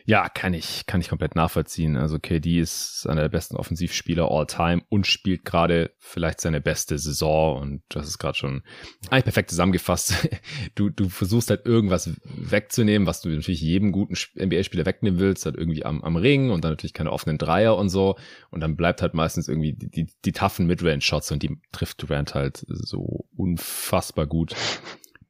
ja, 0.06 0.28
kann 0.28 0.54
ich, 0.54 0.86
kann 0.86 1.00
ich 1.00 1.08
komplett 1.08 1.36
nachvollziehen. 1.36 1.96
Also 1.96 2.20
KD 2.20 2.60
ist 2.60 3.08
einer 3.08 3.22
der 3.22 3.30
besten 3.30 3.56
Offensivspieler 3.56 4.30
all 4.30 4.46
time 4.46 4.82
und 4.90 5.08
spielt 5.08 5.46
gerade 5.46 5.92
vielleicht 5.98 6.42
seine 6.42 6.60
beste 6.60 6.98
Saison 6.98 7.62
und 7.62 7.84
das 7.90 8.08
ist 8.08 8.18
gerade 8.18 8.38
schon 8.38 8.64
eigentlich 9.10 9.24
perfekt 9.26 9.50
zusammengefasst. 9.50 10.16
Du, 10.76 10.90
du 10.90 11.10
versuchst 11.10 11.50
halt 11.50 11.66
irgendwas 11.66 12.10
wegzunehmen, 12.24 13.08
was 13.08 13.22
du 13.22 13.30
natürlich 13.30 13.62
jedem 13.62 13.92
guten 13.92 14.16
NBA-Spieler 14.36 14.86
wegnehmen 14.86 15.20
willst, 15.20 15.46
halt 15.46 15.56
irgendwie 15.56 15.86
am, 15.86 16.04
am 16.04 16.16
Ring 16.16 16.52
und 16.52 16.64
dann 16.64 16.72
natürlich 16.72 16.94
keine 16.94 17.12
offenen 17.12 17.38
Dreier 17.38 17.78
und 17.78 17.90
so 17.90 18.16
und 18.50 18.62
dann 18.62 18.76
bleibt 18.76 19.02
halt 19.02 19.14
meistens 19.14 19.48
irgendwie 19.48 19.74
die, 19.74 19.90
die, 19.90 20.08
die 20.26 20.32
toughen 20.32 20.66
Midrange-Shots 20.68 21.32
und 21.32 21.44
die 21.44 21.58
trifft 21.72 22.02
Durant 22.02 22.34
halt 22.34 22.66
so 22.68 23.26
unfassbar 23.36 24.26
gut 24.26 24.56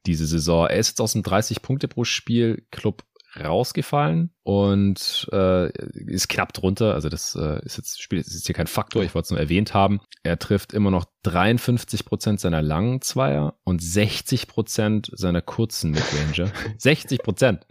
diese 0.06 0.26
Saison. 0.26 0.66
Er 0.66 0.76
ist 0.76 0.88
jetzt 0.88 1.00
aus 1.00 1.12
dem 1.12 1.22
30 1.22 1.62
Punkte 1.62 1.88
pro 1.88 2.04
Spiel 2.04 2.66
Club 2.70 3.04
rausgefallen 3.42 4.30
und 4.42 5.28
äh, 5.32 5.70
ist 5.94 6.28
knapp 6.28 6.52
drunter. 6.52 6.94
Also 6.94 7.08
das 7.08 7.34
äh, 7.34 7.64
ist 7.64 7.76
jetzt 7.76 8.00
spielt 8.00 8.26
ist 8.26 8.34
jetzt 8.34 8.46
hier 8.46 8.54
kein 8.54 8.66
Faktor. 8.66 9.02
Ich 9.02 9.14
wollte 9.14 9.26
es 9.26 9.30
nur 9.30 9.40
erwähnt 9.40 9.74
haben. 9.74 10.00
Er 10.22 10.38
trifft 10.38 10.72
immer 10.72 10.90
noch 10.90 11.06
53 11.22 12.04
Prozent 12.04 12.40
seiner 12.40 12.62
langen 12.62 13.00
Zweier 13.00 13.54
und 13.64 13.82
60 13.82 14.46
Prozent 14.46 15.10
seiner 15.12 15.40
kurzen 15.40 15.90
Midranger. 15.90 16.52
60 16.78 17.18
Prozent. 17.22 17.66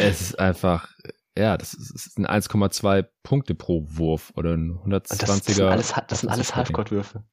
Es 0.00 0.20
ist 0.20 0.38
einfach 0.38 0.88
ja, 1.38 1.56
das 1.56 1.74
ist 1.74 2.18
ein 2.18 2.26
1,2 2.26 3.06
Punkte 3.22 3.54
pro 3.54 3.84
Wurf 3.86 4.32
oder 4.36 4.54
ein 4.54 4.78
120er. 4.84 4.98
Das, 5.08 5.18
das 5.18 5.44
sind 5.44 5.62
alles, 5.62 5.94
das 6.08 6.20
sind 6.20 6.28
alles 6.28 6.54
Halfcourt-Würfe. 6.56 7.24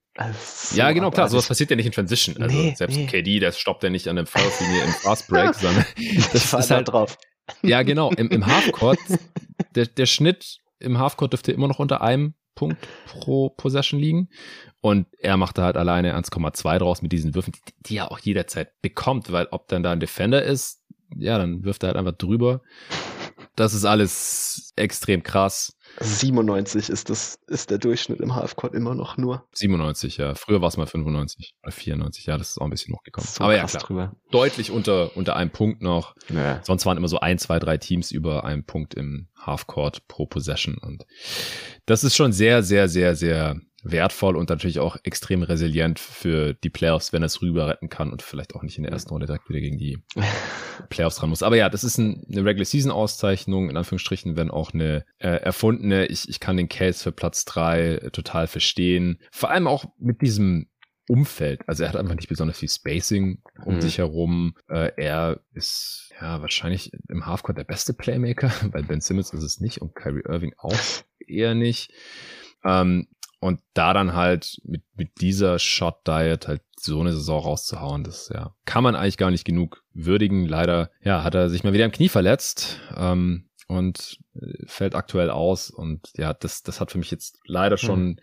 So 0.43 0.75
ja, 0.75 0.91
genau, 0.91 1.11
klar, 1.11 1.29
sowas 1.29 1.47
passiert 1.47 1.69
ja 1.69 1.75
nicht 1.75 1.85
in 1.85 1.91
Transition. 1.91 2.41
Also 2.41 2.55
nee, 2.55 2.73
selbst 2.75 2.97
nee. 2.97 3.05
KD, 3.05 3.39
das 3.39 3.59
stoppt 3.59 3.83
ja 3.83 3.89
nicht 3.89 4.07
an 4.07 4.15
dem 4.15 4.25
Foul-Linie 4.25 4.83
im 4.83 4.91
Fast 4.91 5.27
Break, 5.27 5.53
sondern 5.55 5.85
das 6.33 6.53
ist 6.53 6.71
halt 6.71 6.87
drauf. 6.87 7.17
Ja, 7.61 7.83
genau. 7.83 8.11
Im, 8.11 8.29
im 8.29 8.45
Halfcourt, 8.45 8.99
der, 9.75 9.85
der 9.85 10.05
Schnitt 10.05 10.59
im 10.79 10.97
Halfcourt 10.99 11.33
dürfte 11.33 11.51
immer 11.51 11.67
noch 11.67 11.79
unter 11.79 12.01
einem 12.01 12.33
Punkt 12.55 12.87
pro 13.05 13.49
Possession 13.49 13.99
liegen. 13.99 14.29
Und 14.81 15.07
er 15.19 15.37
macht 15.37 15.57
da 15.57 15.63
halt 15.63 15.77
alleine 15.77 16.17
1,2 16.17 16.77
draus 16.79 17.01
mit 17.01 17.11
diesen 17.11 17.35
Würfen, 17.35 17.53
die, 17.53 17.73
die 17.85 17.97
er 17.97 18.11
auch 18.11 18.19
jederzeit 18.19 18.79
bekommt, 18.81 19.31
weil 19.31 19.47
ob 19.51 19.67
dann 19.67 19.83
da 19.83 19.91
ein 19.91 19.99
Defender 19.99 20.43
ist, 20.43 20.81
ja, 21.15 21.37
dann 21.37 21.63
wirft 21.63 21.83
er 21.83 21.87
halt 21.87 21.97
einfach 21.97 22.17
drüber. 22.17 22.61
Das 23.55 23.73
ist 23.73 23.85
alles 23.85 24.73
extrem 24.75 25.23
krass. 25.23 25.76
97 25.99 26.89
ist 26.89 27.09
das, 27.09 27.39
ist 27.47 27.69
der 27.69 27.77
Durchschnitt 27.77 28.19
im 28.19 28.35
Halfcourt 28.35 28.73
immer 28.73 28.95
noch 28.95 29.17
nur. 29.17 29.47
97, 29.53 30.17
ja. 30.17 30.35
Früher 30.35 30.61
war 30.61 30.69
es 30.69 30.77
mal 30.77 30.85
95 30.85 31.55
oder 31.63 31.71
94, 31.71 32.25
ja, 32.25 32.37
das 32.37 32.51
ist 32.51 32.57
auch 32.59 32.65
ein 32.65 32.69
bisschen 32.69 32.95
hochgekommen. 32.95 33.27
So 33.27 33.43
Aber 33.43 33.55
ja, 33.55 33.65
klar. 33.65 33.83
Drüber. 33.83 34.15
Deutlich 34.31 34.71
unter, 34.71 35.15
unter 35.17 35.35
einem 35.35 35.51
Punkt 35.51 35.81
noch. 35.81 36.15
Ja. 36.29 36.61
Sonst 36.63 36.85
waren 36.85 36.97
immer 36.97 37.07
so 37.07 37.19
ein, 37.19 37.39
zwei, 37.39 37.59
drei 37.59 37.77
Teams 37.77 38.11
über 38.11 38.43
einem 38.43 38.63
Punkt 38.63 38.93
im 38.93 39.27
Halfcourt 39.39 40.07
pro 40.07 40.25
Possession. 40.25 40.77
Und 40.77 41.05
das 41.85 42.03
ist 42.03 42.15
schon 42.15 42.31
sehr, 42.31 42.63
sehr, 42.63 42.89
sehr, 42.89 43.15
sehr 43.15 43.59
wertvoll 43.83 44.35
und 44.35 44.49
natürlich 44.49 44.79
auch 44.79 44.97
extrem 45.03 45.43
resilient 45.43 45.99
für 45.99 46.53
die 46.53 46.69
Playoffs, 46.69 47.13
wenn 47.13 47.23
er 47.23 47.27
es 47.27 47.41
rüber 47.41 47.67
retten 47.67 47.89
kann 47.89 48.11
und 48.11 48.21
vielleicht 48.21 48.55
auch 48.55 48.63
nicht 48.63 48.77
in 48.77 48.83
der 48.83 48.91
ersten 48.91 49.11
Runde 49.11 49.27
direkt 49.27 49.49
wieder 49.49 49.59
gegen 49.59 49.77
die 49.77 49.99
Playoffs 50.89 51.21
ran 51.21 51.29
muss. 51.29 51.43
Aber 51.43 51.55
ja, 51.55 51.69
das 51.69 51.83
ist 51.83 51.97
ein, 51.97 52.25
eine 52.31 52.43
Regular 52.43 52.65
Season 52.65 52.91
Auszeichnung, 52.91 53.69
in 53.69 53.77
Anführungsstrichen, 53.77 54.35
wenn 54.35 54.49
auch 54.49 54.73
eine 54.73 55.05
äh, 55.19 55.29
erfundene. 55.29 56.07
Ich, 56.07 56.27
ich 56.27 56.39
kann 56.39 56.57
den 56.57 56.69
Case 56.69 57.03
für 57.03 57.11
Platz 57.11 57.45
drei 57.45 58.09
total 58.11 58.47
verstehen. 58.47 59.19
Vor 59.31 59.51
allem 59.51 59.67
auch 59.67 59.85
mit 59.99 60.21
diesem 60.21 60.67
Umfeld. 61.07 61.61
Also 61.67 61.83
er 61.83 61.89
hat 61.89 61.95
einfach 61.95 62.15
nicht 62.15 62.27
besonders 62.27 62.59
viel 62.59 62.69
Spacing 62.69 63.41
um 63.63 63.75
mhm. 63.75 63.81
sich 63.81 63.97
herum. 63.97 64.55
Äh, 64.67 64.91
er 64.97 65.39
ist 65.53 66.11
ja 66.19 66.41
wahrscheinlich 66.41 66.91
im 67.07 67.25
Halfcourt 67.25 67.57
der 67.57 67.63
beste 67.63 67.93
Playmaker, 67.93 68.51
weil 68.71 68.83
Ben 68.83 69.01
Simmons 69.01 69.31
ist 69.33 69.43
es 69.43 69.59
nicht 69.59 69.81
und 69.81 69.95
Kyrie 69.95 70.23
Irving 70.27 70.53
auch 70.57 70.75
eher 71.25 71.55
nicht. 71.55 71.91
Ähm, 72.65 73.07
und 73.39 73.59
da 73.73 73.93
dann 73.93 74.13
halt 74.13 74.57
mit, 74.63 74.83
mit 74.95 75.21
dieser 75.21 75.59
Shot 75.59 76.07
Diet 76.07 76.47
halt 76.47 76.61
so 76.79 76.99
eine 76.99 77.11
Saison 77.11 77.43
rauszuhauen, 77.43 78.03
das 78.03 78.29
ja, 78.33 78.55
kann 78.65 78.83
man 78.83 78.95
eigentlich 78.95 79.17
gar 79.17 79.31
nicht 79.31 79.45
genug 79.45 79.83
würdigen. 79.93 80.45
Leider, 80.45 80.91
ja, 81.01 81.23
hat 81.23 81.35
er 81.35 81.49
sich 81.49 81.63
mal 81.63 81.73
wieder 81.73 81.85
im 81.85 81.91
Knie 81.91 82.09
verletzt. 82.09 82.79
Ähm, 82.95 83.43
und 83.69 84.19
äh, 84.35 84.65
fällt 84.65 84.95
aktuell 84.95 85.29
aus 85.29 85.69
und 85.69 86.09
ja, 86.15 86.33
das, 86.33 86.63
das 86.63 86.79
hat 86.79 86.89
für 86.89 86.99
mich 86.99 87.11
jetzt 87.11 87.41
leider 87.45 87.75
schon 87.75 88.05
mhm 88.05 88.19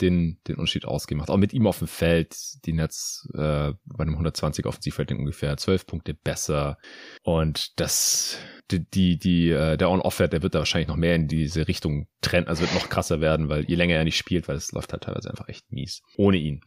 den, 0.00 0.38
den 0.48 0.56
Unterschied 0.56 0.84
ausgemacht. 0.84 1.30
Auch 1.30 1.36
mit 1.36 1.52
ihm 1.52 1.66
auf 1.66 1.78
dem 1.78 1.88
Feld, 1.88 2.36
die 2.64 2.72
Nets 2.72 3.28
äh, 3.34 3.72
bei 3.84 4.02
einem 4.02 4.14
120 4.14 4.66
Offensivrating 4.66 5.18
ungefähr 5.18 5.56
12 5.56 5.86
Punkte 5.86 6.14
besser. 6.14 6.78
Und 7.22 7.78
das, 7.80 8.38
die, 8.70 8.88
die, 8.88 9.18
die 9.18 9.50
äh, 9.50 9.76
der 9.76 9.90
On-Off-Wert, 9.90 10.32
der 10.32 10.42
wird 10.42 10.54
da 10.54 10.60
wahrscheinlich 10.60 10.88
noch 10.88 10.96
mehr 10.96 11.14
in 11.14 11.28
diese 11.28 11.68
Richtung 11.68 12.08
trennen, 12.20 12.48
also 12.48 12.62
wird 12.62 12.74
noch 12.74 12.88
krasser 12.88 13.20
werden, 13.20 13.48
weil 13.48 13.64
je 13.64 13.76
länger 13.76 13.94
er 13.94 14.04
nicht 14.04 14.16
spielt, 14.16 14.48
weil 14.48 14.56
es 14.56 14.72
läuft 14.72 14.92
halt 14.92 15.04
teilweise 15.04 15.30
einfach 15.30 15.48
echt 15.48 15.70
mies. 15.70 16.02
Ohne 16.16 16.38
ihn. 16.38 16.62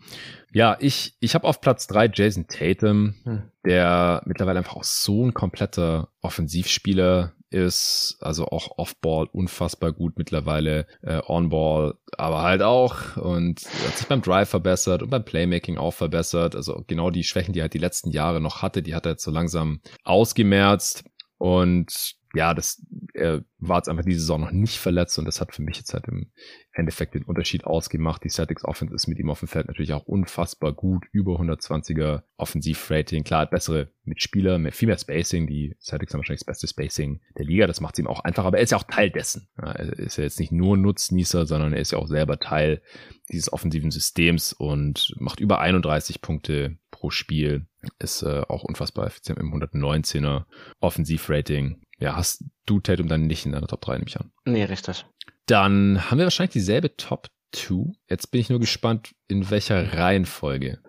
Ja, 0.53 0.77
ich, 0.79 1.15
ich 1.19 1.35
habe 1.35 1.47
auf 1.47 1.61
Platz 1.61 1.87
drei 1.87 2.09
Jason 2.11 2.47
Tatum, 2.47 3.15
hm. 3.23 3.51
der 3.65 4.21
mittlerweile 4.25 4.59
einfach 4.59 4.75
auch 4.75 4.83
so 4.83 5.25
ein 5.25 5.33
kompletter 5.33 6.09
Offensivspieler 6.21 7.33
ist, 7.49 8.17
also 8.19 8.45
auch 8.47 8.77
Off-Ball 8.77 9.27
unfassbar 9.31 9.93
gut 9.93 10.17
mittlerweile, 10.17 10.85
äh, 11.01 11.21
On-Ball, 11.25 11.95
aber 12.17 12.41
halt 12.41 12.61
auch 12.61 13.17
und 13.17 13.61
hat 13.85 13.97
sich 13.97 14.07
beim 14.07 14.21
Drive 14.21 14.49
verbessert 14.49 15.01
und 15.03 15.09
beim 15.09 15.23
Playmaking 15.23 15.77
auch 15.77 15.93
verbessert, 15.93 16.55
also 16.55 16.83
genau 16.87 17.09
die 17.09 17.23
Schwächen, 17.23 17.53
die 17.53 17.59
er 17.59 17.63
halt 17.63 17.73
die 17.73 17.79
letzten 17.79 18.11
Jahre 18.11 18.41
noch 18.41 18.61
hatte, 18.61 18.81
die 18.81 18.95
hat 18.95 19.05
er 19.05 19.13
jetzt 19.13 19.23
so 19.23 19.31
langsam 19.31 19.81
ausgemerzt. 20.03 21.03
Und 21.39 22.15
ja, 22.37 22.53
das 22.53 22.85
er 23.17 23.43
war 23.57 23.77
jetzt 23.77 23.89
einfach 23.89 24.05
diese 24.05 24.19
Saison 24.19 24.41
noch 24.41 24.51
nicht 24.51 24.77
verletzt 24.77 25.17
und 25.17 25.25
das 25.25 25.41
hat 25.41 25.53
für 25.53 25.63
mich 25.63 25.77
jetzt 25.77 25.93
halt 25.93 26.07
im 26.07 26.31
Endeffekt 26.71 27.15
den 27.15 27.23
Unterschied 27.23 27.65
ausgemacht. 27.65 28.23
Die 28.23 28.29
Celtics 28.29 28.63
Offense 28.63 28.93
ist 28.93 29.07
mit 29.07 29.17
ihm 29.17 29.31
auf 29.31 29.39
dem 29.39 29.47
Feld 29.47 29.67
natürlich 29.67 29.93
auch 29.93 30.05
unfassbar 30.05 30.71
gut, 30.71 31.05
über 31.11 31.39
120er 31.39 32.21
Offensivrating, 32.37 33.23
klar, 33.23 33.41
hat 33.41 33.49
bessere 33.49 33.89
Mitspieler, 34.03 34.59
mehr, 34.59 34.71
viel 34.71 34.87
mehr 34.87 34.99
Spacing, 34.99 35.47
die 35.47 35.75
Celtics 35.81 36.13
haben 36.13 36.19
wahrscheinlich 36.19 36.41
das 36.41 36.45
beste 36.45 36.67
Spacing 36.67 37.19
der 37.37 37.45
Liga, 37.45 37.65
das 37.65 37.81
macht 37.81 37.95
es 37.95 37.99
ihm 37.99 38.07
auch 38.07 38.19
einfach, 38.19 38.45
aber 38.45 38.57
er 38.57 38.63
ist 38.63 38.71
ja 38.71 38.77
auch 38.77 38.83
Teil 38.83 39.09
dessen. 39.09 39.47
er 39.57 39.97
ist 39.97 40.17
ja 40.17 40.23
jetzt 40.23 40.39
nicht 40.39 40.51
nur 40.51 40.77
Nutznießer, 40.77 41.47
sondern 41.47 41.73
er 41.73 41.81
ist 41.81 41.91
ja 41.91 41.97
auch 41.97 42.07
selber 42.07 42.39
Teil 42.39 42.83
dieses 43.31 43.51
offensiven 43.51 43.89
Systems 43.89 44.53
und 44.53 45.15
macht 45.17 45.39
über 45.39 45.59
31 45.59 46.21
Punkte 46.21 46.77
pro 46.91 47.09
Spiel, 47.09 47.65
ist 47.99 48.21
äh, 48.21 48.43
auch 48.47 48.63
unfassbar 48.63 49.07
effizient 49.07 49.39
im 49.39 49.53
119er 49.53 50.45
Offensivrating 50.79 51.81
ja, 51.99 52.15
hast 52.15 52.43
du 52.65 52.79
Tatum 52.79 53.07
dann 53.07 53.27
nicht 53.27 53.45
in 53.45 53.53
deiner 53.53 53.67
Top 53.67 53.81
3, 53.81 53.93
nehme 53.93 54.07
ich 54.07 54.19
an. 54.19 54.31
Nee, 54.45 54.63
richtig. 54.65 55.05
Dann 55.45 56.09
haben 56.09 56.17
wir 56.17 56.25
wahrscheinlich 56.25 56.53
dieselbe 56.53 56.95
Top 56.95 57.29
2. 57.53 57.93
Jetzt 58.07 58.31
bin 58.31 58.41
ich 58.41 58.49
nur 58.49 58.59
gespannt, 58.59 59.15
in 59.27 59.49
welcher 59.49 59.93
Reihenfolge. 59.93 60.79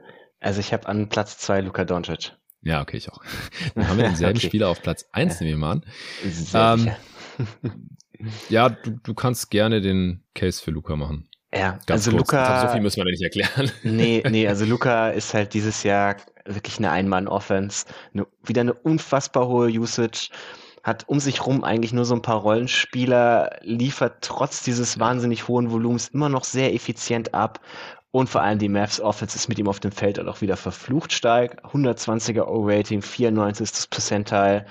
Also 0.41 0.61
ich 0.61 0.73
habe 0.73 0.89
an 0.89 1.09
Platz 1.09 1.39
2 1.39 1.63
Luka 1.63 1.85
Doncic. 1.85 2.37
Ja, 2.63 2.83
okay, 2.83 2.97
ich 2.97 3.11
auch. 3.11 3.23
Dann 3.75 3.89
haben 3.89 3.97
wir 3.97 4.05
denselben 4.05 4.37
okay. 4.39 4.47
Spieler 4.47 4.69
auf 4.69 4.83
Platz 4.83 5.07
1, 5.13 5.41
nehmen 5.41 5.53
wir 5.53 5.67
mal 5.67 5.73
an. 5.73 5.85
Ähm, 6.55 8.29
ja, 8.49 8.69
du, 8.69 8.99
du 9.03 9.15
kannst 9.15 9.51
gerne 9.51 9.81
den 9.81 10.25
Case 10.35 10.63
für 10.63 10.71
Luca 10.71 10.97
machen. 10.97 11.29
Ja, 11.53 11.79
Ganz 11.87 12.07
also 12.07 12.11
kurz. 12.11 12.33
Luca. 12.33 12.67
So 12.67 12.73
viel 12.73 12.83
müssen 12.83 12.99
wir 12.99 13.05
nicht 13.11 13.23
erklären. 13.23 13.71
Nee, 13.83 14.23
nee, 14.29 14.47
also 14.47 14.67
Luca 14.67 15.11
ist 15.11 15.33
halt 15.33 15.55
dieses 15.55 15.83
Jahr 15.83 16.17
wirklich 16.45 16.79
eine 16.79 16.91
Ein-Mann-Offense. 16.91 17.87
wieder 18.45 18.61
eine 18.61 18.75
unfassbar 18.75 19.49
hohe 19.49 19.69
Usage 19.69 20.29
hat 20.83 21.09
um 21.09 21.20
sich 21.20 21.47
rum 21.47 21.64
eigentlich 21.64 21.93
nur 21.93 22.05
so 22.05 22.14
ein 22.14 22.22
paar 22.22 22.41
Rollenspieler, 22.41 23.59
liefert 23.62 24.18
trotz 24.20 24.62
dieses 24.62 24.99
wahnsinnig 24.99 25.49
hohen 25.49 25.70
Volumens 25.70 26.09
immer 26.09 26.29
noch 26.29 26.45
sehr 26.45 26.74
effizient 26.74 27.35
ab. 27.35 27.61
Und 28.11 28.29
vor 28.29 28.41
allem 28.41 28.59
die 28.59 28.70
Mavs 28.70 29.01
Offense 29.01 29.37
ist 29.37 29.49
mit 29.49 29.59
ihm 29.59 29.68
auf 29.68 29.81
dem 29.81 29.93
Feld 29.93 30.18
auch 30.18 30.41
wieder 30.41 30.57
verflucht 30.57 31.12
stark. 31.12 31.62
120er 31.72 32.47
O-Rating, 32.47 33.03
94 33.03 33.64
ist 33.64 33.76
das 33.76 33.87
Percentile. 33.87 34.64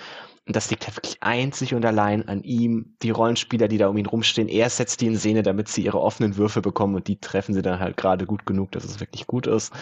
Und 0.48 0.56
das 0.56 0.70
liegt 0.72 0.88
halt 0.88 0.96
wirklich 0.96 1.22
einzig 1.22 1.74
und 1.74 1.86
allein 1.86 2.28
an 2.28 2.42
ihm. 2.42 2.96
Die 3.04 3.10
Rollenspieler, 3.10 3.68
die 3.68 3.78
da 3.78 3.90
um 3.90 3.98
ihn 3.98 4.06
rumstehen, 4.06 4.48
er 4.48 4.70
setzt 4.70 5.02
die 5.02 5.08
in 5.08 5.18
Szene, 5.18 5.44
damit 5.44 5.68
sie 5.68 5.84
ihre 5.84 6.00
offenen 6.00 6.38
Würfe 6.38 6.62
bekommen 6.62 6.96
und 6.96 7.08
die 7.08 7.20
treffen 7.20 7.54
sie 7.54 7.62
dann 7.62 7.80
halt 7.80 7.98
gerade 7.98 8.26
gut 8.26 8.46
genug, 8.46 8.72
dass 8.72 8.86
es 8.86 9.00
wirklich 9.00 9.28
gut 9.28 9.46
ist. 9.46 9.74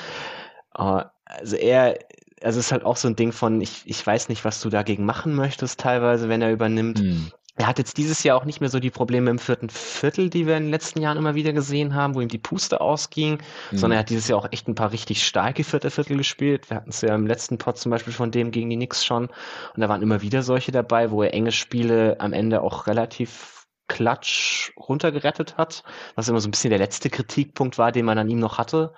Äh, 0.75 1.03
also 1.25 1.55
er 1.55 1.99
also 2.45 2.59
es 2.59 2.67
ist 2.67 2.71
halt 2.71 2.85
auch 2.85 2.95
so 2.95 3.07
ein 3.07 3.15
Ding 3.15 3.31
von, 3.31 3.59
ich, 3.59 3.81
ich 3.85 4.05
weiß 4.05 4.29
nicht, 4.29 4.45
was 4.45 4.61
du 4.61 4.69
dagegen 4.69 5.03
machen 5.03 5.33
möchtest, 5.33 5.79
teilweise, 5.79 6.29
wenn 6.29 6.43
er 6.43 6.51
übernimmt. 6.51 6.99
Hm. 6.99 7.31
Er 7.57 7.67
hat 7.67 7.79
jetzt 7.79 7.97
dieses 7.97 8.21
Jahr 8.23 8.37
auch 8.37 8.43
nicht 8.43 8.59
mehr 8.59 8.69
so 8.69 8.79
die 8.79 8.91
Probleme 8.91 9.31
im 9.31 9.39
vierten 9.39 9.69
Viertel, 9.69 10.29
die 10.29 10.45
wir 10.45 10.57
in 10.57 10.63
den 10.63 10.71
letzten 10.71 11.01
Jahren 11.01 11.17
immer 11.17 11.35
wieder 11.35 11.53
gesehen 11.53 11.95
haben, 11.95 12.13
wo 12.13 12.19
ihm 12.19 12.27
die 12.27 12.37
Puste 12.37 12.81
ausging, 12.81 13.39
mhm. 13.71 13.77
sondern 13.77 13.97
er 13.97 13.99
hat 14.01 14.09
dieses 14.09 14.27
Jahr 14.27 14.39
auch 14.39 14.51
echt 14.51 14.67
ein 14.67 14.75
paar 14.75 14.91
richtig 14.91 15.25
starke 15.25 15.63
vierte 15.63 15.89
Viertel 15.89 16.17
gespielt. 16.17 16.69
Wir 16.69 16.77
hatten 16.77 16.89
es 16.89 16.99
ja 16.99 17.15
im 17.15 17.25
letzten 17.25 17.57
Pod 17.57 17.77
zum 17.77 17.91
Beispiel 17.91 18.11
von 18.11 18.29
dem 18.29 18.51
gegen 18.51 18.69
die 18.69 18.75
Knicks 18.75 19.05
schon. 19.05 19.27
Und 19.27 19.81
da 19.81 19.87
waren 19.87 20.01
immer 20.01 20.21
wieder 20.21 20.43
solche 20.43 20.73
dabei, 20.73 21.11
wo 21.11 21.23
er 21.23 21.33
enge 21.33 21.53
Spiele 21.53 22.17
am 22.19 22.33
Ende 22.33 22.61
auch 22.61 22.87
relativ 22.87 23.54
klatsch 23.87 24.71
runtergerettet 24.77 25.57
hat, 25.57 25.83
was 26.15 26.27
immer 26.27 26.39
so 26.39 26.47
ein 26.47 26.51
bisschen 26.51 26.71
der 26.71 26.79
letzte 26.79 27.09
Kritikpunkt 27.09 27.77
war, 27.77 27.91
den 27.91 28.05
man 28.05 28.17
an 28.17 28.29
ihm 28.29 28.39
noch 28.39 28.57
hatte 28.57 28.93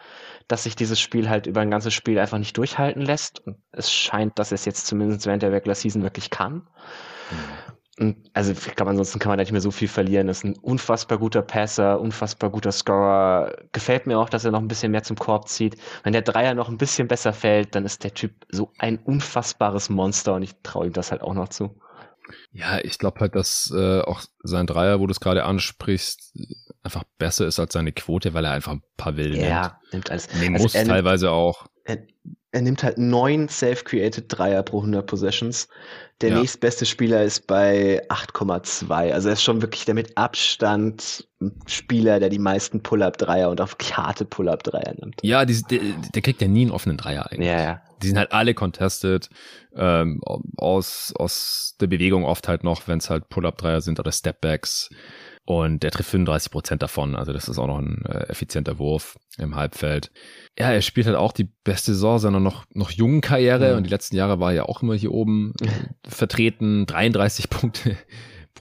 dass 0.47 0.63
sich 0.63 0.75
dieses 0.75 0.99
Spiel 0.99 1.29
halt 1.29 1.45
über 1.45 1.61
ein 1.61 1.71
ganzes 1.71 1.93
Spiel 1.93 2.19
einfach 2.19 2.38
nicht 2.38 2.57
durchhalten 2.57 3.01
lässt. 3.01 3.45
Und 3.45 3.57
es 3.71 3.91
scheint, 3.91 4.39
dass 4.39 4.51
es 4.51 4.65
jetzt 4.65 4.88
zumindest 4.88 5.25
während 5.25 5.43
der 5.43 5.51
Regular 5.51 5.75
Season 5.75 6.03
wirklich 6.03 6.29
kann. 6.29 6.67
Und 7.99 8.29
also 8.33 8.51
ich 8.51 8.75
glaube, 8.75 8.91
ansonsten 8.91 9.19
kann 9.19 9.29
man 9.29 9.38
da 9.38 9.41
nicht 9.41 9.51
mehr 9.51 9.59
so 9.59 9.71
viel 9.71 9.88
verlieren. 9.88 10.29
Ist 10.29 10.45
ein 10.45 10.55
unfassbar 10.57 11.17
guter 11.17 11.41
Passer, 11.41 11.99
unfassbar 11.99 12.49
guter 12.49 12.71
Scorer. 12.71 13.57
Gefällt 13.73 14.07
mir 14.07 14.19
auch, 14.19 14.29
dass 14.29 14.45
er 14.45 14.51
noch 14.51 14.61
ein 14.61 14.67
bisschen 14.67 14.91
mehr 14.91 15.03
zum 15.03 15.17
Korb 15.17 15.49
zieht. 15.49 15.75
Wenn 16.03 16.13
der 16.13 16.21
Dreier 16.21 16.53
noch 16.53 16.69
ein 16.69 16.77
bisschen 16.77 17.07
besser 17.07 17.33
fällt, 17.33 17.75
dann 17.75 17.85
ist 17.85 18.03
der 18.03 18.13
Typ 18.13 18.45
so 18.49 18.71
ein 18.77 18.99
unfassbares 18.99 19.89
Monster 19.89 20.35
und 20.35 20.43
ich 20.43 20.53
traue 20.63 20.88
ihm 20.88 20.93
das 20.93 21.11
halt 21.11 21.23
auch 21.23 21.33
noch 21.33 21.49
zu. 21.49 21.75
Ja, 22.51 22.80
ich 22.80 22.97
glaube 22.97 23.19
halt, 23.19 23.36
dass 23.36 23.71
äh, 23.75 24.01
auch 24.01 24.21
sein 24.43 24.67
Dreier, 24.67 24.99
wo 24.99 25.07
du 25.07 25.11
es 25.11 25.19
gerade 25.19 25.43
ansprichst, 25.43 26.34
einfach 26.84 27.03
besser 27.17 27.47
ist 27.47 27.59
als 27.59 27.73
seine 27.73 27.91
Quote, 27.91 28.34
weil 28.34 28.45
er 28.45 28.51
einfach 28.51 28.73
ein 28.73 28.84
paar 28.95 29.17
wilde 29.17 29.38
ja, 29.38 29.80
nimmt. 29.84 29.93
nimmt 29.93 30.11
alles. 30.11 30.34
Nehmen 30.39 30.55
also 30.55 30.63
muss 30.63 30.73
teilweise 30.73 31.32
auch. 31.32 31.67
Er, 31.84 31.99
er, 32.51 32.61
nimmt 32.61 32.84
halt 32.84 32.97
neun 32.97 33.47
self-created 33.47 34.25
Dreier 34.28 34.63
pro 34.63 34.80
100 34.80 35.05
Possessions. 35.05 35.67
Der 36.21 36.32
ja. 36.32 36.39
nächstbeste 36.39 36.86
Spieler 36.86 37.23
ist 37.23 37.47
bei 37.47 38.01
8,2. 38.09 39.11
Also 39.11 39.30
er 39.30 39.34
ist 39.34 39.43
schon 39.43 39.61
wirklich 39.61 39.86
der 39.86 39.93
mit 39.93 40.17
Abstand 40.17 41.28
Spieler, 41.67 42.19
der 42.19 42.30
die 42.30 42.39
meisten 42.39 42.82
Pull-Up-Dreier 42.82 43.49
und 43.49 43.61
auch 43.61 43.69
wirklich 43.69 43.95
harte 43.95 44.25
Pull-Up-Dreier 44.25 44.95
nimmt. 44.99 45.21
Ja, 45.21 45.45
die, 45.45 45.61
der, 45.61 45.80
der 46.13 46.21
kriegt 46.21 46.41
ja 46.41 46.47
nie 46.47 46.63
einen 46.63 46.71
offenen 46.71 46.97
Dreier 46.97 47.32
eigentlich. 47.32 47.47
Ja, 47.47 47.61
ja. 47.61 47.82
Die 48.02 48.08
sind 48.08 48.18
halt 48.18 48.32
alle 48.32 48.54
contested 48.54 49.30
ähm, 49.76 50.22
aus, 50.58 51.14
aus 51.16 51.76
der 51.80 51.88
Bewegung 51.88 52.26
oft 52.26 52.48
halt 52.48 52.64
noch, 52.64 52.88
wenn 52.88 53.00
es 53.00 53.10
halt 53.10 53.30
Pull-Up-Dreier 53.30 53.82
sind 53.82 54.00
oder 54.00 54.12
Stepbacks. 54.12 54.89
Und 55.45 55.86
er 55.86 55.91
trifft 55.91 56.10
35 56.10 56.52
Prozent 56.52 56.82
davon. 56.82 57.16
Also 57.16 57.32
das 57.32 57.48
ist 57.48 57.58
auch 57.58 57.68
noch 57.68 57.78
ein 57.78 58.04
äh, 58.06 58.28
effizienter 58.28 58.80
Wurf 58.80 59.18
im 59.38 59.56
Halbfeld. 59.56 60.12
Ja, 60.60 60.72
er 60.72 60.82
spielt 60.82 61.08
halt 61.08 61.16
auch 61.16 61.32
die 61.32 61.50
beste 61.64 61.93
Saison 61.93 62.20
seiner 62.20 62.41
noch, 62.41 62.66
noch 62.74 62.91
jungen 62.91 63.22
Karriere. 63.22 63.72
Mhm. 63.72 63.78
Und 63.78 63.84
die 63.86 63.89
letzten 63.89 64.18
Jahre 64.18 64.41
war 64.41 64.52
er 64.52 64.56
ja 64.56 64.64
auch 64.64 64.82
immer 64.84 64.95
hier 64.95 65.14
oben 65.14 65.54
vertreten. 66.08 66.86
33 66.86 67.50
Punkte 67.50 67.95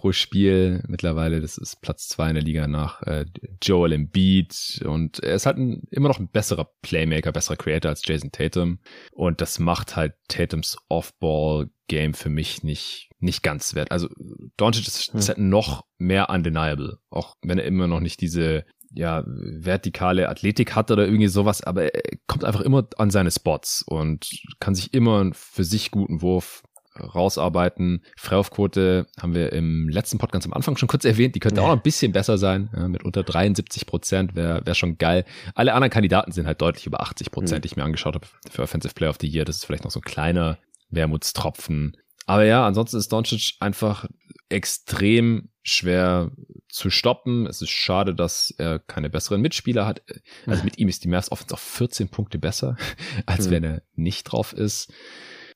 pro 0.06 0.12
Spiel 0.12 0.84
mittlerweile. 0.86 1.40
Das 1.40 1.58
ist 1.58 1.80
Platz 1.80 2.08
zwei 2.08 2.28
in 2.28 2.34
der 2.34 2.44
Liga 2.44 2.68
nach 2.68 3.02
äh, 3.02 3.24
Joel 3.60 3.92
Embiid. 3.92 4.80
Und 4.86 5.18
er 5.20 5.34
ist 5.34 5.46
halt 5.46 5.58
ein, 5.58 5.82
immer 5.90 6.08
noch 6.08 6.20
ein 6.20 6.28
besserer 6.28 6.70
Playmaker, 6.82 7.32
besserer 7.32 7.56
Creator 7.56 7.90
als 7.90 8.02
Jason 8.04 8.30
Tatum. 8.30 8.78
Und 9.12 9.40
das 9.40 9.58
macht 9.58 9.96
halt 9.96 10.14
Tatums 10.28 10.76
Off-Ball-Game 10.88 12.14
für 12.14 12.28
mich 12.28 12.62
nicht, 12.62 13.10
nicht 13.18 13.42
ganz 13.42 13.74
wert. 13.74 13.90
Also 13.90 14.08
Doncic 14.56 14.86
ist, 14.86 15.12
ist 15.12 15.28
halt 15.28 15.38
noch 15.38 15.84
mehr 15.98 16.30
undeniable. 16.30 16.98
Auch 17.10 17.34
wenn 17.42 17.58
er 17.58 17.64
immer 17.64 17.88
noch 17.88 18.00
nicht 18.00 18.20
diese 18.20 18.64
ja, 18.92 19.24
vertikale 19.26 20.28
Athletik 20.28 20.76
hat 20.76 20.92
oder 20.92 21.04
irgendwie 21.04 21.26
sowas, 21.26 21.62
aber 21.62 21.92
er 21.92 22.16
kommt 22.28 22.44
einfach 22.44 22.60
immer 22.60 22.88
an 22.96 23.10
seine 23.10 23.32
Spots 23.32 23.82
und 23.86 24.30
kann 24.60 24.76
sich 24.76 24.94
immer 24.94 25.20
einen 25.20 25.34
für 25.34 25.64
sich 25.64 25.90
guten 25.90 26.22
Wurf 26.22 26.62
rausarbeiten. 27.00 28.02
Freiwurfquote 28.16 29.06
haben 29.20 29.34
wir 29.34 29.52
im 29.52 29.88
letzten 29.88 30.18
Podcast 30.18 30.46
am 30.46 30.52
Anfang 30.52 30.76
schon 30.76 30.88
kurz 30.88 31.04
erwähnt. 31.04 31.34
Die 31.34 31.40
könnte 31.40 31.56
ja. 31.56 31.62
auch 31.62 31.68
noch 31.68 31.76
ein 31.76 31.82
bisschen 31.82 32.12
besser 32.12 32.38
sein. 32.38 32.70
Ja, 32.76 32.88
mit 32.88 33.04
unter 33.04 33.22
73 33.22 33.86
Prozent 33.86 34.34
wäre 34.34 34.64
wär 34.64 34.74
schon 34.74 34.98
geil. 34.98 35.24
Alle 35.54 35.74
anderen 35.74 35.90
Kandidaten 35.90 36.32
sind 36.32 36.46
halt 36.46 36.60
deutlich 36.60 36.86
über 36.86 37.00
80 37.00 37.30
Prozent, 37.30 37.58
mhm. 37.58 37.62
die 37.62 37.66
ich 37.66 37.76
mir 37.76 37.84
angeschaut 37.84 38.14
habe 38.14 38.26
für 38.50 38.62
Offensive 38.62 38.94
Player 38.94 39.10
of 39.10 39.18
the 39.20 39.28
Year. 39.28 39.44
Das 39.44 39.56
ist 39.56 39.64
vielleicht 39.64 39.84
noch 39.84 39.90
so 39.90 40.00
ein 40.00 40.04
kleiner 40.04 40.58
Wermutstropfen. 40.90 41.96
Aber 42.26 42.44
ja, 42.44 42.66
ansonsten 42.66 42.96
ist 42.96 43.12
Doncic 43.12 43.54
einfach 43.60 44.06
extrem 44.48 45.48
schwer 45.62 46.30
zu 46.68 46.90
stoppen. 46.90 47.46
Es 47.46 47.62
ist 47.62 47.70
schade, 47.70 48.14
dass 48.14 48.54
er 48.58 48.78
keine 48.78 49.10
besseren 49.10 49.40
Mitspieler 49.40 49.86
hat. 49.86 50.02
Also 50.46 50.64
mit 50.64 50.78
ihm 50.78 50.88
ist 50.88 51.04
die 51.04 51.08
Mavs 51.08 51.32
Offense 51.32 51.54
auf 51.54 51.60
14 51.60 52.08
Punkte 52.08 52.38
besser, 52.38 52.76
als 53.26 53.46
mhm. 53.46 53.50
wenn 53.50 53.64
er 53.64 53.82
nicht 53.94 54.24
drauf 54.24 54.52
ist. 54.52 54.92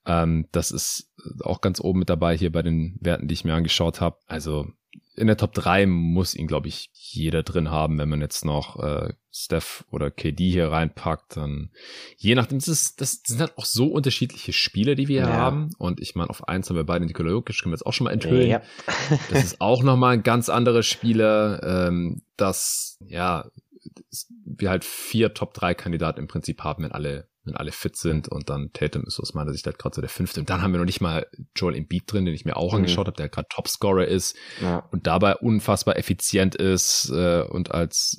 Ähm, 0.07 0.47
das 0.53 0.71
ist 0.71 1.13
auch 1.43 1.61
ganz 1.61 1.81
oben 1.81 2.01
mit 2.01 2.11
dabei 2.11 2.37
hier 2.37 2.53
bei 2.53 2.63
den 2.63 2.97
Werten, 3.01 3.29
die 3.29 3.35
ich 3.35 3.45
mir 3.45 3.55
angeschaut 3.55 4.01
habe. 4.01 4.19
Also 4.27 4.69
in 5.17 5.27
der 5.27 5.37
Top 5.37 5.53
3 5.53 5.87
muss 5.87 6.35
ihn, 6.35 6.47
glaube 6.47 6.69
ich, 6.69 6.89
jeder 6.95 7.43
drin 7.43 7.71
haben, 7.71 7.99
wenn 7.99 8.09
man 8.09 8.21
jetzt 8.21 8.45
noch 8.45 8.83
äh, 8.83 9.13
Steph 9.31 9.85
oder 9.91 10.11
KD 10.11 10.51
hier 10.51 10.71
reinpackt, 10.71 11.37
dann 11.37 11.71
je 12.17 12.35
nachdem, 12.35 12.59
das, 12.59 12.69
ist, 12.69 13.01
das 13.01 13.21
sind 13.27 13.41
halt 13.41 13.59
auch 13.59 13.67
so 13.67 13.89
unterschiedliche 13.89 14.53
Spiele, 14.53 14.95
die 14.95 15.09
wir 15.09 15.25
hier 15.25 15.35
ja. 15.35 15.39
haben. 15.39 15.71
Und 15.79 16.01
ich 16.01 16.15
meine, 16.15 16.31
auf 16.31 16.49
eins 16.49 16.69
haben 16.69 16.77
wir 16.77 16.85
beide 16.85 17.05
Nikola 17.05 17.31
Jokic, 17.31 17.61
können 17.61 17.73
wir 17.73 17.77
jetzt 17.77 17.87
auch 17.87 17.93
schon 17.93 18.07
mal 18.07 18.13
enthüllen. 18.13 18.49
Ja. 18.49 18.63
das 19.31 19.45
ist 19.45 19.61
auch 19.61 19.83
nochmal 19.83 20.15
ein 20.15 20.23
ganz 20.23 20.49
anderer 20.49 20.83
Spieler, 20.83 21.89
ähm, 21.89 22.23
das, 22.37 22.99
ja, 23.07 23.51
wir 24.45 24.71
halt 24.71 24.85
vier 24.85 25.35
Top 25.35 25.55
3 25.55 25.75
Kandidaten 25.75 26.21
im 26.21 26.29
Prinzip 26.29 26.63
haben, 26.63 26.85
wenn 26.85 26.93
alle 26.93 27.30
wenn 27.45 27.57
alle 27.57 27.73
fit 27.73 27.97
sind 27.97 28.29
und 28.29 28.51
dann 28.51 28.71
Tatum 28.73 29.05
ist 29.05 29.19
aus 29.19 29.35
meiner 29.35 29.53
Sicht 29.53 29.67
halt 29.67 29.79
gerade 29.79 29.95
so 29.95 30.01
der 30.01 30.11
fünfte. 30.11 30.41
Und 30.41 30.51
dann 30.51 30.61
haben 30.61 30.73
wir 30.73 30.79
noch 30.79 30.85
nicht 30.85 31.01
mal 31.01 31.27
Joel 31.57 31.75
Embiid 31.75 32.05
drin, 32.07 32.27
den 32.27 32.35
ich 32.35 32.45
mir 32.45 32.57
auch 32.57 32.73
mhm. 32.73 32.79
angeschaut 32.79 33.07
habe, 33.07 33.17
der 33.17 33.29
gerade 33.29 33.49
Topscorer 33.49 34.07
ist 34.07 34.37
ja. 34.61 34.81
und 34.91 35.07
dabei 35.07 35.37
unfassbar 35.37 35.97
effizient 35.97 36.55
ist 36.55 37.11
äh, 37.11 37.43
und 37.43 37.71
als 37.71 38.19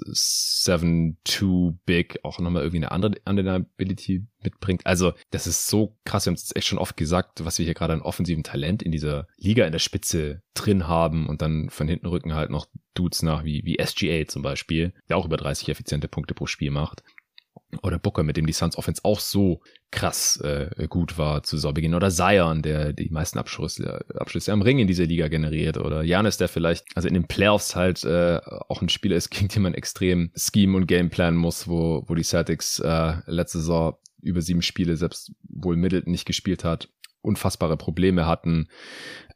7-2 0.68 1.78
Big 1.86 2.20
auch 2.24 2.40
nochmal 2.40 2.64
irgendwie 2.64 2.78
eine 2.78 2.92
andere 2.92 3.14
Undeniability 3.26 4.26
mitbringt. 4.44 4.86
Also 4.88 5.14
das 5.30 5.46
ist 5.46 5.68
so 5.68 5.98
krass, 6.04 6.26
wir 6.26 6.32
haben 6.32 6.36
es 6.36 6.56
echt 6.56 6.68
schon 6.68 6.80
oft 6.80 6.98
gesagt, 6.98 7.46
was 7.46 7.60
wir 7.60 7.66
hier 7.66 7.76
gerade 7.76 7.94
an 7.94 8.02
offensiven 8.02 8.44
Talent 8.44 8.82
in 8.82 8.92
dieser 8.92 9.28
Liga 9.38 9.66
in 9.66 9.72
der 9.72 9.80
Spitze 9.80 10.42
drin 10.56 10.88
haben 10.88 11.28
und 11.28 11.44
dann 11.44 11.70
von 11.70 11.88
hinten 11.88 12.08
rücken 12.08 12.34
halt 12.34 12.50
noch 12.50 12.66
Dudes 12.96 13.22
nach 13.22 13.46
wie, 13.46 13.62
wie 13.64 13.78
SGA 13.82 14.28
zum 14.28 14.42
Beispiel, 14.42 14.94
der 15.08 15.18
auch 15.18 15.26
über 15.26 15.38
30 15.38 15.70
effiziente 15.70 16.08
Punkte 16.08 16.34
pro 16.34 16.46
Spiel 16.48 16.72
macht 16.72 17.04
oder 17.82 18.00
Booker, 18.00 18.24
mit 18.24 18.38
dem 18.38 18.46
die 18.46 18.54
Suns 18.54 18.78
Offense 18.78 19.02
auch 19.04 19.20
so 19.20 19.62
krass 19.92 20.38
äh, 20.42 20.88
gut 20.88 21.18
war 21.18 21.44
zu 21.44 21.58
Saisonbeginn 21.58 21.96
oder 21.96 22.10
Zion, 22.10 22.62
der 22.62 22.94
die 22.94 23.10
meisten 23.10 23.40
Abschlüsse, 23.40 24.06
Abschlüsse 24.16 24.52
am 24.52 24.62
Ring 24.62 24.80
in 24.80 24.88
dieser 24.88 25.06
Liga 25.06 25.28
generiert 25.28 25.78
oder 25.78 26.04
Janis, 26.04 26.38
der 26.38 26.48
vielleicht 26.48 26.86
also 26.96 27.08
in 27.08 27.14
den 27.14 27.28
Playoffs 27.28 27.76
halt 27.76 28.04
äh, 28.04 28.40
auch 28.70 28.82
ein 28.82 28.90
Spieler 28.90 29.16
ist, 29.16 29.30
gegen 29.32 29.48
den 29.48 29.64
man 29.64 29.74
extrem 29.74 30.32
Scheme 30.36 30.78
und 30.78 30.88
Game 30.88 31.10
planen 31.10 31.38
muss, 31.38 31.68
wo 31.68 32.04
wo 32.08 32.16
die 32.16 32.24
Celtics 32.24 32.80
äh, 32.80 33.14
letzte 33.26 33.60
Saison 33.60 33.98
über 34.22 34.42
sieben 34.42 34.62
Spiele 34.62 34.98
selbst 34.98 35.32
wohl 35.50 35.76
Middleton 35.76 36.12
nicht 36.12 36.26
gespielt 36.26 36.64
hat, 36.64 36.90
unfassbare 37.22 37.78
Probleme 37.78 38.28
hatten. 38.28 38.70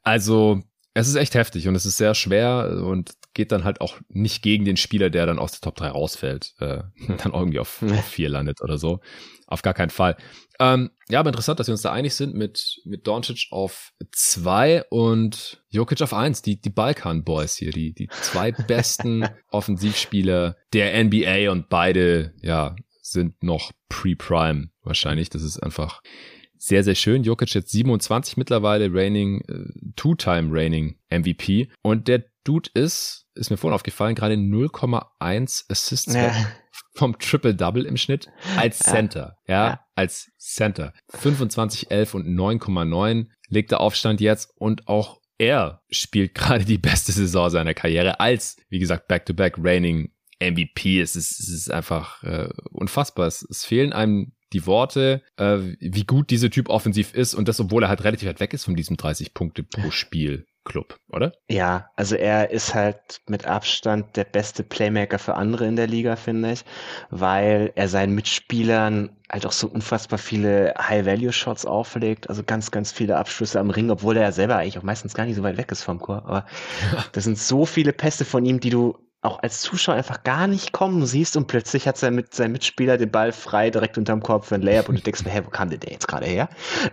Also 0.02 0.62
es 0.96 1.08
ist 1.08 1.16
echt 1.16 1.34
heftig 1.34 1.68
und 1.68 1.74
es 1.74 1.84
ist 1.84 1.98
sehr 1.98 2.14
schwer 2.14 2.80
und 2.82 3.12
geht 3.34 3.52
dann 3.52 3.64
halt 3.64 3.82
auch 3.82 3.98
nicht 4.08 4.42
gegen 4.42 4.64
den 4.64 4.78
Spieler, 4.78 5.10
der 5.10 5.26
dann 5.26 5.38
aus 5.38 5.52
der 5.52 5.60
Top 5.60 5.76
3 5.76 5.88
rausfällt, 5.88 6.54
äh, 6.58 6.84
dann 7.18 7.34
irgendwie 7.34 7.58
auf, 7.58 7.82
auf 7.82 8.06
4 8.06 8.30
landet 8.30 8.62
oder 8.62 8.78
so. 8.78 9.00
Auf 9.46 9.60
gar 9.60 9.74
keinen 9.74 9.90
Fall. 9.90 10.16
Ähm, 10.58 10.90
ja, 11.10 11.20
aber 11.20 11.28
interessant, 11.28 11.60
dass 11.60 11.66
wir 11.66 11.74
uns 11.74 11.82
da 11.82 11.92
einig 11.92 12.14
sind 12.14 12.34
mit, 12.34 12.80
mit 12.86 13.06
Doncic 13.06 13.48
auf 13.50 13.92
2 14.10 14.84
und 14.88 15.62
Jokic 15.68 16.00
auf 16.00 16.14
1, 16.14 16.40
die, 16.40 16.58
die 16.58 16.70
Balkan 16.70 17.24
Boys 17.24 17.56
hier, 17.56 17.72
die, 17.72 17.92
die 17.92 18.08
zwei 18.22 18.52
besten 18.66 19.28
Offensivspieler 19.50 20.56
der 20.72 21.04
NBA 21.04 21.50
und 21.52 21.68
beide, 21.68 22.32
ja, 22.40 22.74
sind 23.02 23.42
noch 23.42 23.72
pre-prime 23.90 24.70
wahrscheinlich. 24.82 25.28
Das 25.28 25.42
ist 25.42 25.62
einfach 25.62 26.00
sehr, 26.66 26.82
sehr 26.82 26.94
schön. 26.94 27.22
Jokic 27.22 27.54
jetzt 27.54 27.70
27 27.70 28.36
mittlerweile, 28.36 28.92
Reigning, 28.92 29.40
äh, 29.42 29.92
Two-Time 29.94 30.48
Reigning 30.50 30.98
MVP. 31.10 31.70
Und 31.82 32.08
der 32.08 32.24
Dude 32.44 32.70
ist, 32.74 33.26
ist 33.34 33.50
mir 33.50 33.56
vorhin 33.56 33.74
aufgefallen, 33.74 34.14
gerade 34.14 34.34
0,1 34.34 35.64
Assists 35.70 36.14
ja. 36.14 36.32
vom 36.94 37.18
Triple-Double 37.18 37.86
im 37.86 37.96
Schnitt 37.96 38.28
als 38.56 38.78
Center. 38.78 39.36
Ja, 39.46 39.66
ja, 39.66 39.80
als 39.94 40.30
Center. 40.38 40.92
25, 41.10 41.90
11 41.90 42.14
und 42.14 42.26
9,9 42.26 43.26
legt 43.48 43.70
der 43.70 43.80
Aufstand 43.80 44.20
jetzt 44.20 44.52
und 44.56 44.88
auch 44.88 45.20
er 45.38 45.82
spielt 45.90 46.34
gerade 46.34 46.64
die 46.64 46.78
beste 46.78 47.12
Saison 47.12 47.50
seiner 47.50 47.74
Karriere 47.74 48.20
als, 48.20 48.56
wie 48.68 48.78
gesagt, 48.78 49.08
Back-to-Back 49.08 49.58
-back 49.58 49.64
Reigning 49.64 50.12
MVP. 50.40 51.00
Es 51.00 51.16
ist, 51.16 51.38
es 51.40 51.48
ist 51.48 51.70
einfach 51.70 52.22
äh, 52.22 52.48
unfassbar. 52.70 53.26
Es, 53.26 53.42
es 53.42 53.64
fehlen 53.64 53.92
einem 53.92 54.32
die 54.52 54.66
Worte, 54.66 55.22
äh, 55.36 55.58
wie 55.80 56.04
gut 56.04 56.30
dieser 56.30 56.50
Typ 56.50 56.68
offensiv 56.68 57.14
ist 57.14 57.34
und 57.34 57.48
das, 57.48 57.60
obwohl 57.60 57.82
er 57.82 57.88
halt 57.88 58.04
relativ 58.04 58.28
weit 58.28 58.40
weg 58.40 58.54
ist 58.54 58.64
von 58.64 58.76
diesem 58.76 58.96
30 58.96 59.34
Punkte 59.34 59.62
pro 59.62 59.90
Spiel. 59.90 60.46
Club, 60.66 60.98
oder? 61.08 61.32
Ja, 61.48 61.88
also 61.96 62.16
er 62.16 62.50
ist 62.50 62.74
halt 62.74 63.22
mit 63.28 63.46
Abstand 63.46 64.16
der 64.16 64.24
beste 64.24 64.62
Playmaker 64.62 65.18
für 65.18 65.34
andere 65.34 65.66
in 65.66 65.76
der 65.76 65.86
Liga, 65.86 66.16
finde 66.16 66.52
ich, 66.52 66.64
weil 67.08 67.72
er 67.76 67.88
seinen 67.88 68.14
Mitspielern 68.14 69.16
halt 69.30 69.46
auch 69.46 69.52
so 69.52 69.68
unfassbar 69.68 70.18
viele 70.18 70.74
High-Value-Shots 70.76 71.64
auflegt, 71.64 72.28
also 72.28 72.42
ganz, 72.42 72.70
ganz 72.70 72.92
viele 72.92 73.16
Abschlüsse 73.16 73.58
am 73.58 73.70
Ring, 73.70 73.90
obwohl 73.90 74.16
er 74.16 74.24
ja 74.24 74.32
selber 74.32 74.56
eigentlich 74.56 74.78
auch 74.78 74.82
meistens 74.82 75.14
gar 75.14 75.24
nicht 75.24 75.36
so 75.36 75.42
weit 75.42 75.56
weg 75.56 75.72
ist 75.72 75.82
vom 75.82 76.00
Chor. 76.00 76.24
Aber 76.26 76.46
das 77.12 77.24
sind 77.24 77.38
so 77.38 77.64
viele 77.64 77.92
Pässe 77.92 78.24
von 78.24 78.44
ihm, 78.44 78.60
die 78.60 78.70
du 78.70 78.98
auch 79.22 79.42
als 79.42 79.60
Zuschauer 79.60 79.96
einfach 79.96 80.22
gar 80.22 80.46
nicht 80.46 80.72
kommen 80.72 81.04
siehst 81.04 81.36
und 81.36 81.46
plötzlich 81.46 81.88
hat 81.88 81.96
sein, 81.96 82.14
mit, 82.14 82.34
sein 82.34 82.52
Mitspieler 82.52 82.96
den 82.96 83.10
Ball 83.10 83.32
frei 83.32 83.70
direkt 83.70 83.98
unterm 83.98 84.22
Korb 84.22 84.44
für 84.44 84.54
ein 84.54 84.62
Layup 84.62 84.88
und 84.88 84.98
du 84.98 85.02
denkst 85.02 85.24
mir, 85.24 85.30
hä, 85.30 85.42
wo 85.44 85.50
kam 85.50 85.70
denn 85.70 85.80
der 85.80 85.92
jetzt 85.92 86.06
gerade 86.06 86.26
her? 86.26 86.48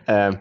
Ähm, 0.07 0.39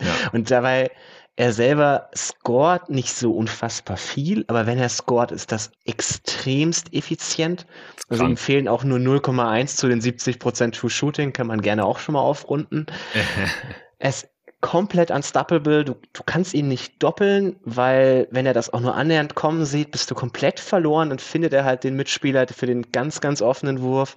ja. 0.00 0.12
Und 0.32 0.50
dabei, 0.50 0.90
er 1.36 1.52
selber 1.52 2.10
scoret 2.14 2.90
nicht 2.90 3.14
so 3.14 3.32
unfassbar 3.32 3.96
viel, 3.96 4.44
aber 4.48 4.66
wenn 4.66 4.78
er 4.78 4.90
scoret, 4.90 5.32
ist 5.32 5.50
das 5.50 5.72
extremst 5.86 6.92
effizient. 6.92 7.66
Also 8.08 8.24
ihm 8.24 8.36
fehlen 8.36 8.68
auch 8.68 8.84
nur 8.84 8.98
0,1 8.98 9.76
zu 9.76 9.88
den 9.88 10.02
70% 10.02 10.72
True 10.72 10.90
Shooting, 10.90 11.32
kann 11.32 11.46
man 11.46 11.62
gerne 11.62 11.86
auch 11.86 11.98
schon 11.98 12.12
mal 12.12 12.20
aufrunden. 12.20 12.84
es 13.98 14.28
komplett 14.62 15.10
unstoppable. 15.10 15.84
Du, 15.84 15.96
du 16.14 16.22
kannst 16.24 16.54
ihn 16.54 16.68
nicht 16.68 17.02
doppeln, 17.02 17.56
weil 17.64 18.26
wenn 18.30 18.46
er 18.46 18.54
das 18.54 18.72
auch 18.72 18.80
nur 18.80 18.94
annähernd 18.94 19.34
kommen 19.34 19.66
sieht, 19.66 19.90
bist 19.90 20.10
du 20.10 20.14
komplett 20.14 20.58
verloren 20.58 21.10
und 21.10 21.20
findet 21.20 21.52
er 21.52 21.64
halt 21.64 21.84
den 21.84 21.96
Mitspieler 21.96 22.46
für 22.48 22.66
den 22.66 22.90
ganz, 22.92 23.20
ganz 23.20 23.42
offenen 23.42 23.82
Wurf. 23.82 24.16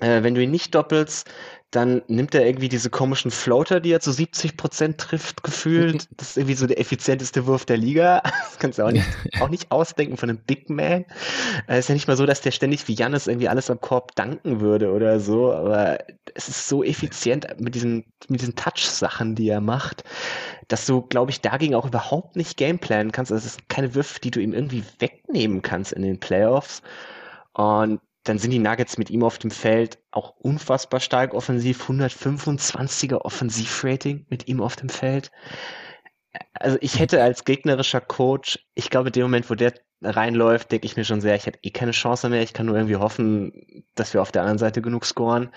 Äh, 0.00 0.22
wenn 0.22 0.34
du 0.34 0.42
ihn 0.42 0.50
nicht 0.50 0.74
doppelst, 0.74 1.28
dann 1.70 2.02
nimmt 2.08 2.34
er 2.34 2.44
irgendwie 2.44 2.68
diese 2.68 2.90
komischen 2.90 3.30
Floater, 3.30 3.78
die 3.78 3.92
er 3.92 4.00
zu 4.00 4.10
70 4.10 4.56
Prozent 4.56 4.98
trifft, 4.98 5.44
gefühlt. 5.44 6.08
Das 6.16 6.30
ist 6.30 6.36
irgendwie 6.36 6.54
so 6.54 6.66
der 6.66 6.80
effizienteste 6.80 7.46
Wurf 7.46 7.64
der 7.64 7.76
Liga. 7.76 8.22
Das 8.50 8.58
kannst 8.58 8.78
du 8.78 8.82
auch 8.82 8.90
nicht, 8.90 9.06
auch 9.40 9.48
nicht 9.48 9.70
ausdenken 9.70 10.16
von 10.16 10.28
einem 10.28 10.40
Big 10.40 10.68
Man. 10.68 11.04
Es 11.66 11.80
ist 11.80 11.88
ja 11.88 11.94
nicht 11.94 12.08
mal 12.08 12.16
so, 12.16 12.26
dass 12.26 12.40
der 12.40 12.50
ständig 12.50 12.88
wie 12.88 12.94
Jannis 12.94 13.28
irgendwie 13.28 13.48
alles 13.48 13.70
am 13.70 13.80
Korb 13.80 14.14
danken 14.16 14.60
würde 14.60 14.92
oder 14.92 15.20
so, 15.20 15.52
aber 15.52 15.98
es 16.34 16.48
ist 16.48 16.68
so 16.68 16.82
effizient 16.82 17.46
mit 17.60 17.74
diesen, 17.74 18.04
mit 18.28 18.40
diesen 18.40 18.56
Touch-Sachen, 18.56 19.36
die 19.36 19.48
er 19.48 19.60
macht, 19.60 20.02
dass 20.68 20.86
du, 20.86 21.02
glaube 21.02 21.30
ich, 21.30 21.40
dagegen 21.40 21.74
auch 21.74 21.86
überhaupt 21.86 22.36
nicht 22.36 22.56
gameplanen 22.56 23.12
kannst. 23.12 23.30
Also 23.32 23.46
es 23.46 23.54
sind 23.54 23.68
keine 23.68 23.94
Würfe, 23.94 24.20
die 24.20 24.30
du 24.30 24.40
ihm 24.40 24.52
irgendwie 24.52 24.84
wegnehmen 24.98 25.62
kannst 25.62 25.92
in 25.92 26.02
den 26.02 26.18
Playoffs. 26.18 26.82
Und 27.52 28.00
dann 28.24 28.38
sind 28.38 28.50
die 28.50 28.58
Nuggets 28.58 28.98
mit 28.98 29.10
ihm 29.10 29.22
auf 29.22 29.38
dem 29.38 29.50
Feld 29.50 29.98
auch 30.10 30.36
unfassbar 30.36 31.00
stark 31.00 31.34
offensiv. 31.34 31.88
125er 31.88 33.16
Offensivrating 33.16 34.26
mit 34.28 34.46
ihm 34.46 34.60
auf 34.60 34.76
dem 34.76 34.88
Feld. 34.88 35.30
Also 36.52 36.76
ich 36.80 36.98
hätte 36.98 37.22
als 37.22 37.44
gegnerischer 37.44 38.00
Coach, 38.00 38.58
ich 38.74 38.90
glaube, 38.90 39.08
in 39.08 39.12
dem 39.12 39.22
Moment, 39.22 39.50
wo 39.50 39.54
der 39.54 39.74
reinläuft, 40.02 40.70
denke 40.70 40.86
ich 40.86 40.96
mir 40.96 41.04
schon 41.04 41.20
sehr, 41.20 41.34
ich 41.34 41.46
hätte 41.46 41.58
eh 41.62 41.70
keine 41.70 41.92
Chance 41.92 42.28
mehr. 42.28 42.42
Ich 42.42 42.52
kann 42.52 42.66
nur 42.66 42.76
irgendwie 42.76 42.96
hoffen, 42.96 43.84
dass 43.94 44.14
wir 44.14 44.22
auf 44.22 44.32
der 44.32 44.42
anderen 44.42 44.58
Seite 44.58 44.82
genug 44.82 45.04
scoren. 45.04 45.50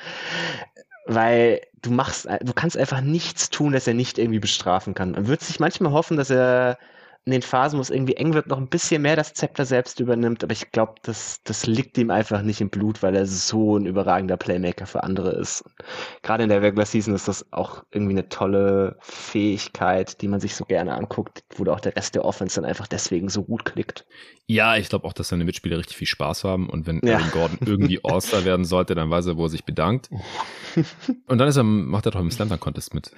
Weil 1.05 1.61
du 1.81 1.91
machst, 1.91 2.27
du 2.41 2.53
kannst 2.53 2.77
einfach 2.77 3.01
nichts 3.01 3.49
tun, 3.49 3.73
dass 3.73 3.87
er 3.87 3.93
nicht 3.93 4.17
irgendwie 4.17 4.39
bestrafen 4.39 4.93
kann. 4.93 5.11
Man 5.11 5.27
würde 5.27 5.43
sich 5.43 5.59
manchmal 5.59 5.91
hoffen, 5.91 6.15
dass 6.15 6.29
er 6.29 6.77
in 7.25 7.31
den 7.31 7.41
Phasen, 7.41 7.77
wo 7.77 7.81
es 7.81 7.89
irgendwie 7.89 8.15
eng 8.15 8.33
wird, 8.33 8.47
noch 8.47 8.57
ein 8.57 8.67
bisschen 8.67 9.01
mehr 9.01 9.15
das 9.15 9.33
Zepter 9.33 9.65
selbst 9.65 10.01
übernimmt. 10.01 10.43
Aber 10.43 10.51
ich 10.51 10.71
glaube, 10.71 10.95
das, 11.03 11.41
das 11.45 11.65
liegt 11.65 11.97
ihm 11.97 12.11
einfach 12.11 12.41
nicht 12.41 12.59
im 12.59 12.69
Blut, 12.69 13.01
weil 13.01 13.15
er 13.15 13.25
so 13.25 13.77
ein 13.77 13.85
überragender 13.85 14.35
Playmaker 14.35 14.85
für 14.85 15.03
andere 15.03 15.31
ist. 15.31 15.63
Gerade 16.21 16.43
in 16.43 16.49
der 16.49 16.61
Regular 16.61 16.85
Season 16.85 17.15
ist 17.15 17.29
das 17.29 17.45
auch 17.53 17.83
irgendwie 17.91 18.13
eine 18.13 18.27
tolle 18.27 18.97
Fähigkeit, 18.99 20.21
die 20.21 20.27
man 20.27 20.41
sich 20.41 20.53
so 20.55 20.65
gerne 20.65 20.93
anguckt, 20.95 21.43
wo 21.55 21.63
auch 21.71 21.79
der 21.79 21.95
Rest 21.95 22.15
der 22.15 22.25
Offense 22.25 22.59
dann 22.59 22.69
einfach 22.69 22.87
deswegen 22.87 23.29
so 23.29 23.43
gut 23.43 23.63
klickt. 23.63 24.05
Ja, 24.45 24.75
ich 24.75 24.89
glaube 24.89 25.07
auch, 25.07 25.13
dass 25.13 25.29
seine 25.29 25.45
Mitspieler 25.45 25.77
richtig 25.77 25.95
viel 25.95 26.07
Spaß 26.07 26.43
haben 26.43 26.69
und 26.69 26.85
wenn 26.85 26.99
ja. 27.03 27.19
Gordon 27.31 27.59
irgendwie 27.65 28.01
All-Star 28.03 28.43
werden 28.43 28.65
sollte, 28.65 28.95
dann 28.95 29.09
weiß 29.09 29.27
er, 29.27 29.37
wo 29.37 29.45
er 29.45 29.49
sich 29.49 29.63
bedankt. 29.63 30.09
Und 31.27 31.37
dann 31.37 31.47
ist 31.47 31.55
er, 31.55 31.63
macht 31.63 32.07
er 32.07 32.11
doch 32.11 32.19
im 32.19 32.31
Slam 32.31 32.59
Contest 32.59 32.95
mit. 32.95 33.11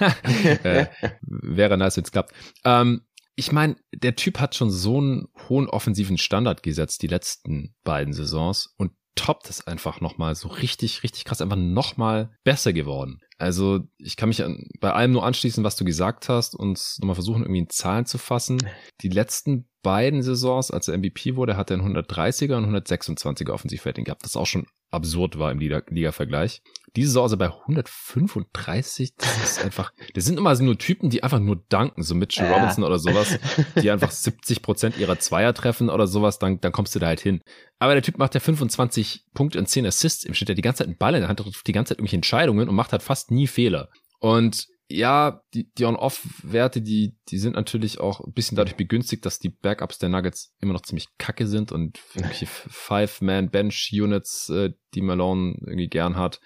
äh, 0.64 0.86
wäre 1.22 1.76
nice, 1.76 1.96
wenn 1.96 2.04
es 2.04 2.10
klappt. 2.10 2.32
Ähm, 2.64 3.02
ich 3.36 3.52
meine, 3.52 3.76
der 3.94 4.16
Typ 4.16 4.40
hat 4.40 4.54
schon 4.54 4.70
so 4.70 4.98
einen 4.98 5.28
hohen 5.48 5.68
offensiven 5.68 6.16
Standard 6.16 6.62
gesetzt 6.62 7.02
die 7.02 7.06
letzten 7.06 7.74
beiden 7.84 8.14
Saisons 8.14 8.74
und 8.78 8.92
toppt 9.16 9.50
es 9.50 9.66
einfach 9.66 10.00
nochmal 10.00 10.36
so 10.36 10.48
richtig, 10.48 11.02
richtig 11.02 11.24
krass, 11.24 11.42
einfach 11.42 11.56
nochmal 11.56 12.30
besser 12.44 12.72
geworden. 12.72 13.20
Also 13.38 13.80
ich 13.98 14.16
kann 14.16 14.28
mich 14.28 14.44
an, 14.44 14.68
bei 14.80 14.92
allem 14.92 15.12
nur 15.12 15.24
anschließen, 15.24 15.64
was 15.64 15.76
du 15.76 15.84
gesagt 15.84 16.28
hast 16.28 16.54
und 16.54 16.80
nochmal 17.00 17.16
versuchen, 17.16 17.42
irgendwie 17.42 17.60
in 17.60 17.70
Zahlen 17.70 18.06
zu 18.06 18.18
fassen. 18.18 18.58
Die 19.02 19.08
letzten 19.08 19.68
beiden 19.82 20.22
Saisons, 20.22 20.70
als 20.70 20.88
er 20.88 20.96
MVP 20.98 21.36
wurde, 21.36 21.56
hat 21.56 21.70
er 21.70 21.78
einen 21.78 21.96
130er 21.96 22.56
und 22.56 22.74
126er 22.74 23.50
Offensivrating 23.50 24.04
gehabt, 24.04 24.24
das 24.24 24.36
auch 24.36 24.46
schon 24.46 24.66
absurd 24.90 25.38
war 25.38 25.52
im 25.52 25.58
Liga-Vergleich. 25.58 26.62
Diese 26.96 27.08
Saison 27.08 27.24
also 27.24 27.36
bei 27.36 27.52
135, 27.52 29.14
das 29.16 29.42
ist 29.42 29.64
einfach, 29.64 29.92
das 30.14 30.24
sind 30.24 30.38
immer 30.38 30.56
so 30.56 30.64
nur 30.64 30.78
Typen, 30.78 31.10
die 31.10 31.22
einfach 31.22 31.40
nur 31.40 31.62
danken, 31.68 32.02
so 32.02 32.14
Mitchell 32.14 32.46
ja. 32.46 32.54
Robinson 32.54 32.84
oder 32.84 32.98
sowas, 32.98 33.38
die 33.82 33.90
einfach 33.90 34.10
70 34.10 34.62
Prozent 34.62 34.98
ihrer 34.98 35.18
Zweier 35.18 35.52
treffen 35.52 35.90
oder 35.90 36.06
sowas, 36.06 36.38
dann, 36.38 36.60
dann 36.60 36.72
kommst 36.72 36.94
du 36.94 36.98
da 36.98 37.08
halt 37.08 37.20
hin. 37.20 37.42
Aber 37.78 37.92
der 37.92 38.02
Typ 38.02 38.18
macht 38.18 38.34
ja 38.34 38.40
25 38.40 39.26
Punkte 39.34 39.58
und 39.58 39.66
10 39.66 39.86
Assists 39.86 40.24
im 40.24 40.34
Schnitt, 40.34 40.48
der 40.48 40.54
die 40.54 40.62
ganze 40.62 40.78
Zeit 40.78 40.86
einen 40.86 40.96
Ball 40.96 41.14
in 41.14 41.20
der 41.20 41.28
Hand, 41.28 41.40
trifft 41.40 41.66
die 41.66 41.72
ganze 41.72 41.90
Zeit 41.90 41.98
irgendwelche 41.98 42.16
Entscheidungen 42.16 42.68
und 42.68 42.74
macht 42.74 42.92
halt 42.92 43.02
fast 43.02 43.30
nie 43.30 43.46
Fehler. 43.46 43.90
Und 44.18 44.66
ja, 44.88 45.42
die, 45.52 45.72
die 45.74 45.84
On-Off-Werte, 45.84 46.80
die, 46.80 47.16
die 47.28 47.38
sind 47.38 47.56
natürlich 47.56 47.98
auch 47.98 48.20
ein 48.20 48.32
bisschen 48.32 48.56
dadurch 48.56 48.76
begünstigt, 48.76 49.26
dass 49.26 49.40
die 49.40 49.48
Backups 49.48 49.98
der 49.98 50.08
Nuggets 50.08 50.54
immer 50.60 50.74
noch 50.74 50.82
ziemlich 50.82 51.08
kacke 51.18 51.46
sind 51.46 51.72
und 51.72 51.98
irgendwelche 52.14 52.46
Five-Man-Bench-Units, 52.46 54.48
äh, 54.50 54.72
die 54.94 55.02
Malone 55.02 55.56
irgendwie 55.60 55.88
gern 55.88 56.16
hat. 56.16 56.40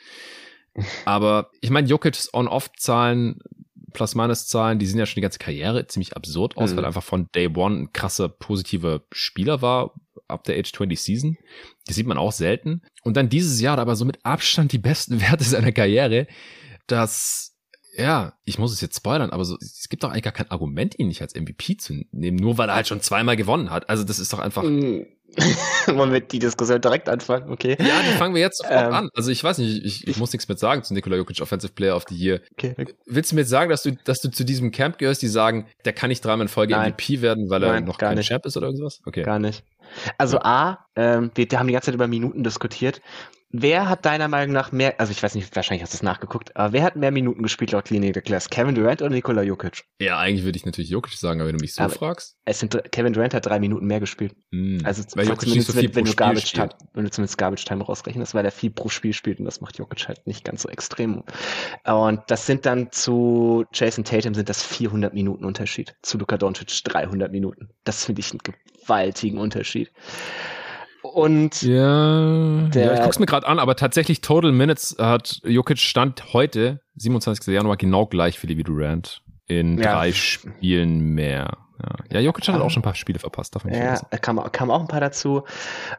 Aber 1.04 1.50
ich 1.60 1.70
meine, 1.70 1.88
Jokic's 1.88 2.32
On-Off-Zahlen, 2.32 3.40
Plus-Minus-Zahlen, 3.90 4.78
die 4.78 4.86
sehen 4.86 4.98
ja 4.98 5.06
schon 5.06 5.16
die 5.16 5.22
ganze 5.22 5.38
Karriere 5.38 5.86
ziemlich 5.86 6.16
absurd 6.16 6.56
aus, 6.56 6.72
mhm. 6.72 6.76
weil 6.76 6.84
einfach 6.84 7.02
von 7.02 7.28
Day 7.34 7.48
One 7.54 7.76
ein 7.76 7.92
krasser, 7.92 8.28
positiver 8.28 9.02
Spieler 9.12 9.62
war, 9.62 9.94
ab 10.28 10.44
der 10.44 10.58
Age 10.58 10.72
20 10.72 11.00
Season. 11.00 11.36
Die 11.88 11.92
sieht 11.92 12.06
man 12.06 12.18
auch 12.18 12.32
selten. 12.32 12.82
Und 13.02 13.16
dann 13.16 13.28
dieses 13.28 13.60
Jahr 13.60 13.78
aber 13.78 13.96
so 13.96 14.04
mit 14.04 14.24
Abstand 14.24 14.72
die 14.72 14.78
besten 14.78 15.20
Werte 15.20 15.44
seiner 15.44 15.72
Karriere, 15.72 16.26
dass 16.86 17.49
ja, 17.96 18.34
ich 18.44 18.58
muss 18.58 18.72
es 18.72 18.80
jetzt 18.80 18.96
spoilern, 18.96 19.30
aber 19.30 19.44
so, 19.44 19.56
es 19.60 19.88
gibt 19.88 20.04
doch 20.04 20.10
eigentlich 20.10 20.22
gar 20.22 20.32
kein 20.32 20.50
Argument, 20.50 20.98
ihn 20.98 21.08
nicht 21.08 21.22
als 21.22 21.34
MVP 21.34 21.76
zu 21.76 22.04
nehmen, 22.12 22.36
nur 22.36 22.58
weil 22.58 22.68
er 22.68 22.76
halt 22.76 22.86
schon 22.86 23.00
zweimal 23.00 23.36
gewonnen 23.36 23.70
hat. 23.70 23.88
Also 23.88 24.04
das 24.04 24.18
ist 24.18 24.32
doch 24.32 24.38
einfach. 24.38 24.62
Mm. 24.62 25.02
Wollen 25.86 26.12
wir 26.12 26.20
die 26.20 26.40
Diskussion 26.40 26.80
direkt 26.80 27.08
anfangen, 27.08 27.50
okay? 27.50 27.76
Ja, 27.78 28.00
die 28.02 28.16
fangen 28.16 28.34
wir 28.34 28.40
jetzt 28.40 28.58
sofort 28.58 28.86
ähm, 28.86 28.92
an. 28.92 29.08
Also 29.14 29.30
ich 29.30 29.44
weiß 29.44 29.58
nicht, 29.58 29.84
ich, 29.84 30.08
ich 30.08 30.16
muss 30.16 30.32
nichts 30.32 30.48
mehr 30.48 30.56
sagen 30.56 30.82
zu 30.82 30.92
Nikola 30.92 31.16
Jokic 31.16 31.40
Offensive 31.40 31.72
Player 31.72 31.94
of 31.94 32.04
the 32.08 32.16
Year. 32.16 32.40
Okay. 32.52 32.74
Willst 33.06 33.30
du 33.30 33.36
mir 33.36 33.42
jetzt 33.42 33.50
sagen, 33.50 33.70
dass 33.70 33.84
du, 33.84 33.92
dass 34.04 34.20
du 34.20 34.30
zu 34.30 34.44
diesem 34.44 34.72
Camp 34.72 34.98
gehörst, 34.98 35.22
die 35.22 35.28
sagen, 35.28 35.68
der 35.84 35.92
kann 35.92 36.08
nicht 36.08 36.24
dreimal 36.24 36.46
in 36.46 36.48
Folge 36.48 36.74
Nein. 36.74 36.94
MVP 36.94 37.22
werden, 37.22 37.48
weil 37.48 37.62
er 37.62 37.74
Nein, 37.74 37.84
noch 37.84 37.98
kein 37.98 38.16
nicht. 38.16 38.26
Champ 38.26 38.44
ist 38.44 38.56
oder 38.56 38.66
irgendwas? 38.66 39.02
Okay. 39.06 39.22
Gar 39.22 39.38
nicht. 39.38 39.62
Also 40.18 40.40
A, 40.40 40.84
ähm, 40.96 41.30
wir 41.34 41.46
haben 41.56 41.68
die 41.68 41.72
ganze 41.74 41.86
Zeit 41.86 41.94
über 41.94 42.08
Minuten 42.08 42.42
diskutiert 42.42 43.00
Wer 43.52 43.88
hat 43.88 44.04
deiner 44.06 44.28
Meinung 44.28 44.54
nach 44.54 44.70
mehr, 44.70 45.00
also 45.00 45.10
ich 45.10 45.20
weiß 45.20 45.34
nicht, 45.34 45.54
wahrscheinlich 45.56 45.82
hast 45.82 45.92
du 45.92 45.96
es 45.96 46.04
nachgeguckt, 46.04 46.54
aber 46.56 46.72
wer 46.72 46.84
hat 46.84 46.94
mehr 46.94 47.10
Minuten 47.10 47.42
gespielt 47.42 47.72
laut 47.72 47.86
Klinik 47.86 48.12
der 48.12 48.22
Class? 48.22 48.48
Kevin 48.48 48.76
Durant 48.76 49.02
oder 49.02 49.10
Nikola 49.10 49.42
Jokic? 49.42 49.84
Ja, 50.00 50.18
eigentlich 50.18 50.44
würde 50.44 50.56
ich 50.56 50.64
natürlich 50.64 50.90
Jokic 50.90 51.14
sagen, 51.14 51.40
aber 51.40 51.48
wenn 51.48 51.56
du 51.56 51.62
mich 51.62 51.74
so 51.74 51.82
aber 51.82 51.92
fragst. 51.92 52.36
Es 52.44 52.60
sind, 52.60 52.80
Kevin 52.92 53.12
Durant 53.12 53.34
hat 53.34 53.46
drei 53.46 53.58
Minuten 53.58 53.86
mehr 53.86 53.98
gespielt. 53.98 54.36
Mm, 54.52 54.78
also 54.84 55.02
weil 55.14 55.26
Jokic 55.26 55.48
zumindest, 55.48 55.72
so 55.72 55.76
wenn, 55.76 55.94
wenn 55.96 56.04
du 56.04 56.14
Garbage 56.14 56.52
Time, 56.52 56.68
wenn 56.94 57.04
du 57.04 57.10
zumindest 57.10 57.38
Garbage 57.38 57.64
Time 57.64 57.82
rausrechnest, 57.82 58.34
weil 58.34 58.44
er 58.44 58.52
viel 58.52 58.70
pro 58.70 58.88
Spiel 58.88 59.12
spielt 59.12 59.40
und 59.40 59.46
das 59.46 59.60
macht 59.60 59.78
Jokic 59.78 60.06
halt 60.06 60.24
nicht 60.28 60.44
ganz 60.44 60.62
so 60.62 60.68
extrem. 60.68 61.24
Und 61.84 62.20
das 62.28 62.46
sind 62.46 62.66
dann 62.66 62.92
zu 62.92 63.64
Jason 63.72 64.04
Tatum 64.04 64.34
sind 64.34 64.48
das 64.48 64.62
400 64.62 65.12
Minuten 65.12 65.44
Unterschied. 65.44 65.96
Zu 66.02 66.18
Luka 66.18 66.38
Doncic 66.38 66.84
300 66.84 67.32
Minuten. 67.32 67.70
Das 67.82 68.04
finde 68.04 68.20
ich 68.20 68.30
einen 68.30 68.40
gewaltigen 68.84 69.38
Unterschied. 69.38 69.90
Und 71.12 71.62
ja, 71.62 72.68
der, 72.68 72.84
ja 72.84 72.94
ich 72.94 73.00
guck's 73.02 73.18
mir 73.18 73.26
gerade 73.26 73.46
an, 73.46 73.58
aber 73.58 73.74
tatsächlich 73.74 74.20
Total 74.20 74.52
Minutes 74.52 74.96
hat 74.98 75.40
Jokic 75.44 75.78
Stand 75.78 76.32
heute, 76.32 76.80
27. 76.96 77.52
Januar, 77.52 77.76
genau 77.76 78.06
gleich 78.06 78.40
wie 78.42 78.46
Levi 78.46 78.62
Durant 78.62 79.22
in 79.46 79.78
ja. 79.78 79.94
drei 79.94 80.12
Spielen 80.12 81.00
mehr. 81.00 81.58
Ja, 81.82 81.96
ja 82.12 82.20
Jokic 82.20 82.46
hat 82.48 82.60
auch 82.60 82.70
schon 82.70 82.80
ein 82.80 82.84
paar 82.84 82.94
Spiele 82.94 83.18
verpasst, 83.18 83.56
nicht 83.64 83.76
Ja, 83.76 83.96
kam, 84.20 84.40
kam 84.52 84.70
auch 84.70 84.80
ein 84.80 84.88
paar 84.88 85.00
dazu. 85.00 85.42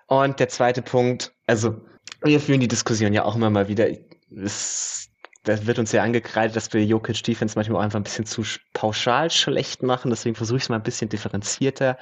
Und 0.07 0.39
der 0.39 0.47
zweite 0.47 0.81
Punkt, 0.81 1.33
also 1.45 1.75
wir 2.23 2.39
führen 2.39 2.61
die 2.61 2.69
Diskussion 2.69 3.13
ja 3.13 3.25
auch 3.25 3.35
immer 3.35 3.49
mal 3.49 3.67
wieder. 3.67 3.87
Es, 4.33 5.09
das 5.43 5.65
wird 5.65 5.79
uns 5.79 5.91
ja 5.91 6.03
angekreidet, 6.03 6.55
dass 6.55 6.71
wir 6.71 6.85
Jokic 6.85 7.21
Defense 7.23 7.57
manchmal 7.57 7.79
auch 7.79 7.83
einfach 7.83 7.99
ein 7.99 8.03
bisschen 8.03 8.25
zu 8.25 8.43
pauschal 8.73 9.29
schlecht 9.29 9.83
machen. 9.83 10.09
Deswegen 10.09 10.35
versuche 10.35 10.57
ich 10.57 10.63
es 10.63 10.69
mal 10.69 10.77
ein 10.77 10.83
bisschen 10.83 11.09
differenzierter 11.09 11.97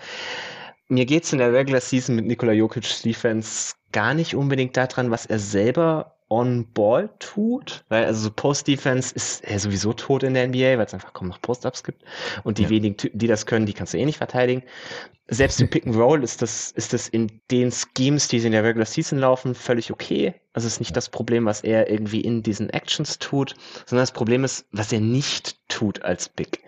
mir 0.89 1.05
geht 1.05 1.23
es 1.23 1.33
in 1.33 1.39
der 1.39 1.53
Regular 1.53 1.81
Season 1.81 2.15
mit 2.15 2.25
Nikola 2.25 2.51
Jokic's 2.51 3.01
Defense 3.01 3.75
gar 3.91 4.13
nicht 4.13 4.35
unbedingt 4.35 4.75
daran, 4.75 5.11
was 5.11 5.25
er 5.25 5.39
selber 5.39 6.15
on-ball 6.29 7.09
tut, 7.17 7.83
weil 7.89 8.05
also 8.05 8.21
so 8.21 8.31
Post-Defense 8.31 9.15
ist 9.15 9.43
er 9.43 9.59
sowieso 9.59 9.93
tot 9.93 10.21
in 10.23 10.35
der 10.35 10.47
NBA, 10.47 10.77
weil 10.77 10.85
es 10.85 10.93
einfach 10.93 11.13
kaum 11.13 11.27
noch 11.27 11.41
Post-Ups 11.41 11.83
gibt 11.83 12.03
und 12.43 12.59
die 12.59 12.63
ja. 12.63 12.69
wenigen 12.69 12.97
Typen, 12.97 13.17
die 13.17 13.27
das 13.27 13.47
können, 13.47 13.65
die 13.65 13.73
kannst 13.73 13.93
du 13.93 13.97
eh 13.97 14.05
nicht 14.05 14.17
verteidigen. 14.17 14.63
Selbst 15.27 15.59
im 15.59 15.67
Pick-and-Roll 15.71 16.23
ist 16.23 16.41
das, 16.43 16.71
ist 16.71 16.93
das 16.93 17.07
in 17.07 17.41
den 17.49 17.71
Schemes, 17.71 18.27
die 18.27 18.39
sie 18.39 18.47
in 18.47 18.53
der 18.53 18.63
Regular 18.63 18.85
Season 18.85 19.17
laufen, 19.17 19.55
völlig 19.55 19.91
okay. 19.91 20.35
Also 20.53 20.67
es 20.67 20.73
ist 20.73 20.79
nicht 20.79 20.95
das 20.95 21.09
Problem, 21.09 21.45
was 21.45 21.61
er 21.61 21.89
irgendwie 21.89 22.21
in 22.21 22.43
diesen 22.43 22.69
Actions 22.69 23.17
tut, 23.17 23.55
sondern 23.87 24.03
das 24.03 24.11
Problem 24.11 24.43
ist, 24.43 24.67
was 24.71 24.93
er 24.93 24.99
nicht 24.99 25.57
tut 25.67 26.03
als 26.03 26.29
Big. 26.29 26.63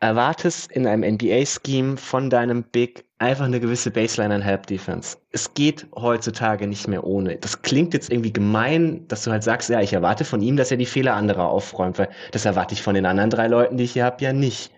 Erwartest 0.00 0.70
in 0.70 0.86
einem 0.86 1.14
NBA-Scheme 1.14 1.96
von 1.96 2.30
deinem 2.30 2.62
Big 2.62 3.04
einfach 3.18 3.46
eine 3.46 3.58
gewisse 3.58 3.90
Baseline 3.90 4.34
an 4.34 4.42
Help 4.42 4.66
Defense. 4.66 5.16
Es 5.32 5.52
geht 5.54 5.86
heutzutage 5.96 6.68
nicht 6.68 6.86
mehr 6.86 7.02
ohne. 7.02 7.36
Das 7.36 7.62
klingt 7.62 7.94
jetzt 7.94 8.10
irgendwie 8.10 8.32
gemein, 8.32 9.06
dass 9.08 9.24
du 9.24 9.32
halt 9.32 9.42
sagst, 9.42 9.68
ja, 9.70 9.80
ich 9.80 9.92
erwarte 9.92 10.24
von 10.24 10.40
ihm, 10.40 10.56
dass 10.56 10.70
er 10.70 10.76
die 10.76 10.86
Fehler 10.86 11.14
anderer 11.14 11.48
aufräumt, 11.48 11.98
weil 11.98 12.08
das 12.30 12.44
erwarte 12.44 12.74
ich 12.74 12.82
von 12.82 12.94
den 12.94 13.06
anderen 13.06 13.30
drei 13.30 13.48
Leuten, 13.48 13.76
die 13.76 13.84
ich 13.84 13.92
hier 13.92 14.04
habe, 14.04 14.22
ja 14.22 14.32
nicht. 14.32 14.70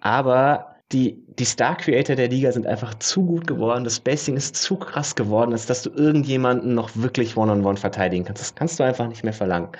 Aber 0.00 0.76
die, 0.92 1.24
die 1.38 1.44
Star 1.44 1.76
Creator 1.76 2.14
der 2.14 2.28
Liga 2.28 2.52
sind 2.52 2.66
einfach 2.68 2.94
zu 2.94 3.24
gut 3.24 3.48
geworden. 3.48 3.82
Das 3.82 3.96
Spacing 3.96 4.36
ist 4.36 4.54
zu 4.54 4.76
krass 4.76 5.16
geworden, 5.16 5.52
als 5.52 5.66
dass 5.66 5.82
du 5.82 5.90
irgendjemanden 5.90 6.74
noch 6.74 6.90
wirklich 6.94 7.36
One-on-One 7.36 7.66
-on 7.68 7.76
-one 7.76 7.80
verteidigen 7.80 8.24
kannst. 8.24 8.42
Das 8.42 8.54
kannst 8.54 8.78
du 8.78 8.84
einfach 8.84 9.08
nicht 9.08 9.24
mehr 9.24 9.32
verlangen. 9.32 9.70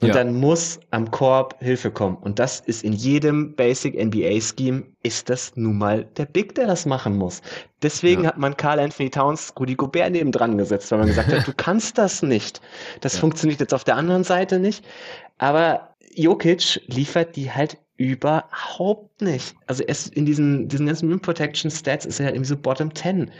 Und 0.00 0.08
ja. 0.08 0.14
dann 0.14 0.34
muss 0.34 0.78
am 0.90 1.10
Korb 1.10 1.56
Hilfe 1.60 1.90
kommen. 1.90 2.16
Und 2.16 2.38
das 2.38 2.60
ist 2.60 2.84
in 2.84 2.92
jedem 2.92 3.54
Basic 3.54 3.94
NBA 3.94 4.40
Scheme, 4.40 4.84
ist 5.02 5.28
das 5.28 5.56
nun 5.56 5.78
mal 5.78 6.04
der 6.16 6.26
Big, 6.26 6.54
der 6.54 6.66
das 6.66 6.86
machen 6.86 7.16
muss. 7.16 7.42
Deswegen 7.82 8.22
ja. 8.22 8.28
hat 8.28 8.38
man 8.38 8.56
Carl 8.56 8.78
Anthony 8.78 9.10
Towns, 9.10 9.52
Rudy 9.58 9.74
Gobert 9.74 10.12
neben 10.12 10.30
dran 10.30 10.56
gesetzt, 10.56 10.90
weil 10.92 10.98
man 11.00 11.08
gesagt 11.08 11.32
hat, 11.32 11.46
du 11.46 11.52
kannst 11.56 11.98
das 11.98 12.22
nicht. 12.22 12.60
Das 13.00 13.14
ja. 13.14 13.20
funktioniert 13.20 13.60
jetzt 13.60 13.74
auf 13.74 13.84
der 13.84 13.96
anderen 13.96 14.24
Seite 14.24 14.60
nicht. 14.60 14.84
Aber 15.38 15.94
Jokic 16.14 16.80
liefert 16.86 17.36
die 17.36 17.50
halt 17.50 17.78
überhaupt 17.98 19.20
nicht. 19.20 19.56
Also 19.66 19.82
ist 19.82 20.14
in 20.14 20.24
diesen, 20.24 20.68
diesen 20.68 20.86
ganzen 20.86 21.08
Rim 21.08 21.20
Protection 21.20 21.70
Stats 21.70 22.06
ist 22.06 22.20
er 22.20 22.26
halt 22.26 22.36
irgendwie 22.36 22.48
so 22.48 22.56
Bottom 22.56 22.94
10. 22.94 23.30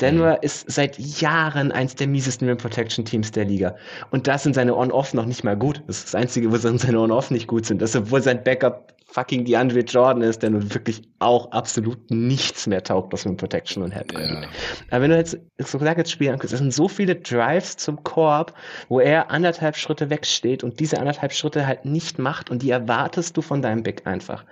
Denver 0.00 0.32
mhm. 0.32 0.38
ist 0.42 0.70
seit 0.70 0.98
Jahren 0.98 1.72
eins 1.72 1.94
der 1.94 2.06
miesesten 2.06 2.48
Rim 2.48 2.56
Protection 2.56 3.04
Teams 3.04 3.32
der 3.32 3.44
Liga. 3.44 3.74
Und 4.10 4.26
da 4.26 4.38
sind 4.38 4.54
seine 4.54 4.76
On-Off 4.76 5.14
noch 5.14 5.26
nicht 5.26 5.44
mal 5.44 5.56
gut. 5.56 5.82
Das 5.86 5.98
ist 5.98 6.06
das 6.08 6.14
Einzige, 6.14 6.52
wo 6.52 6.56
seine 6.56 7.00
On-Off 7.00 7.30
nicht 7.30 7.46
gut 7.46 7.66
sind. 7.66 7.82
Das, 7.82 7.96
obwohl 7.96 8.22
sein 8.22 8.42
Backup 8.44 8.94
fucking 9.10 9.44
DeAndre 9.44 9.80
Jordan 9.80 10.22
ist, 10.22 10.42
der 10.42 10.50
nun 10.50 10.72
wirklich 10.74 11.02
auch 11.18 11.50
absolut 11.50 12.10
nichts 12.10 12.66
mehr 12.66 12.82
taugt, 12.82 13.12
was 13.12 13.24
mit 13.24 13.38
Protection 13.38 13.82
und 13.82 13.90
Help 13.90 14.12
ja. 14.12 14.42
Aber 14.90 15.02
wenn 15.02 15.10
du 15.10 15.16
jetzt 15.16 15.38
so 15.58 15.78
gesagt 15.78 15.98
jetzt 15.98 16.10
Spiel 16.10 16.28
anguckst, 16.28 16.52
es 16.52 16.58
sind 16.58 16.74
so 16.74 16.88
viele 16.88 17.16
Drives 17.16 17.76
zum 17.78 18.02
Korb, 18.04 18.52
wo 18.88 19.00
er 19.00 19.30
anderthalb 19.30 19.76
Schritte 19.76 20.10
wegsteht 20.10 20.62
und 20.62 20.78
diese 20.78 20.98
anderthalb 20.98 21.32
Schritte 21.32 21.66
halt 21.66 21.86
nicht 21.86 22.18
macht 22.18 22.50
und 22.50 22.62
die 22.62 22.70
erwartest 22.70 23.36
du 23.36 23.40
von 23.40 23.62
deinem 23.62 23.82
Big 23.82 24.06
einfach. 24.06 24.44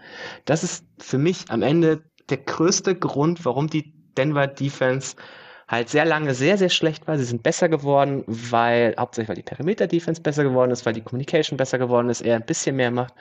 Das 0.47 0.65
ist 0.65 0.85
für 0.99 1.19
mich 1.19 1.45
am 1.49 1.63
Ende 1.63 2.03
der 2.31 2.39
größte 2.39 2.95
Grund, 2.95 3.45
warum 3.45 3.69
die 3.69 3.96
Denver 4.17 4.47
Defense 4.47 5.17
halt 5.69 5.89
sehr 5.89 6.05
lange 6.05 6.35
sehr, 6.35 6.59
sehr 6.59 6.69
schlecht 6.69 7.07
war. 7.09 7.19
Sie 7.19 7.25
sind 7.25 7.43
besser 7.43 7.69
geworden, 7.69 8.25
weil, 8.27 8.95
hauptsächlich 8.99 9.29
weil 9.29 9.37
die 9.37 9.43
Perimeter-Defense 9.43 10.23
besser 10.23 10.45
geworden 10.45 10.71
ist, 10.71 10.87
weil 10.87 10.93
die 10.93 11.03
Communication 11.03 11.57
besser 11.57 11.79
geworden 11.79 12.09
ist, 12.09 12.21
er 12.21 12.37
ein 12.37 12.47
bisschen 12.47 12.77
mehr 12.77 12.91
macht. 12.91 13.15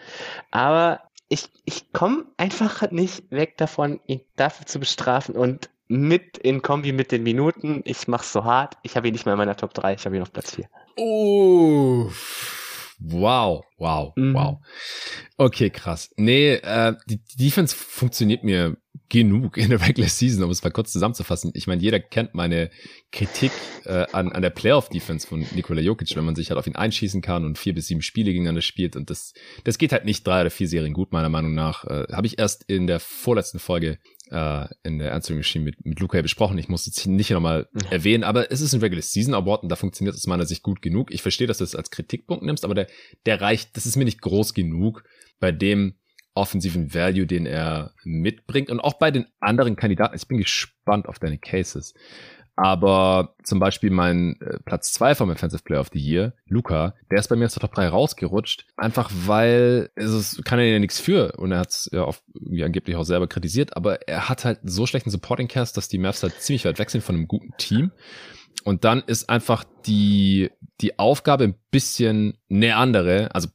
Aber 0.52 1.02
ich, 1.28 1.50
ich 1.66 1.92
komme 1.92 2.26
einfach 2.38 2.92
nicht 2.92 3.32
weg 3.32 3.58
davon, 3.58 4.00
ihn 4.06 4.22
dafür 4.36 4.68
zu 4.68 4.80
bestrafen 4.80 5.36
und 5.36 5.70
mit 5.88 6.38
in 6.38 6.62
Kombi 6.62 6.92
mit 6.92 7.12
den 7.12 7.24
Minuten, 7.24 7.82
ich 7.86 8.08
mach's 8.08 8.34
so 8.34 8.44
hart, 8.44 8.76
ich 8.84 8.96
habe 8.96 9.08
ihn 9.08 9.14
nicht 9.14 9.26
mehr 9.26 9.34
in 9.34 9.40
meiner 9.40 9.58
Top 9.58 9.74
3, 9.74 9.94
ich 9.94 10.06
habe 10.06 10.16
ihn 10.16 10.22
auf 10.22 10.32
Platz 10.32 10.56
4. 10.56 10.68
Oh. 10.98 12.10
Wow, 13.00 13.66
wow, 13.78 14.14
mhm. 14.16 14.34
wow. 14.34 14.58
Okay, 15.38 15.70
krass. 15.70 16.10
Nee, 16.16 16.54
äh, 16.54 16.96
die 17.08 17.22
Defense 17.38 17.76
funktioniert 17.76 18.44
mir 18.44 18.78
genug 19.10 19.58
in 19.58 19.70
der 19.70 19.82
Regular 19.82 20.10
Season, 20.10 20.44
um 20.44 20.50
es 20.50 20.64
mal 20.64 20.72
kurz 20.72 20.92
zusammenzufassen. 20.92 21.52
Ich 21.54 21.68
meine, 21.68 21.82
jeder 21.82 22.00
kennt 22.00 22.34
meine 22.34 22.70
Kritik 23.12 23.52
äh, 23.86 24.06
an, 24.12 24.32
an 24.32 24.42
der 24.42 24.50
Playoff-Defense 24.50 25.28
von 25.28 25.46
Nikola 25.54 25.82
Jokic, 25.82 26.16
wenn 26.16 26.26
man 26.26 26.36
sich 26.36 26.50
halt 26.50 26.58
auf 26.58 26.68
ihn 26.68 26.76
einschießen 26.76 27.22
kann 27.22 27.46
und 27.46 27.58
vier 27.58 27.74
bis 27.74 27.88
sieben 27.88 28.02
Spiele 28.02 28.32
gegeneinander 28.32 28.62
spielt. 28.62 28.96
Und 28.96 29.10
das, 29.10 29.34
das 29.64 29.78
geht 29.78 29.92
halt 29.92 30.06
nicht 30.06 30.26
drei 30.26 30.42
oder 30.42 30.50
vier 30.50 30.68
Serien 30.68 30.94
gut, 30.94 31.12
meiner 31.12 31.30
Meinung 31.30 31.54
nach. 31.54 31.86
Äh, 31.86 32.08
Habe 32.12 32.28
ich 32.28 32.40
erst 32.40 32.64
in 32.64 32.88
der 32.88 33.00
vorletzten 33.00 33.60
Folge 33.60 34.00
äh, 34.32 34.68
in 34.84 35.00
der 35.00 35.14
Answering 35.14 35.40
Machine 35.40 35.66
mit, 35.66 35.86
mit 35.86 36.00
Luca 36.00 36.22
besprochen. 36.22 36.58
Ich 36.58 36.68
muss 36.68 36.88
es 36.88 37.06
nicht 37.06 37.30
nochmal 37.30 37.68
mhm. 37.72 37.82
erwähnen, 37.92 38.24
aber 38.24 38.52
es 38.52 38.62
ist 38.62 38.74
ein 38.74 38.82
Regular 38.82 39.02
Season 39.02 39.34
Award 39.34 39.64
und 39.64 39.70
da 39.70 39.76
funktioniert 39.76 40.16
es 40.16 40.22
aus 40.22 40.28
meiner 40.28 40.46
Sicht 40.46 40.64
gut 40.64 40.82
genug. 40.82 41.14
Ich 41.14 41.22
verstehe, 41.22 41.48
dass 41.48 41.60
du 41.60 41.64
es 41.64 41.76
als 41.76 41.92
Kritikpunkt 41.92 42.44
nimmst, 42.44 42.66
aber 42.66 42.74
der, 42.74 42.88
der 43.26 43.42
reicht, 43.42 43.76
das 43.78 43.86
ist 43.86 43.96
mir 43.96 44.06
nicht 44.06 44.22
groß 44.22 44.54
genug 44.54 45.04
bei 45.40 45.52
dem 45.52 45.96
offensiven 46.36 46.94
Value, 46.94 47.26
den 47.26 47.46
er 47.46 47.94
mitbringt 48.04 48.70
und 48.70 48.80
auch 48.80 48.94
bei 48.94 49.10
den 49.10 49.26
anderen 49.40 49.76
Kandidaten. 49.76 50.16
Ich 50.16 50.28
bin 50.28 50.38
gespannt 50.38 51.08
auf 51.08 51.18
deine 51.18 51.38
Cases. 51.38 51.94
Aber 52.58 53.36
zum 53.44 53.60
Beispiel 53.60 53.90
mein 53.90 54.40
äh, 54.40 54.60
Platz 54.64 54.94
zwei 54.94 55.14
vom 55.14 55.30
Offensive 55.30 55.64
Player 55.64 55.82
of 55.82 55.90
the 55.92 56.00
Year, 56.00 56.34
Luca, 56.48 56.96
der 57.12 57.20
ist 57.20 57.28
bei 57.28 57.36
mir 57.36 57.46
aus 57.46 57.54
der 57.54 57.62
Top 57.62 57.74
3 57.74 57.90
rausgerutscht. 57.90 58.66
Einfach 58.78 59.12
weil 59.26 59.90
es 59.96 60.12
ist, 60.12 60.46
kann 60.46 60.60
er 60.60 60.66
ja 60.66 60.80
nichts 60.80 61.00
für. 61.00 61.34
Und 61.34 61.52
er 61.52 61.60
hat 61.60 61.70
es 61.72 61.90
ja 61.92 62.04
auch 62.06 62.16
irgendwie 62.34 62.64
angeblich 62.64 62.96
auch 62.96 63.04
selber 63.04 63.28
kritisiert. 63.28 63.76
Aber 63.76 64.08
er 64.08 64.30
hat 64.30 64.46
halt 64.46 64.60
so 64.64 64.86
schlechten 64.86 65.10
Supporting 65.10 65.50
Cast, 65.50 65.76
dass 65.76 65.90
die 65.90 65.98
Mavs 65.98 66.24
halt 66.24 66.40
ziemlich 66.40 66.64
weit 66.64 66.80
weg 66.80 66.90
sind 66.90 67.04
von 67.04 67.16
einem 67.16 67.28
guten 67.28 67.52
Team. 67.58 67.92
Und 68.64 68.84
dann 68.84 69.04
ist 69.06 69.30
einfach 69.30 69.64
die, 69.86 70.50
die 70.82 70.98
Aufgabe 70.98 71.44
ein 71.44 71.56
bisschen 71.72 72.38
eine 72.50 72.76
andere. 72.76 73.34
Also 73.34 73.50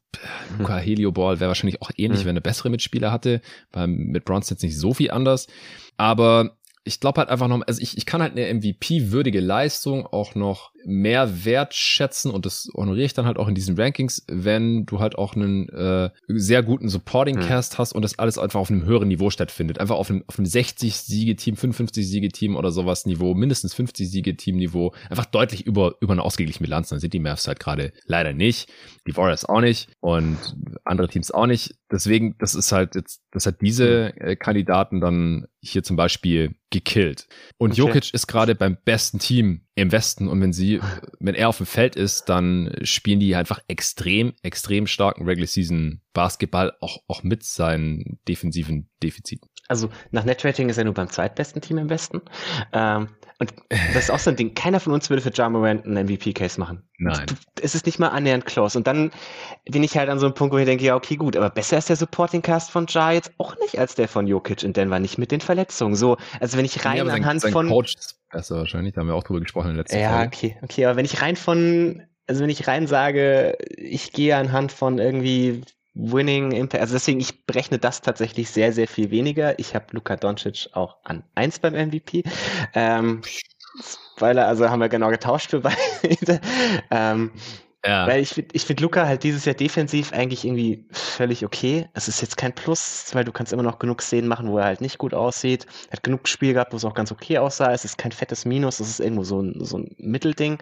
Luca 0.59 0.77
Helioball 0.77 1.41
wäre 1.41 1.49
wahrscheinlich 1.49 1.83
auch 1.83 1.91
ähnlich, 1.97 2.23
mhm. 2.23 2.29
wenn 2.29 2.37
er 2.37 2.43
bessere 2.43 2.71
Mitspieler 2.71 3.11
hatte, 3.11 3.41
weil 3.73 3.89
mit 3.89 4.25
Bronson 4.25 4.57
jetzt 4.57 4.63
nicht 4.63 4.79
so 4.79 4.95
viel 4.95 5.11
anders. 5.11 5.49
Aber 5.97 6.57
ich 6.85 7.01
glaube 7.01 7.21
halt 7.21 7.29
einfach 7.29 7.49
noch, 7.49 7.61
also 7.67 7.81
ich, 7.81 7.97
ich 7.97 8.07
kann 8.07 8.23
halt 8.23 8.33
eine 8.33 8.53
MVP-würdige 8.55 9.41
Leistung 9.41 10.07
auch 10.07 10.35
noch 10.35 10.73
mehr 10.85 11.45
wertschätzen 11.45 12.31
und 12.31 12.47
das 12.47 12.69
honoriere 12.75 13.07
ich 13.07 13.15
dann 13.15 13.27
halt 13.27 13.39
auch 13.39 13.49
in 13.49 13.55
diesen 13.55 13.77
Rankings, 13.79 14.25
wenn 14.29 14.87
du 14.87 15.01
halt 15.01 15.17
auch 15.17 15.35
einen 15.35 15.69
äh, 15.69 16.11
sehr 16.29 16.63
guten 16.63 16.89
Supporting-Cast 16.89 17.73
hm. 17.73 17.79
hast 17.79 17.93
und 17.93 18.03
das 18.03 18.19
alles 18.19 18.39
einfach 18.39 18.61
auf 18.61 18.71
einem 18.71 18.85
höheren 18.85 19.09
Niveau 19.09 19.31
stattfindet. 19.31 19.79
Einfach 19.79 19.97
auf 19.97 20.11
einem, 20.11 20.25
auf 20.27 20.39
einem 20.39 20.47
60-Siege-Team, 20.47 21.55
55-Siege-Team 21.55 22.57
oder 22.57 22.71
sowas 22.71 23.07
Niveau, 23.07 23.35
mindestens 23.35 23.75
50-Siege-Team-Niveau, 23.75 24.93
einfach 25.09 25.27
deutlich 25.27 25.67
über, 25.67 25.97
über 26.01 26.13
eine 26.13 26.23
ausgeglichene 26.23 26.67
Bilanz. 26.67 26.89
Dann 26.89 27.01
sind 27.01 27.13
die 27.13 27.21
Mavs 27.21 27.47
halt 27.47 27.61
gerade 27.61 27.93
leider 28.07 28.33
nicht, 28.33 28.71
die 29.07 29.17
Warriors 29.17 29.45
auch 29.45 29.61
nicht 29.61 29.89
und 30.01 30.39
andere 30.85 31.09
Teams 31.09 31.31
auch 31.31 31.47
nicht. 31.47 31.75
Deswegen, 31.91 32.37
das 32.39 32.55
ist 32.55 32.73
halt 32.73 32.95
jetzt, 32.95 33.23
das 33.33 33.47
hat 33.47 33.61
diese 33.61 34.13
hm. 34.15 34.29
äh, 34.29 34.37
Kandidaten 34.37 35.01
dann 35.01 35.47
hier 35.61 35.83
zum 35.83 35.97
Beispiel 35.97 36.55
gekillt. 36.71 37.27
Und 37.59 37.73
okay. 37.73 37.81
Jokic 37.81 38.15
ist 38.15 38.27
gerade 38.27 38.55
beim 38.55 38.77
besten 38.85 39.19
Team 39.19 39.63
im 39.81 39.93
Westen 39.93 40.29
und 40.29 40.41
wenn 40.41 40.53
sie, 40.53 40.81
wenn 41.19 41.35
er 41.35 41.49
auf 41.49 41.57
dem 41.57 41.67
Feld 41.67 41.97
ist, 41.97 42.29
dann 42.29 42.75
spielen 42.83 43.21
die 43.21 43.35
einfach 43.35 43.61
extrem, 43.69 44.35
extrem 44.43 44.87
starken 44.87 45.25
Regular 45.25 45.47
Season 45.47 46.01
Basketball 46.13 46.73
auch, 46.81 46.99
auch 47.09 47.23
mit 47.23 47.45
seinen 47.45 48.19
defensiven 48.29 48.89
Defiziten. 49.03 49.49
Also 49.69 49.89
nach 50.11 50.25
Netrating 50.25 50.69
ist 50.69 50.79
er 50.79 50.85
nur 50.85 50.95
beim 50.95 51.09
zweitbesten 51.09 51.63
Team 51.63 51.79
im 51.79 51.89
Westen. 51.89 52.23
Ähm, 52.73 53.09
und 53.39 53.55
das 53.71 54.05
ist 54.05 54.11
auch 54.11 54.19
so 54.19 54.31
ein 54.31 54.37
Ding. 54.37 54.53
Keiner 54.55 54.81
von 54.81 54.93
uns 54.93 55.09
würde 55.09 55.23
für 55.23 55.31
John 55.31 55.53
Morant 55.53 55.87
einen 55.87 56.07
MVP-Case 56.07 56.59
machen. 56.59 56.83
Nein. 56.99 57.25
Es 57.63 57.75
ist 57.75 57.87
nicht 57.87 57.99
mal 57.99 58.09
annähernd 58.09 58.45
close. 58.45 58.77
Und 58.77 58.87
dann 58.87 59.13
bin 59.65 59.83
ich 59.83 59.97
halt 59.97 60.11
an 60.11 60.19
so 60.19 60.27
einem 60.27 60.35
Punkt, 60.35 60.53
wo 60.53 60.59
ich 60.59 60.67
denke, 60.67 60.85
ja, 60.85 60.97
okay, 60.97 61.17
gut, 61.17 61.37
aber 61.37 61.49
besser 61.49 61.79
ist 61.79 61.89
der 61.89 61.97
Supporting-Cast 61.97 62.71
von 62.71 62.87
Ja 62.91 63.13
jetzt 63.13 63.33
auch 63.39 63.57
nicht 63.61 63.79
als 63.79 63.95
der 63.95 64.09
von 64.09 64.27
Jokic 64.27 64.65
in 64.65 64.73
Denver, 64.73 64.99
nicht 64.99 65.17
mit 65.17 65.31
den 65.31 65.41
Verletzungen. 65.41 65.95
So, 65.95 66.19
also 66.41 66.59
wenn 66.59 66.65
ich 66.65 66.85
rein 66.85 66.99
ja, 66.99 67.05
anhand 67.05 67.41
sein, 67.41 67.41
sein 67.41 67.53
von. 67.53 67.69
Coach 67.69 67.95
besser 68.31 68.57
wahrscheinlich, 68.57 68.95
da 68.95 69.01
haben 69.01 69.09
wir 69.09 69.15
auch 69.15 69.25
drüber 69.25 69.41
gesprochen 69.41 69.71
in 69.71 69.75
der 69.75 69.85
letzten 69.85 69.99
Ja, 69.99 70.19
Folge. 70.19 70.27
okay, 70.27 70.57
okay, 70.63 70.87
aber 70.87 70.97
wenn 70.97 71.05
ich 71.05 71.21
rein 71.23 71.37
von, 71.37 72.03
also 72.27 72.43
wenn 72.43 72.51
ich 72.51 72.67
rein 72.67 72.87
sage, 72.87 73.57
ich 73.77 74.13
gehe 74.13 74.37
anhand 74.37 74.73
von 74.73 74.99
irgendwie 74.99 75.63
Winning 75.95 76.53
Impact. 76.53 76.81
Also 76.81 76.95
deswegen, 76.95 77.21
ich 77.21 77.45
berechne 77.47 77.79
das 77.79 78.01
tatsächlich 78.01 78.51
sehr, 78.51 78.73
sehr 78.73 78.87
viel 78.89 79.11
weniger. 79.11 79.59
Ich 79.59 79.75
habe 79.75 79.87
Luka 79.91 80.17
Doncic 80.17 80.69
auch 80.73 80.99
an 81.05 81.25
1 81.35 81.59
beim 81.59 81.75
MVP. 81.75 82.23
Ähm, 82.75 83.23
weil 84.19 84.39
er, 84.39 84.47
also 84.47 84.69
haben 84.69 84.81
wir 84.81 84.89
genau 84.89 85.11
getauscht 85.11 85.51
für 85.51 85.61
beide. 85.61 86.41
ähm, 86.91 87.33
ja. 87.85 88.07
Weil 88.07 88.21
ich 88.21 88.31
finde 88.31 88.51
ich 88.53 88.65
find 88.67 88.81
Luca 88.81 89.07
halt 89.07 89.23
dieses 89.23 89.47
Jahr 89.47 89.55
defensiv 89.55 90.13
eigentlich 90.13 90.45
irgendwie 90.45 90.87
völlig 90.91 91.47
okay. 91.47 91.89
Es 91.95 92.09
ist 92.09 92.21
jetzt 92.21 92.37
kein 92.37 92.55
Plus, 92.55 93.07
weil 93.15 93.25
du 93.25 93.33
kannst 93.33 93.55
immer 93.55 93.63
noch 93.63 93.79
genug 93.79 94.03
Szenen 94.03 94.29
machen, 94.29 94.51
wo 94.51 94.59
er 94.59 94.67
halt 94.67 94.83
nicht 94.83 94.99
gut 94.99 95.15
aussieht. 95.15 95.67
Er 95.89 95.95
hat 95.95 96.03
genug 96.03 96.29
Spiel 96.29 96.53
gehabt, 96.53 96.73
wo 96.73 96.77
es 96.77 96.85
auch 96.85 96.93
ganz 96.93 97.11
okay 97.11 97.39
aussah. 97.39 97.73
Es 97.73 97.87
ist 97.87 97.97
kein 97.97 98.13
fettes 98.13 98.45
Minus, 98.45 98.81
es 98.81 98.91
ist 98.91 99.01
irgendwo 99.01 99.25
so 99.25 99.41
ein, 99.41 99.65
so 99.65 99.79
ein 99.79 99.95
Mittelding. 99.97 100.59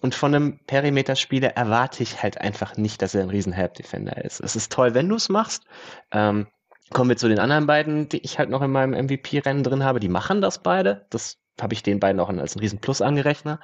Und 0.00 0.14
von 0.14 0.34
einem 0.34 0.60
Perimeter-Spieler 0.66 1.56
erwarte 1.56 2.02
ich 2.02 2.22
halt 2.22 2.40
einfach 2.40 2.78
nicht, 2.78 3.02
dass 3.02 3.14
er 3.14 3.22
ein 3.22 3.30
riesen 3.30 3.52
Help-Defender 3.52 4.24
ist. 4.24 4.40
Es 4.40 4.56
ist 4.56 4.72
toll, 4.72 4.94
wenn 4.94 5.10
du 5.10 5.16
es 5.16 5.28
machst. 5.28 5.64
Ähm, 6.10 6.46
kommen 6.90 7.10
wir 7.10 7.16
zu 7.18 7.28
den 7.28 7.38
anderen 7.38 7.66
beiden, 7.66 8.08
die 8.08 8.18
ich 8.18 8.38
halt 8.38 8.48
noch 8.48 8.62
in 8.62 8.70
meinem 8.70 8.92
MVP-Rennen 9.04 9.62
drin 9.62 9.84
habe. 9.84 10.00
Die 10.00 10.08
machen 10.08 10.40
das 10.40 10.62
beide. 10.62 11.06
Das 11.10 11.38
habe 11.60 11.74
ich 11.74 11.82
den 11.82 12.00
beiden 12.00 12.20
auch 12.20 12.28
als 12.28 12.56
einen 12.56 12.62
riesen 12.62 12.80
Plus 12.80 13.00
angerechnet. 13.00 13.60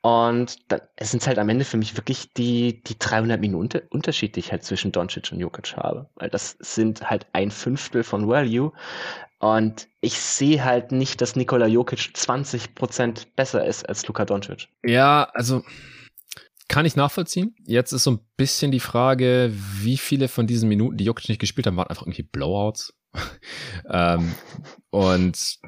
Und 0.00 0.58
dann, 0.70 0.80
es 0.96 1.10
sind 1.10 1.26
halt 1.26 1.38
am 1.38 1.48
Ende 1.48 1.64
für 1.64 1.76
mich 1.76 1.96
wirklich 1.96 2.32
die, 2.34 2.82
die 2.82 2.98
300 2.98 3.40
Minuten 3.40 3.82
Unterschied, 3.90 4.36
die 4.36 4.40
ich 4.40 4.52
halt 4.52 4.64
zwischen 4.64 4.92
Doncic 4.92 5.32
und 5.32 5.40
Jokic 5.40 5.76
habe. 5.76 6.08
Weil 6.14 6.30
das 6.30 6.56
sind 6.60 7.08
halt 7.08 7.26
ein 7.32 7.50
Fünftel 7.50 8.04
von 8.04 8.28
Value. 8.28 8.72
Und 9.38 9.88
ich 10.00 10.18
sehe 10.18 10.64
halt 10.64 10.92
nicht, 10.92 11.20
dass 11.20 11.36
Nikola 11.36 11.66
Jokic 11.66 12.16
20 12.16 12.74
Prozent 12.74 13.34
besser 13.36 13.66
ist 13.66 13.88
als 13.88 14.06
Luka 14.06 14.24
Doncic. 14.24 14.68
Ja, 14.84 15.28
also 15.34 15.62
kann 16.68 16.86
ich 16.86 16.96
nachvollziehen. 16.96 17.54
Jetzt 17.64 17.92
ist 17.92 18.04
so 18.04 18.12
ein 18.12 18.20
bisschen 18.36 18.72
die 18.72 18.80
Frage, 18.80 19.52
wie 19.52 19.96
viele 19.96 20.28
von 20.28 20.46
diesen 20.46 20.68
Minuten, 20.68 20.96
die 20.96 21.04
Jokic 21.04 21.28
nicht 21.28 21.40
gespielt 21.40 21.66
haben, 21.66 21.76
waren 21.76 21.88
einfach 21.88 22.02
irgendwie 22.02 22.22
Blowouts. 22.22 22.95
ähm, 23.90 24.32
und 24.90 25.58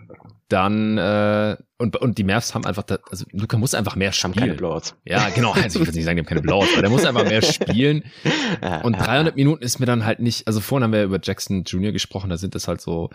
dann 0.49 0.97
äh, 0.97 1.57
und, 1.77 1.97
und 1.97 2.19
die 2.19 2.25
Mavs 2.25 2.55
haben 2.55 2.65
einfach, 2.65 2.83
da, 2.83 2.99
also 3.11 3.25
Luca 3.33 3.57
muss 3.57 3.75
einfach 3.75 3.95
mehr 3.95 4.12
spielen. 4.12 4.35
Haben 4.35 4.41
keine 4.41 4.55
Blowouts. 4.55 4.97
Ja, 5.05 5.29
genau. 5.29 5.53
Also 5.53 5.79
ich 5.79 5.87
würde 5.87 5.97
nicht 5.97 6.05
sagen, 6.05 6.16
die 6.16 6.23
haben 6.23 6.29
keine 6.29 6.41
Blowouts, 6.41 6.73
aber 6.73 6.83
der 6.83 6.91
muss 6.91 7.05
einfach 7.05 7.25
mehr 7.25 7.43
spielen. 7.43 8.05
Und 8.83 8.95
300 8.95 9.37
Minuten 9.37 9.62
ist 9.62 9.79
mir 9.79 9.87
dann 9.87 10.05
halt 10.05 10.19
nicht, 10.19 10.47
also 10.49 10.61
vorhin 10.61 10.85
haben 10.85 10.93
wir 10.93 11.05
über 11.05 11.20
Jackson 11.23 11.62
Jr. 11.62 11.93
gesprochen, 11.93 12.31
da 12.31 12.37
sind 12.37 12.55
es 12.57 12.66
halt 12.66 12.81
so 12.81 13.11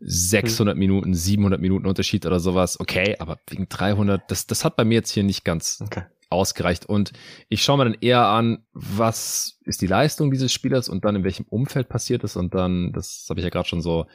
600 0.00 0.74
hm. 0.74 0.78
Minuten, 0.78 1.14
700 1.14 1.60
Minuten 1.60 1.86
Unterschied 1.86 2.24
oder 2.26 2.38
sowas. 2.38 2.78
Okay, 2.78 3.16
aber 3.18 3.38
wegen 3.48 3.68
300, 3.68 4.30
das, 4.30 4.46
das 4.46 4.64
hat 4.64 4.76
bei 4.76 4.84
mir 4.84 4.94
jetzt 4.94 5.10
hier 5.10 5.24
nicht 5.24 5.44
ganz 5.44 5.80
okay 5.82 6.04
ausgereicht. 6.34 6.86
Und 6.86 7.12
ich 7.48 7.62
schaue 7.62 7.78
mir 7.78 7.84
dann 7.84 7.96
eher 8.00 8.26
an, 8.26 8.64
was 8.72 9.58
ist 9.64 9.80
die 9.80 9.86
Leistung 9.86 10.30
dieses 10.30 10.52
Spielers 10.52 10.88
und 10.88 11.04
dann 11.04 11.16
in 11.16 11.24
welchem 11.24 11.46
Umfeld 11.48 11.88
passiert 11.88 12.24
ist. 12.24 12.36
Und 12.36 12.54
dann, 12.54 12.92
das 12.92 13.26
habe 13.30 13.40
ich 13.40 13.44
ja 13.44 13.50
gerade 13.50 13.68
schon 13.68 13.80
so 13.80 14.06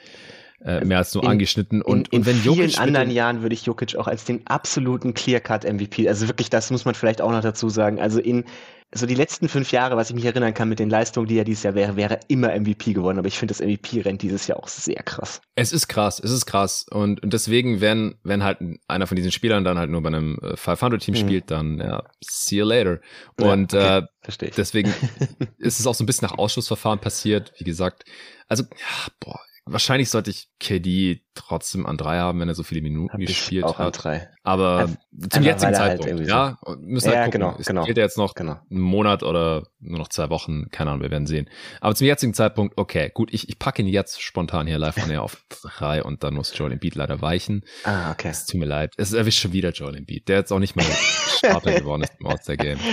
äh, 0.63 0.83
mehr 0.83 0.97
als 0.97 1.13
nur 1.13 1.23
in, 1.23 1.29
angeschnitten. 1.29 1.81
Und, 1.81 2.09
in, 2.09 2.13
in 2.13 2.19
und 2.19 2.25
wenn 2.25 2.35
vielen 2.35 2.55
Jokic 2.57 2.79
anderen 2.79 3.11
Jahren 3.11 3.41
würde 3.41 3.53
ich 3.53 3.65
Jokic 3.65 3.95
auch 3.95 4.07
als 4.07 4.25
den 4.25 4.45
absoluten 4.47 5.13
Clear-Cut-MVP, 5.13 6.07
also 6.07 6.27
wirklich, 6.27 6.49
das 6.49 6.69
muss 6.71 6.85
man 6.85 6.95
vielleicht 6.95 7.21
auch 7.21 7.31
noch 7.31 7.41
dazu 7.41 7.69
sagen. 7.69 7.99
Also 7.99 8.19
in 8.19 8.45
so 8.91 9.05
die 9.05 9.15
letzten 9.15 9.47
fünf 9.49 9.71
Jahre, 9.71 9.97
was 9.97 10.09
ich 10.09 10.15
mich 10.15 10.25
erinnern 10.25 10.53
kann 10.53 10.67
mit 10.67 10.79
den 10.79 10.89
Leistungen, 10.89 11.27
die 11.27 11.37
er 11.37 11.43
dieses 11.43 11.63
Jahr 11.63 11.75
wäre, 11.75 11.95
wäre 11.95 12.19
immer 12.27 12.57
MVP 12.59 12.93
geworden. 12.93 13.19
Aber 13.19 13.27
ich 13.27 13.37
finde 13.37 13.53
das 13.53 13.61
MVP-Rennen 13.61 14.17
dieses 14.17 14.47
Jahr 14.47 14.57
auch 14.57 14.67
sehr 14.67 15.03
krass. 15.03 15.41
Es 15.55 15.71
ist 15.71 15.87
krass, 15.87 16.19
es 16.19 16.31
ist 16.31 16.47
krass. 16.47 16.85
Und, 16.89 17.21
und 17.21 17.31
deswegen, 17.31 17.81
wenn, 17.81 18.15
wenn 18.23 18.43
halt 18.43 18.57
einer 18.87 19.05
von 19.05 19.15
diesen 19.15 19.31
Spielern 19.31 19.63
dann 19.63 19.77
halt 19.77 19.91
nur 19.91 20.01
bei 20.01 20.07
einem 20.07 20.39
500-Team 20.41 21.13
äh, 21.13 21.17
mhm. 21.17 21.21
spielt, 21.21 21.51
dann 21.51 21.77
ja, 21.77 22.03
see 22.21 22.57
you 22.57 22.65
later. 22.65 22.99
Und 23.39 23.73
ja, 23.73 23.97
okay, 23.97 24.05
äh, 24.05 24.07
verstehe 24.23 24.49
ich. 24.49 24.55
deswegen 24.55 24.93
ist 25.59 25.79
es 25.79 25.85
auch 25.85 25.95
so 25.95 26.03
ein 26.03 26.07
bisschen 26.07 26.27
nach 26.27 26.37
Ausschussverfahren 26.37 26.99
passiert. 26.99 27.53
Wie 27.57 27.65
gesagt, 27.65 28.05
also, 28.47 28.63
ja, 28.63 29.11
boah, 29.19 29.39
Wahrscheinlich 29.71 30.09
sollte 30.09 30.31
ich 30.31 30.49
KD 30.59 31.21
trotzdem 31.39 31.85
an 31.85 31.97
drei 31.97 32.19
haben, 32.19 32.39
wenn 32.39 32.49
er 32.49 32.55
so 32.55 32.63
viele 32.63 32.81
Minuten 32.81 33.13
Hab 33.13 33.19
gespielt 33.19 33.63
auch 33.63 33.79
hat. 33.79 33.85
An 33.85 34.01
drei. 34.01 34.29
Aber 34.43 34.89
ja, 35.11 35.29
zum 35.29 35.43
jetzigen 35.43 35.77
halt 35.77 36.01
Zeitpunkt, 36.01 36.19
halt 36.19 36.27
ja, 36.27 36.57
müssen 36.79 37.07
halt 37.07 37.17
gucken. 37.25 37.31
Genau, 37.31 37.55
es 37.59 37.67
genau. 37.67 37.83
geht 37.85 37.97
ja 37.97 38.03
jetzt 38.03 38.17
noch 38.17 38.33
genau. 38.33 38.59
einen 38.69 38.79
Monat 38.79 39.23
oder 39.23 39.67
nur 39.79 39.99
noch 39.99 40.09
zwei 40.09 40.29
Wochen, 40.29 40.69
keine 40.71 40.91
Ahnung, 40.91 41.03
wir 41.03 41.11
werden 41.11 41.27
sehen. 41.27 41.49
Aber 41.81 41.95
zum 41.95 42.07
jetzigen 42.07 42.33
Zeitpunkt, 42.33 42.77
okay, 42.77 43.11
gut, 43.13 43.33
ich, 43.33 43.47
ich 43.47 43.59
packe 43.59 43.81
ihn 43.81 43.87
jetzt 43.87 44.21
spontan 44.21 44.67
hier 44.67 44.77
live 44.77 44.95
von 44.95 45.15
auf 45.17 45.45
drei 45.61 46.03
und 46.03 46.23
dann 46.23 46.33
muss 46.33 46.57
Joel 46.57 46.73
Embiid 46.73 46.95
leider 46.95 47.21
weichen. 47.21 47.63
Ah, 47.83 48.11
okay. 48.11 48.29
Es 48.29 48.45
tut 48.45 48.59
mir 48.59 48.65
leid. 48.65 48.93
Es 48.97 49.13
erwischt 49.13 49.41
schon 49.41 49.53
wieder 49.53 49.71
Joel 49.71 49.95
Embiid, 49.97 50.27
der 50.27 50.37
jetzt 50.37 50.51
auch 50.51 50.59
nicht 50.59 50.75
mal 50.75 50.85
Starter 51.37 51.73
geworden 51.73 52.03
ist 52.03 52.13
im 52.19 52.27
All-Star-Game. 52.27 52.79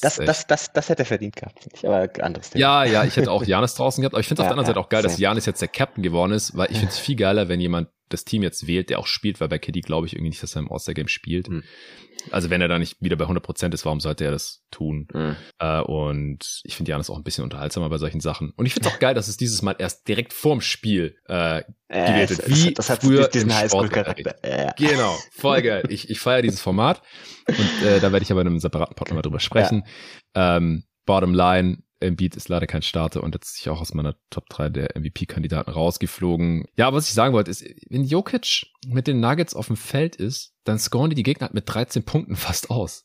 Das, 0.00 0.16
das, 0.16 0.46
das, 0.46 0.72
das 0.72 0.88
hätte 0.88 1.02
er 1.02 1.06
verdient 1.06 1.36
gehabt, 1.36 1.66
ich, 1.72 1.86
aber 1.86 2.08
anderes 2.20 2.50
Thema. 2.50 2.60
Ja, 2.60 2.84
ja, 2.84 3.04
ich 3.04 3.16
hätte 3.16 3.30
auch 3.30 3.42
Janis 3.44 3.74
draußen 3.74 4.02
gehabt, 4.02 4.14
aber 4.14 4.20
ich 4.20 4.28
finde 4.28 4.42
es 4.42 4.44
ja, 4.46 4.50
auf 4.50 4.54
der 4.54 4.58
anderen 4.58 4.64
ja, 4.64 4.74
Seite 4.74 4.80
auch 4.80 4.88
geil, 4.88 5.02
same. 5.02 5.12
dass 5.12 5.18
Janis 5.18 5.46
jetzt 5.46 5.60
der 5.60 5.68
Captain 5.68 6.02
geworden 6.02 6.17
ist, 6.26 6.56
weil 6.56 6.70
ich 6.70 6.78
finde 6.78 6.92
es 6.92 6.98
viel 6.98 7.16
geiler, 7.16 7.48
wenn 7.48 7.60
jemand 7.60 7.88
das 8.08 8.24
Team 8.24 8.42
jetzt 8.42 8.66
wählt, 8.66 8.90
der 8.90 8.98
auch 8.98 9.06
spielt, 9.06 9.40
weil 9.40 9.48
bei 9.48 9.58
KD 9.58 9.82
glaube 9.82 10.06
ich 10.06 10.14
irgendwie 10.14 10.30
nicht, 10.30 10.42
dass 10.42 10.56
er 10.56 10.60
im 10.60 10.72
All-Star-Game 10.72 11.08
spielt. 11.08 11.48
Mhm. 11.48 11.62
Also 12.30 12.50
wenn 12.50 12.60
er 12.60 12.68
da 12.68 12.78
nicht 12.78 13.00
wieder 13.00 13.16
bei 13.16 13.26
100% 13.26 13.72
ist, 13.72 13.84
warum 13.84 14.00
sollte 14.00 14.24
er 14.24 14.30
das 14.30 14.64
tun? 14.70 15.08
Mhm. 15.12 15.36
Äh, 15.58 15.80
und 15.80 16.60
ich 16.64 16.76
finde 16.76 16.90
Janis 16.90 17.10
auch 17.10 17.16
ein 17.16 17.22
bisschen 17.22 17.44
unterhaltsamer 17.44 17.88
bei 17.88 17.98
solchen 17.98 18.20
Sachen. 18.20 18.50
Und 18.56 18.66
ich 18.66 18.74
finde 18.74 18.88
es 18.88 18.94
auch 18.94 18.98
geil, 18.98 19.14
dass 19.14 19.28
es 19.28 19.36
dieses 19.36 19.62
Mal 19.62 19.76
erst 19.78 20.08
direkt 20.08 20.32
vorm 20.32 20.60
Spiel 20.60 21.16
äh, 21.26 21.62
gewählt 21.88 22.30
wird. 22.30 22.48
Wie 22.48 22.74
das 22.74 22.90
hat 22.90 23.02
früher 23.02 23.28
diesen 23.28 23.54
Highschool-Charakter. 23.54 24.36
Ja. 24.44 24.72
Genau, 24.72 25.16
voll 25.32 25.62
geil. 25.62 25.84
Ich, 25.88 26.10
ich 26.10 26.18
feiere 26.18 26.42
dieses 26.42 26.60
Format. 26.60 27.02
Und 27.46 27.86
äh, 27.86 28.00
da 28.00 28.12
werde 28.12 28.22
ich 28.22 28.32
aber 28.32 28.40
in 28.40 28.48
einem 28.48 28.58
separaten 28.58 28.94
Podcast 28.94 29.14
mal 29.14 29.22
drüber 29.22 29.40
sprechen. 29.40 29.84
Ja. 30.34 30.56
Ähm, 30.56 30.84
Bottom 31.06 31.32
line, 31.32 31.78
Embiid 32.00 32.36
ist 32.36 32.48
leider 32.48 32.66
kein 32.66 32.82
Starter 32.82 33.22
und 33.22 33.34
jetzt 33.34 33.56
sich 33.56 33.68
auch 33.68 33.80
aus 33.80 33.94
meiner 33.94 34.16
Top 34.30 34.48
3 34.48 34.68
der 34.68 34.90
MVP-Kandidaten 34.98 35.70
rausgeflogen. 35.70 36.64
Ja, 36.76 36.92
was 36.92 37.08
ich 37.08 37.14
sagen 37.14 37.34
wollte, 37.34 37.50
ist, 37.50 37.64
wenn 37.88 38.04
Jokic 38.04 38.66
mit 38.86 39.06
den 39.06 39.20
Nuggets 39.20 39.54
auf 39.54 39.66
dem 39.66 39.76
Feld 39.76 40.16
ist, 40.16 40.54
dann 40.64 40.78
scoren 40.78 41.10
die 41.10 41.16
die 41.16 41.22
Gegner 41.22 41.50
mit 41.52 41.64
13 41.66 42.04
Punkten 42.04 42.36
fast 42.36 42.70
aus. 42.70 43.04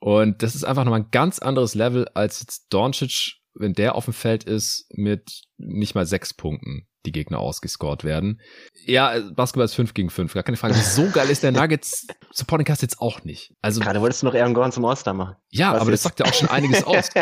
Und 0.00 0.42
das 0.42 0.54
ist 0.54 0.64
einfach 0.64 0.84
nochmal 0.84 1.00
ein 1.00 1.10
ganz 1.10 1.38
anderes 1.38 1.74
Level 1.74 2.06
als 2.14 2.40
jetzt 2.40 2.72
Doncic, 2.72 3.37
wenn 3.54 3.72
der 3.72 3.94
auf 3.94 4.04
dem 4.04 4.14
Feld 4.14 4.44
ist, 4.44 4.86
mit 4.90 5.42
nicht 5.56 5.94
mal 5.94 6.06
sechs 6.06 6.34
Punkten 6.34 6.86
die 7.06 7.12
Gegner 7.12 7.38
ausgescored 7.38 8.04
werden. 8.04 8.40
Ja, 8.84 9.14
Basketball 9.34 9.64
ist 9.64 9.74
5 9.74 9.94
gegen 9.94 10.10
5, 10.10 10.34
gar 10.34 10.42
keine 10.42 10.56
Frage. 10.56 10.74
So 10.78 11.08
geil 11.10 11.30
ist 11.30 11.42
der 11.42 11.52
Nuggets 11.52 12.06
Supporting 12.32 12.66
Cast 12.66 12.82
jetzt 12.82 13.00
auch 13.00 13.24
nicht. 13.24 13.54
Also 13.62 13.80
Gerade 13.80 14.00
wolltest 14.00 14.22
du 14.22 14.26
noch 14.26 14.34
Aaron 14.34 14.54
Gordon 14.54 14.72
zum 14.72 14.84
All-Star 14.84 15.14
machen. 15.14 15.36
Ja, 15.50 15.72
Was 15.72 15.80
aber 15.80 15.90
jetzt? 15.90 16.04
das 16.04 16.10
sagt 16.10 16.20
ja 16.20 16.26
auch 16.26 16.34
schon 16.34 16.48
einiges 16.48 16.84
aus. 16.84 17.08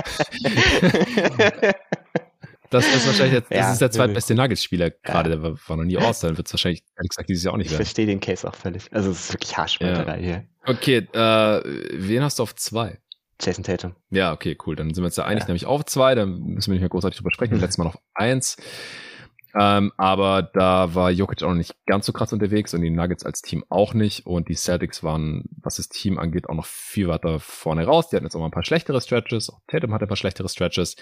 Das 2.70 2.86
ist 2.86 3.06
wahrscheinlich 3.06 3.34
jetzt, 3.34 3.50
das 3.50 3.58
ja, 3.58 3.72
ist 3.72 3.80
der 3.80 3.90
zweitbeste 3.90 4.34
Nuggets-Spieler 4.34 4.90
gerade, 4.90 5.30
ja. 5.30 5.36
der 5.36 5.56
war 5.66 5.76
noch 5.76 5.84
nie 5.84 5.96
All-Star, 5.96 6.36
wird 6.36 6.46
es 6.48 6.52
wahrscheinlich, 6.52 6.82
ehrlich 6.96 7.10
gesagt, 7.10 7.28
dieses 7.28 7.44
Jahr 7.44 7.54
auch 7.54 7.58
nicht 7.58 7.70
werden. 7.70 7.82
Ich 7.82 7.88
verstehe 7.88 8.06
den 8.06 8.20
Case 8.20 8.46
auch 8.46 8.54
völlig. 8.54 8.92
Also 8.92 9.10
es 9.10 9.20
ist 9.20 9.32
wirklich 9.32 9.56
Haarspalterei 9.56 10.18
ja. 10.18 10.24
hier. 10.24 10.44
Okay, 10.66 10.96
äh, 11.12 11.62
wen 11.92 12.22
hast 12.22 12.38
du 12.38 12.42
auf 12.42 12.54
zwei? 12.56 12.98
Jason 13.40 13.64
Tatum. 13.64 13.94
Ja, 14.10 14.32
okay, 14.32 14.56
cool. 14.66 14.76
Dann 14.76 14.94
sind 14.94 15.02
wir 15.02 15.06
uns 15.06 15.16
ja 15.16 15.24
einig, 15.24 15.42
ja. 15.42 15.48
nämlich 15.48 15.66
auf 15.66 15.84
zwei, 15.84 16.14
dann 16.14 16.38
müssen 16.40 16.70
wir 16.70 16.74
nicht 16.74 16.80
mehr 16.80 16.88
großartig 16.88 17.18
drüber 17.18 17.32
sprechen. 17.32 17.54
Mhm. 17.54 17.60
Letztes 17.60 17.78
Mal 17.78 17.86
auf 17.86 17.98
eins. 18.14 18.56
Ähm, 19.58 19.92
aber 19.96 20.42
da 20.42 20.94
war 20.94 21.10
Jokic 21.10 21.42
auch 21.42 21.48
noch 21.48 21.54
nicht 21.56 21.74
ganz 21.86 22.04
so 22.04 22.12
krass 22.12 22.32
unterwegs 22.32 22.74
und 22.74 22.82
die 22.82 22.90
Nuggets 22.90 23.24
als 23.24 23.40
Team 23.40 23.64
auch 23.70 23.94
nicht. 23.94 24.26
Und 24.26 24.48
die 24.48 24.54
Celtics 24.54 25.02
waren, 25.02 25.44
was 25.62 25.76
das 25.76 25.88
Team 25.88 26.18
angeht, 26.18 26.48
auch 26.48 26.54
noch 26.54 26.66
viel 26.66 27.08
weiter 27.08 27.40
vorne 27.40 27.86
raus. 27.86 28.10
Die 28.10 28.16
hatten 28.16 28.26
jetzt 28.26 28.36
auch 28.36 28.40
mal 28.40 28.46
ein 28.46 28.52
paar 28.52 28.64
schlechtere 28.64 29.00
Stretches. 29.00 29.48
Auch 29.48 29.60
Tatum 29.66 29.94
hatte 29.94 30.04
ein 30.04 30.08
paar 30.08 30.16
schlechtere 30.16 30.48
Stretches. 30.48 30.96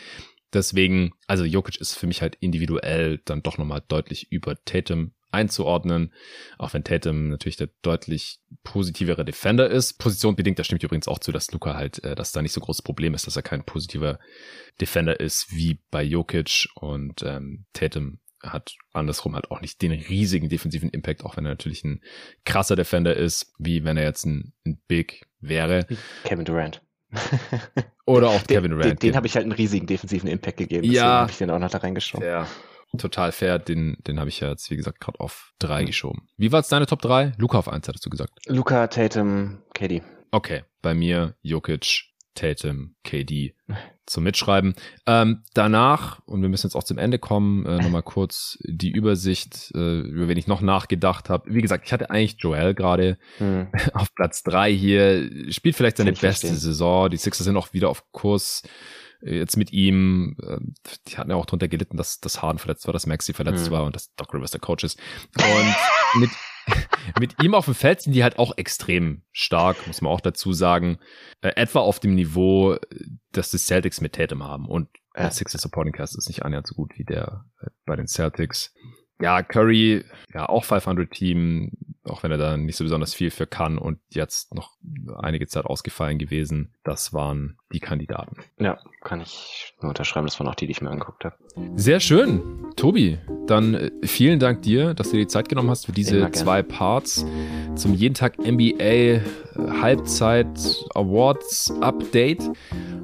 Deswegen, 0.52 1.14
also 1.26 1.44
Jokic 1.44 1.80
ist 1.80 1.94
für 1.94 2.06
mich 2.06 2.22
halt 2.22 2.36
individuell 2.36 3.20
dann 3.24 3.42
doch 3.42 3.58
nochmal 3.58 3.82
deutlich 3.88 4.30
über 4.30 4.54
Tatum 4.64 5.12
einzuordnen. 5.34 6.12
Auch 6.58 6.72
wenn 6.72 6.84
Tatum 6.84 7.28
natürlich 7.28 7.56
der 7.56 7.68
deutlich 7.82 8.38
positivere 8.62 9.24
Defender 9.24 9.70
ist. 9.70 9.98
Positionbedingt, 9.98 10.58
da 10.58 10.64
stimmt 10.64 10.82
übrigens 10.82 11.08
auch 11.08 11.18
zu, 11.18 11.32
dass 11.32 11.52
Luca 11.52 11.74
halt, 11.74 12.02
äh, 12.04 12.14
dass 12.14 12.32
da 12.32 12.42
nicht 12.42 12.52
so 12.52 12.60
großes 12.60 12.82
Problem 12.82 13.14
ist, 13.14 13.26
dass 13.26 13.36
er 13.36 13.42
kein 13.42 13.64
positiver 13.64 14.18
Defender 14.80 15.20
ist 15.20 15.52
wie 15.52 15.80
bei 15.90 16.02
Jokic 16.02 16.68
und 16.74 17.22
ähm, 17.22 17.66
Tatum 17.72 18.18
hat 18.42 18.76
andersrum 18.92 19.34
halt 19.34 19.50
auch 19.50 19.60
nicht 19.60 19.80
den 19.82 19.92
riesigen 19.92 20.48
defensiven 20.48 20.90
Impact, 20.90 21.24
auch 21.24 21.36
wenn 21.36 21.46
er 21.46 21.50
natürlich 21.50 21.84
ein 21.84 22.02
krasser 22.44 22.76
Defender 22.76 23.16
ist, 23.16 23.52
wie 23.58 23.84
wenn 23.84 23.96
er 23.96 24.04
jetzt 24.04 24.24
ein, 24.26 24.52
ein 24.66 24.80
Big 24.86 25.26
wäre. 25.40 25.86
Kevin 26.24 26.44
Durant. 26.44 26.82
Oder 28.06 28.28
auch 28.28 28.46
Kevin 28.46 28.72
Durant. 28.72 28.84
Den, 28.84 28.96
den, 28.96 29.10
den 29.10 29.16
habe 29.16 29.26
ich 29.26 29.34
halt 29.34 29.44
einen 29.44 29.52
riesigen 29.52 29.86
defensiven 29.86 30.28
Impact 30.28 30.58
gegeben. 30.58 30.90
Ja. 30.90 31.20
habe 31.20 31.30
ich 31.30 31.38
den 31.38 31.50
auch 31.50 31.58
noch 31.58 31.70
da 31.70 31.78
reingeschoben. 31.78 32.26
Ja. 32.26 32.46
Total 32.98 33.32
fair, 33.32 33.58
den, 33.58 33.96
den 34.06 34.20
habe 34.20 34.28
ich 34.28 34.40
ja 34.40 34.50
jetzt, 34.50 34.70
wie 34.70 34.76
gesagt, 34.76 35.00
gerade 35.00 35.20
auf 35.20 35.52
drei 35.58 35.82
mhm. 35.82 35.86
geschoben. 35.86 36.28
Wie 36.36 36.52
war 36.52 36.60
es 36.60 36.68
deine 36.68 36.86
Top 36.86 37.02
3? 37.02 37.32
Luca 37.38 37.58
auf 37.58 37.68
1, 37.68 37.88
hattest 37.88 38.04
du 38.06 38.10
gesagt. 38.10 38.32
Luca, 38.46 38.86
Tatum, 38.86 39.62
KD. 39.74 40.02
Okay, 40.30 40.64
bei 40.82 40.94
mir 40.94 41.36
Jokic, 41.42 42.14
Tatum, 42.34 42.94
KD 43.04 43.54
zum 44.06 44.24
Mitschreiben. 44.24 44.74
Ähm, 45.06 45.42
danach, 45.54 46.20
und 46.26 46.42
wir 46.42 46.48
müssen 46.48 46.66
jetzt 46.66 46.74
auch 46.74 46.84
zum 46.84 46.98
Ende 46.98 47.18
kommen, 47.18 47.64
äh, 47.64 47.78
nochmal 47.78 48.02
kurz 48.02 48.58
die 48.64 48.90
Übersicht, 48.90 49.72
äh, 49.74 50.00
über 50.00 50.28
wen 50.28 50.36
ich 50.36 50.46
noch 50.46 50.60
nachgedacht 50.60 51.30
habe. 51.30 51.54
Wie 51.54 51.62
gesagt, 51.62 51.86
ich 51.86 51.92
hatte 51.92 52.10
eigentlich 52.10 52.36
Joel 52.38 52.74
gerade 52.74 53.18
hm. 53.38 53.68
auf 53.94 54.14
Platz 54.14 54.42
drei 54.42 54.72
hier. 54.72 55.52
Spielt 55.52 55.76
vielleicht 55.76 55.96
seine 55.96 56.12
beste 56.12 56.28
verstehen. 56.28 56.56
Saison. 56.56 57.10
Die 57.10 57.16
Sixers 57.16 57.44
sind 57.44 57.56
auch 57.56 57.72
wieder 57.72 57.88
auf 57.88 58.10
Kurs 58.12 58.62
jetzt 59.24 59.56
mit 59.56 59.72
ihm, 59.72 60.36
äh, 60.42 60.58
die 61.08 61.18
hatten 61.18 61.30
ja 61.30 61.36
auch 61.36 61.46
drunter 61.46 61.68
gelitten, 61.68 61.96
dass 61.96 62.20
das 62.20 62.42
Harden 62.42 62.58
verletzt 62.58 62.86
war, 62.86 62.92
dass 62.92 63.06
Maxi 63.06 63.32
verletzt 63.32 63.66
hm. 63.66 63.72
war 63.72 63.84
und 63.84 63.96
dass 63.96 64.14
Doc 64.14 64.32
Rivers 64.34 64.50
der 64.50 64.60
Coach 64.60 64.84
ist. 64.84 64.98
Und 65.36 65.74
mit 66.20 66.30
mit 67.20 67.42
ihm 67.42 67.54
auf 67.54 67.66
dem 67.66 67.74
Feld 67.74 68.02
sind 68.02 68.12
die 68.12 68.22
halt 68.22 68.38
auch 68.38 68.56
extrem 68.56 69.22
stark, 69.32 69.86
muss 69.86 70.00
man 70.00 70.12
auch 70.12 70.20
dazu 70.20 70.52
sagen. 70.52 70.98
Äh, 71.40 71.52
etwa 71.56 71.80
auf 71.80 72.00
dem 72.00 72.14
Niveau, 72.14 72.76
dass 73.32 73.50
die 73.50 73.58
Celtics 73.58 74.00
mit 74.00 74.14
Tatum 74.14 74.42
haben. 74.42 74.66
Und 74.66 74.88
der 75.16 75.30
Sixers 75.30 75.62
Supporting 75.62 75.92
Cast 75.92 76.16
ist 76.18 76.28
nicht 76.28 76.44
annähernd 76.44 76.66
so 76.66 76.74
gut 76.74 76.92
wie 76.96 77.04
der 77.04 77.44
äh, 77.60 77.68
bei 77.84 77.96
den 77.96 78.08
Celtics. 78.08 78.74
Ja, 79.20 79.42
Curry, 79.42 80.04
ja, 80.32 80.48
auch 80.48 80.64
500 80.64 81.10
Team, 81.10 81.70
auch 82.02 82.24
wenn 82.24 82.32
er 82.32 82.38
da 82.38 82.56
nicht 82.56 82.76
so 82.76 82.84
besonders 82.84 83.14
viel 83.14 83.30
für 83.30 83.46
kann 83.46 83.78
und 83.78 84.00
jetzt 84.10 84.52
noch 84.52 84.72
einige 85.16 85.46
Zeit 85.46 85.66
ausgefallen 85.66 86.18
gewesen. 86.18 86.74
Das 86.82 87.12
waren 87.12 87.56
die 87.74 87.80
Kandidaten. 87.80 88.36
Ja, 88.58 88.78
kann 89.02 89.20
ich 89.20 89.74
nur 89.82 89.90
unterschreiben. 89.90 90.26
Das 90.26 90.38
waren 90.40 90.48
auch 90.48 90.54
die, 90.54 90.66
die 90.66 90.72
ich 90.72 90.80
mir 90.80 90.90
angeguckt 90.90 91.24
habe. 91.24 91.36
Sehr 91.74 92.00
schön. 92.00 92.42
Tobi, 92.76 93.18
dann 93.46 93.74
äh, 93.74 93.90
vielen 94.04 94.38
Dank 94.38 94.62
dir, 94.62 94.94
dass 94.94 95.10
du 95.10 95.16
dir 95.16 95.24
die 95.24 95.28
Zeit 95.28 95.48
genommen 95.48 95.70
hast 95.70 95.86
für 95.86 95.92
diese 95.92 96.30
zwei 96.32 96.62
Parts 96.62 97.24
zum 97.76 97.94
jeden 97.94 98.14
Tag 98.14 98.38
NBA 98.38 98.84
äh, 98.84 99.20
Halbzeit 99.80 100.48
Awards 100.94 101.72
Update. 101.80 102.42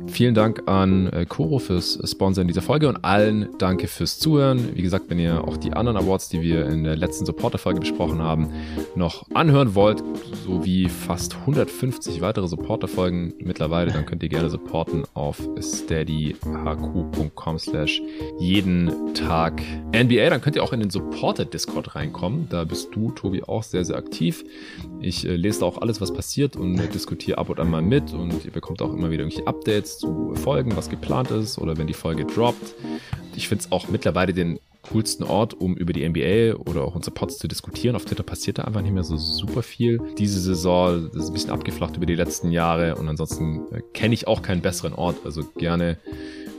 Vielen 0.08 0.34
Dank 0.34 0.68
an 0.68 1.08
äh, 1.08 1.24
Coro 1.24 1.58
fürs 1.58 1.98
Sponsoren 2.10 2.48
dieser 2.48 2.62
Folge 2.62 2.88
und 2.88 3.04
allen 3.04 3.48
danke 3.58 3.86
fürs 3.86 4.18
Zuhören. 4.18 4.74
Wie 4.74 4.82
gesagt, 4.82 5.04
wenn 5.08 5.18
ihr 5.18 5.44
auch 5.46 5.56
die 5.56 5.72
anderen 5.72 5.96
Awards, 5.96 6.28
die 6.28 6.42
wir 6.42 6.66
in 6.66 6.82
der 6.84 6.96
letzten 6.96 7.26
Supporter-Folge 7.26 7.80
besprochen 7.80 8.20
haben, 8.20 8.52
noch 8.96 9.26
anhören 9.32 9.74
wollt, 9.74 10.02
sowie 10.44 10.88
fast 10.88 11.36
150 11.36 12.20
weitere 12.20 12.48
Supporter-Folgen 12.48 13.34
mittlerweile, 13.38 13.92
dann 13.92 14.06
könnt 14.06 14.22
ihr 14.22 14.28
gerne 14.28 14.50
supporten 14.60 15.04
auf 15.14 15.40
steadyhq.com 15.58 17.58
slash 17.58 18.02
jeden 18.38 19.14
Tag 19.14 19.62
NBA. 19.92 20.30
Dann 20.30 20.40
könnt 20.40 20.56
ihr 20.56 20.62
auch 20.62 20.72
in 20.72 20.80
den 20.80 20.90
Supporter-Discord 20.90 21.94
reinkommen. 21.94 22.48
Da 22.48 22.64
bist 22.64 22.94
du, 22.94 23.10
Tobi, 23.12 23.42
auch 23.42 23.62
sehr, 23.62 23.84
sehr 23.84 23.96
aktiv. 23.96 24.44
Ich 25.00 25.26
äh, 25.26 25.36
lese 25.36 25.60
da 25.60 25.66
auch 25.66 25.78
alles, 25.78 26.00
was 26.00 26.12
passiert 26.12 26.56
und 26.56 26.78
äh, 26.78 26.88
diskutiere 26.88 27.38
ab 27.38 27.48
und 27.48 27.60
an 27.60 27.70
mal 27.70 27.82
mit 27.82 28.12
und 28.12 28.44
ihr 28.44 28.52
bekommt 28.52 28.82
auch 28.82 28.92
immer 28.92 29.10
wieder 29.10 29.22
irgendwelche 29.22 29.46
Updates 29.46 29.98
zu 29.98 30.34
Folgen, 30.34 30.76
was 30.76 30.90
geplant 30.90 31.30
ist 31.30 31.58
oder 31.58 31.76
wenn 31.76 31.86
die 31.86 31.94
Folge 31.94 32.24
droppt. 32.24 32.74
Ich 33.36 33.48
finde 33.48 33.64
es 33.64 33.72
auch 33.72 33.88
mittlerweile 33.88 34.32
den 34.32 34.58
coolsten 34.90 35.24
Ort, 35.24 35.54
um 35.54 35.76
über 35.76 35.92
die 35.92 36.08
NBA 36.08 36.58
oder 36.68 36.84
auch 36.84 36.94
unsere 36.94 37.14
Pods 37.14 37.38
zu 37.38 37.48
diskutieren. 37.48 37.96
Auf 37.96 38.04
Twitter 38.04 38.22
passiert 38.22 38.58
da 38.58 38.64
einfach 38.64 38.82
nicht 38.82 38.92
mehr 38.92 39.04
so 39.04 39.16
super 39.16 39.62
viel. 39.62 40.00
Diese 40.18 40.40
Saison 40.40 41.10
ist 41.14 41.28
ein 41.28 41.32
bisschen 41.32 41.50
abgeflacht 41.50 41.96
über 41.96 42.06
die 42.06 42.14
letzten 42.14 42.50
Jahre 42.50 42.96
und 42.96 43.08
ansonsten 43.08 43.62
äh, 43.72 43.80
kenne 43.94 44.14
ich 44.14 44.26
auch 44.26 44.42
keinen 44.42 44.62
besseren 44.62 44.92
Ort. 44.92 45.16
Also 45.24 45.44
gerne, 45.56 45.98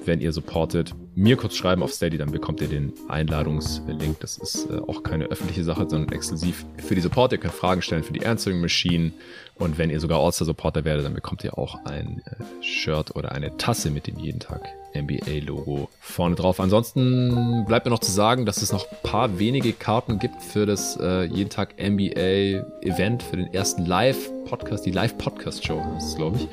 wenn 0.05 0.21
ihr 0.21 0.31
supportet, 0.31 0.95
mir 1.13 1.35
kurz 1.35 1.55
schreiben 1.55 1.83
auf 1.83 1.91
Steady, 1.91 2.17
dann 2.17 2.31
bekommt 2.31 2.61
ihr 2.61 2.67
den 2.67 2.93
Einladungslink. 3.09 4.19
Das 4.19 4.37
ist 4.37 4.69
äh, 4.69 4.79
auch 4.79 5.03
keine 5.03 5.25
öffentliche 5.25 5.63
Sache, 5.63 5.87
sondern 5.89 6.11
exklusiv 6.13 6.65
für 6.77 6.95
die 6.95 7.01
Supporter. 7.01 7.35
Ihr 7.35 7.41
könnt 7.41 7.53
Fragen 7.53 7.81
stellen 7.81 8.03
für 8.03 8.13
die 8.13 8.25
Answering 8.25 8.61
Machine. 8.61 9.11
Und 9.55 9.77
wenn 9.77 9.89
ihr 9.89 9.99
sogar 9.99 10.19
All-Star-Supporter 10.19 10.85
werdet, 10.85 11.05
dann 11.05 11.13
bekommt 11.13 11.43
ihr 11.43 11.57
auch 11.57 11.85
ein 11.85 12.21
äh, 12.25 12.63
Shirt 12.63 13.15
oder 13.15 13.33
eine 13.33 13.57
Tasse 13.57 13.91
mit 13.91 14.07
dem 14.07 14.17
jeden 14.17 14.39
Tag 14.39 14.61
NBA-Logo 14.95 15.89
vorne 15.99 16.35
drauf. 16.35 16.59
Ansonsten 16.59 17.65
bleibt 17.68 17.85
mir 17.85 17.91
noch 17.91 17.99
zu 17.99 18.11
sagen, 18.11 18.45
dass 18.45 18.61
es 18.61 18.72
noch 18.72 18.85
ein 18.89 18.97
paar 19.03 19.39
wenige 19.39 19.73
Karten 19.73 20.19
gibt 20.19 20.41
für 20.41 20.65
das 20.65 20.97
äh, 21.01 21.26
jeden 21.26 21.49
Tag 21.49 21.76
NBA-Event, 21.81 23.23
für 23.23 23.35
den 23.38 23.53
ersten 23.53 23.85
Live-Podcast, 23.85 24.85
die 24.85 24.91
Live-Podcast-Show 24.91 25.81
ist 25.97 26.05
es, 26.05 26.15
glaube 26.15 26.38
ich. 26.38 26.47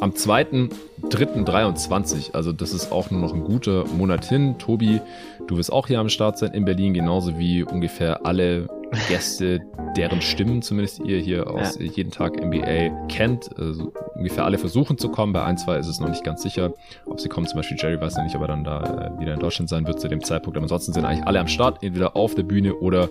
Am 0.00 0.10
2.3.23. 0.10 2.34
Also 2.34 2.52
das 2.52 2.72
ist 2.72 2.90
auch 2.92 3.10
nur 3.10 3.20
noch 3.20 3.34
ein 3.34 3.44
guter 3.44 3.84
Monat 3.86 4.24
hin. 4.24 4.56
Tobi, 4.58 5.00
du 5.46 5.56
wirst 5.56 5.72
auch 5.72 5.86
hier 5.86 6.00
am 6.00 6.08
Start 6.08 6.38
sein 6.38 6.52
in 6.52 6.64
Berlin, 6.64 6.94
genauso 6.94 7.38
wie 7.38 7.62
ungefähr 7.62 8.24
alle 8.24 8.68
Gäste, 9.08 9.60
deren 9.96 10.20
Stimmen 10.20 10.62
zumindest 10.62 11.00
ihr 11.00 11.18
hier 11.18 11.50
aus 11.50 11.78
ja. 11.78 11.86
jeden 11.86 12.10
Tag 12.10 12.36
NBA 12.36 13.06
kennt. 13.08 13.50
Also 13.58 13.92
ungefähr 14.14 14.44
alle 14.44 14.58
versuchen 14.58 14.98
zu 14.98 15.08
kommen. 15.10 15.32
Bei 15.32 15.44
ein, 15.44 15.58
zwei 15.58 15.78
ist 15.78 15.86
es 15.86 16.00
noch 16.00 16.08
nicht 16.08 16.24
ganz 16.24 16.42
sicher, 16.42 16.72
ob 17.06 17.20
sie 17.20 17.28
kommen. 17.28 17.46
Zum 17.46 17.58
Beispiel 17.58 17.76
Jerry 17.80 18.00
weiß 18.00 18.16
ja 18.16 18.24
nicht, 18.24 18.36
ob 18.36 18.42
er 18.42 18.48
dann 18.48 18.64
da 18.64 19.10
äh, 19.16 19.20
wieder 19.20 19.34
in 19.34 19.40
Deutschland 19.40 19.68
sein 19.68 19.86
wird 19.86 20.00
zu 20.00 20.08
dem 20.08 20.22
Zeitpunkt. 20.22 20.56
Aber 20.56 20.64
ansonsten 20.64 20.92
sind 20.92 21.04
eigentlich 21.04 21.26
alle 21.26 21.40
am 21.40 21.48
Start, 21.48 21.82
entweder 21.82 22.16
auf 22.16 22.34
der 22.34 22.44
Bühne 22.44 22.74
oder 22.74 23.08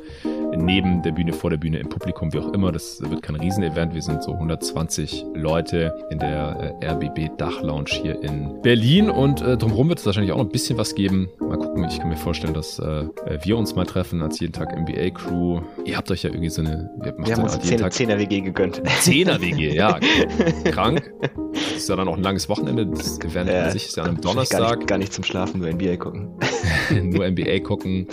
neben 0.58 1.02
der 1.02 1.12
Bühne, 1.12 1.34
vor 1.34 1.50
der 1.50 1.58
Bühne, 1.58 1.80
im 1.80 1.90
Publikum, 1.90 2.34
wie 2.34 2.40
auch 2.40 2.54
immer. 2.54 2.72
Das 2.72 3.02
wird 3.02 3.22
kein 3.22 3.36
Riesenevent. 3.36 3.94
Wir 3.94 4.02
sind 4.02 4.24
so 4.24 4.34
120 4.34 5.26
Leute 5.34 5.94
in 6.10 6.20
der 6.20 6.76
äh, 6.82 6.86
RBB 6.88 7.38
Dachlounge 7.38 7.90
hier 7.90 8.22
in 8.24 8.62
Berlin 8.62 9.10
und 9.10 9.42
äh, 9.42 9.58
drumherum 9.58 9.90
wird 9.90 10.00
es 10.00 10.06
wahrscheinlich 10.06 10.32
auch 10.32 10.38
noch 10.38 10.46
ein 10.46 10.52
bisschen 10.52 10.78
was 10.78 10.96
geben. 10.96 11.30
Mal 11.40 11.58
gucken, 11.58 11.86
ich 11.86 12.00
kann 12.00 12.10
mir 12.10 12.18
vorstellen, 12.18 12.54
dass 12.54 12.80
äh, 12.80 13.06
wir 13.44 13.58
uns 13.58 13.76
mal 13.76 13.86
treffen 13.86 14.22
als 14.22 14.40
jeden 14.40 14.54
Tag 14.54 14.78
NBA 14.78 15.12
Crew. 15.12 15.62
Ihr 15.86 15.98
habt 15.98 16.10
euch 16.12 16.24
ja 16.24 16.30
irgendwie 16.30 16.50
so 16.50 16.62
eine, 16.62 16.90
wir, 17.02 17.16
wir 17.18 17.36
haben 17.36 17.44
uns 17.44 17.56
jeden 17.56 17.68
10, 17.68 17.78
Tag 17.80 17.92
10er 17.92 18.18
WG 18.20 18.42
gegönnt. 18.42 18.82
10er 18.82 19.42
WG, 19.42 19.76
ja. 19.76 20.00
Krank. 20.66 21.12
Das 21.54 21.74
ist 21.78 21.90
ja 21.90 21.96
dann 21.96 22.08
auch 22.08 22.18
ein 22.18 22.24
langes 22.24 22.50
Wochenende. 22.50 22.86
Das 22.86 23.20
Event 23.20 23.50
an 23.50 23.72
sich 23.72 23.88
ist 23.88 23.98
ja 23.98 24.04
einem 24.04 24.20
Donnerstag. 24.20 24.60
Gar 24.60 24.76
nicht, 24.76 24.88
gar 24.88 24.98
nicht 24.98 25.14
zum 25.14 25.24
Schlafen, 25.24 25.62
nur 25.62 25.72
NBA 25.72 25.98
gucken. 25.98 26.30
nur 27.04 27.30
NBA 27.30 27.60
gucken 27.60 28.08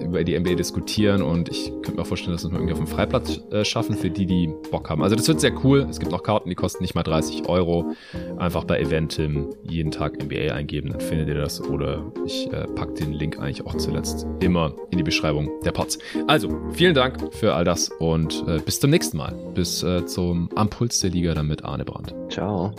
über 0.00 0.24
die 0.24 0.38
NBA 0.38 0.54
diskutieren 0.54 1.22
und 1.22 1.48
ich 1.48 1.70
könnte 1.82 1.96
mir 1.96 2.04
vorstellen, 2.04 2.32
dass 2.32 2.42
wir 2.42 2.48
es 2.48 2.52
mal 2.52 2.58
irgendwie 2.58 2.72
auf 2.72 2.78
dem 2.78 2.86
Freiplatz 2.86 3.40
äh, 3.50 3.64
schaffen 3.64 3.96
für 3.96 4.10
die, 4.10 4.26
die 4.26 4.50
Bock 4.70 4.90
haben. 4.90 5.02
Also 5.02 5.16
das 5.16 5.28
wird 5.28 5.40
sehr 5.40 5.52
cool. 5.64 5.86
Es 5.88 5.98
gibt 5.98 6.12
noch 6.12 6.22
Karten, 6.22 6.48
die 6.48 6.54
kosten 6.54 6.82
nicht 6.82 6.94
mal 6.94 7.02
30 7.02 7.48
Euro. 7.48 7.92
Einfach 8.38 8.64
bei 8.64 8.80
Eventim 8.80 9.54
jeden 9.62 9.90
Tag 9.90 10.22
NBA 10.22 10.54
eingeben, 10.54 10.90
dann 10.90 11.00
findet 11.00 11.28
ihr 11.28 11.34
das. 11.34 11.60
Oder 11.60 12.04
ich 12.26 12.50
äh, 12.52 12.66
packe 12.66 12.94
den 12.94 13.12
Link 13.12 13.38
eigentlich 13.38 13.66
auch 13.66 13.76
zuletzt 13.76 14.26
immer 14.40 14.74
in 14.90 14.98
die 14.98 15.04
Beschreibung 15.04 15.50
der 15.64 15.72
Pods. 15.72 15.98
Also, 16.26 16.58
vielen 16.72 16.94
Dank 16.94 17.34
für 17.34 17.54
all 17.54 17.64
das 17.64 17.88
und 17.98 18.44
äh, 18.46 18.58
bis 18.58 18.80
zum 18.80 18.90
nächsten 18.90 19.16
Mal. 19.16 19.34
Bis 19.54 19.82
äh, 19.82 20.06
zum 20.06 20.48
Ampuls 20.54 21.00
der 21.00 21.10
Liga 21.10 21.34
dann 21.34 21.46
mit 21.46 21.64
Arne 21.64 21.84
Brandt. 21.84 22.14
Ciao. 22.30 22.72